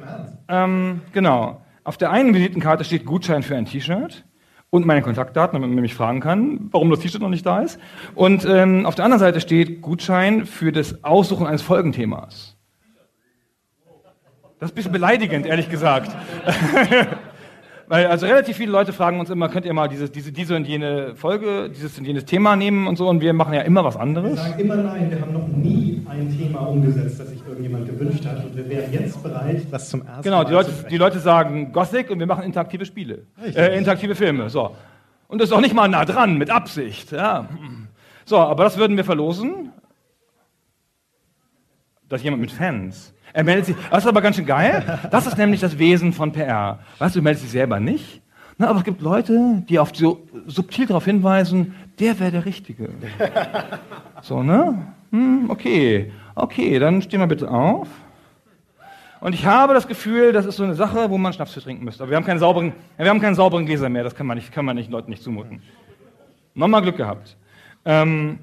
ähm, 0.48 1.00
genau. 1.10 1.62
Auf 1.84 1.96
der 1.96 2.10
einen 2.10 2.34
Visitenkarte 2.34 2.84
steht 2.84 3.06
Gutschein 3.06 3.42
für 3.42 3.56
ein 3.56 3.64
T-Shirt 3.64 4.26
und 4.72 4.86
meine 4.86 5.02
Kontaktdaten, 5.02 5.54
damit 5.54 5.68
man 5.68 5.82
mich 5.82 5.94
fragen 5.94 6.20
kann, 6.20 6.70
warum 6.72 6.88
das 6.88 7.00
T-Shirt 7.00 7.20
noch 7.20 7.28
nicht 7.28 7.44
da 7.44 7.60
ist. 7.60 7.78
Und 8.14 8.46
ähm, 8.46 8.86
auf 8.86 8.94
der 8.94 9.04
anderen 9.04 9.20
Seite 9.20 9.42
steht 9.42 9.82
Gutschein 9.82 10.46
für 10.46 10.72
das 10.72 11.04
Aussuchen 11.04 11.46
eines 11.46 11.60
Folgenthemas. 11.60 12.56
Das 14.58 14.70
ist 14.70 14.72
ein 14.72 14.74
bisschen 14.76 14.92
beleidigend, 14.92 15.44
ehrlich 15.44 15.68
gesagt. 15.68 16.16
Weil 17.92 18.06
also 18.06 18.24
relativ 18.24 18.56
viele 18.56 18.72
Leute 18.72 18.94
fragen 18.94 19.20
uns 19.20 19.28
immer, 19.28 19.50
könnt 19.50 19.66
ihr 19.66 19.74
mal 19.74 19.86
dieses, 19.86 20.10
diese, 20.10 20.32
diese 20.32 20.56
und 20.56 20.66
jene 20.66 21.14
Folge, 21.14 21.68
dieses 21.68 21.98
und 21.98 22.06
jenes 22.06 22.24
Thema 22.24 22.56
nehmen 22.56 22.86
und 22.86 22.96
so 22.96 23.06
und 23.06 23.20
wir 23.20 23.34
machen 23.34 23.52
ja 23.52 23.60
immer 23.60 23.84
was 23.84 23.96
Wir 23.96 24.00
anderes. 24.00 24.38
sagen 24.42 24.58
immer 24.58 24.76
nein, 24.76 25.10
wir 25.10 25.20
haben 25.20 25.34
noch 25.34 25.46
nie 25.46 26.02
ein 26.08 26.34
Thema 26.34 26.60
umgesetzt, 26.60 27.20
das 27.20 27.28
sich 27.28 27.42
irgendjemand 27.46 27.84
gewünscht 27.84 28.24
hat 28.24 28.42
und 28.46 28.56
wir 28.56 28.66
wären 28.66 28.90
jetzt 28.94 29.22
bereit, 29.22 29.66
das 29.70 29.90
zum 29.90 30.06
ersten 30.06 30.22
Genau, 30.22 30.42
die 30.42 30.52
Mal 30.52 30.56
Leute, 30.56 30.68
zu 30.70 30.74
die 30.74 30.80
sprechen. 30.80 30.98
Leute 31.00 31.18
sagen 31.18 31.72
Gothic 31.72 32.08
und 32.08 32.18
wir 32.18 32.26
machen 32.26 32.44
interaktive 32.44 32.86
Spiele, 32.86 33.26
äh, 33.54 33.76
interaktive 33.76 34.14
Filme. 34.14 34.48
So. 34.48 34.74
Und 35.28 35.42
das 35.42 35.50
ist 35.50 35.54
auch 35.54 35.60
nicht 35.60 35.74
mal 35.74 35.86
nah 35.88 36.06
dran, 36.06 36.38
mit 36.38 36.48
Absicht. 36.48 37.12
Ja. 37.12 37.46
So, 38.24 38.38
aber 38.38 38.64
das 38.64 38.78
würden 38.78 38.96
wir 38.96 39.04
verlosen. 39.04 39.70
Das 42.08 42.20
ist 42.20 42.24
jemand 42.24 42.40
mit 42.40 42.52
Fans. 42.52 43.12
Er 43.32 43.44
meldet 43.44 43.66
sich. 43.66 43.76
Das 43.90 44.04
ist 44.04 44.08
aber 44.08 44.20
ganz 44.20 44.36
schön 44.36 44.46
geil. 44.46 44.98
Das 45.10 45.26
ist 45.26 45.38
nämlich 45.38 45.60
das 45.60 45.78
Wesen 45.78 46.12
von 46.12 46.32
PR. 46.32 46.78
Weißt 46.98 47.14
du, 47.14 47.20
du 47.20 47.24
meldest 47.24 47.44
dich 47.44 47.52
selber 47.52 47.80
nicht. 47.80 48.20
Na, 48.58 48.68
aber 48.68 48.78
es 48.78 48.84
gibt 48.84 49.00
Leute, 49.00 49.62
die 49.68 49.78
auf 49.78 49.90
so 49.94 50.26
subtil 50.46 50.86
darauf 50.86 51.04
hinweisen, 51.04 51.74
der 51.98 52.18
wäre 52.20 52.30
der 52.30 52.44
Richtige. 52.44 52.90
So, 54.20 54.42
ne? 54.42 54.86
Hm, 55.10 55.50
okay. 55.50 56.12
Okay, 56.34 56.78
dann 56.78 57.02
stehen 57.02 57.18
wir 57.18 57.26
bitte 57.26 57.50
auf. 57.50 57.88
Und 59.20 59.34
ich 59.34 59.46
habe 59.46 59.74
das 59.74 59.86
Gefühl, 59.88 60.32
das 60.32 60.46
ist 60.46 60.56
so 60.56 60.64
eine 60.64 60.74
Sache, 60.74 61.10
wo 61.10 61.18
man 61.18 61.32
Schnaps 61.32 61.52
für 61.52 61.60
trinken 61.60 61.84
müsste. 61.84 62.02
Aber 62.02 62.10
wir 62.10 62.16
haben 62.16 62.24
keinen 62.24 62.38
sauberen, 62.38 62.72
wir 62.96 63.08
haben 63.08 63.20
keinen 63.20 63.34
sauberen 63.34 63.66
Gläser 63.66 63.88
mehr. 63.88 64.04
Das 64.04 64.14
kann 64.14 64.26
man 64.26 64.36
nicht, 64.36 64.52
kann 64.52 64.64
man 64.64 64.76
nicht 64.76 64.90
Leuten 64.90 65.10
nicht 65.10 65.22
zumuten. 65.22 65.62
Nochmal 66.54 66.82
Glück 66.82 66.96
gehabt. 66.96 67.36
Ähm, 67.84 68.40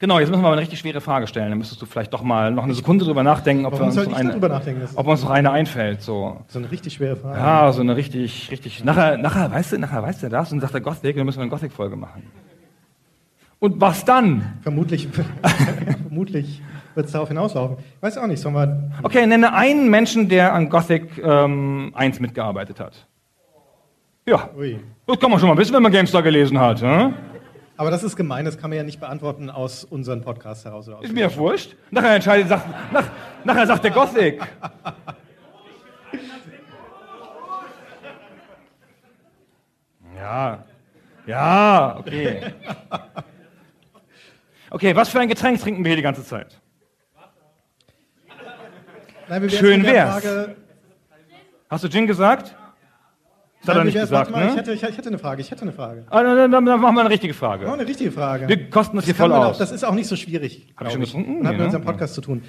genau, 0.00 0.18
jetzt 0.18 0.30
müssen 0.30 0.40
wir 0.40 0.48
mal 0.48 0.52
eine 0.52 0.62
richtig 0.62 0.80
schwere 0.80 1.00
Frage 1.00 1.28
stellen. 1.28 1.50
Dann 1.50 1.58
müsstest 1.58 1.80
du 1.80 1.86
vielleicht 1.86 2.12
doch 2.12 2.22
mal 2.22 2.50
noch 2.50 2.64
eine 2.64 2.74
Sekunde 2.74 3.04
drüber 3.04 3.22
nachdenken, 3.22 3.66
ob, 3.66 3.80
uns, 3.80 3.94
noch 3.94 4.12
eine, 4.12 4.36
nachdenken? 4.36 4.88
Ob 4.96 5.06
uns 5.06 5.22
noch 5.22 5.30
eine 5.30 5.52
einfällt. 5.52 6.02
So. 6.02 6.40
so 6.48 6.58
eine 6.58 6.70
richtig 6.70 6.94
schwere 6.94 7.14
Frage. 7.14 7.38
Ja, 7.38 7.72
so 7.72 7.82
eine 7.82 7.94
richtig, 7.94 8.50
richtig. 8.50 8.84
Nachher, 8.84 9.16
nachher, 9.16 9.52
weißt 9.52 9.72
du, 9.72 9.78
nachher 9.78 10.02
weiß 10.02 10.18
der 10.18 10.30
das 10.30 10.50
und 10.52 10.60
sagt 10.60 10.74
der 10.74 10.80
Gothic, 10.80 11.14
dann 11.14 11.24
müssen 11.24 11.38
wir 11.38 11.42
eine 11.42 11.50
Gothic-Folge 11.50 11.94
machen. 11.94 12.24
Und 13.60 13.80
was 13.80 14.04
dann? 14.04 14.58
Vermutlich, 14.62 15.06
vermutlich 16.02 16.62
wird 16.94 17.06
es 17.06 17.12
darauf 17.12 17.28
hinauslaufen. 17.28 17.76
Ich 17.78 18.02
weiß 18.02 18.18
auch 18.18 18.26
nicht, 18.26 18.40
sollen 18.40 18.54
wir. 18.54 18.90
Okay, 19.02 19.26
nenne 19.26 19.52
einen 19.52 19.90
Menschen, 19.90 20.28
der 20.28 20.54
an 20.54 20.70
Gothic 20.70 21.22
ähm, 21.22 21.92
1 21.94 22.20
mitgearbeitet 22.20 22.80
hat. 22.80 23.06
Ja, 24.26 24.48
Ui. 24.56 24.78
das 25.06 25.18
kann 25.18 25.30
man 25.30 25.40
schon 25.40 25.48
mal 25.48 25.56
wissen, 25.56 25.74
wenn 25.74 25.82
man 25.82 25.92
GameStar 25.92 26.22
gelesen 26.22 26.58
hat. 26.58 26.80
Hm? 26.80 27.14
Aber 27.80 27.90
das 27.90 28.02
ist 28.02 28.14
gemein, 28.14 28.44
das 28.44 28.58
kann 28.58 28.68
man 28.68 28.76
ja 28.76 28.82
nicht 28.82 29.00
beantworten 29.00 29.48
aus 29.48 29.84
unseren 29.84 30.20
Podcasts 30.20 30.66
heraus. 30.66 30.86
Oder 30.86 30.98
aus 30.98 31.04
Ist 31.06 31.14
mir 31.14 31.20
ja 31.20 31.34
wurscht. 31.34 31.76
Nachher 31.90 32.14
entscheidet, 32.14 32.46
sagt, 32.46 32.92
nach, 32.92 33.06
nachher 33.42 33.66
sagt 33.66 33.84
der 33.84 33.90
Gothic. 33.90 34.38
Ja, 40.14 40.62
ja, 41.24 41.96
okay. 41.98 42.52
Okay, 44.68 44.94
was 44.94 45.08
für 45.08 45.20
ein 45.20 45.28
Getränk 45.28 45.58
trinken 45.58 45.82
wir 45.82 45.88
hier 45.88 45.96
die 45.96 46.02
ganze 46.02 46.22
Zeit? 46.22 46.60
Nein, 49.26 49.48
Schön 49.48 49.84
wär's. 49.84 50.22
Frage, 50.22 50.56
Hast 51.70 51.84
du 51.84 51.88
Gin 51.88 52.06
gesagt? 52.06 52.54
Das 53.62 53.68
hat 53.74 53.76
er 53.76 53.84
nicht 53.84 53.94
gesagt, 53.94 54.30
mal, 54.30 54.46
ich, 54.46 54.50
ne? 54.52 54.56
hätte, 54.56 54.72
ich, 54.72 54.82
ich 54.82 54.96
hätte 54.96 55.08
eine 55.08 55.18
Frage, 55.18 55.42
ich 55.42 55.50
hätte 55.50 55.62
eine 55.62 55.72
Frage. 55.72 56.04
Ah, 56.08 56.22
dann, 56.22 56.50
dann, 56.50 56.64
dann 56.64 56.80
machen 56.80 56.94
wir 56.94 57.00
eine 57.02 57.10
richtige 57.10 57.34
Oh, 57.34 57.36
Frage. 57.36 57.70
eine 57.70 57.86
richtige 57.86 58.10
Frage. 58.10 58.48
Wir 58.48 58.70
kosten 58.70 58.96
das 58.96 59.04
hier 59.04 59.12
kann 59.14 59.28
voll 59.30 59.38
man 59.38 59.46
auch, 59.46 59.50
aus. 59.50 59.58
das 59.58 59.70
ist 59.70 59.84
auch 59.84 59.92
nicht 59.94 60.06
so 60.08 60.16
schwierig. 60.16 60.66
Hab 60.76 60.86
ich 60.86 60.92
schon 60.92 61.02
getrunken? 61.02 61.44
Hat 61.46 61.52
mit 61.52 61.58
ne? 61.60 61.64
unserem 61.66 61.84
Podcast 61.84 62.14
zu 62.14 62.22
tun. 62.22 62.42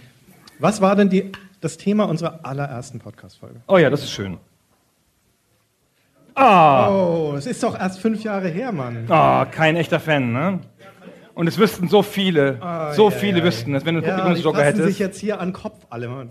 Was 0.59 0.79
war 0.79 0.95
denn 0.95 1.09
die, 1.09 1.31
das 1.59 1.77
Thema 1.77 2.05
unserer 2.05 2.39
allerersten 2.43 2.99
Podcast-Folge? 2.99 3.61
Oh 3.67 3.77
ja, 3.77 3.89
das 3.89 4.03
ist 4.03 4.11
schön. 4.11 4.37
Ah, 6.33 6.89
Oh, 6.89 7.33
es 7.37 7.45
ist 7.45 7.61
doch 7.61 7.77
erst 7.77 7.99
fünf 7.99 8.23
Jahre 8.23 8.47
her, 8.47 8.71
Mann. 8.71 9.05
ah, 9.09 9.45
kein 9.45 9.75
echter 9.75 9.99
Fan, 9.99 10.31
ne? 10.31 10.59
Und 11.33 11.47
es 11.47 11.57
wüssten 11.57 11.87
so 11.87 12.03
viele, 12.03 12.57
Ah, 12.61 12.93
so 12.93 13.09
ja, 13.09 13.15
viele 13.15 13.39
ja, 13.39 13.45
wüssten 13.45 13.73
es, 13.75 13.85
wenn 13.85 13.95
du 13.95 13.99
einen 14.01 14.07
Ja, 14.07 14.15
die 14.15 14.21
Publikumsjoker 14.21 14.59
fassen 14.59 14.75
sich 14.77 14.83
hättest. 14.85 14.99
jetzt 14.99 15.19
hier 15.19 15.39
an 15.39 15.49
den 15.49 15.53
Kopf 15.53 15.85
alle. 15.89 16.07
Mann. 16.09 16.29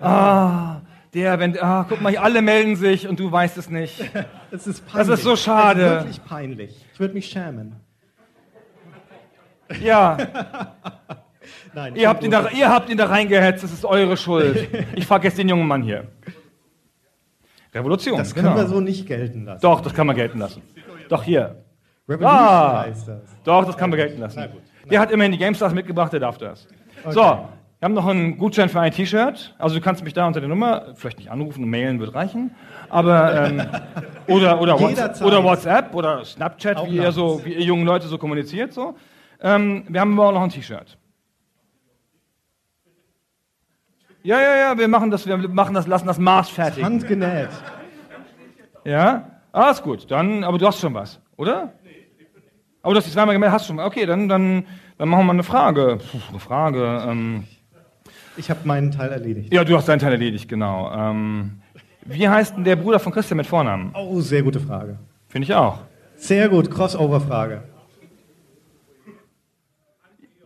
Ah, 0.00 0.76
der, 1.14 1.38
wenn, 1.38 1.58
ah, 1.58 1.86
guck 1.88 2.00
mal, 2.00 2.16
alle 2.16 2.42
melden 2.42 2.76
sich 2.76 3.08
und 3.08 3.18
du 3.18 3.30
weißt 3.30 3.56
es 3.58 3.70
nicht. 3.70 3.98
Es 4.50 4.66
ist 4.66 4.86
peinlich. 4.86 5.08
Das 5.08 5.18
ist 5.18 5.24
so 5.24 5.36
schade. 5.36 5.82
Es 5.82 5.88
ist 5.88 5.98
wirklich 6.04 6.24
peinlich. 6.24 6.86
Ich 6.94 7.00
würde 7.00 7.12
mich 7.12 7.26
schämen. 7.26 7.76
Ja, 9.82 10.16
Nein. 11.74 11.94
ihr 11.96 12.08
habt, 12.08 12.24
ihn 12.24 12.30
da, 12.30 12.48
ihr 12.48 12.70
habt 12.70 12.88
ihn 12.88 12.96
da 12.96 13.06
reingehetzt, 13.06 13.62
das 13.62 13.72
ist 13.72 13.84
eure 13.84 14.16
Schuld. 14.16 14.68
Ich 14.94 15.08
jetzt 15.08 15.36
den 15.36 15.48
jungen 15.50 15.66
Mann 15.66 15.82
hier. 15.82 16.08
Revolution, 17.74 18.16
das 18.16 18.34
können 18.34 18.48
genau. 18.48 18.56
wir 18.56 18.66
so 18.66 18.80
nicht 18.80 19.06
gelten 19.06 19.44
lassen. 19.44 19.60
Doch, 19.60 19.82
das 19.82 19.92
kann 19.92 20.06
man 20.06 20.16
gelten 20.16 20.38
lassen. 20.38 20.62
Doch, 21.08 21.22
hier. 21.22 21.62
Revolution 22.08 22.38
Ah. 22.40 22.82
heißt 22.84 23.08
das. 23.08 23.20
Doch, 23.44 23.66
das 23.66 23.76
kann 23.76 23.90
man 23.90 23.98
gelten 23.98 24.20
lassen. 24.20 24.38
Na 24.40 24.46
gut. 24.46 24.62
Der 24.90 25.00
hat 25.00 25.10
immerhin 25.10 25.32
die 25.32 25.38
GameStars 25.38 25.74
mitgebracht, 25.74 26.12
der 26.12 26.20
darf 26.20 26.38
das. 26.38 26.66
So, 27.10 27.48
wir 27.78 27.84
haben 27.84 27.94
noch 27.94 28.06
einen 28.06 28.38
Gutschein 28.38 28.68
für 28.68 28.80
ein 28.80 28.90
T-Shirt. 28.90 29.54
Also 29.56 29.76
du 29.76 29.80
kannst 29.80 30.02
mich 30.02 30.12
da 30.12 30.26
unter 30.26 30.40
der 30.40 30.48
Nummer, 30.48 30.94
vielleicht 30.96 31.18
nicht 31.18 31.30
anrufen, 31.30 31.70
mailen 31.70 32.00
wird 32.00 32.12
reichen. 32.12 32.50
Aber, 32.88 33.46
ähm, 33.46 33.62
oder, 34.26 34.60
oder, 34.60 34.80
WhatsApp, 34.80 35.22
oder 35.22 35.44
WhatsApp 35.44 35.94
oder 35.94 36.24
Snapchat, 36.24 36.76
Auch 36.76 36.88
wie 36.88 36.96
ihr, 36.96 37.12
so, 37.12 37.40
wie 37.44 37.54
ihr 37.54 37.62
jungen 37.62 37.86
Leute 37.86 38.08
so 38.08 38.18
kommuniziert. 38.18 38.72
So. 38.72 38.96
Ähm, 39.40 39.84
wir 39.88 40.00
haben 40.00 40.18
aber 40.18 40.30
auch 40.30 40.32
noch 40.32 40.42
ein 40.42 40.50
T-Shirt. 40.50 40.98
Ja, 44.24 44.40
ja, 44.40 44.56
ja, 44.56 44.78
wir 44.78 44.88
machen 44.88 45.12
das, 45.12 45.24
wir 45.28 45.36
machen 45.36 45.74
das, 45.74 45.86
lassen 45.86 46.08
das 46.08 46.18
Maß 46.18 46.48
fertig. 46.48 46.82
Handgenäht. 46.82 47.50
Ja? 48.84 49.40
Ah, 49.52 49.70
ist 49.70 49.84
gut. 49.84 50.10
Dann, 50.10 50.42
aber 50.42 50.58
du 50.58 50.66
hast 50.66 50.80
schon 50.80 50.94
was, 50.94 51.20
oder? 51.36 51.72
Aber 52.82 52.94
du 52.94 52.98
hast 52.98 53.06
dich 53.06 53.14
zweimal 53.14 53.36
gemeldet, 53.36 53.54
hast 53.54 53.68
schon. 53.68 53.78
Okay, 53.78 54.04
dann, 54.04 54.28
dann, 54.28 54.66
dann 54.98 55.08
machen 55.08 55.20
wir 55.20 55.24
mal 55.26 55.32
eine 55.34 55.44
Frage. 55.44 55.98
Puh, 55.98 56.18
eine 56.30 56.40
Frage. 56.40 57.04
Ähm, 57.06 57.44
Ich 58.38 58.50
habe 58.50 58.60
meinen 58.64 58.90
Teil 58.90 59.10
erledigt. 59.10 59.52
ja, 59.52 59.64
du 59.64 59.76
hast 59.76 59.88
deinen 59.88 59.98
Teil 59.98 60.12
erledigt, 60.12 60.48
genau. 60.48 60.90
Ähm, 60.92 61.60
wie 62.04 62.28
heißt 62.28 62.56
denn 62.56 62.64
der 62.64 62.76
Bruder 62.76 62.98
von 63.00 63.12
Christian 63.12 63.36
mit 63.36 63.46
Vornamen? 63.46 63.90
Oh, 63.94 64.20
sehr 64.20 64.42
gute 64.42 64.60
Frage. 64.60 64.98
Finde 65.28 65.44
ich 65.46 65.54
auch. 65.54 65.80
Sehr 66.16 66.48
gut, 66.48 66.70
Crossover-Frage. 66.70 67.62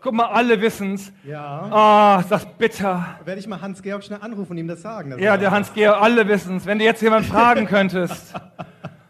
Guck 0.01 0.15
mal, 0.15 0.27
alle 0.27 0.61
wissen's. 0.61 1.13
Ja. 1.25 1.43
Ah, 1.71 2.21
ist 2.21 2.31
das 2.31 2.45
bitter. 2.59 3.07
Werde 3.25 3.39
ich 3.39 3.47
mal 3.47 3.61
Hans-Georg 3.61 4.03
schnell 4.03 4.19
anrufen 4.21 4.53
und 4.53 4.59
ihm 4.59 4.67
das 4.67 4.83
sagen? 4.83 5.13
Ja, 5.13 5.33
er- 5.35 5.39
der 5.39 5.51
Hans-Georg, 5.53 6.01
alle 6.03 6.27
wissen's. 6.27 6.67
Wenn 6.67 6.79
du 6.81 6.85
jetzt 6.85 7.03
jemand 7.03 7.27
fragen 7.27 7.67
könntest. 7.67 8.35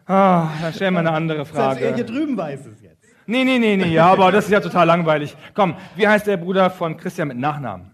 Ah, 0.05 0.49
dann 0.61 0.73
stell 0.75 0.91
mal 0.91 0.99
eine 0.99 1.13
andere 1.13 1.45
Selbst 1.47 1.55
er 1.57 1.75
hier 1.77 1.89
Frage. 1.91 2.05
drüben 2.05 2.37
weiß 2.37 2.67
es 2.67 2.83
jetzt. 2.83 3.05
Nee, 3.25 3.45
nee, 3.45 3.59
nee, 3.61 3.77
nee, 3.77 3.87
ja, 3.87 4.07
aber 4.13 4.33
das 4.33 4.47
ist 4.47 4.51
ja 4.51 4.59
total 4.61 4.85
langweilig. 4.89 5.35
Komm, 5.55 5.77
wie 5.95 6.07
heißt 6.07 6.27
der 6.27 6.37
Bruder 6.37 6.69
von 6.71 6.97
Christian 6.97 7.29
mit 7.29 7.39
Nachnamen? 7.39 7.92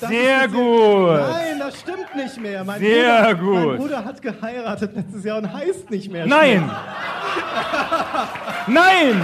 Das 0.00 0.10
Sehr 0.10 0.48
gut. 0.48 1.20
Nein, 1.20 1.58
das 1.60 1.80
stimmt 1.80 2.14
nicht 2.16 2.40
mehr. 2.40 2.64
Mein 2.64 2.80
Sehr 2.80 3.34
Bruder, 3.34 3.54
Mein 3.54 3.68
gut. 3.68 3.78
Bruder 3.78 4.04
hat 4.04 4.20
geheiratet 4.22 4.96
letztes 4.96 5.24
Jahr 5.24 5.38
und 5.38 5.52
heißt 5.52 5.90
nicht 5.90 6.10
mehr. 6.10 6.26
Nein! 6.26 6.68
Nein! 8.66 9.22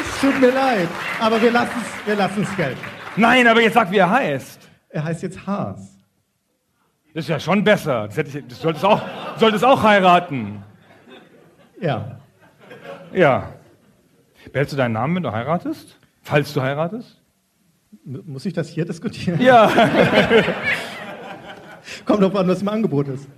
Es 0.00 0.20
tut 0.20 0.40
mir 0.40 0.50
leid. 0.50 0.88
Aber 1.20 1.40
wir 1.42 1.50
lassen 1.50 1.72
es 1.82 2.06
wir 2.06 2.16
lassen's 2.16 2.56
gelten. 2.56 2.80
Nein, 3.16 3.46
aber 3.46 3.60
jetzt 3.60 3.74
sag, 3.74 3.90
wie 3.90 3.98
er 3.98 4.10
heißt. 4.10 4.60
Er 4.88 5.04
heißt 5.04 5.22
jetzt 5.22 5.46
Haas. 5.46 5.98
Das 7.14 7.24
ist 7.24 7.28
ja 7.28 7.38
schon 7.38 7.62
besser. 7.62 8.08
Das, 8.08 8.16
ich, 8.16 8.46
das 8.48 8.60
solltest 8.60 8.84
auch, 8.84 9.00
du 9.34 9.40
solltest 9.40 9.64
auch 9.64 9.82
heiraten. 9.82 10.62
Ja. 11.78 12.18
Ja. 13.12 13.50
Behältst 14.50 14.72
du 14.72 14.76
deinen 14.78 14.92
Namen, 14.92 15.16
wenn 15.16 15.22
du 15.22 15.30
heiratest? 15.30 15.98
Falls 16.22 16.52
du 16.54 16.62
heiratest? 16.62 17.20
Muss 18.04 18.46
ich 18.46 18.52
das 18.54 18.68
hier 18.68 18.84
diskutieren? 18.84 19.40
Ja, 19.40 19.70
Kommt 22.04 22.22
drauf 22.22 22.34
an, 22.36 22.48
was 22.48 22.62
im 22.62 22.68
Angebot 22.68 23.08
ist. 23.08 23.28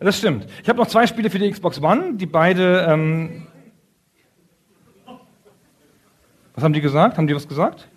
das 0.00 0.18
stimmt. 0.18 0.46
Ich 0.62 0.68
habe 0.68 0.78
noch 0.78 0.86
zwei 0.88 1.06
Spiele 1.06 1.30
für 1.30 1.38
die 1.38 1.50
Xbox 1.50 1.80
One, 1.80 2.14
die 2.14 2.26
beide. 2.26 2.86
Ähm 2.88 3.46
was 6.54 6.64
haben 6.64 6.72
die 6.72 6.80
gesagt? 6.80 7.16
Haben 7.16 7.26
die 7.26 7.34
was 7.34 7.48
gesagt? 7.48 7.88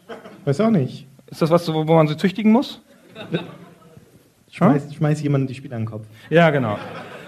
Weiß 0.45 0.61
auch 0.61 0.69
nicht. 0.69 1.07
Ist 1.27 1.41
das 1.41 1.49
was, 1.49 1.67
wo 1.73 1.83
man 1.83 2.07
sie 2.07 2.15
züchtigen 2.17 2.51
muss? 2.51 2.81
Schmeiß, 4.51 4.93
schmeiß 4.93 5.21
jemanden 5.21 5.47
die 5.47 5.55
Spiele 5.55 5.75
an 5.75 5.81
den 5.83 5.89
Kopf. 5.89 6.05
Ja, 6.29 6.49
genau. 6.51 6.77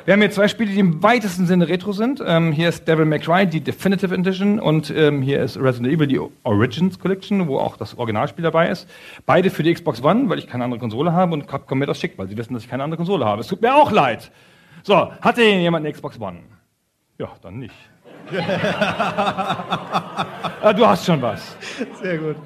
Wir 0.07 0.13
haben 0.13 0.21
hier 0.21 0.31
zwei 0.31 0.47
Spiele, 0.47 0.71
die 0.71 0.79
im 0.79 1.03
weitesten 1.03 1.47
Sinne 1.47 1.67
Retro 1.67 1.91
sind. 1.91 2.23
Ähm, 2.25 2.53
hier 2.53 2.69
ist 2.69 2.87
Devil 2.87 3.03
May 3.03 3.19
Cry, 3.19 3.45
die 3.45 3.59
Definitive 3.59 4.15
Edition, 4.15 4.57
und 4.57 4.89
ähm, 4.89 5.21
hier 5.21 5.41
ist 5.41 5.57
Resident 5.57 5.93
Evil, 5.93 6.07
die 6.07 6.21
Origins 6.43 6.97
Collection, 6.97 7.45
wo 7.49 7.59
auch 7.59 7.75
das 7.75 7.97
Originalspiel 7.97 8.41
dabei 8.41 8.69
ist. 8.69 8.87
Beide 9.25 9.49
für 9.49 9.63
die 9.63 9.73
Xbox 9.73 10.01
One, 10.01 10.29
weil 10.29 10.39
ich 10.39 10.47
keine 10.47 10.63
andere 10.63 10.79
Konsole 10.79 11.11
habe 11.11 11.33
und 11.33 11.45
Capcom 11.45 11.79
mir 11.79 11.87
das 11.87 11.99
schickt, 11.99 12.17
weil 12.17 12.29
sie 12.29 12.37
wissen, 12.37 12.53
dass 12.53 12.63
ich 12.63 12.69
keine 12.69 12.83
andere 12.83 12.95
Konsole 12.95 13.25
habe. 13.25 13.41
Es 13.41 13.47
tut 13.47 13.61
mir 13.61 13.75
auch 13.75 13.91
leid. 13.91 14.31
So, 14.83 15.11
hatte 15.19 15.43
jemand 15.43 15.85
eine 15.85 15.93
Xbox 15.93 16.17
One? 16.21 16.39
Ja, 17.17 17.27
dann 17.41 17.59
nicht. 17.59 17.75
ah, 20.61 20.71
du 20.77 20.87
hast 20.87 21.05
schon 21.05 21.21
was. 21.21 21.57
Sehr 22.01 22.17
gut. 22.17 22.37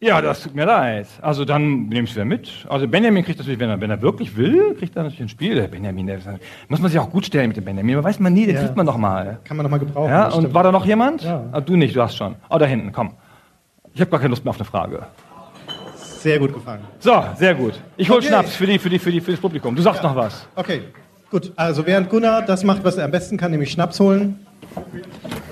Ja, 0.00 0.20
das 0.22 0.42
tut 0.42 0.54
mir 0.54 0.64
leid. 0.64 1.08
Also 1.20 1.44
dann 1.44 1.88
nehme 1.88 2.04
ich 2.04 2.10
es 2.10 2.14
wieder 2.16 2.24
mit. 2.24 2.48
Also 2.68 2.86
Benjamin 2.86 3.24
kriegt 3.24 3.40
das, 3.40 3.48
wenn 3.48 3.60
er, 3.68 3.80
wenn 3.80 3.90
er 3.90 4.00
wirklich 4.00 4.36
will, 4.36 4.76
kriegt 4.78 4.94
er 4.94 5.02
natürlich 5.02 5.22
ein 5.22 5.28
Spiel. 5.28 5.56
Der 5.56 5.66
Benjamin, 5.66 6.06
der 6.06 6.18
muss 6.68 6.78
man 6.80 6.88
sich 6.88 7.00
auch 7.00 7.10
gut 7.10 7.26
stellen 7.26 7.48
mit 7.48 7.56
dem 7.56 7.64
Benjamin. 7.64 7.96
Aber 7.96 8.04
weiß 8.04 8.20
man 8.20 8.32
nie, 8.32 8.46
den 8.46 8.54
Ja. 8.54 8.62
kriegt 8.62 8.76
man 8.76 8.86
noch 8.86 8.96
mal. 8.96 9.40
Kann 9.42 9.56
man 9.56 9.64
nochmal 9.64 9.80
gebrauchen. 9.80 10.08
Ja, 10.08 10.26
und 10.26 10.32
stimmt. 10.34 10.54
war 10.54 10.62
da 10.62 10.70
noch 10.70 10.86
jemand? 10.86 11.22
Ja. 11.24 11.42
Ah, 11.50 11.60
du 11.60 11.74
nicht, 11.74 11.96
du 11.96 12.00
hast 12.02 12.16
schon. 12.16 12.36
Oh, 12.48 12.58
da 12.58 12.66
hinten, 12.66 12.92
komm. 12.92 13.14
Ich 13.92 14.00
habe 14.00 14.10
gar 14.10 14.20
keine 14.20 14.30
Lust 14.30 14.44
mehr 14.44 14.50
auf 14.50 14.56
eine 14.58 14.66
Frage. 14.66 15.02
Sehr 15.96 16.38
gut 16.38 16.54
gefallen. 16.54 16.80
So, 17.00 17.24
sehr 17.36 17.54
gut. 17.56 17.74
Ich 17.96 18.08
hol 18.08 18.18
Okay. 18.18 18.28
Schnaps 18.28 18.54
für, 18.54 18.66
die, 18.66 18.78
für, 18.78 18.90
die, 18.90 18.98
für, 19.00 19.10
die, 19.10 19.20
für 19.20 19.32
das 19.32 19.40
Publikum. 19.40 19.74
Du 19.74 19.82
sagst 19.82 20.02
noch 20.04 20.14
was. 20.14 20.46
Okay, 20.54 20.82
gut. 21.30 21.52
Also 21.56 21.84
während 21.86 22.08
Gunnar 22.08 22.42
das 22.42 22.62
macht, 22.62 22.84
was 22.84 22.96
er 22.98 23.04
am 23.04 23.10
besten 23.10 23.36
kann, 23.36 23.50
nämlich 23.50 23.72
Schnaps 23.72 23.98
holen, 23.98 24.38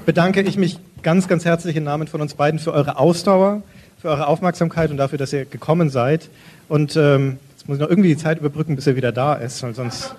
bedanke 0.05 0.43
ich 0.43 0.57
mich 0.57 0.79
ganz, 1.03 1.27
ganz 1.27 1.45
herzlich 1.45 1.75
im 1.77 1.85
Namen 1.85 2.07
von 2.07 2.21
uns 2.21 2.35
beiden 2.35 2.61
für 2.61 2.73
eure 2.73 2.99
Ausdauer, 2.99 3.63
für 3.99 4.09
eure 4.09 4.27
Aufmerksamkeit 4.27 4.91
und 4.91 4.97
dafür, 4.97 5.19
dass 5.19 5.33
ihr 5.33 5.45
gekommen 5.45 5.91
seid. 5.91 6.29
Und 6.69 6.97
ähm, 6.97 7.39
jetzt 7.51 7.69
muss 7.69 7.77
ich 7.79 7.83
noch 7.83 7.89
irgendwie 7.91 8.09
die 8.11 8.17
Zeit 8.17 8.39
überbrücken, 8.39 8.77
bis 8.77 8.87
er 8.87 8.97
wieder 8.97 9.13
da 9.13 9.35
ist, 9.35 9.63
weil 9.63 9.75
sonst... 9.75 10.15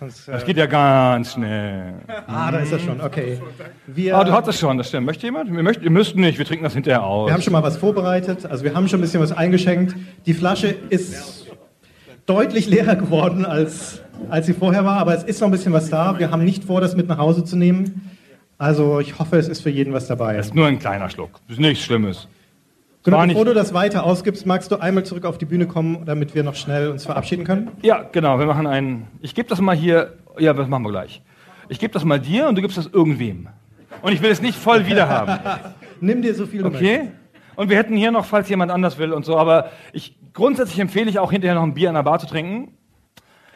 sonst 0.00 0.28
Das 0.28 0.42
äh, 0.42 0.46
geht 0.46 0.56
ja 0.56 0.66
ganz 0.66 1.32
schnell. 1.32 1.94
ah, 2.26 2.50
da 2.50 2.58
ist 2.58 2.72
er 2.72 2.78
schon, 2.78 3.00
okay. 3.00 3.40
Wir, 3.86 4.16
Ah, 4.16 4.24
du 4.24 4.32
hattest 4.32 4.58
schon, 4.58 4.76
das 4.76 4.88
stimmt. 4.88 5.06
Möchte 5.06 5.26
jemand? 5.26 5.50
Wir, 5.54 5.62
möchten, 5.62 5.82
wir 5.84 5.90
müssten 5.90 6.20
nicht, 6.20 6.38
wir 6.38 6.44
trinken 6.44 6.64
das 6.64 6.74
hinterher 6.74 7.02
aus. 7.04 7.28
wir 7.28 7.34
haben 7.34 7.42
schon 7.42 7.52
mal 7.52 7.62
was 7.62 7.76
vorbereitet, 7.76 8.44
also 8.46 8.64
wir 8.64 8.74
haben 8.74 8.88
schon 8.88 8.98
ein 8.98 9.02
bisschen 9.02 9.20
was 9.20 9.32
eingeschenkt. 9.32 9.94
Die 10.26 10.34
Flasche 10.34 10.68
ist 10.90 11.46
deutlich 12.26 12.66
leerer 12.66 12.96
geworden, 12.96 13.44
als, 13.44 14.00
als 14.30 14.46
sie 14.46 14.54
vorher 14.54 14.84
war, 14.84 14.98
aber 14.98 15.14
es 15.14 15.22
ist 15.24 15.40
noch 15.40 15.48
ein 15.48 15.52
bisschen 15.52 15.72
was 15.72 15.90
da. 15.90 16.18
Wir 16.18 16.30
haben 16.30 16.44
nicht 16.44 16.64
vor, 16.64 16.80
das 16.80 16.96
mit 16.96 17.06
nach 17.08 17.18
Hause 17.18 17.44
zu 17.44 17.56
nehmen. 17.56 18.10
Also 18.58 19.00
ich 19.00 19.18
hoffe, 19.18 19.36
es 19.36 19.48
ist 19.48 19.62
für 19.62 19.70
jeden 19.70 19.92
was 19.92 20.06
dabei. 20.06 20.36
Das 20.36 20.46
ist 20.46 20.54
nur 20.54 20.66
ein 20.66 20.78
kleiner 20.78 21.10
Schluck. 21.10 21.32
Das 21.48 21.56
ist 21.56 21.60
nichts 21.60 21.84
Schlimmes. 21.84 22.28
Genau, 23.04 23.18
war 23.18 23.26
bevor 23.26 23.44
nicht- 23.44 23.50
du 23.50 23.54
das 23.54 23.74
weiter 23.74 24.04
ausgibst, 24.04 24.46
magst 24.46 24.70
du 24.70 24.76
einmal 24.76 25.04
zurück 25.04 25.26
auf 25.26 25.36
die 25.38 25.44
Bühne 25.44 25.66
kommen, 25.66 26.04
damit 26.06 26.34
wir 26.34 26.42
noch 26.42 26.54
schnell 26.54 26.88
uns 26.90 27.04
verabschieden 27.04 27.44
können? 27.44 27.70
Ja, 27.82 28.02
genau. 28.10 28.38
Wir 28.38 28.46
machen 28.46 28.66
einen. 28.66 29.06
Ich 29.20 29.34
gebe 29.34 29.48
das 29.48 29.60
mal 29.60 29.76
hier. 29.76 30.14
Ja, 30.38 30.52
das 30.54 30.68
machen 30.68 30.82
wir 30.84 30.90
gleich. 30.90 31.22
Ich 31.68 31.78
gebe 31.78 31.92
das 31.92 32.04
mal 32.04 32.18
dir 32.18 32.48
und 32.48 32.56
du 32.56 32.62
gibst 32.62 32.76
das 32.78 32.86
irgendwem. 32.86 33.48
Und 34.02 34.12
ich 34.12 34.22
will 34.22 34.30
es 34.30 34.42
nicht 34.42 34.58
voll 34.58 34.86
wieder 34.86 35.08
haben. 35.08 35.38
Nimm 36.00 36.22
dir 36.22 36.34
so 36.34 36.46
viel 36.46 36.62
du 36.62 36.68
Okay? 36.68 37.10
Und 37.56 37.70
wir 37.70 37.76
hätten 37.76 37.96
hier 37.96 38.10
noch, 38.10 38.24
falls 38.24 38.48
jemand 38.48 38.72
anders 38.72 38.98
will 38.98 39.12
und 39.12 39.24
so, 39.24 39.36
aber 39.38 39.70
ich, 39.92 40.16
grundsätzlich 40.32 40.80
empfehle 40.80 41.08
ich 41.08 41.18
auch 41.20 41.30
hinterher 41.30 41.54
noch 41.54 41.62
ein 41.62 41.74
Bier 41.74 41.88
in 41.88 41.94
der 41.94 42.02
Bar 42.02 42.18
zu 42.18 42.26
trinken. 42.26 42.72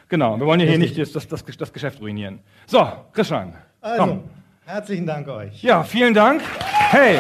Genau, 0.09 0.39
wir 0.39 0.47
wollen 0.47 0.61
ja 0.61 0.67
hier 0.67 0.79
nicht 0.79 0.97
das, 0.99 1.13
das, 1.13 1.27
das, 1.27 1.45
das 1.45 1.73
Geschäft 1.73 2.01
ruinieren. 2.01 2.39
So, 2.67 2.87
Christian. 3.13 3.55
Also, 3.81 4.05
Komm. 4.05 4.21
herzlichen 4.65 5.07
Dank 5.07 5.29
euch. 5.29 5.63
Ja, 5.63 5.83
vielen 5.83 6.15
Dank. 6.15 6.43
Hey. 6.91 7.19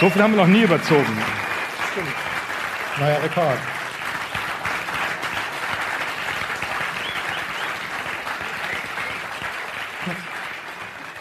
So 0.00 0.08
viel 0.08 0.22
haben 0.22 0.32
wir 0.32 0.38
noch 0.38 0.46
nie 0.46 0.62
überzogen. 0.62 1.22
Stimmt. 1.92 2.08
Neuer 2.98 3.22
Rekord. 3.22 3.58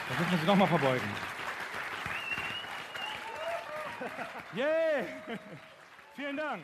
Da 0.07 0.31
müssen 0.31 0.39
wir 0.39 0.47
nochmal 0.47 0.67
verbeugen. 0.69 1.09
Yay! 4.55 4.65
Yeah. 5.27 5.37
Vielen 6.15 6.37
Dank. 6.37 6.61